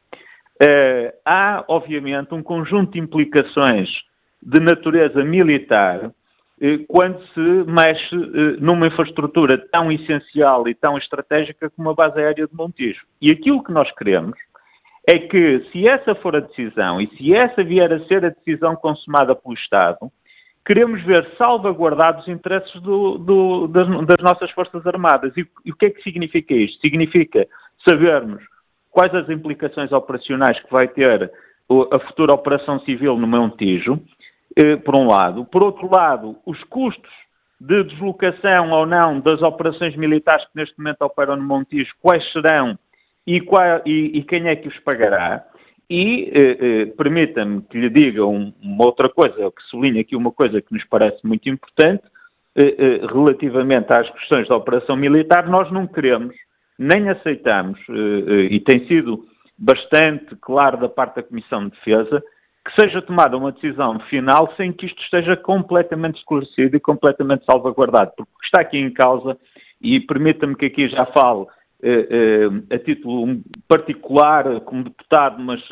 Há, 1.24 1.64
obviamente, 1.68 2.32
um 2.32 2.43
conjunto 2.43 2.93
de 2.93 3.01
implicações 3.01 4.07
de 4.43 4.60
natureza 4.60 5.24
militar 5.24 6.06
uh, 6.06 6.86
quando 6.89 7.20
se 7.35 7.40
mexe 7.70 8.16
uh, 8.16 8.60
numa 8.60 8.86
infraestrutura 8.86 9.59
tão 9.70 9.90
essencial 9.90 10.69
e 10.69 10.74
tão 10.74 10.97
estratégica 10.97 11.70
como 11.70 11.90
a 11.90 11.94
base 11.94 12.19
aérea 12.19 12.47
de 12.47 12.55
Montijo. 12.55 13.05
E 13.20 13.31
aquilo 13.31 13.62
que 13.62 13.73
nós 13.73 13.90
queremos 13.93 14.39
é 15.10 15.19
que, 15.19 15.66
se 15.73 15.89
essa 15.89 16.15
for 16.15 16.36
a 16.36 16.40
decisão 16.40 17.01
e 17.01 17.09
se 17.16 17.35
essa 17.35 17.65
vier 17.65 17.93
a 17.93 18.05
ser 18.06 18.24
a 18.24 18.28
decisão 18.28 18.77
consumada 18.77 19.35
pelo 19.35 19.55
Estado, 19.55 20.10
queremos 20.66 21.02
ver 21.02 21.27
salvaguardados 21.39 22.23
os 22.23 22.28
interesses 22.28 22.78
do, 22.82 23.16
do, 23.16 23.69
das, 23.69 23.86
das, 24.06 24.23
nossas 24.23 24.51
Forças 24.51 24.86
Armadas. 24.86 25.35
E, 25.35 25.47
e 25.65 25.73
o 25.73 25.74
que 25.74 25.86
é 25.86 25.90
que 25.90 26.02
significa 26.02 26.52
isto? 26.52 26.78
Significa 26.82 27.48
sabermos 27.89 28.44
quais 28.90 29.15
as 29.15 29.31
implicações 29.31 29.93
operacionais 29.93 30.60
que 30.60 30.70
vai 30.70 30.86
ter 30.89 31.32
a 31.90 31.98
futura 32.01 32.35
operação 32.35 32.81
civil 32.81 33.16
no 33.16 33.27
Montijo, 33.27 33.94
eh, 33.94 33.98
por 34.85 34.98
um 34.98 35.06
lado. 35.06 35.44
Por 35.44 35.62
outro 35.62 35.89
lado, 35.90 36.36
os 36.44 36.62
custos 36.64 37.10
de 37.60 37.85
deslocação 37.85 38.70
ou 38.70 38.86
não 38.86 39.20
das 39.20 39.43
operações 39.43 39.97
militares 39.97 40.44
que 40.47 40.56
neste 40.56 40.78
momento 40.78 41.02
operam 41.02 41.36
no 41.36 41.43
Montijo, 41.43 41.93
quais 42.01 42.24
serão 42.32 42.78
e, 43.26 43.40
qual, 43.40 43.82
e, 43.85 44.18
e 44.18 44.22
quem 44.22 44.48
é 44.48 44.56
que 44.56 44.68
os 44.68 44.78
pagará. 44.80 45.44
E 45.90 46.30
eh, 46.35 46.59
eh, 46.60 46.86
permita-me 46.97 47.62
que 47.62 47.78
lhe 47.78 47.89
diga 47.89 48.24
um, 48.26 48.52
uma 48.62 48.86
outra 48.86 49.09
coisa, 49.09 49.36
que 49.51 49.62
sublinhe 49.70 50.01
aqui 50.01 50.14
uma 50.14 50.30
coisa 50.30 50.60
que 50.60 50.72
nos 50.72 50.85
parece 50.85 51.26
muito 51.26 51.48
importante, 51.48 52.02
eh, 52.55 52.74
eh 52.78 53.06
relativamente 53.06 53.93
às 53.93 54.09
questões 54.10 54.47
da 54.48 54.56
operação 54.56 54.97
militar, 54.97 55.48
nós 55.48 55.70
não 55.72 55.86
queremos 55.86 56.35
nem 56.78 57.09
aceitamos, 57.09 57.80
eh, 57.90 57.93
eh, 57.93 58.55
e 58.55 58.60
tem 58.60 58.86
sido 58.86 59.26
bastante 59.59 60.36
claro 60.36 60.76
da 60.78 60.89
parte 60.89 61.16
da 61.16 61.22
Comissão 61.24 61.64
de 61.64 61.70
Defesa, 61.70 62.22
que 62.68 62.80
seja 62.80 63.00
tomada 63.00 63.36
uma 63.36 63.50
decisão 63.50 63.98
final 64.10 64.52
sem 64.56 64.72
que 64.72 64.86
isto 64.86 65.02
esteja 65.02 65.36
completamente 65.36 66.18
esclarecido 66.18 66.76
e 66.76 66.80
completamente 66.80 67.44
salvaguardado, 67.50 68.12
porque 68.16 68.44
está 68.44 68.60
aqui 68.60 68.76
em 68.76 68.92
causa, 68.92 69.38
e 69.80 69.98
permita-me 70.00 70.54
que 70.54 70.66
aqui 70.66 70.88
já 70.88 71.06
fale 71.06 71.46
eh, 71.82 72.48
a 72.70 72.78
título 72.78 73.40
particular 73.66 74.60
como 74.60 74.84
deputado, 74.84 75.40
mas 75.42 75.62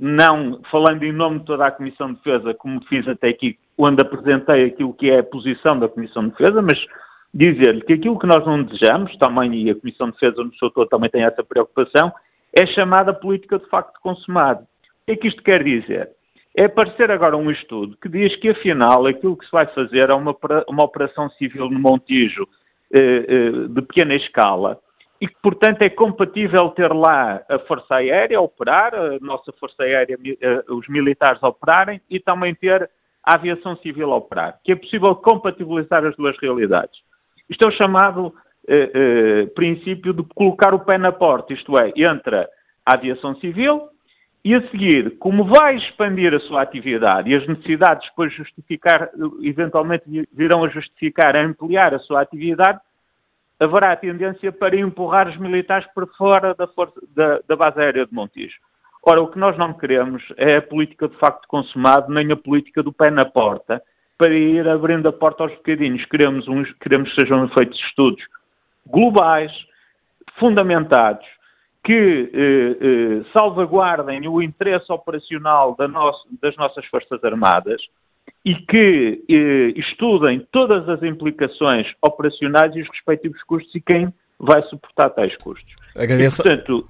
não 0.00 0.60
falando 0.70 1.04
em 1.04 1.12
nome 1.12 1.38
de 1.38 1.44
toda 1.44 1.64
a 1.64 1.70
Comissão 1.70 2.12
de 2.12 2.16
Defesa, 2.16 2.52
como 2.54 2.84
fiz 2.86 3.06
até 3.06 3.28
aqui, 3.28 3.56
onde 3.78 4.02
apresentei 4.02 4.64
aquilo 4.64 4.92
que 4.92 5.10
é 5.10 5.20
a 5.20 5.24
posição 5.24 5.78
da 5.78 5.88
Comissão 5.88 6.24
de 6.24 6.30
Defesa, 6.30 6.60
mas 6.60 6.78
dizer-lhe 7.32 7.82
que 7.82 7.92
aquilo 7.92 8.18
que 8.18 8.26
nós 8.26 8.44
não 8.44 8.62
desejamos, 8.62 9.16
também, 9.16 9.54
e 9.54 9.70
a 9.70 9.74
Comissão 9.74 10.08
de 10.08 10.14
Defesa 10.14 10.42
no 10.42 10.54
seu 10.56 10.70
todo 10.70 10.88
também 10.88 11.08
tem 11.08 11.22
essa 11.22 11.44
preocupação, 11.44 12.12
é 12.52 12.66
chamada 12.66 13.14
política 13.14 13.58
de 13.58 13.68
facto 13.68 14.00
consumado. 14.02 14.66
Que 15.10 15.14
é 15.14 15.16
que 15.16 15.26
isto 15.26 15.42
quer 15.42 15.64
dizer? 15.64 16.08
É 16.56 16.66
aparecer 16.66 17.10
agora 17.10 17.36
um 17.36 17.50
estudo 17.50 17.96
que 18.00 18.08
diz 18.08 18.36
que, 18.36 18.50
afinal, 18.50 19.08
aquilo 19.08 19.36
que 19.36 19.44
se 19.44 19.50
vai 19.50 19.66
fazer 19.66 20.08
é 20.08 20.14
uma, 20.14 20.36
uma 20.68 20.84
operação 20.84 21.28
civil 21.30 21.68
no 21.68 21.80
Montijo 21.80 22.46
eh, 22.94 23.24
eh, 23.26 23.50
de 23.68 23.82
pequena 23.82 24.14
escala 24.14 24.78
e 25.20 25.26
que, 25.26 25.34
portanto, 25.42 25.82
é 25.82 25.90
compatível 25.90 26.68
ter 26.70 26.92
lá 26.92 27.42
a 27.48 27.58
Força 27.60 27.96
Aérea 27.96 28.38
a 28.38 28.40
operar, 28.40 28.94
a 28.94 29.18
nossa 29.20 29.52
Força 29.58 29.82
Aérea, 29.82 30.16
eh, 30.40 30.64
os 30.68 30.86
militares 30.88 31.42
a 31.42 31.48
operarem 31.48 32.00
e 32.08 32.20
também 32.20 32.54
ter 32.54 32.88
a 33.24 33.34
aviação 33.34 33.76
civil 33.78 34.12
a 34.12 34.16
operar, 34.16 34.60
que 34.62 34.70
é 34.70 34.76
possível 34.76 35.16
compatibilizar 35.16 36.06
as 36.06 36.14
duas 36.14 36.38
realidades. 36.38 37.00
Isto 37.48 37.64
é 37.64 37.68
o 37.68 37.72
chamado 37.72 38.32
eh, 38.68 38.90
eh, 38.94 39.46
princípio 39.56 40.12
de 40.12 40.22
colocar 40.36 40.72
o 40.72 40.78
pé 40.78 40.98
na 40.98 41.10
porta, 41.10 41.52
isto 41.52 41.76
é, 41.76 41.92
entra 41.96 42.48
a 42.86 42.94
aviação 42.94 43.34
civil 43.40 43.90
e 44.44 44.54
a 44.54 44.68
seguir, 44.70 45.18
como 45.18 45.44
vai 45.44 45.76
expandir 45.76 46.34
a 46.34 46.40
sua 46.40 46.62
atividade 46.62 47.30
e 47.30 47.34
as 47.34 47.46
necessidades 47.46 48.08
depois 48.08 48.32
justificar, 48.32 49.10
eventualmente 49.42 50.04
virão 50.32 50.64
a 50.64 50.68
justificar, 50.68 51.36
a 51.36 51.44
ampliar 51.44 51.94
a 51.94 51.98
sua 51.98 52.22
atividade, 52.22 52.80
haverá 53.58 53.94
tendência 53.96 54.50
para 54.50 54.78
empurrar 54.78 55.28
os 55.28 55.36
militares 55.36 55.86
para 55.94 56.06
fora 56.16 56.54
da, 56.54 56.66
força, 56.68 56.98
da, 57.14 57.40
da 57.46 57.54
base 57.54 57.78
aérea 57.78 58.06
de 58.06 58.14
Montijo. 58.14 58.56
Ora, 59.02 59.20
o 59.20 59.28
que 59.28 59.38
nós 59.38 59.56
não 59.58 59.74
queremos 59.74 60.22
é 60.36 60.56
a 60.56 60.62
política 60.62 61.08
de 61.08 61.16
facto 61.16 61.46
consumado, 61.46 62.12
nem 62.12 62.32
a 62.32 62.36
política 62.36 62.82
do 62.82 62.92
pé 62.92 63.10
na 63.10 63.24
porta, 63.26 63.82
para 64.16 64.34
ir 64.34 64.66
abrindo 64.68 65.08
a 65.08 65.12
porta 65.12 65.42
aos 65.42 65.52
bocadinhos. 65.52 66.04
Queremos, 66.06 66.48
uns, 66.48 66.70
queremos 66.74 67.12
que 67.12 67.20
sejam 67.20 67.48
feitos 67.50 67.78
estudos 67.88 68.22
globais, 68.86 69.52
fundamentados, 70.38 71.26
que 71.82 72.30
eh, 72.32 72.76
eh, 72.80 73.24
salvaguardem 73.32 74.28
o 74.28 74.42
interesse 74.42 74.92
operacional 74.92 75.74
da 75.76 75.88
nosso, 75.88 76.26
das 76.40 76.56
nossas 76.56 76.84
Forças 76.86 77.22
Armadas 77.24 77.80
e 78.44 78.54
que 78.54 79.24
eh, 79.28 79.80
estudem 79.80 80.46
todas 80.52 80.88
as 80.88 81.02
implicações 81.02 81.86
operacionais 82.02 82.74
e 82.76 82.82
os 82.82 82.88
respectivos 82.88 83.42
custos 83.44 83.74
e 83.74 83.80
quem 83.80 84.12
vai 84.38 84.62
suportar 84.64 85.10
tais 85.10 85.36
custos. 85.36 85.74
Agradeço. 85.94 86.40
E, 86.40 86.44
portanto, 86.44 86.88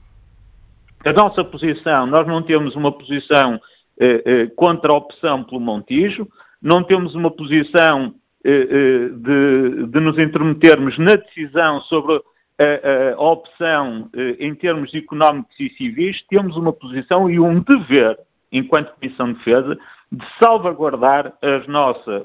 a 1.05 1.13
nossa 1.13 1.43
posição, 1.45 2.07
nós 2.07 2.27
não 2.27 2.43
temos 2.43 2.77
uma 2.77 2.93
posição 2.93 3.61
eh, 3.99 4.23
eh, 4.25 4.47
contra 4.57 4.93
a 4.93 4.97
opção 4.97 5.45
pelo 5.45 5.61
Montijo, 5.61 6.27
não 6.63 6.85
temos 6.85 7.15
uma 7.15 7.31
posição 7.31 8.15
eh, 8.45 9.09
de, 9.15 9.87
de, 9.87 10.01
nos 10.01 10.19
intermetermos 10.19 10.99
na 10.99 11.17
decisão 11.17 11.81
sobre 11.83 12.21
a, 12.63 13.15
a 13.15 13.21
opção 13.21 14.09
eh, 14.15 14.37
em 14.39 14.55
termos 14.55 14.95
económicos 14.95 15.59
e 15.59 15.71
civis, 15.71 16.23
temos 16.29 16.57
uma 16.57 16.73
posição 16.73 17.31
e 17.31 17.41
um 17.41 17.61
dever, 17.61 18.19
enquanto 18.53 18.93
Comissão 18.95 19.33
de 19.33 19.39
Defesa, 19.39 19.79
de 20.13 20.25
salvaguardar 20.43 21.33
as, 21.41 21.67
nossa, 21.69 22.25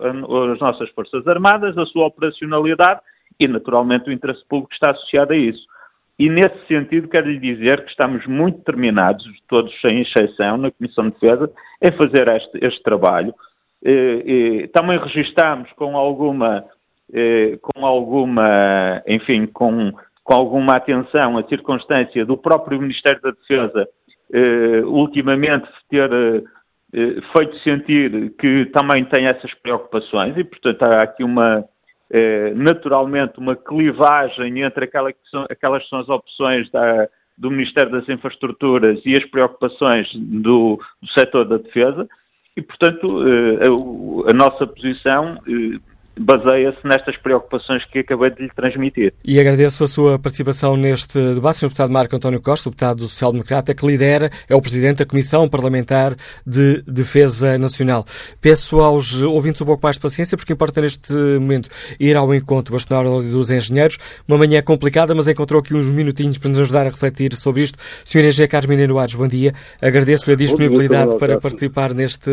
as 0.54 0.60
nossas 0.60 0.90
Forças 0.90 1.28
Armadas, 1.28 1.78
a 1.78 1.86
sua 1.86 2.08
operacionalidade 2.08 3.00
e, 3.40 3.48
naturalmente, 3.48 4.10
o 4.10 4.14
interesse 4.14 4.44
público 4.48 4.74
está 4.74 4.92
associado 4.92 5.34
a 5.34 5.38
isso. 5.38 5.66
E, 6.18 6.30
nesse 6.30 6.66
sentido, 6.68 7.08
quero 7.08 7.30
lhe 7.30 7.40
dizer 7.40 7.84
que 7.84 7.92
estamos 7.92 8.26
muito 8.26 8.58
determinados, 8.58 9.26
todos 9.48 9.74
sem 9.82 10.02
exceção, 10.02 10.58
na 10.58 10.72
Comissão 10.72 11.10
de 11.10 11.20
Defesa, 11.20 11.52
em 11.82 11.92
fazer 11.92 12.30
este, 12.32 12.66
este 12.66 12.82
trabalho 12.84 13.34
eh, 13.86 14.68
também 14.74 14.98
registamos 14.98 15.72
com 15.74 15.96
alguma, 15.96 16.66
eh, 17.14 17.58
com 17.62 17.86
alguma, 17.86 19.04
enfim, 19.06 19.46
com, 19.46 19.94
com 20.26 20.34
alguma 20.34 20.76
atenção 20.76 21.38
a 21.38 21.48
circunstância 21.48 22.26
do 22.26 22.36
próprio 22.36 22.82
Ministério 22.82 23.22
da 23.22 23.32
Defesa 23.32 23.88
eh, 24.34 24.82
ultimamente 24.84 25.70
ter 25.90 26.10
feito 27.36 27.58
sentir 27.60 28.34
que 28.40 28.66
também 28.68 29.04
tem 29.06 29.28
essas 29.28 29.54
preocupações 29.56 30.38
e, 30.38 30.44
portanto, 30.46 30.82
há 30.84 31.02
aqui 31.02 31.26
uma, 31.26 31.66
naturalmente, 32.56 33.38
uma 33.38 33.54
clivagem 33.54 34.62
entre 34.62 34.86
aquela 34.86 35.12
que 35.12 35.20
são, 35.30 35.46
aquelas 35.50 35.84
que 35.84 35.90
são 35.90 36.00
as 36.00 36.08
opções 36.08 36.72
da, 36.72 37.10
do 37.38 37.52
Ministério 37.52 37.92
das 37.92 38.08
Infraestruturas 38.08 39.00
e 39.06 39.16
as 39.16 39.26
preocupações 39.26 40.10
do, 40.16 40.80
do 41.02 41.10
setor 41.18 41.46
da 41.46 41.58
defesa. 41.58 42.08
E, 42.56 42.62
portanto, 42.62 43.06
eh, 43.28 44.30
a, 44.30 44.34
nossa 44.34 44.66
posição 44.66 45.38
eh, 45.46 45.80
baseia-se 46.20 46.78
nestas 46.88 47.18
preocupações 47.18 47.84
que 47.86 48.00
acabei 48.00 48.32
de 48.32 48.44
lhe 48.44 48.50
transmitir. 48.56 49.14
E 49.24 49.40
agradeço 49.40 49.84
a 49.84 49.88
sua 49.88 50.20
participação 50.20 50.78
neste 50.78 51.18
debate, 51.34 51.58
Sr. 51.58 51.68
Deputado 51.68 51.92
Marco 51.92 52.16
António 52.16 52.42
Costa, 52.42 52.70
deputado 52.70 53.08
Social 53.08 53.32
Democrata, 53.32 53.74
que 53.74 53.86
lidera, 53.86 54.30
é 54.50 54.56
o 54.56 54.62
Presidente 54.62 54.98
da 54.98 55.06
Comissão 55.06 55.48
Parlamentar 55.48 56.16
de 56.46 56.82
Defesa 56.84 57.58
Nacional. 57.58 58.06
Peço 58.40 58.80
aos 58.80 59.22
ouvintes 59.22 59.62
um 59.62 59.66
pouco 59.66 59.82
mais 59.84 59.98
de 59.98 60.02
paciência, 60.02 60.38
porque 60.38 60.54
importa 60.54 60.82
neste 60.82 61.14
momento 61.14 61.70
ir 62.00 62.16
ao 62.16 62.34
encontro 62.34 62.74
bastonário 62.74 63.22
dos 63.22 63.50
engenheiros. 63.50 63.98
Uma 64.28 64.38
manhã 64.38 64.62
complicada, 64.62 65.14
mas 65.14 65.28
encontrou 65.28 65.60
aqui 65.60 65.74
uns 65.74 65.86
minutinhos 65.86 66.38
para 66.38 66.50
nos 66.50 66.60
ajudar 66.60 66.82
a 66.82 66.90
refletir 66.90 67.34
sobre 67.34 67.64
isto. 67.64 67.78
Sr. 68.04 68.26
Engenheiro 68.26 68.52
Carmine 68.52 68.88
Noares, 68.88 69.16
bom 69.16 69.28
dia. 69.28 69.54
Agradeço-lhe 69.82 70.34
a 70.34 70.38
disponibilidade 70.38 71.18
para 71.18 71.40
participar 71.40 71.94
neste 71.94 72.30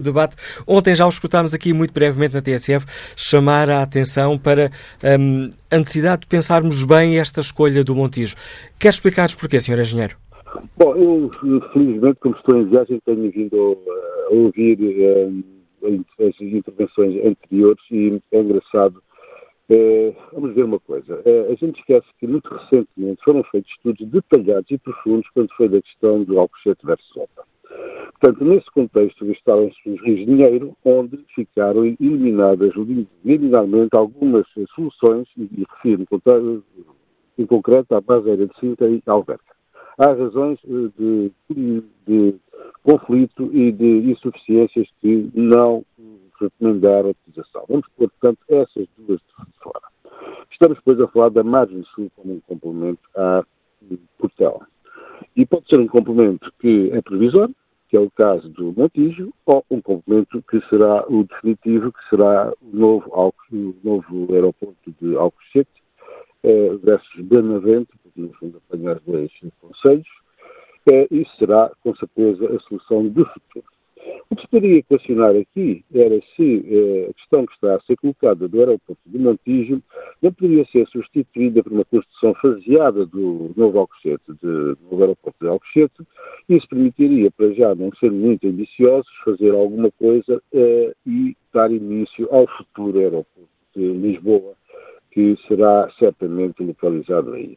debate. 0.00 0.36
Ontem 0.66 0.94
já 0.94 1.06
o 1.06 1.08
escutámos 1.08 1.54
aqui 1.54 1.72
muito 1.72 1.92
brevemente 1.92 2.34
na 2.34 2.42
TSF 2.42 2.86
chamar 3.24 3.70
a 3.70 3.82
atenção 3.82 4.38
para 4.38 4.70
um, 5.18 5.50
a 5.70 5.78
necessidade 5.78 6.22
de 6.22 6.28
pensarmos 6.28 6.84
bem 6.84 7.18
esta 7.18 7.40
escolha 7.40 7.82
do 7.82 7.94
Montijo. 7.94 8.34
Quer 8.78 8.90
explicar-nos 8.90 9.34
porquê, 9.34 9.58
Sr. 9.58 9.80
Engenheiro? 9.80 10.16
Bom, 10.76 10.94
eu, 10.94 11.30
felizmente, 11.72 12.18
como 12.20 12.36
estou 12.36 12.60
em 12.60 12.68
viagem, 12.68 13.00
tenho 13.04 13.30
vindo 13.30 13.78
a 14.28 14.34
ouvir 14.34 14.78
um, 14.78 15.42
as 16.20 16.40
intervenções 16.40 17.24
anteriores 17.24 17.82
e 17.90 18.20
é 18.32 18.40
engraçado. 18.40 19.02
Uh, 19.70 20.14
vamos 20.34 20.54
ver 20.54 20.64
uma 20.66 20.78
coisa. 20.78 21.14
Uh, 21.24 21.50
a 21.50 21.54
gente 21.54 21.80
esquece 21.80 22.06
que 22.20 22.26
muito 22.26 22.46
recentemente 22.54 23.24
foram 23.24 23.42
feitos 23.44 23.70
estudos 23.72 24.06
detalhados 24.10 24.70
e 24.70 24.76
profundos 24.76 25.26
quando 25.32 25.48
foi 25.56 25.70
da 25.70 25.80
questão 25.80 26.22
do 26.22 26.38
Alcochete 26.38 26.84
versus 26.84 27.16
OPA. 27.16 27.53
Portanto, 28.20 28.44
nesse 28.44 28.70
contexto, 28.70 29.26
gastaram-se 29.26 29.90
os 29.90 30.00
rios 30.00 30.20
de 30.20 30.26
dinheiro, 30.26 30.76
onde 30.84 31.18
ficaram 31.34 31.84
eliminadas 31.84 32.72
liminarmente 33.24 33.90
algumas 33.96 34.46
soluções, 34.74 35.28
e 35.36 35.64
refiro 35.74 36.06
em 37.36 37.46
concreto 37.46 37.94
à 37.94 38.00
base 38.00 38.30
aérea 38.30 38.46
de 38.46 38.58
Sintra 38.58 38.88
e 38.88 39.02
Alverca. 39.06 39.54
há 39.98 40.12
razões 40.12 40.58
de, 40.64 41.30
de, 41.50 41.82
de 42.06 42.34
conflito 42.82 43.50
e 43.52 43.72
de 43.72 44.10
insuficiências 44.10 44.88
que 45.00 45.30
não 45.34 45.84
recomendar 46.40 47.04
a 47.04 47.08
utilização. 47.08 47.64
Vamos 47.68 47.86
pôr, 47.96 48.10
portanto, 48.10 48.38
essas 48.48 48.86
duas 48.96 49.20
de 49.20 49.60
fora. 49.62 49.84
Estamos, 50.50 50.78
depois, 50.78 51.00
a 51.00 51.08
falar 51.08 51.30
da 51.30 51.42
margem 51.42 51.82
sul 51.94 52.10
como 52.16 52.34
um 52.34 52.40
complemento 52.40 53.00
à 53.16 53.44
Portela. 54.18 54.66
E 55.36 55.44
pode 55.44 55.66
ser 55.68 55.80
um 55.80 55.86
complemento 55.86 56.52
que 56.60 56.90
é 56.92 57.00
previsório, 57.02 57.54
que 57.94 57.98
é 57.98 58.00
o 58.00 58.10
caso 58.10 58.48
do 58.48 58.74
Montijo, 58.76 59.32
ou 59.46 59.64
um 59.70 59.80
complemento 59.80 60.42
que 60.50 60.60
será 60.68 61.06
o 61.08 61.22
definitivo, 61.22 61.92
que 61.92 62.08
será 62.10 62.52
o 62.60 62.76
novo, 62.76 63.08
o 63.52 63.74
novo 63.84 64.34
aeroporto 64.34 64.92
de 65.00 65.14
Alcochete 65.14 65.70
eh, 66.42 66.74
versus 66.82 67.24
Benavente, 67.24 67.92
porque 68.02 68.20
no 68.20 68.32
fundo 68.34 68.60
apanhar 68.68 68.98
dois 69.06 69.30
conselhos, 69.60 70.08
eh, 70.90 71.06
isso 71.08 71.36
será, 71.36 71.70
com 71.84 71.94
certeza, 71.94 72.52
a 72.52 72.58
solução 72.62 73.06
do 73.06 73.24
futuro. 73.26 73.73
O 74.34 74.36
que 74.36 74.48
poderia 74.48 74.78
equacionar 74.78 75.30
aqui 75.36 75.84
era 75.94 76.20
se 76.34 76.66
eh, 76.68 77.08
a 77.08 77.14
questão 77.14 77.46
que 77.46 77.52
está 77.52 77.76
a 77.76 77.80
ser 77.82 77.94
colocada 77.94 78.48
do 78.48 78.58
aeroporto 78.58 79.00
de 79.06 79.16
Montijo 79.16 79.80
não 80.20 80.32
poderia 80.32 80.66
ser 80.72 80.88
substituída 80.88 81.62
por 81.62 81.72
uma 81.72 81.84
construção 81.84 82.34
faseada 82.42 83.06
do 83.06 83.52
novo 83.56 83.78
Alcochete, 83.78 84.24
de, 84.26 84.74
do 84.74 84.98
aeroporto 84.98 85.38
de 85.40 85.46
Alcochete, 85.46 86.02
isso 86.48 86.66
permitiria, 86.68 87.30
para 87.30 87.52
já 87.52 87.76
não 87.76 87.92
ser 87.94 88.10
muito 88.10 88.48
ambiciosos, 88.48 89.06
fazer 89.24 89.54
alguma 89.54 89.92
coisa 89.92 90.42
eh, 90.52 90.92
e 91.06 91.36
dar 91.52 91.70
início 91.70 92.26
ao 92.32 92.48
futuro 92.58 92.98
aeroporto 92.98 93.48
de 93.76 93.86
Lisboa, 93.86 94.54
que 95.14 95.36
será 95.46 95.88
certamente 95.96 96.60
localizado 96.62 97.34
aí. 97.34 97.56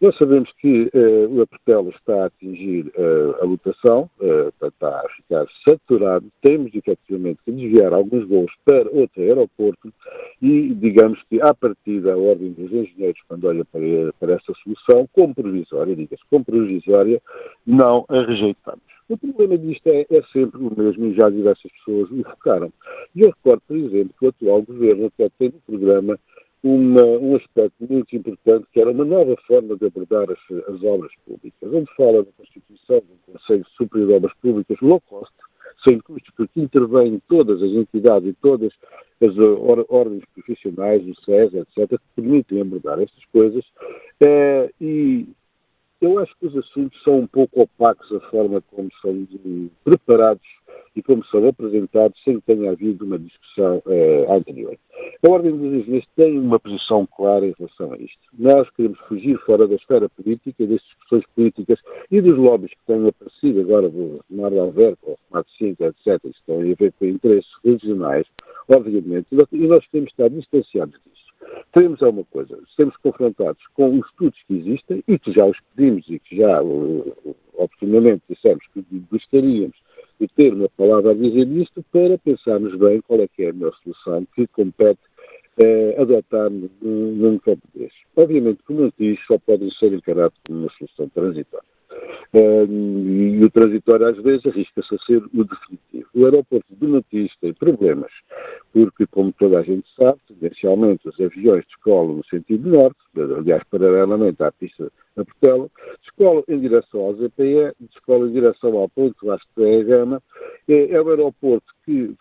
Nós 0.00 0.16
sabemos 0.16 0.50
que 0.60 0.90
uh, 0.94 1.34
o 1.34 1.42
Apertelo 1.42 1.90
está 1.90 2.24
a 2.24 2.26
atingir 2.26 2.86
uh, 2.88 3.42
a 3.42 3.44
lotação, 3.44 4.10
uh, 4.20 4.66
está 4.66 4.88
a 4.88 5.08
ficar 5.16 5.46
saturado, 5.66 6.26
temos 6.42 6.74
efetivamente 6.74 7.40
que 7.44 7.52
desviar 7.52 7.92
alguns 7.92 8.26
voos 8.28 8.52
para 8.64 8.90
outro 8.90 9.22
aeroporto 9.22 9.92
e 10.40 10.74
digamos 10.74 11.22
que 11.30 11.40
à 11.40 11.54
partida 11.54 12.12
a 12.12 12.16
ordem 12.16 12.52
dos 12.52 12.70
engenheiros, 12.72 13.20
quando 13.28 13.46
olha 13.46 13.64
para, 13.64 14.12
para 14.18 14.34
essa 14.34 14.52
solução, 14.62 15.08
como 15.12 15.34
provisória, 15.34 15.96
diga-se, 15.96 16.22
como 16.30 16.44
provisória, 16.44 17.20
não 17.66 18.04
a 18.08 18.22
rejeitamos. 18.22 18.84
O 19.08 19.16
problema 19.16 19.56
disto 19.56 19.86
é, 19.86 20.04
é, 20.10 20.22
sempre 20.32 20.60
o 20.60 20.72
mesmo 20.76 21.06
e 21.06 21.14
já 21.14 21.30
diversas 21.30 21.70
pessoas 21.72 22.10
o 22.10 22.24
focaram. 22.24 22.72
E 23.14 23.22
eu 23.22 23.28
recordo, 23.28 23.62
por 23.66 23.76
exemplo, 23.76 24.14
que 24.18 24.26
o 24.26 24.28
atual 24.28 24.62
governo 24.62 25.06
até 25.06 25.30
tem 25.38 25.48
um 25.48 25.60
programa 25.64 26.18
uma, 26.62 27.04
um 27.04 27.36
aspecto 27.36 27.86
muito 27.88 28.16
importante, 28.16 28.66
que 28.72 28.80
era 28.80 28.90
uma 28.90 29.04
nova 29.04 29.36
forma 29.46 29.76
de 29.76 29.86
abordar 29.86 30.26
as, 30.30 30.66
as 30.68 30.82
obras 30.82 31.12
públicas, 31.24 31.72
onde 31.72 31.94
fala 31.96 32.24
da 32.24 32.32
constituição 32.36 32.98
de 33.00 33.12
um 33.12 33.32
Conselho 33.32 33.66
Superior 33.76 34.08
de 34.08 34.14
Obras 34.14 34.32
Públicas 34.42 34.76
low 34.80 35.00
cost, 35.00 35.32
sem 35.86 35.98
custos, 36.00 36.32
porque 36.36 36.60
intervêm 36.60 37.22
todas 37.28 37.62
as 37.62 37.70
entidades 37.70 38.28
e 38.28 38.32
todas 38.34 38.72
as 39.22 39.36
or, 39.38 39.84
ordens 39.88 40.24
profissionais, 40.34 41.02
o 41.06 41.14
SES, 41.22 41.54
etc., 41.54 41.88
que 41.90 41.98
permitem 42.22 42.62
abordar 42.62 43.00
estas 43.00 43.24
coisas. 43.26 43.64
É, 44.24 44.70
e 44.80 45.26
eu 46.00 46.18
acho 46.18 46.34
que 46.38 46.46
os 46.46 46.56
assuntos 46.56 47.02
são 47.02 47.20
um 47.20 47.26
pouco 47.26 47.62
opacos 47.62 48.10
a 48.12 48.20
forma 48.30 48.62
como 48.70 48.88
são 49.00 49.26
preparados 49.84 50.46
e 50.94 51.02
como 51.02 51.24
são 51.26 51.46
apresentados 51.46 52.18
sem 52.22 52.40
que 52.40 52.46
tenha 52.46 52.70
havido 52.70 53.04
uma 53.04 53.18
discussão 53.18 53.82
eh, 53.86 54.26
anterior. 54.28 54.76
A 55.26 55.30
Ordem 55.30 55.56
dos 55.56 55.72
Engenheiros 55.72 56.08
tem 56.16 56.38
uma 56.38 56.58
posição 56.58 57.06
clara 57.06 57.46
em 57.46 57.54
relação 57.58 57.92
a 57.92 57.98
isto. 57.98 58.18
Nós 58.38 58.68
queremos 58.70 58.98
fugir 59.00 59.38
fora 59.44 59.68
da 59.68 59.74
esfera 59.74 60.08
política, 60.08 60.66
das 60.66 60.80
discussões 60.80 61.24
políticas 61.34 61.78
e 62.10 62.20
dos 62.20 62.36
lobbies 62.38 62.72
que 62.72 62.86
têm 62.86 63.08
aparecido 63.08 63.60
agora 63.60 63.88
do 63.88 64.20
Mar 64.30 64.50
de 64.50 64.58
Alverca, 64.58 64.98
ou 65.04 65.18
Smart 65.26 65.50
5, 65.58 65.84
etc., 65.84 66.20
que 66.20 66.28
estão 66.28 66.60
a 66.60 66.74
ver 66.74 66.92
com 66.98 67.04
interesses 67.04 67.50
regionais, 67.64 68.26
obviamente, 68.68 69.26
e 69.52 69.66
nós 69.66 69.86
queremos 69.86 70.10
estar 70.10 70.28
distanciados 70.28 70.98
disso. 71.04 71.25
Teremos 71.72 72.02
alguma 72.02 72.24
coisa, 72.24 72.58
seremos 72.74 72.96
confrontados 72.98 73.62
com 73.74 73.98
os 73.98 74.06
estudos 74.06 74.38
que 74.46 74.54
existem 74.54 75.04
e 75.06 75.18
que 75.18 75.32
já 75.32 75.44
os 75.44 75.58
pedimos 75.74 76.04
e 76.08 76.18
que 76.18 76.36
já, 76.36 76.60
oportunamente, 77.54 78.22
dissemos 78.28 78.64
que 78.72 78.84
gostaríamos 79.10 79.76
e 80.18 80.26
ter 80.28 80.54
uma 80.54 80.68
palavra 80.70 81.10
a 81.10 81.14
dizer 81.14 81.46
nisto 81.46 81.84
para 81.92 82.16
pensarmos 82.18 82.74
bem 82.76 83.00
qual 83.02 83.20
é 83.20 83.28
que 83.28 83.44
é 83.44 83.50
a 83.50 83.52
melhor 83.52 83.74
solução 83.82 84.26
que 84.34 84.46
compete 84.46 85.00
eh, 85.58 85.94
adotar 86.00 86.50
num, 86.50 86.68
num 86.80 87.38
campo 87.38 87.66
deste. 87.74 88.06
Obviamente 88.16 88.62
que 88.66 88.72
muitos 88.72 88.98
diz 88.98 89.18
só 89.26 89.38
podem 89.38 89.70
ser 89.70 89.92
encarados 89.92 90.38
como 90.46 90.60
uma 90.60 90.70
solução 90.78 91.08
transitória. 91.10 91.75
E 92.34 93.44
o 93.44 93.50
transitório 93.50 94.08
às 94.08 94.16
vezes 94.22 94.44
arrisca-se 94.46 94.94
a 94.94 94.98
ser 94.98 95.22
o 95.34 95.44
definitivo. 95.44 96.08
O 96.14 96.24
aeroporto 96.24 96.66
de 96.74 96.86
Montijo 96.86 97.32
tem 97.40 97.52
problemas, 97.54 98.10
porque, 98.72 99.06
como 99.06 99.32
toda 99.32 99.58
a 99.58 99.62
gente 99.62 99.86
sabe, 99.96 100.18
tendencialmente 100.28 101.08
os 101.08 101.18
aviões 101.20 101.64
descolam 101.66 102.16
no 102.16 102.24
sentido 102.26 102.68
norte, 102.68 102.96
aliás, 103.16 103.62
paralelamente 103.70 104.42
à 104.42 104.52
pista 104.52 104.90
da 105.16 105.24
Portela, 105.24 105.68
descolam 106.02 106.44
em 106.48 106.60
direção 106.60 107.00
ao 107.00 107.14
ZPE, 107.14 107.72
descolam 107.80 108.28
em 108.28 108.32
direção 108.32 108.76
ao 108.76 108.88
ponto 108.88 109.26
Vasco 109.26 109.48
da 109.56 109.82
Gama. 109.82 110.22
É, 110.68 110.92
é 110.92 111.02
um 111.02 111.08
aeroporto 111.08 111.66
que 111.84 112.14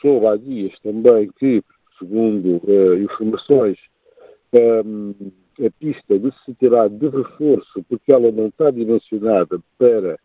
soube 0.00 0.26
há 0.26 0.36
dias 0.36 0.72
também 0.82 1.30
que, 1.38 1.62
segundo 1.98 2.60
uh, 2.64 2.94
informações, 2.94 3.78
um, 4.84 5.14
a 5.66 5.70
pista 5.70 6.18
necessitará 6.18 6.88
de 6.88 7.08
reforço 7.08 7.82
porque 7.88 8.12
ela 8.12 8.30
não 8.32 8.46
está 8.46 8.70
dimensionada 8.70 9.60
para 9.78 10.18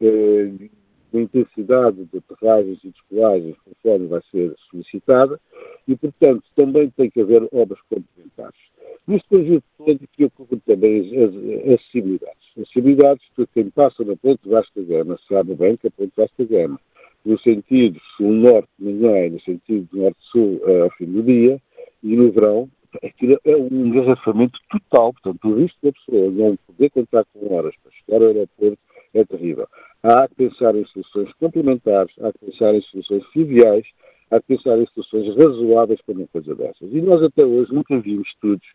uh, 0.00 0.70
a 1.14 1.18
intensidade 1.18 2.04
de 2.06 2.18
aterragens 2.18 2.78
e 2.84 2.90
descolagens 2.90 3.56
conforme 3.64 4.06
vai 4.06 4.20
ser 4.30 4.54
solicitada 4.70 5.40
e, 5.86 5.96
portanto, 5.96 6.42
também 6.56 6.90
tem 6.90 7.10
que 7.10 7.20
haver 7.20 7.46
obras 7.52 7.80
complementares. 7.88 8.58
Neste 9.06 9.28
conjunto 9.28 9.64
todo, 9.76 10.00
que 10.12 10.24
ocupa 10.24 10.56
também 10.64 11.00
as, 11.00 11.74
acessibilidades. 11.74 12.42
Acessibilidades, 12.56 13.24
que 13.34 13.46
quem 13.48 13.70
passa 13.70 14.04
na 14.04 14.16
Ponte 14.16 14.48
Vasca 14.48 14.82
Gama 14.82 15.18
sabe 15.28 15.54
bem 15.54 15.76
que 15.76 15.88
a 15.88 15.90
Ponte 15.90 16.12
Vasca 16.16 16.44
Gama, 16.44 16.80
no 17.24 17.38
sentido 17.40 18.00
sul-norte 18.16 18.68
de 18.78 18.92
manhã 18.92 19.26
e 19.26 19.30
no 19.30 19.40
sentido 19.40 19.88
norte-sul 19.92 20.60
eh, 20.66 20.82
ao 20.82 20.90
fim 20.90 21.06
do 21.06 21.22
dia, 21.22 21.60
e 22.02 22.16
no 22.16 22.32
verão, 22.32 22.68
aquilo 23.02 23.38
é 23.44 23.56
um 23.56 23.86
engarrafamento 23.86 24.58
total. 24.70 25.12
Portanto, 25.12 25.48
o 25.48 25.56
risco 25.56 25.78
da 25.82 25.92
pessoa 25.92 26.30
não 26.30 26.56
poder 26.66 26.90
contar 26.90 27.24
com 27.32 27.54
horas 27.54 27.74
para 27.82 27.92
chegar 27.92 28.22
ao 28.22 28.28
aeroporto 28.28 28.78
é 29.14 29.24
terrível. 29.24 29.68
Há 30.02 30.26
que 30.28 30.34
pensar 30.34 30.74
em 30.74 30.84
soluções 30.86 31.32
complementares, 31.34 32.12
há 32.20 32.32
que 32.32 32.46
pensar 32.46 32.74
em 32.74 32.82
soluções 32.82 33.24
triviais, 33.32 33.86
há 34.30 34.40
que 34.40 34.56
pensar 34.56 34.78
em 34.78 34.86
soluções 34.86 35.36
razoáveis 35.36 36.00
para 36.02 36.14
uma 36.14 36.26
coisa 36.28 36.54
dessas. 36.54 36.92
E 36.92 37.00
nós 37.00 37.22
até 37.22 37.44
hoje 37.44 37.72
nunca 37.72 37.98
vimos 38.00 38.26
estudos 38.28 38.66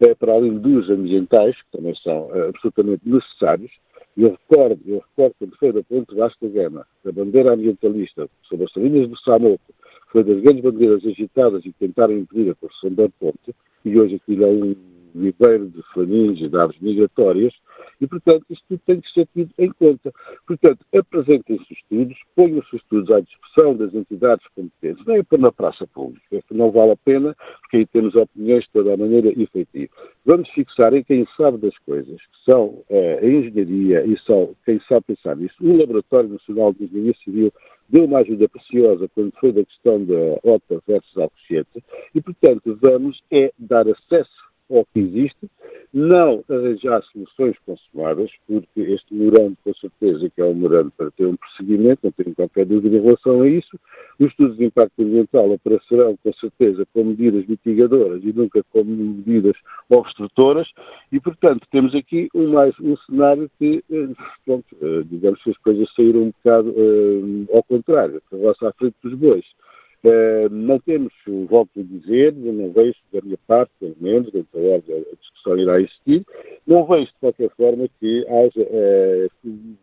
eh, 0.00 0.14
para 0.14 0.34
além 0.34 0.58
dos 0.58 0.90
ambientais, 0.90 1.56
que 1.56 1.78
também 1.78 1.94
são 1.96 2.30
eh, 2.34 2.48
absolutamente 2.48 3.02
necessários. 3.08 3.72
Eu 4.16 4.30
recordo, 4.30 4.80
eu 4.86 5.02
recordo 5.10 5.34
quando 5.38 5.56
foi 5.58 5.72
da 5.72 5.82
Ponte 5.82 6.14
Vasco 6.14 6.48
Gama, 6.48 6.86
a 7.04 7.12
bandeira 7.12 7.52
ambientalista 7.52 8.28
sobre 8.48 8.64
as 8.64 8.72
salinas 8.72 9.08
do 9.08 9.18
Samoco, 9.18 9.74
foi 10.16 10.24
das 10.24 10.40
grandes 10.40 10.62
bandeiras 10.62 11.04
agitadas 11.04 11.66
e 11.66 11.72
tentaram 11.74 12.16
impedir 12.16 12.50
a 12.50 12.54
construção 12.54 12.94
da 12.94 13.06
ponte, 13.20 13.54
e 13.84 14.00
hoje 14.00 14.14
aquilo 14.14 14.44
é 14.44 14.48
um 14.48 14.74
viveiro 15.14 15.66
de 15.68 15.82
flamingos 15.92 16.40
e 16.40 16.48
de 16.48 16.56
aves 16.56 16.78
migratórias, 16.80 17.52
e, 18.00 18.06
portanto, 18.06 18.44
isto 18.48 18.64
tudo 18.66 18.80
tem 18.86 19.00
que 19.00 19.10
ser 19.12 19.28
tido 19.34 19.50
em 19.58 19.70
conta. 19.72 20.10
Portanto, 20.46 20.78
apresentem-se 20.94 21.70
estudos, 21.70 22.16
ponham-se 22.34 22.76
estudos 22.76 23.10
à 23.10 23.20
discussão 23.20 23.76
das 23.76 23.94
entidades 23.94 24.46
competentes, 24.54 25.04
não 25.04 25.16
é 25.16 25.22
para 25.22 25.38
na 25.38 25.52
praça 25.52 25.86
pública, 25.86 26.42
não 26.50 26.70
vale 26.70 26.92
a 26.92 26.96
pena, 26.96 27.36
porque 27.60 27.76
aí 27.76 27.86
temos 27.86 28.14
opiniões 28.14 28.64
de 28.64 28.70
toda 28.70 28.94
a 28.94 28.96
maneira 28.96 29.28
efetiva. 29.28 29.92
Vamos 30.24 30.48
fixar 30.50 30.94
em 30.94 31.04
quem 31.04 31.26
sabe 31.36 31.58
das 31.58 31.76
coisas, 31.80 32.16
que 32.16 32.50
são 32.50 32.82
é, 32.88 33.18
a 33.18 33.26
engenharia 33.26 34.06
e 34.06 34.18
são 34.20 34.54
quem 34.64 34.80
sabe 34.88 35.08
pensar 35.08 35.36
nisso. 35.36 35.56
O 35.60 35.76
Laboratório 35.76 36.30
Nacional 36.30 36.72
de 36.72 36.84
Engenharia 36.84 37.14
Civil 37.22 37.52
deu 37.88 38.04
uma 38.04 38.18
ajuda 38.18 38.48
preciosa 38.48 39.08
quando 39.14 39.32
foi 39.38 39.52
da 39.52 39.64
questão 39.64 40.04
da 40.04 40.38
OTA 40.42 40.82
versus 40.86 41.16
Alcochete, 41.16 41.84
e, 42.14 42.20
portanto, 42.20 42.78
vamos 42.80 43.22
é 43.30 43.52
dar 43.58 43.86
acesso 43.88 44.46
ao 44.70 44.84
que 44.86 45.00
existe, 45.00 45.48
não 45.92 46.44
arranjar 46.48 47.02
soluções 47.12 47.56
consumadas, 47.64 48.30
porque 48.46 48.80
este 48.80 49.14
memorando, 49.14 49.56
com 49.64 49.72
certeza, 49.74 50.28
que 50.28 50.40
é 50.40 50.44
um 50.44 50.54
memorando 50.54 50.92
para 50.96 51.10
ter 51.12 51.26
um 51.26 51.36
prosseguimento, 51.36 52.00
não 52.02 52.12
tenho 52.12 52.34
qualquer 52.34 52.66
dúvida 52.66 52.96
em 52.96 53.02
relação 53.02 53.42
a 53.42 53.48
isso. 53.48 53.78
Os 54.18 54.26
estudos 54.26 54.56
de 54.56 54.64
impacto 54.64 55.02
ambiental 55.02 55.52
aparecerão, 55.52 56.16
com 56.22 56.32
certeza, 56.34 56.86
com 56.92 57.04
medidas 57.04 57.46
mitigadoras 57.46 58.22
e 58.24 58.32
nunca 58.32 58.62
como 58.72 58.90
medidas 58.90 59.56
obstrutoras, 59.88 60.68
e, 61.12 61.20
portanto, 61.20 61.66
temos 61.70 61.94
aqui 61.94 62.28
um, 62.34 62.52
mais 62.52 62.74
um 62.80 62.96
cenário 62.98 63.50
que, 63.58 63.82
eh, 63.90 64.08
pronto, 64.44 64.76
eh, 64.82 65.02
digamos 65.06 65.42
que 65.42 65.50
as 65.50 65.58
coisas 65.58 65.88
saíram 65.94 66.22
um 66.22 66.30
bocado 66.30 66.70
uh, 66.70 67.48
ao 67.54 67.62
contrário, 67.62 68.20
a 68.32 68.66
à 68.66 68.72
frente 68.72 68.96
dos 69.02 69.14
bois. 69.14 69.44
Uh, 70.06 70.48
não 70.50 70.78
temos, 70.78 71.12
volto 71.48 71.80
a 71.80 71.82
dizer, 71.82 72.32
não 72.32 72.70
vejo 72.70 72.96
da 73.12 73.20
minha 73.22 73.38
parte, 73.46 73.72
pelo 73.80 73.96
menos, 73.98 74.30
dentro 74.30 74.48
da 74.54 74.68
ordem 74.68 74.98
a 74.98 75.16
discussão 75.16 75.58
irá 75.58 75.80
existir, 75.80 76.24
não 76.64 76.86
vejo 76.86 77.06
de 77.06 77.18
qualquer 77.18 77.50
forma 77.56 77.88
que 77.98 78.24
haja 78.28 78.62
uh, 78.62 79.76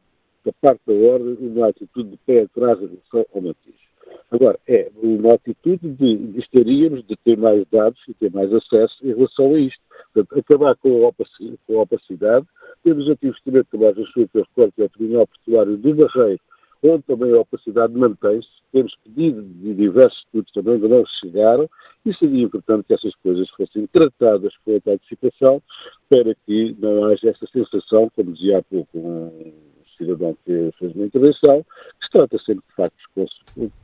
da 0.45 0.53
parte 0.61 0.81
da 0.87 0.93
ordem 0.93 1.37
uma 1.41 1.67
atitude 1.67 2.11
de 2.11 2.17
pé 2.25 2.43
atrás 2.43 2.81
em 2.81 2.87
relação 2.87 3.25
ao 3.33 3.41
Montijo. 3.41 3.83
Agora, 4.31 4.57
é 4.67 4.89
uma 4.95 5.33
atitude 5.33 5.89
de 5.89 6.15
gostaríamos 6.15 7.05
de 7.05 7.15
ter 7.17 7.37
mais 7.37 7.65
dados 7.71 7.99
e 8.07 8.13
ter 8.13 8.31
mais 8.31 8.51
acesso 8.53 8.95
em 9.03 9.13
relação 9.13 9.53
a 9.53 9.59
isto. 9.59 9.81
Portanto, 10.13 10.39
acabar 10.39 10.75
com 10.77 11.05
a 11.05 11.81
opacidade, 11.81 12.45
temos 12.83 13.09
aqui 13.09 13.27
o 13.27 13.29
investimento 13.29 13.67
que 13.69 13.77
mais 13.77 13.97
assunto, 13.97 14.29
eu 14.33 14.41
recordo 14.41 14.71
que 14.73 14.81
é 14.81 14.85
o 14.85 14.89
Tribunal 14.89 15.27
Portuário 15.27 15.77
do 15.77 15.95
Barreiro, 15.95 16.41
onde 16.83 17.03
também 17.03 17.31
a 17.33 17.41
opacidade 17.41 17.93
mantém-se. 17.93 18.62
Temos 18.73 18.93
pedido 19.03 19.43
de 19.43 19.75
diversos 19.75 20.17
estudos 20.25 20.51
também, 20.51 20.79
mas 20.79 20.89
não 20.89 21.03
chegaram, 21.21 21.69
e 22.05 22.13
seria 22.15 22.43
importante 22.43 22.85
que 22.87 22.93
essas 22.95 23.13
coisas 23.23 23.47
fossem 23.51 23.87
tratadas 23.87 24.51
com 24.65 24.71
a 24.71 24.91
antecipação, 24.91 25.61
para 26.09 26.35
que 26.45 26.75
não 26.79 27.05
haja 27.05 27.29
essa 27.29 27.45
sensação, 27.53 28.11
como 28.15 28.33
dizia 28.33 28.57
há 28.57 28.63
pouco 28.63 28.97
um 28.97 29.53
cidadão 29.97 30.35
que 30.43 30.71
fez 30.79 30.93
uma 30.95 31.05
intervenção, 31.05 31.63
que 31.99 32.05
se 32.05 32.11
trata 32.11 32.37
sempre 32.39 32.63
de 32.67 32.75
factos 32.75 33.05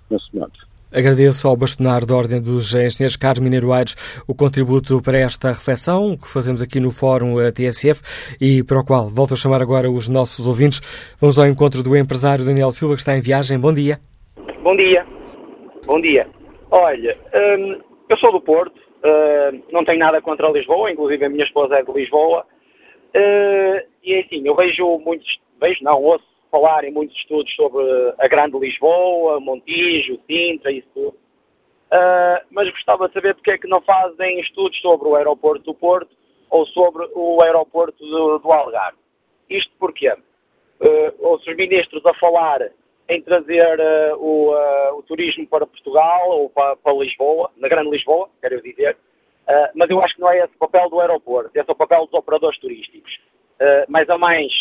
consumados. 0.09 0.59
Agradeço 0.91 1.47
ao 1.47 1.55
bastonar 1.55 2.03
da 2.03 2.15
Ordem 2.15 2.41
dos 2.41 2.73
Engenheiros 2.73 3.15
Carlos 3.15 3.43
Mineiro 3.43 3.71
Aires 3.71 3.95
o 4.27 4.33
contributo 4.33 4.99
para 5.03 5.19
esta 5.19 5.49
reflexão 5.49 6.17
que 6.17 6.27
fazemos 6.27 6.63
aqui 6.63 6.79
no 6.79 6.89
Fórum 6.89 7.35
TSF 7.51 8.01
e 8.41 8.63
para 8.63 8.79
o 8.79 8.83
qual 8.83 9.07
volto 9.07 9.35
a 9.35 9.37
chamar 9.37 9.61
agora 9.61 9.89
os 9.89 10.09
nossos 10.09 10.47
ouvintes. 10.47 10.81
Vamos 11.19 11.37
ao 11.37 11.45
encontro 11.45 11.83
do 11.83 11.95
empresário 11.95 12.43
Daniel 12.43 12.71
Silva, 12.71 12.95
que 12.95 13.01
está 13.01 13.15
em 13.15 13.21
viagem. 13.21 13.59
Bom 13.59 13.71
dia. 13.71 14.09
Bom 14.57 14.76
dia. 14.76 15.05
Bom 15.85 15.99
dia. 15.99 16.27
Olha, 16.71 17.17
hum, 17.34 17.80
eu 18.09 18.17
sou 18.17 18.31
do 18.31 18.41
Porto, 18.41 18.80
hum, 19.03 19.63
não 19.71 19.85
tenho 19.85 19.99
nada 19.99 20.21
contra 20.21 20.49
Lisboa, 20.49 20.91
inclusive 20.91 21.23
a 21.23 21.30
minha 21.30 21.45
esposa 21.45 21.76
é 21.76 21.84
de 21.84 21.91
Lisboa. 21.91 22.45
Hum, 23.15 23.81
e 24.03 24.13
é 24.13 24.19
assim, 24.21 24.45
eu 24.45 24.55
vejo 24.55 24.99
muitos, 24.99 25.39
vejo 25.61 25.84
não, 25.84 26.01
ouço 26.01 26.26
falar 26.51 26.84
em 26.84 26.91
muitos 26.91 27.15
estudos 27.17 27.53
sobre 27.55 27.84
a 28.17 28.27
Grande 28.27 28.57
Lisboa, 28.57 29.39
Montijo, 29.39 30.19
Sintra, 30.27 30.71
isso 30.71 30.88
tudo. 30.93 31.15
Uh, 31.91 32.45
mas 32.51 32.69
gostava 32.69 33.07
de 33.07 33.13
saber 33.15 33.34
porque 33.34 33.51
é 33.51 33.57
que 33.57 33.67
não 33.67 33.81
fazem 33.81 34.39
estudos 34.41 34.80
sobre 34.80 35.07
o 35.07 35.15
aeroporto 35.15 35.63
do 35.63 35.73
Porto 35.73 36.15
ou 36.49 36.65
sobre 36.67 37.07
o 37.15 37.41
aeroporto 37.41 37.97
do, 38.05 38.38
do 38.38 38.51
Algarve. 38.51 38.97
Isto 39.49 39.71
porquê? 39.80 40.11
Uh, 40.11 41.13
ouço 41.19 41.49
os 41.49 41.57
ministros 41.57 42.05
a 42.05 42.13
falar 42.15 42.61
em 43.10 43.22
trazer 43.22 43.80
uh, 43.80 44.15
o, 44.18 44.53
uh, 44.53 44.98
o, 44.98 45.03
turismo 45.03 45.48
para 45.48 45.65
Portugal 45.65 46.30
ou 46.30 46.49
para, 46.49 46.76
para, 46.77 46.94
Lisboa, 46.94 47.49
na 47.57 47.68
Grande 47.68 47.90
Lisboa, 47.90 48.30
quero 48.40 48.61
dizer, 48.61 48.95
mas 49.73 49.90
eu 49.90 49.99
acho 49.99 50.14
que 50.14 50.22
não 50.22 50.30
é 50.30 50.38
esse 50.44 50.53
o 50.53 50.60
papel 50.60 50.88
do 50.91 50.99
aeroporto, 50.99 51.49
esse 51.56 51.68
é 51.68 51.73
o 51.73 51.76
papel 51.76 52.06
dos 52.06 52.14
operadores 52.14 52.60
turísticos. 52.60 53.19
mais 53.88 54.07
a 54.07 54.15
mais, 54.15 54.53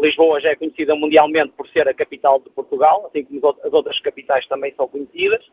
Lisboa 0.00 0.40
já 0.40 0.48
é 0.48 0.56
conhecida 0.56 0.94
mundialmente 0.94 1.52
por 1.52 1.68
ser 1.68 1.86
a 1.86 1.92
capital 1.92 2.40
de 2.40 2.48
Portugal, 2.48 3.04
assim 3.06 3.24
como 3.24 3.54
as 3.62 3.72
outras 3.74 4.00
capitais 4.00 4.48
também 4.48 4.72
são 4.74 4.88
conhecidas. 4.88 5.44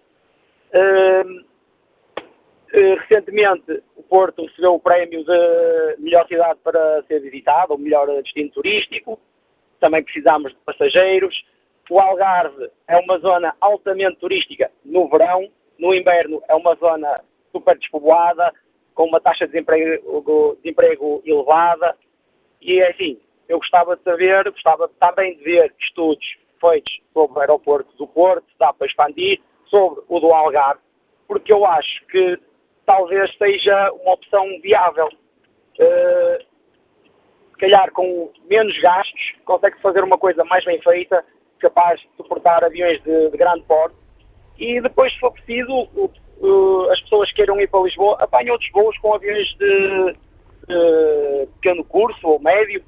Uh, 0.73 1.43
recentemente, 2.99 3.83
o 3.95 4.03
Porto 4.03 4.45
recebeu 4.45 4.75
o 4.75 4.79
prémio 4.79 5.23
de 5.23 5.95
melhor 5.97 6.27
cidade 6.27 6.59
para 6.63 7.03
ser 7.03 7.19
visitada, 7.19 7.73
ou 7.73 7.79
melhor 7.79 8.07
destino 8.21 8.49
turístico. 8.51 9.19
Também 9.79 10.03
precisamos 10.03 10.51
de 10.51 10.57
passageiros. 10.59 11.35
O 11.89 11.99
Algarve 11.99 12.69
é 12.87 12.97
uma 12.97 13.17
zona 13.17 13.55
altamente 13.59 14.17
turística 14.17 14.71
no 14.85 15.09
verão. 15.09 15.49
No 15.77 15.93
inverno 15.93 16.41
é 16.47 16.53
uma 16.53 16.75
zona 16.75 17.21
super 17.51 17.77
despovoada, 17.77 18.53
com 18.93 19.05
uma 19.05 19.19
taxa 19.19 19.45
de 19.45 19.53
desemprego, 19.53 20.21
de 20.21 20.61
desemprego 20.61 21.21
elevada. 21.25 21.95
E, 22.61 22.81
assim, 22.83 23.19
eu 23.47 23.57
gostava 23.57 23.95
de 23.95 24.03
saber, 24.03 24.51
gostava 24.51 24.89
também 24.99 25.35
de 25.37 25.43
ver 25.43 25.73
estudos 25.79 26.37
feitos 26.61 26.99
sobre 27.13 27.37
o 27.37 27.41
aeroporto 27.41 27.95
do 27.97 28.05
Porto, 28.05 28.45
dá 28.59 28.71
para 28.71 28.85
expandir, 28.85 29.41
sobre 29.65 30.03
o 30.07 30.19
do 30.19 30.31
Algarve, 30.31 30.81
porque 31.27 31.53
eu 31.53 31.65
acho 31.65 32.05
que 32.07 32.37
talvez 32.85 33.35
seja 33.37 33.91
uma 33.93 34.13
opção 34.13 34.45
viável. 34.61 35.07
Uh, 35.79 36.43
se 37.51 37.57
calhar 37.59 37.91
com 37.91 38.31
menos 38.49 38.77
gastos, 38.79 39.33
consegue 39.45 39.79
fazer 39.81 40.03
uma 40.03 40.17
coisa 40.17 40.43
mais 40.45 40.63
bem 40.65 40.81
feita, 40.81 41.25
capaz 41.59 41.99
de 41.99 42.07
suportar 42.17 42.63
aviões 42.63 43.01
de, 43.03 43.29
de 43.29 43.37
grande 43.37 43.63
porte, 43.67 43.95
e 44.57 44.81
depois, 44.81 45.13
se 45.13 45.19
for 45.19 45.31
preciso, 45.31 45.87
as 46.91 47.01
pessoas 47.01 47.29
que 47.29 47.35
queiram 47.35 47.59
ir 47.59 47.69
para 47.69 47.81
Lisboa 47.81 48.17
apanham 48.19 48.53
outros 48.53 48.69
voos 48.71 48.97
com 48.97 49.13
aviões 49.13 49.47
de, 49.57 50.15
pequeno 51.55 51.83
curso 51.83 52.27
ou 52.27 52.39
médio, 52.39 52.83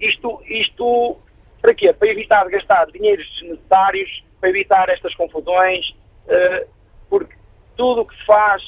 isto, 0.00 0.40
isto 0.46 1.16
para 1.60 1.74
quê? 1.74 1.92
Para 1.92 2.08
evitar 2.08 2.48
gastar 2.48 2.86
dinheiros 2.86 3.26
desnecessários, 3.40 4.24
para 4.40 4.50
evitar 4.50 4.88
estas 4.88 5.14
confusões, 5.14 5.90
uh, 6.26 6.68
porque 7.08 7.34
tudo 7.76 8.02
o 8.02 8.06
que 8.06 8.16
se 8.16 8.26
faz 8.26 8.62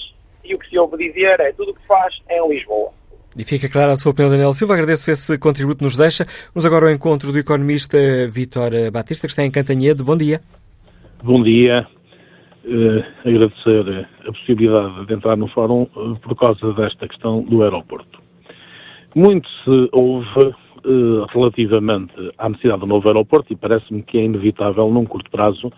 e 0.44 0.54
o 0.54 0.58
que 0.58 0.68
se 0.68 0.78
ouve 0.78 0.96
dizer 0.96 1.38
é 1.40 1.52
tudo 1.52 1.72
o 1.72 1.74
que 1.74 1.80
se 1.82 1.86
faz 1.86 2.20
é 2.28 2.38
em 2.38 2.48
Lisboa. 2.48 2.92
E 3.36 3.44
fica 3.44 3.68
clara 3.68 3.92
a 3.92 3.96
sua 3.96 4.12
opinião, 4.12 4.30
Daniel 4.30 4.52
Silva. 4.52 4.74
Agradeço 4.74 5.10
esse 5.10 5.38
contributo 5.38 5.78
que 5.78 5.84
nos 5.84 5.96
deixa. 5.96 6.26
Vamos 6.54 6.66
agora 6.66 6.86
ao 6.86 6.92
encontro 6.92 7.30
do 7.32 7.38
economista 7.38 7.96
Vítor 8.28 8.72
Batista, 8.92 9.26
que 9.26 9.32
está 9.32 9.44
em 9.44 9.50
Cantanhedo. 9.50 10.04
Bom 10.04 10.16
dia. 10.16 10.40
Bom 11.22 11.42
dia. 11.42 11.86
Uh, 12.64 13.02
agradecer 13.26 14.08
a 14.26 14.32
possibilidade 14.32 15.06
de 15.06 15.14
entrar 15.14 15.36
no 15.36 15.48
fórum 15.48 15.82
uh, 15.96 16.16
por 16.16 16.36
causa 16.36 16.72
desta 16.74 17.08
questão 17.08 17.42
do 17.42 17.62
aeroporto. 17.62 18.20
Muito 19.14 19.48
se 19.64 19.88
ouve 19.92 20.54
eh, 20.82 21.26
relativamente 21.34 22.14
à 22.38 22.48
necessidade 22.48 22.80
do 22.80 22.86
novo 22.86 23.06
aeroporto, 23.06 23.52
e 23.52 23.56
parece-me 23.56 24.02
que 24.02 24.16
é 24.16 24.24
inevitável, 24.24 24.90
num 24.90 25.04
curto 25.04 25.30
prazo, 25.30 25.70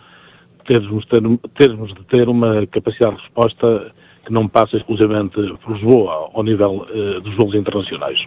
termos, 0.64 1.04
ter, 1.06 1.20
termos 1.58 1.92
de 1.92 2.04
ter 2.04 2.28
uma 2.28 2.64
capacidade 2.68 3.16
de 3.16 3.22
resposta 3.22 3.92
que 4.24 4.32
não 4.32 4.48
passa 4.48 4.76
exclusivamente 4.76 5.34
por 5.64 5.72
Lisboa, 5.72 6.30
ao 6.32 6.42
nível 6.42 6.86
uh, 6.88 7.20
dos 7.20 7.34
voos 7.36 7.54
internacionais. 7.54 8.18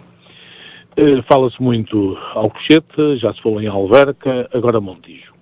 Uh, 0.98 1.22
Fala-se 1.30 1.60
muito 1.62 2.16
Alcochete, 2.34 3.16
já 3.18 3.32
se 3.34 3.42
falou 3.42 3.60
em 3.60 3.66
Alverca, 3.66 4.48
agora 4.52 4.80
Montijo. 4.80 5.34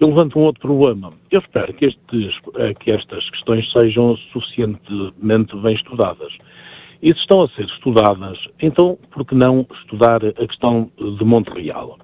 Eu 0.00 0.08
levanto 0.08 0.38
um 0.38 0.42
outro 0.42 0.60
problema. 0.60 1.12
Eu 1.30 1.40
espero 1.40 1.72
que, 1.74 1.86
estes, 1.86 2.38
que 2.78 2.90
estas 2.92 3.28
questões 3.30 3.70
sejam 3.72 4.16
suficientemente 4.32 5.56
bem 5.56 5.74
estudadas. 5.74 6.32
E 7.02 7.12
se 7.12 7.20
estão 7.20 7.42
a 7.42 7.48
ser 7.48 7.64
estudadas, 7.64 8.38
então 8.60 8.96
por 9.10 9.24
que 9.24 9.34
não 9.34 9.66
estudar 9.82 10.24
a 10.24 10.46
questão 10.46 10.90
de 10.96 11.24
Montreal? 11.24 11.98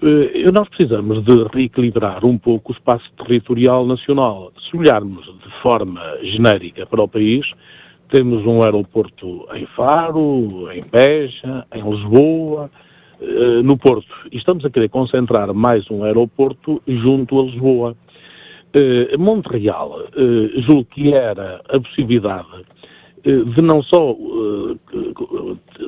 Eh, 0.00 0.50
nós 0.52 0.68
precisamos 0.68 1.22
de 1.24 1.44
reequilibrar 1.52 2.24
um 2.24 2.38
pouco 2.38 2.72
o 2.72 2.74
espaço 2.74 3.10
territorial 3.16 3.86
nacional. 3.86 4.52
Se 4.70 4.76
olharmos 4.76 5.24
de 5.24 5.50
forma 5.60 6.00
genérica 6.22 6.86
para 6.86 7.02
o 7.02 7.08
país, 7.08 7.44
temos 8.08 8.44
um 8.46 8.62
aeroporto 8.62 9.46
em 9.54 9.66
Faro, 9.76 10.70
em 10.72 10.82
Beja, 10.90 11.66
em 11.74 11.82
Lisboa, 11.90 12.70
eh, 13.20 13.62
no 13.62 13.76
Porto. 13.76 14.14
E 14.30 14.38
estamos 14.38 14.64
a 14.64 14.70
querer 14.70 14.88
concentrar 14.88 15.52
mais 15.52 15.88
um 15.90 16.04
aeroporto 16.04 16.82
junto 16.86 17.40
a 17.40 17.44
Lisboa. 17.44 17.96
Eh, 18.74 19.16
Montreal, 19.18 20.06
julgo 20.66 20.86
que 20.86 21.12
era 21.12 21.60
a 21.68 21.78
possibilidade 21.78 22.64
de 23.24 23.62
não 23.62 23.82
só, 23.82 24.10
eh, 24.10 24.76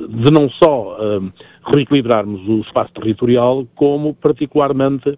de 0.07 0.31
não 0.31 0.49
só 0.49 0.97
eh, 0.99 1.31
reequilibrarmos 1.73 2.47
o 2.47 2.61
espaço 2.61 2.93
territorial, 2.93 3.67
como 3.75 4.13
particularmente 4.13 5.17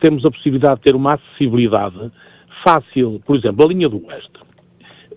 temos 0.00 0.24
a 0.24 0.30
possibilidade 0.30 0.76
de 0.76 0.82
ter 0.82 0.94
uma 0.94 1.14
acessibilidade 1.14 2.10
fácil. 2.62 3.20
Por 3.24 3.36
exemplo, 3.36 3.64
a 3.64 3.68
linha 3.68 3.88
do 3.88 4.04
Oeste. 4.06 4.46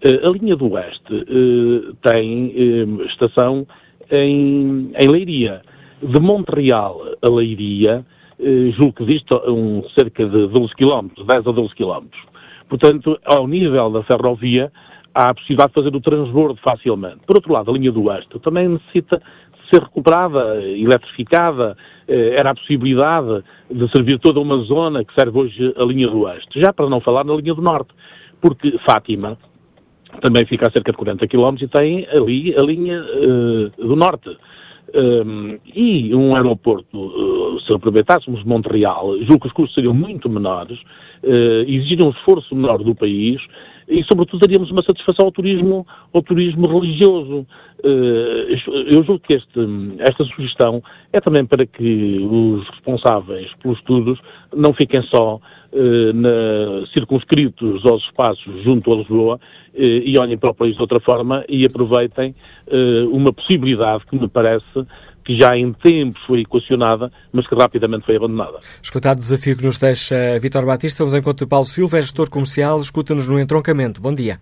A 0.02 0.30
linha 0.30 0.56
do 0.56 0.72
Oeste 0.72 1.26
tem 2.02 2.54
estação 3.08 3.68
em, 4.10 4.92
em 4.96 5.08
Leiria. 5.10 5.62
De 6.02 6.20
Montreal 6.22 7.02
a 7.22 7.30
Leiria, 7.30 8.06
julgo 8.78 8.94
que 8.94 9.06
disto 9.06 9.36
um, 9.52 9.84
cerca 9.98 10.24
de 10.26 10.48
12 10.48 10.74
km, 10.76 11.10
10 11.28 11.48
a 11.48 11.52
12 11.52 11.76
km. 11.76 12.06
Portanto, 12.70 13.20
ao 13.26 13.48
nível 13.48 13.92
da 13.92 14.04
ferrovia, 14.04 14.72
há 15.14 15.30
a 15.30 15.34
possibilidade 15.34 15.70
de 15.70 15.76
fazer 15.76 15.96
o 15.96 16.02
transbordo 16.02 16.60
facilmente. 16.62 17.20
Por 17.26 17.36
outro 17.36 17.54
lado, 17.54 17.70
a 17.70 17.74
linha 17.74 17.92
do 17.92 18.04
Oeste 18.06 18.40
também 18.40 18.68
necessita 18.68 19.22
ser 19.72 19.82
recuperada, 19.82 20.62
eletrificada, 20.66 21.78
eh, 22.08 22.36
era 22.36 22.52
a 22.52 22.56
possibilidade 22.56 23.44
de 23.70 23.92
servir 23.92 24.20
toda 24.20 24.40
uma 24.40 24.58
zona 24.64 25.06
que 25.06 25.14
serve 25.14 25.38
hoje 25.38 25.74
a 25.78 25.84
linha 25.84 26.08
do 26.08 26.22
Oeste. 26.22 26.60
Já 26.60 26.74
para 26.74 26.90
não 26.90 27.00
falar 27.00 27.24
na 27.24 27.36
linha 27.36 27.54
do 27.54 27.62
Norte, 27.62 27.94
porque 28.42 28.78
Fátima 28.86 29.38
também 30.22 30.46
fica 30.46 30.68
a 30.68 30.72
cerca 30.72 30.92
de 30.92 30.98
40 30.98 31.28
km 31.28 31.56
e 31.62 31.68
tem 31.68 32.08
ali 32.10 32.56
a 32.58 32.64
linha 32.64 33.02
uh, 33.02 33.88
do 33.88 33.96
Norte. 33.96 34.36
Um, 34.92 35.60
e 35.76 36.16
um 36.16 36.36
aeroporto, 36.36 36.98
uh, 36.98 37.60
se 37.62 37.72
aproveitássemos 37.72 38.44
Montreal, 38.44 39.20
julgo 39.20 39.42
que 39.42 39.48
os 39.48 39.54
custos 39.54 39.76
seriam 39.76 39.94
muito 39.94 40.28
menores, 40.28 40.80
uh, 41.24 42.04
um 42.04 42.10
esforço 42.10 42.56
menor 42.56 42.80
do 42.80 42.96
país 42.96 43.40
e, 43.90 44.04
sobretudo, 44.04 44.42
daríamos 44.42 44.70
uma 44.72 44.84
satisfação 44.84 45.26
ao 45.26 45.32
turismo, 45.32 45.86
ao 46.14 46.22
turismo 46.22 46.68
religioso. 46.68 47.46
Uh, 47.84 48.86
eu 48.88 49.04
julgo 49.04 49.20
que 49.20 49.34
este, 49.34 49.60
esta 50.00 50.24
sugestão 50.26 50.84
é 51.12 51.20
também 51.20 51.46
para 51.46 51.66
que 51.66 52.20
os 52.20 52.68
responsáveis 52.70 53.50
pelos 53.62 53.78
estudos 53.80 54.20
não 54.56 54.74
fiquem 54.74 55.02
só 55.04 55.40
eh, 55.72 56.14
na, 56.14 56.88
circunscritos 56.92 57.86
aos 57.86 58.04
espaços 58.06 58.64
junto 58.64 58.92
a 58.92 58.96
Lisboa 58.96 59.40
eh, 59.76 60.02
e 60.04 60.18
olhem 60.18 60.36
para 60.36 60.50
o 60.50 60.54
país 60.56 60.74
de 60.74 60.82
outra 60.82 61.00
forma 61.00 61.46
e 61.48 61.64
aproveitem 61.64 62.34
eh, 62.66 63.06
uma 63.12 63.32
possibilidade 63.32 64.04
que 64.08 64.18
me 64.18 64.28
parece 64.28 64.66
que 65.24 65.38
já 65.38 65.56
em 65.56 65.74
tempos 65.74 66.22
foi 66.26 66.42
equacionada, 66.42 67.12
mas 67.32 67.48
que 67.48 67.56
rapidamente 67.56 68.06
foi 68.06 68.16
abandonada. 68.16 68.60
Escutado 68.82 69.18
o 69.18 69.20
desafio 69.20 69.58
que 69.58 69.64
nos 69.64 69.78
deixa 69.78 70.40
Vitor 70.40 70.66
Batista, 70.66 71.04
vamos 71.04 71.18
encontro 71.18 71.46
de 71.46 71.50
Paulo 71.50 71.66
Silva, 71.66 71.98
é 71.98 72.02
gestor 72.02 72.30
comercial, 72.30 72.80
escuta-nos 72.82 73.28
no 73.28 73.40
entroncamento. 73.40 74.02
Bom 74.02 74.14
dia. 74.14 74.40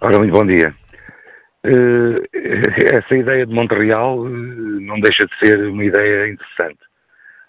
Ora, 0.00 0.18
muito 0.18 0.32
bom 0.32 0.46
dia. 0.46 0.74
Uh, 1.64 2.22
essa 2.94 3.16
ideia 3.16 3.46
de 3.46 3.52
Montreal 3.52 4.20
uh, 4.20 4.28
não 4.28 5.00
deixa 5.00 5.26
de 5.26 5.38
ser 5.38 5.68
uma 5.68 5.84
ideia 5.84 6.28
interessante, 6.28 6.80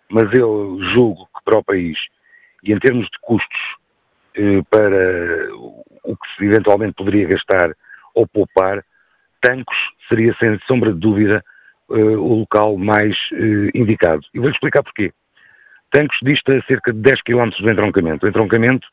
mas 0.09 0.31
eu 0.33 0.79
julgo 0.93 1.27
para 1.43 1.59
o 1.59 1.63
país 1.63 1.97
e 2.63 2.73
em 2.73 2.79
termos 2.79 3.05
de 3.05 3.17
custos 3.21 3.59
eh, 4.35 4.61
para 4.69 5.49
o 6.03 6.15
que 6.15 6.27
se 6.37 6.45
eventualmente 6.45 6.93
poderia 6.93 7.27
gastar 7.27 7.71
ou 8.13 8.27
poupar, 8.27 8.83
Tancos 9.47 9.77
seria 10.09 10.35
sem 10.39 10.59
sombra 10.67 10.91
de 10.91 10.99
dúvida 10.99 11.43
eh, 11.91 11.93
o 11.95 12.39
local 12.39 12.77
mais 12.77 13.15
eh, 13.33 13.71
indicado. 13.73 14.21
E 14.33 14.39
vou-lhe 14.39 14.53
explicar 14.53 14.83
porquê. 14.83 15.13
Tancos 15.91 16.17
dista 16.21 16.61
cerca 16.67 16.91
de 16.91 16.99
10 16.99 17.21
km 17.21 17.49
do 17.59 17.71
entroncamento. 17.71 18.25
O 18.25 18.29
entroncamento 18.29 18.87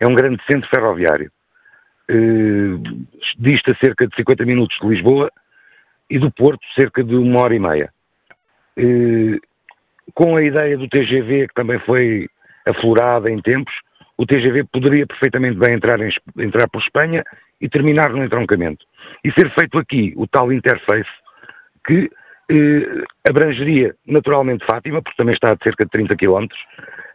é 0.00 0.06
um 0.06 0.14
grande 0.14 0.42
centro 0.50 0.68
ferroviário. 0.68 1.30
dista 3.38 3.74
cerca 3.82 4.06
de 4.06 4.14
50 4.14 4.44
minutos 4.44 4.76
de 4.78 4.86
Lisboa 4.86 5.30
e 6.10 6.18
do 6.18 6.30
Porto 6.30 6.60
cerca 6.78 7.02
de 7.02 7.14
uma 7.14 7.40
hora 7.40 7.54
e 7.54 7.58
meia 7.58 7.90
com 10.12 10.36
a 10.36 10.42
ideia 10.42 10.76
do 10.76 10.88
TGV, 10.88 11.48
que 11.48 11.54
também 11.54 11.78
foi 11.80 12.28
aflorada 12.66 13.30
em 13.30 13.40
tempos, 13.40 13.72
o 14.16 14.26
TGV 14.26 14.64
poderia 14.64 15.06
perfeitamente 15.06 15.58
bem 15.58 15.74
entrar, 15.74 16.00
em, 16.00 16.10
entrar 16.38 16.68
por 16.68 16.80
Espanha 16.80 17.24
e 17.60 17.68
terminar 17.68 18.10
no 18.10 18.24
entroncamento. 18.24 18.84
E 19.24 19.32
ser 19.32 19.52
feito 19.58 19.78
aqui 19.78 20.12
o 20.16 20.26
tal 20.26 20.52
interface 20.52 21.10
que 21.86 22.10
eh, 22.50 23.04
abrangeria 23.28 23.94
naturalmente 24.06 24.64
Fátima, 24.66 25.02
porque 25.02 25.16
também 25.16 25.34
está 25.34 25.52
a 25.52 25.58
cerca 25.62 25.84
de 25.84 25.90
30 25.90 26.16
km, 26.16 26.46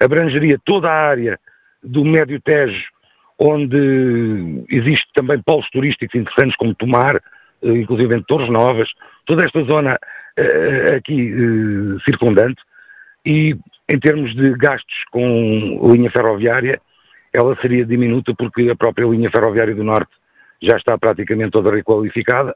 abrangeria 0.01 0.59
toda 0.65 0.89
a 0.89 1.09
área 1.09 1.39
do 1.83 2.03
Médio 2.03 2.41
Tejo, 2.41 2.83
onde 3.39 4.65
existe 4.69 5.07
também 5.13 5.41
polos 5.41 5.69
turísticos 5.69 6.19
interessantes 6.19 6.55
como 6.57 6.75
Tomar, 6.75 7.15
eh, 7.15 7.69
inclusive 7.69 8.21
Torres 8.27 8.49
Novas, 8.49 8.89
toda 9.25 9.45
esta 9.45 9.63
zona 9.63 9.97
eh, 10.37 10.95
aqui 10.97 11.31
eh, 11.31 12.03
circundante, 12.03 12.61
e 13.25 13.55
em 13.89 13.99
termos 13.99 14.35
de 14.35 14.51
gastos 14.55 15.03
com 15.11 15.91
linha 15.93 16.11
ferroviária, 16.11 16.79
ela 17.33 17.55
seria 17.61 17.85
diminuta 17.85 18.33
porque 18.35 18.69
a 18.69 18.75
própria 18.75 19.05
linha 19.05 19.29
ferroviária 19.29 19.75
do 19.75 19.83
Norte 19.83 20.11
já 20.61 20.77
está 20.77 20.97
praticamente 20.97 21.51
toda 21.51 21.71
requalificada 21.71 22.55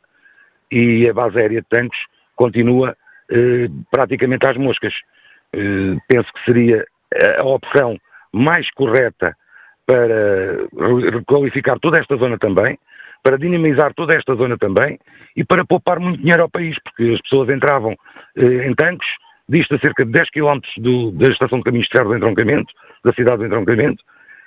e 0.72 1.08
a 1.08 1.14
base 1.14 1.40
aérea 1.40 1.62
de 1.62 1.68
Tancos 1.68 1.98
continua 2.36 2.96
eh, 3.30 3.68
praticamente 3.92 4.48
às 4.48 4.58
moscas. 4.58 4.94
Eh, 5.54 5.98
penso 6.08 6.32
que 6.34 6.44
seria 6.46 6.86
a 7.38 7.44
opção 7.44 7.98
mais 8.32 8.70
correta 8.72 9.36
para 9.86 11.12
requalificar 11.12 11.80
toda 11.80 12.00
esta 12.00 12.16
zona 12.16 12.38
também, 12.38 12.80
para 13.22 13.38
dinamizar 13.38 13.94
toda 13.94 14.16
esta 14.16 14.36
zona 14.36 14.58
também 14.58 15.00
e 15.36 15.44
para 15.44 15.64
poupar 15.66 16.00
muito 16.00 16.20
dinheiro 16.20 16.44
ao 16.44 16.50
país, 16.50 16.76
porque 16.84 17.14
as 17.14 17.22
pessoas 17.22 17.50
entravam 17.50 17.96
eh, 18.36 18.68
em 18.68 18.74
Tancos 18.74 19.08
dista 19.48 19.78
cerca 19.80 20.06
de 20.06 20.12
10 20.12 20.30
km 20.32 20.60
do, 20.78 21.12
da 21.12 21.28
estação 21.28 21.60
de 21.60 21.66
caminhos 21.66 21.88
de 21.88 21.98
ferro 21.98 22.10
do 22.10 22.18
entroncamento, 22.18 22.74
da 23.04 23.14
cidade 23.14 23.40
do 23.40 23.46
entroncamento, 23.46 24.04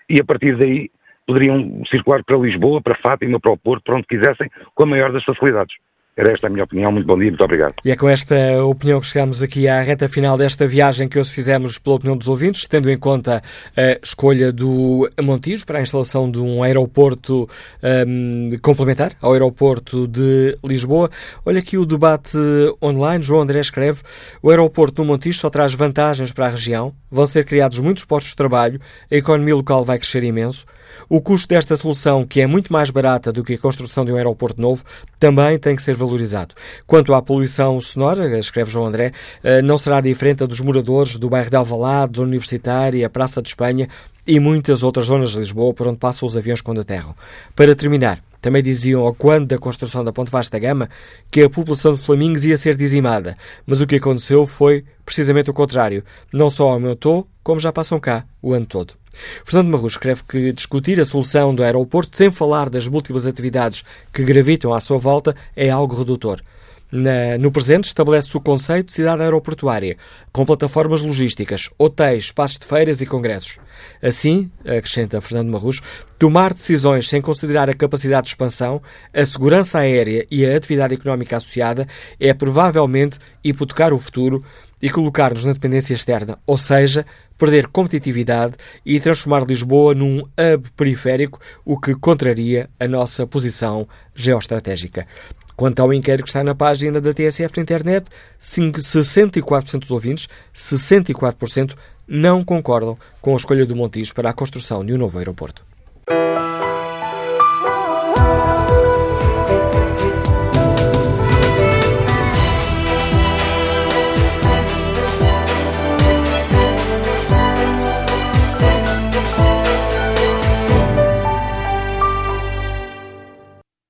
e 0.09 0.21
a 0.21 0.25
partir 0.25 0.57
daí 0.57 0.91
poderiam 1.27 1.83
circular 1.91 2.23
para 2.25 2.39
Lisboa, 2.39 2.81
para 2.81 2.97
Fátima, 2.97 3.41
para 3.41 3.53
o 3.53 3.59
Porto, 3.59 3.83
para 3.85 3.97
onde 3.97 4.07
quisessem, 4.07 4.49
com 4.75 4.85
a 4.85 4.87
maior 4.87 5.13
das 5.13 5.25
facilidades. 5.25 5.75
Era 6.19 6.33
esta 6.33 6.47
a 6.47 6.51
minha 6.51 6.65
opinião. 6.65 6.91
Muito 6.91 7.07
bom 7.07 7.19
dia, 7.19 7.29
muito 7.29 7.45
obrigado. 7.45 7.75
E 7.85 7.91
é 7.91 7.97
com 7.97 8.09
esta 8.09 8.65
opinião 8.65 8.99
que 9.01 9.07
chegamos 9.07 9.43
aqui 9.43 9.69
à 9.69 9.83
reta 9.83 10.09
final 10.09 10.39
desta 10.39 10.67
viagem 10.67 11.07
que 11.09 11.19
hoje 11.19 11.31
fizemos 11.31 11.79
pela 11.79 11.97
opinião 11.97 12.17
dos 12.17 12.27
ouvintes, 12.27 12.67
tendo 12.67 12.91
em 12.91 12.97
conta 12.97 13.43
a 13.77 13.99
escolha 14.03 14.51
do 14.51 15.11
Montijo 15.23 15.67
para 15.67 15.79
a 15.79 15.83
instalação 15.83 16.31
de 16.31 16.39
um 16.39 16.63
aeroporto 16.63 17.47
um, 18.09 18.51
complementar 18.63 19.13
ao 19.21 19.35
aeroporto 19.35 20.09
de 20.09 20.57
Lisboa. 20.65 21.11
Olha 21.45 21.59
aqui 21.59 21.77
o 21.77 21.85
debate 21.85 22.39
online. 22.83 23.23
João 23.23 23.43
André 23.43 23.61
escreve: 23.61 24.01
o 24.43 24.49
aeroporto 24.49 25.03
do 25.03 25.05
Montijo 25.05 25.39
só 25.39 25.51
traz 25.51 25.75
vantagens 25.75 26.33
para 26.33 26.47
a 26.47 26.51
região, 26.51 26.95
vão 27.11 27.27
ser 27.27 27.45
criados 27.45 27.79
muitos 27.79 28.07
postos 28.07 28.31
de 28.31 28.37
trabalho, 28.37 28.81
a 29.11 29.17
economia 29.17 29.55
local 29.55 29.85
vai 29.85 29.99
crescer 29.99 30.23
imenso. 30.23 30.65
O 31.09 31.21
custo 31.21 31.49
desta 31.49 31.77
solução, 31.77 32.27
que 32.27 32.41
é 32.41 32.47
muito 32.47 32.73
mais 32.73 32.91
barata 32.91 33.33
do 33.33 33.45
que 33.45 33.55
a 33.55 33.59
construção 33.59 34.05
de 34.05 34.13
um 34.13 34.17
aeroporto 34.17 34.61
novo, 34.61 34.85
também 35.19 35.59
tem 35.59 35.77
que 35.77 35.83
ser 35.83 35.95
valorizado. 35.95 36.55
Quanto 36.87 37.15
à 37.15 37.23
poluição 37.23 37.81
sonora, 37.81 38.39
escreve 38.39 38.71
João 38.71 38.87
André, 38.87 39.13
eh, 39.43 39.63
não 39.63 39.79
será 39.79 40.01
diferente 40.01 40.43
a 40.43 40.47
dos 40.47 40.61
moradores 40.61 41.17
do 41.17 41.29
bairro 41.29 41.51
de 41.51 41.57
Alvalade, 41.57 42.17
Zona 42.17 42.29
Universitária, 42.29 43.09
Praça 43.09 43.41
de 43.41 43.49
Espanha 43.49 43.89
e 44.27 44.41
muitas 44.41 44.83
outras 44.83 45.07
zonas 45.07 45.31
de 45.31 45.39
Lisboa 45.39 45.73
por 45.73 45.87
onde 45.87 45.99
passam 45.99 46.27
os 46.27 46.37
aviões 46.37 46.61
quando 46.61 46.81
aterram. 46.81 47.15
Para 47.55 47.75
terminar, 47.75 48.21
também 48.41 48.63
diziam 48.63 49.03
ao 49.03 49.15
quando 49.15 49.49
da 49.49 49.59
construção 49.59 50.05
da 50.05 50.13
Ponte 50.13 50.31
Vasta 50.31 50.59
Gama 50.59 50.89
que 51.31 51.43
a 51.43 51.51
população 51.51 51.95
de 51.95 52.01
Flamingos 52.01 52.45
ia 52.45 52.57
ser 52.57 52.77
dizimada, 52.77 53.37
mas 53.67 53.81
o 53.81 53.87
que 53.87 53.97
aconteceu 53.97 54.47
foi 54.47 54.85
precisamente 55.05 55.51
o 55.51 55.55
contrário. 55.55 56.05
Não 56.33 56.51
só 56.51 56.71
aumentou, 56.71 57.27
como 57.43 57.61
já 57.61 57.73
passam 57.73 57.99
cá 57.99 58.25
o 58.43 58.53
ano 58.53 58.67
todo. 58.67 58.95
Fernando 59.45 59.73
Marrus 59.73 59.93
escreve 59.93 60.23
que 60.29 60.53
discutir 60.53 61.01
a 61.01 61.05
solução 61.05 61.55
do 61.55 61.63
aeroporto 61.63 62.17
sem 62.17 62.31
falar 62.31 62.71
das 62.71 62.89
múltiplas 62.89 63.27
atividades 63.27 63.85
que 64.13 64.25
gravitam 64.25 64.73
à 64.73 64.81
sua 64.81 64.99
volta 64.99 65.35
é 65.55 65.71
algo 65.71 65.97
redutor. 65.97 66.43
Na, 66.91 67.37
no 67.37 67.51
presente, 67.51 67.89
estabelece-se 67.89 68.37
o 68.37 68.41
conceito 68.41 68.87
de 68.87 68.93
cidade 68.93 69.21
aeroportuária, 69.21 69.97
com 70.33 70.47
plataformas 70.47 71.03
logísticas, 71.03 71.69
hotéis, 71.77 72.25
espaços 72.25 72.59
de 72.59 72.67
feiras 72.67 73.01
e 73.01 73.07
congressos. 73.07 73.59
Assim, 74.01 74.51
acrescenta 74.61 75.21
Fernando 75.21 75.51
Marrus, 75.51 75.81
tomar 76.17 76.55
decisões 76.55 77.09
sem 77.09 77.21
considerar 77.21 77.69
a 77.69 77.75
capacidade 77.75 78.27
de 78.27 78.29
expansão, 78.29 78.81
a 79.13 79.27
segurança 79.27 79.81
aérea 79.81 80.25
e 80.31 80.47
a 80.47 80.57
atividade 80.57 80.95
económica 80.95 81.37
associada 81.37 81.89
é 82.21 82.33
provavelmente 82.33 83.19
hipotecar 83.43 83.93
o 83.93 83.99
futuro 83.99 84.45
e 84.81 84.91
colocar-nos 84.91 85.45
na 85.45 85.53
dependência 85.53 85.95
externa, 85.95 86.39
ou 86.47 86.59
seja, 86.59 87.07
perder 87.39 87.67
competitividade 87.69 88.55
e 88.85 89.01
transformar 89.01 89.47
Lisboa 89.47 89.95
num 89.95 90.21
hub 90.21 90.71
periférico, 90.77 91.41
o 91.65 91.79
que 91.79 91.95
contraria 91.95 92.69
a 92.79 92.87
nossa 92.87 93.27
posição 93.27 93.89
geoestratégica. 94.15 95.07
Quanto 95.55 95.81
ao 95.81 95.93
inquérito 95.93 96.25
que 96.25 96.29
está 96.29 96.45
na 96.45 96.55
página 96.55 97.01
da 97.01 97.15
TSF 97.15 97.57
na 97.57 97.63
internet, 97.63 98.07
64% 98.39 99.79
dos 99.81 99.91
ouvintes, 99.91 100.29
64%, 100.55 101.75
não 102.07 102.45
concordam 102.45 102.97
com 103.21 103.33
a 103.33 103.37
escolha 103.37 103.65
do 103.65 103.75
Montijo 103.75 104.15
para 104.15 104.31
a 104.31 104.35
construção 104.35 104.85
de 104.85 104.93
um 104.93 104.99
novo 104.99 105.19
aeroporto. 105.19 105.65